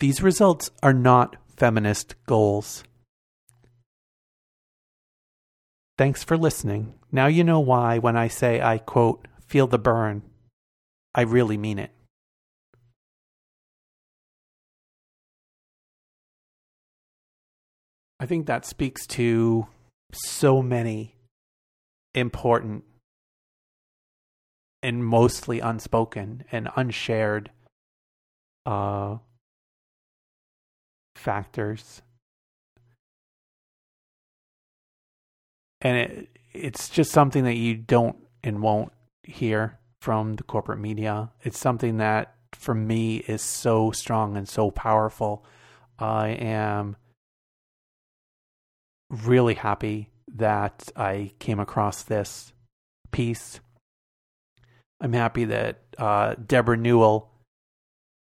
These 0.00 0.20
results 0.20 0.72
are 0.82 0.92
not 0.92 1.36
feminist 1.56 2.16
goals. 2.26 2.82
Thanks 5.96 6.24
for 6.24 6.36
listening. 6.36 6.94
Now 7.12 7.28
you 7.28 7.44
know 7.44 7.60
why 7.60 7.98
when 7.98 8.16
I 8.16 8.26
say 8.26 8.60
I 8.60 8.78
quote, 8.78 9.28
feel 9.46 9.68
the 9.68 9.78
Bern, 9.78 10.22
I 11.14 11.22
really 11.22 11.56
mean 11.56 11.78
it. 11.78 11.92
I 18.20 18.26
think 18.26 18.46
that 18.46 18.66
speaks 18.66 19.06
to 19.08 19.66
so 20.12 20.62
many 20.62 21.14
important 22.14 22.84
and 24.82 25.04
mostly 25.04 25.60
unspoken 25.60 26.44
and 26.50 26.68
unshared 26.76 27.50
uh, 28.66 29.18
factors 31.16 32.02
and 35.80 35.96
it 35.96 36.28
it's 36.52 36.88
just 36.88 37.12
something 37.12 37.44
that 37.44 37.56
you 37.56 37.74
don't 37.76 38.16
and 38.42 38.62
won't 38.62 38.92
hear 39.22 39.78
from 40.00 40.36
the 40.36 40.42
corporate 40.42 40.78
media. 40.78 41.30
It's 41.42 41.58
something 41.58 41.98
that 41.98 42.34
for 42.52 42.74
me 42.74 43.18
is 43.18 43.42
so 43.42 43.90
strong 43.90 44.36
and 44.36 44.48
so 44.48 44.70
powerful. 44.70 45.44
I 45.98 46.28
am 46.28 46.96
really 49.10 49.54
happy 49.54 50.10
that 50.36 50.90
I 50.96 51.32
came 51.38 51.60
across 51.60 52.02
this 52.02 52.52
piece. 53.10 53.60
I'm 55.00 55.12
happy 55.12 55.44
that 55.46 55.82
uh, 55.96 56.34
Deborah 56.34 56.76
Newell 56.76 57.30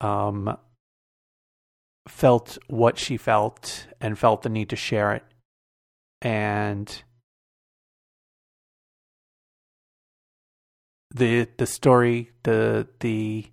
um, 0.00 0.56
felt 2.08 2.58
what 2.66 2.98
she 2.98 3.16
felt 3.16 3.86
and 4.00 4.18
felt 4.18 4.42
the 4.42 4.48
need 4.48 4.70
to 4.70 4.76
share 4.76 5.12
it. 5.12 5.24
And 6.20 7.02
the 11.14 11.48
the 11.56 11.66
story 11.66 12.30
the 12.42 12.86
the 13.00 13.46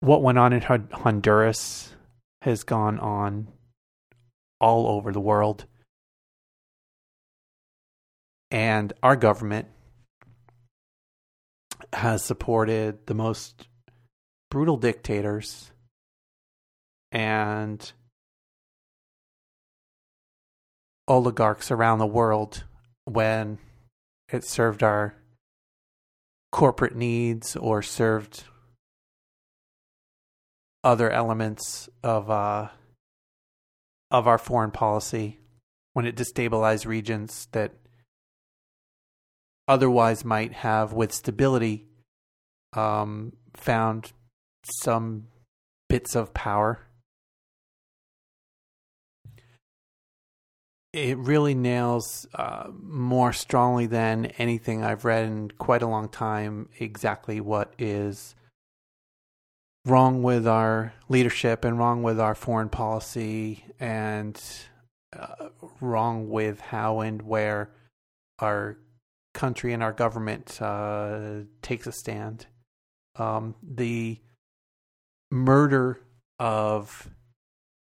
what 0.00 0.22
went 0.22 0.38
on 0.38 0.52
in 0.52 0.62
Honduras 0.62 1.94
has 2.42 2.64
gone 2.64 2.98
on 2.98 3.48
all 4.60 4.86
over 4.86 5.12
the 5.12 5.20
world 5.20 5.66
and 8.52 8.92
our 9.02 9.16
government 9.16 9.66
has 11.94 12.22
supported 12.22 13.06
the 13.06 13.14
most 13.14 13.66
brutal 14.50 14.76
dictators. 14.76 15.72
And 17.10 17.92
oligarchs 21.08 21.70
around 21.70 21.98
the 21.98 22.06
world 22.06 22.64
when 23.04 23.58
it 24.30 24.44
served 24.44 24.82
our 24.82 25.14
corporate 26.52 26.94
needs 26.94 27.56
or 27.56 27.82
served 27.82 28.44
other 30.84 31.10
elements 31.10 31.88
of 32.02 32.30
uh, 32.30 32.68
of 34.10 34.26
our 34.26 34.38
foreign 34.38 34.70
policy 34.70 35.38
when 35.92 36.06
it 36.06 36.16
destabilized 36.16 36.86
regions 36.86 37.48
that 37.52 37.72
otherwise 39.68 40.24
might 40.24 40.52
have 40.52 40.92
with 40.92 41.12
stability 41.12 41.86
um, 42.72 43.32
found 43.54 44.12
some 44.82 45.28
bits 45.88 46.14
of 46.14 46.32
power. 46.34 46.80
It 50.92 51.16
really 51.16 51.54
nails 51.54 52.26
uh, 52.34 52.68
more 52.82 53.32
strongly 53.32 53.86
than 53.86 54.26
anything 54.36 54.84
I've 54.84 55.06
read 55.06 55.24
in 55.24 55.50
quite 55.52 55.82
a 55.82 55.86
long 55.86 56.08
time 56.10 56.68
exactly 56.78 57.40
what 57.40 57.72
is 57.78 58.34
wrong 59.86 60.22
with 60.22 60.46
our 60.46 60.92
leadership 61.08 61.64
and 61.64 61.78
wrong 61.78 62.02
with 62.02 62.20
our 62.20 62.34
foreign 62.34 62.68
policy 62.68 63.64
and 63.80 64.40
uh, 65.18 65.48
wrong 65.80 66.28
with 66.28 66.60
how 66.60 67.00
and 67.00 67.22
where 67.22 67.70
our 68.38 68.76
country 69.34 69.72
and 69.72 69.82
our 69.82 69.92
government 69.92 70.60
uh, 70.60 71.40
takes 71.62 71.86
a 71.86 71.92
stand. 71.92 72.46
Um, 73.16 73.54
the 73.62 74.20
murder 75.30 76.00
of 76.38 77.10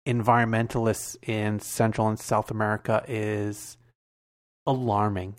environmentalists 0.08 1.18
in 1.28 1.60
Central 1.60 2.08
and 2.08 2.20
South 2.20 2.52
America 2.52 3.04
is 3.08 3.78
alarming 4.68 5.36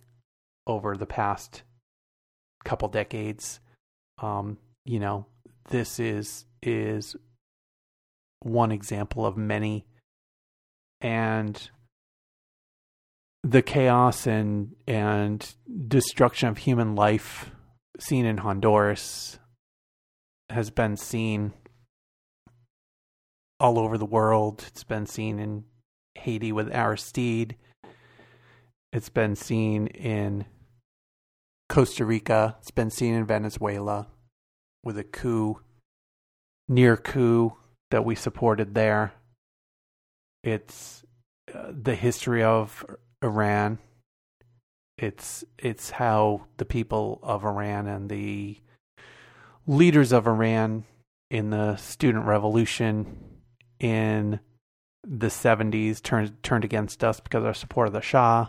over 0.67 0.97
the 0.97 1.07
past 1.07 1.63
couple 2.65 2.89
decades. 2.89 3.61
Um, 4.19 4.59
you 4.85 4.99
know, 4.99 5.27
this 5.71 6.01
is 6.01 6.45
is 6.63 7.17
one 8.41 8.73
example 8.73 9.25
of 9.25 9.37
many, 9.37 9.87
and 11.01 11.71
the 13.49 13.63
chaos 13.63 14.27
and 14.27 14.75
and 14.89 15.55
destruction 15.87 16.49
of 16.49 16.59
human 16.59 16.97
life 16.97 17.53
seen 17.99 18.27
in 18.27 18.39
Honduras 18.39 19.39
has 20.51 20.71
been 20.71 20.97
seen 20.97 21.53
all 23.61 23.79
over 23.79 23.97
the 23.97 24.05
world. 24.05 24.65
It's 24.67 24.85
been 24.85 25.07
seen 25.07 25.39
in 25.39 25.65
Haiti 26.17 26.51
with 26.51 26.73
Aristide. 26.73 27.57
It's 28.93 29.09
been 29.09 29.37
seen 29.37 29.87
in 29.89 30.47
Costa 31.69 32.05
Rica. 32.05 32.57
It's 32.61 32.71
been 32.73 32.91
seen 32.91 33.15
in 33.15 33.27
Venezuela 33.27 34.09
with 34.83 34.99
a 34.99 35.05
coup, 35.05 35.61
near 36.69 36.97
coup 36.97 37.57
that 37.91 38.05
we 38.05 38.15
supported 38.15 38.75
there. 38.75 39.15
It's 40.43 41.05
uh, 41.55 41.71
the 41.71 41.95
history 41.95 42.43
of 42.43 42.85
Iran. 43.27 43.79
It's 44.97 45.45
it's 45.59 45.91
how 45.91 46.47
the 46.57 46.65
people 46.65 47.21
of 47.23 47.45
Iran 47.45 47.87
and 47.87 48.09
the 48.09 48.57
leaders 49.67 50.13
of 50.13 50.27
Iran 50.27 50.85
in 51.31 51.51
the 51.51 51.77
student 51.77 52.25
revolution 52.25 53.19
in 53.79 54.41
the 55.07 55.27
70s 55.27 56.03
turned 56.03 56.43
turned 56.43 56.65
against 56.65 57.05
us 57.05 57.21
because 57.21 57.45
our 57.45 57.55
support 57.55 57.89
of 57.89 57.93
the 57.93 58.01
Shah. 58.01 58.49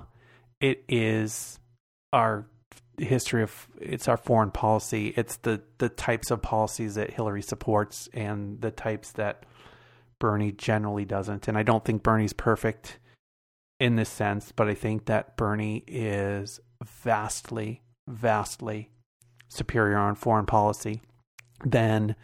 It 0.61 0.83
is 0.87 1.59
our 2.13 2.47
history 2.97 3.43
of 3.43 3.67
it's 3.79 4.07
our 4.07 4.17
foreign 4.17 4.51
policy. 4.51 5.13
It's 5.15 5.37
the 5.37 5.61
the 5.77 5.89
types 5.89 6.31
of 6.31 6.41
policies 6.41 6.95
that 6.95 7.11
Hillary 7.11 7.41
supports 7.41 8.09
and 8.13 8.61
the 8.61 8.71
types 8.71 9.11
that 9.13 9.43
Bernie 10.19 10.51
generally 10.51 11.05
doesn't. 11.05 11.47
And 11.47 11.57
I 11.57 11.63
don't 11.63 11.85
think 11.85 12.03
Bernie's 12.03 12.33
perfect 12.33 12.99
in 13.79 13.95
this 13.95 14.09
sense, 14.09 14.51
but 14.51 14.67
I 14.67 14.73
think 14.73 15.05
that 15.05 15.37
Bernie 15.37 15.83
is 15.87 16.59
vastly, 16.83 17.81
vastly 18.07 18.89
superior 19.47 19.97
on 19.97 20.15
foreign 20.15 20.45
policy 20.45 21.01
than 21.63 22.15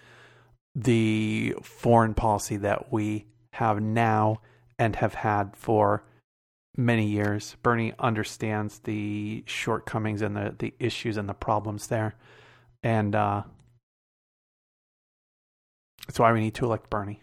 the 0.75 1.55
foreign 1.61 2.13
policy 2.13 2.57
that 2.57 2.91
we 2.91 3.25
have 3.53 3.81
now 3.81 4.41
and 4.79 4.95
have 4.95 5.13
had 5.13 5.55
for 5.55 6.03
many 6.75 7.05
years. 7.05 7.55
Bernie 7.61 7.93
understands 7.99 8.79
the 8.79 9.43
shortcomings 9.45 10.21
and 10.21 10.35
the, 10.35 10.55
the 10.57 10.73
issues 10.79 11.17
and 11.17 11.29
the 11.29 11.33
problems 11.33 11.87
there. 11.87 12.15
And 12.81 13.15
uh, 13.15 13.43
that's 16.07 16.19
why 16.19 16.33
we 16.33 16.41
need 16.41 16.55
to 16.55 16.65
elect 16.65 16.89
Bernie. 16.89 17.22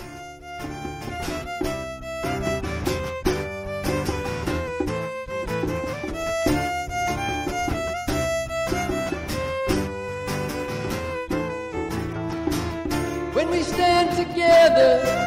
When 13.34 13.50
we 13.50 13.64
stand 13.64 14.18
together, 14.18 15.21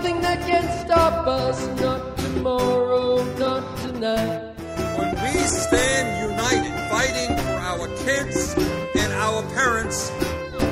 nothing 0.00 0.22
that 0.22 0.40
can 0.46 0.86
stop 0.86 1.26
us, 1.26 1.68
not 1.78 2.16
tomorrow, 2.16 3.22
not 3.36 3.76
tonight. 3.80 4.54
When 4.96 5.10
we 5.12 5.32
stand 5.44 6.30
united, 6.32 6.72
fighting 6.88 7.36
for 7.44 7.58
our 7.70 7.86
kids 8.06 8.54
and 8.96 9.12
our 9.12 9.42
parents 9.52 10.08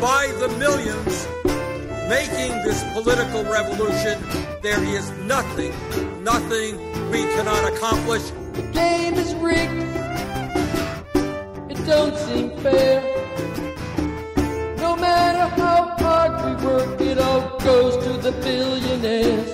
by 0.01 0.33
the 0.41 0.49
millions, 0.57 1.29
making 2.09 2.53
this 2.65 2.83
political 2.95 3.45
revolution, 3.45 4.17
there 4.63 4.83
is 4.97 5.11
nothing, 5.27 5.75
nothing 6.25 6.79
we 7.11 7.21
cannot 7.35 7.71
accomplish. 7.75 8.23
The 8.55 8.63
game 8.73 9.15
is 9.15 9.35
rigged 9.35 9.83
It 11.69 11.87
don't 11.87 12.17
seem 12.17 12.57
fair. 12.63 13.03
No 14.79 14.97
matter 14.97 15.55
how 15.61 15.98
hard 16.29 16.61
we 16.61 16.67
work, 16.67 17.01
it 17.01 17.19
all 17.19 17.59
goes 17.59 17.97
to 18.05 18.13
the 18.19 18.33
billionaires. 18.33 19.49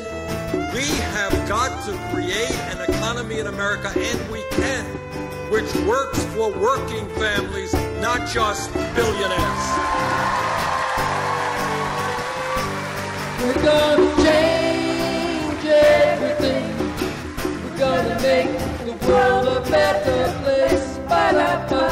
We 0.75 0.87
have 1.15 1.49
got 1.49 1.85
to 1.87 1.93
create 2.13 2.55
an 2.73 2.81
economy 2.91 3.39
in 3.39 3.47
America, 3.47 3.93
and 3.97 4.31
we 4.31 4.43
can, 4.51 4.85
which 5.51 5.73
works 5.87 6.25
for 6.35 6.51
working 6.59 7.09
families, 7.11 7.73
not 8.01 8.29
just 8.29 8.73
billionaires. 8.73 9.65
We're 13.41 13.63
gonna 13.63 14.17
change 14.25 15.65
everything. 15.67 16.65
We're 17.65 17.79
gonna 17.79 18.21
make 18.23 18.59
the 18.87 19.07
world 19.07 19.49
a 19.49 19.61
better 19.71 20.33
place. 20.43 20.99
Ba-da-ba, 21.09 21.87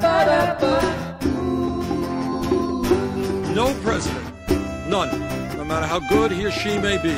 ba-da-ba. 0.00 1.03
President, 3.84 4.26
none, 4.88 5.10
no 5.58 5.64
matter 5.64 5.86
how 5.86 6.00
good 6.08 6.32
he 6.32 6.46
or 6.46 6.50
she 6.50 6.78
may 6.78 6.96
be, 6.96 7.14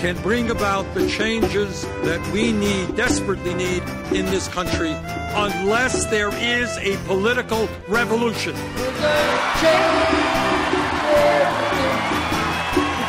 can 0.00 0.16
bring 0.22 0.48
about 0.50 0.86
the 0.94 1.08
changes 1.08 1.82
that 2.04 2.24
we 2.32 2.52
need, 2.52 2.94
desperately 2.94 3.54
need 3.54 3.82
in 4.12 4.24
this 4.26 4.46
country 4.46 4.92
unless 5.34 6.04
there 6.06 6.32
is 6.34 6.76
a 6.78 6.96
political 7.08 7.68
revolution. 7.88 8.54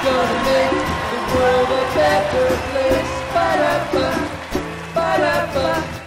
Gonna 0.03 0.43
make 0.49 0.71
the 1.11 1.21
world 1.35 1.69
a 1.69 1.85
better 1.93 2.47
place. 2.71 3.13
Ba-da-ba, 3.31 4.07
ba-da-ba. 4.95 6.00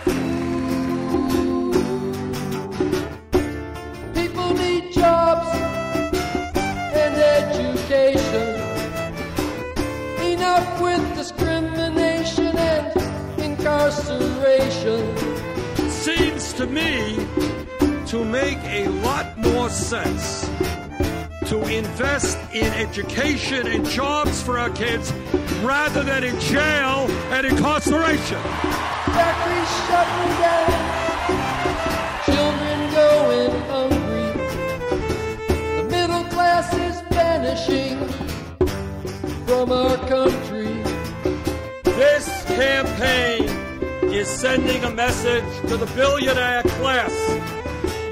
Me 16.75 17.15
to 18.07 18.25
make 18.25 18.59
a 18.65 18.89
lot 18.89 19.39
more 19.39 19.71
sense 19.71 20.51
to 21.47 21.63
invest 21.69 22.37
in 22.53 22.67
education 22.73 23.69
and 23.69 23.87
jobs 23.87 24.43
for 24.43 24.59
our 24.59 24.71
kids 24.71 25.13
rather 25.63 26.03
than 26.03 26.25
in 26.25 26.39
jail 26.41 27.07
and 27.31 27.47
incarceration. 27.47 28.41
Factories 29.15 29.73
shutting 29.87 30.33
down, 30.43 30.83
children 32.27 32.79
going 33.01 33.53
hungry. 33.71 34.29
The 35.77 35.85
middle 35.89 36.25
class 36.25 36.75
is 36.75 37.01
vanishing 37.11 37.99
from 39.47 39.71
our 39.71 39.97
country. 40.09 40.83
This 41.85 42.27
campaign 42.47 43.64
is 44.17 44.29
sending 44.29 44.85
a 44.85 44.91
message 44.91 45.45
to 45.69 45.77
the 45.77 45.87
billionaire 45.97 46.63
class. 46.79 47.13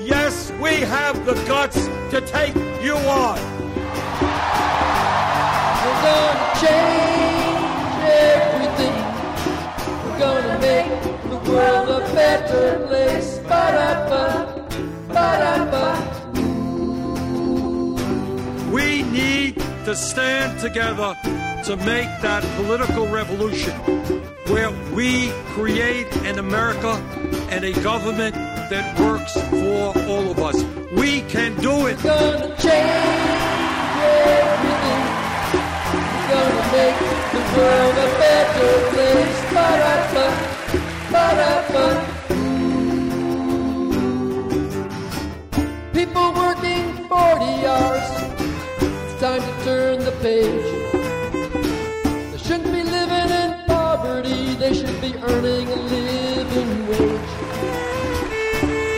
Yes, 0.00 0.50
we 0.60 0.80
have 0.80 1.24
the 1.24 1.34
guts 1.46 1.86
to 2.10 2.20
take 2.22 2.54
you 2.82 2.96
on. 2.96 3.38
We're 5.82 6.02
gonna 6.02 6.54
change 6.64 8.02
everything. 8.34 8.96
We're 10.04 10.18
gonna 10.18 10.58
make 10.58 10.90
the 11.30 11.38
world 11.50 11.88
a 11.88 12.00
better 12.14 12.86
place. 12.88 13.38
Ba-da-ba, 13.48 14.24
ba-da-ba. 15.08 15.86
We 18.72 19.02
need 19.02 19.54
to 19.84 19.94
stand 19.94 20.58
together 20.58 21.14
to 21.64 21.76
make 21.76 22.10
that 22.22 22.42
political 22.56 23.06
revolution 23.06 24.21
where 24.52 24.70
we 24.94 25.32
create 25.54 26.14
an 26.26 26.38
America 26.38 26.92
and 27.48 27.64
a 27.64 27.72
government 27.80 28.34
that 28.68 29.00
works 29.00 29.32
for 29.48 29.96
all 30.10 30.30
of 30.30 30.38
us. 30.38 30.62
We 30.92 31.22
can 31.22 31.56
do 31.56 31.86
it. 31.86 31.96
gonna 32.02 32.54
change 32.60 33.40
everything. 34.36 35.04
We're 36.12 36.28
gonna 36.34 36.64
make 36.76 36.98
the 37.32 37.42
world 37.56 37.96
a 37.96 38.08
better 38.20 38.72
place. 38.92 39.38
Ba-da-ba, 39.54 40.26
ba-da-ba. 41.12 41.86
People 45.94 46.28
working 46.34 46.84
40 47.08 47.66
hours. 47.72 48.08
It's 48.82 49.16
time 49.18 49.40
to 49.40 49.54
turn 49.64 50.04
the 50.04 50.12
page. 50.20 50.81
They 54.62 54.74
should 54.74 55.00
be 55.00 55.12
earning 55.16 55.66
a 55.66 55.74
living 55.74 56.86
wage. 56.86 57.32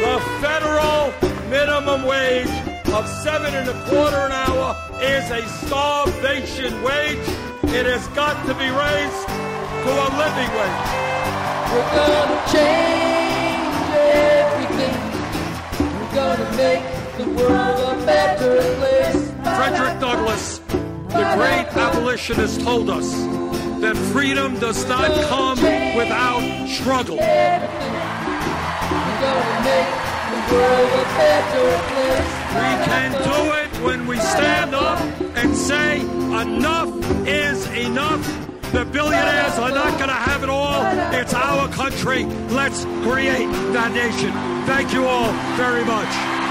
The 0.05 0.21
federal 0.43 1.11
minimum 1.49 2.05
wage 2.05 2.51
of 2.93 3.09
seven 3.09 3.55
and 3.55 3.71
a 3.71 3.89
quarter 3.89 4.19
an 4.29 4.33
hour 4.33 4.77
is 5.01 5.25
a 5.31 5.41
starvation 5.65 6.83
wage. 6.83 7.27
It 7.73 7.87
has 7.87 8.07
got 8.09 8.37
to 8.45 8.53
be 8.53 8.69
raised 8.69 9.25
to 9.85 9.91
a 10.05 10.09
living 10.21 10.51
wage. 10.53 10.85
We're 11.73 11.93
gonna 11.97 12.41
change 12.53 13.75
everything. 14.21 15.01
We're 15.81 16.15
gonna 16.15 16.57
make 16.59 16.85
the 17.17 17.27
world 17.41 17.81
a 17.81 18.05
better 18.05 18.61
place. 18.81 19.33
Frederick 19.57 19.99
Douglass, 19.99 20.59
the 21.09 21.25
great 21.39 21.69
abolitionist, 21.75 22.61
told 22.61 22.91
us 22.91 23.44
that 23.85 23.97
freedom 24.15 24.59
does 24.61 24.89
not 24.89 25.11
come 25.29 25.59
without 25.95 26.41
struggle. 26.67 27.19
Everything. 27.21 27.93
We're 28.91 29.21
gonna 29.21 29.61
make 29.69 29.91
the 30.31 30.41
world 30.55 30.91
a 30.91 31.07
better 31.21 31.69
place. 31.93 32.33
We 32.63 32.71
can 32.89 33.11
do 33.13 33.41
it 33.61 33.71
when 33.85 34.07
we 34.07 34.17
stand 34.17 34.75
up 34.75 35.01
and 35.37 35.55
say 35.55 36.01
enough 36.01 36.91
is 37.29 37.67
enough. 37.73 38.25
The 38.73 38.87
billionaires 38.87 39.59
are 39.59 39.71
not 39.71 39.99
going 39.99 40.09
to 40.09 40.23
have 40.29 40.43
it 40.43 40.49
all. 40.49 40.83
It's 41.13 41.35
our 41.35 41.69
country. 41.69 42.25
Let's 42.51 42.85
create 43.05 43.49
that 43.73 43.93
nation. 43.93 44.33
Thank 44.67 44.93
you 44.93 45.05
all 45.07 45.31
very 45.57 45.85
much. 45.85 46.44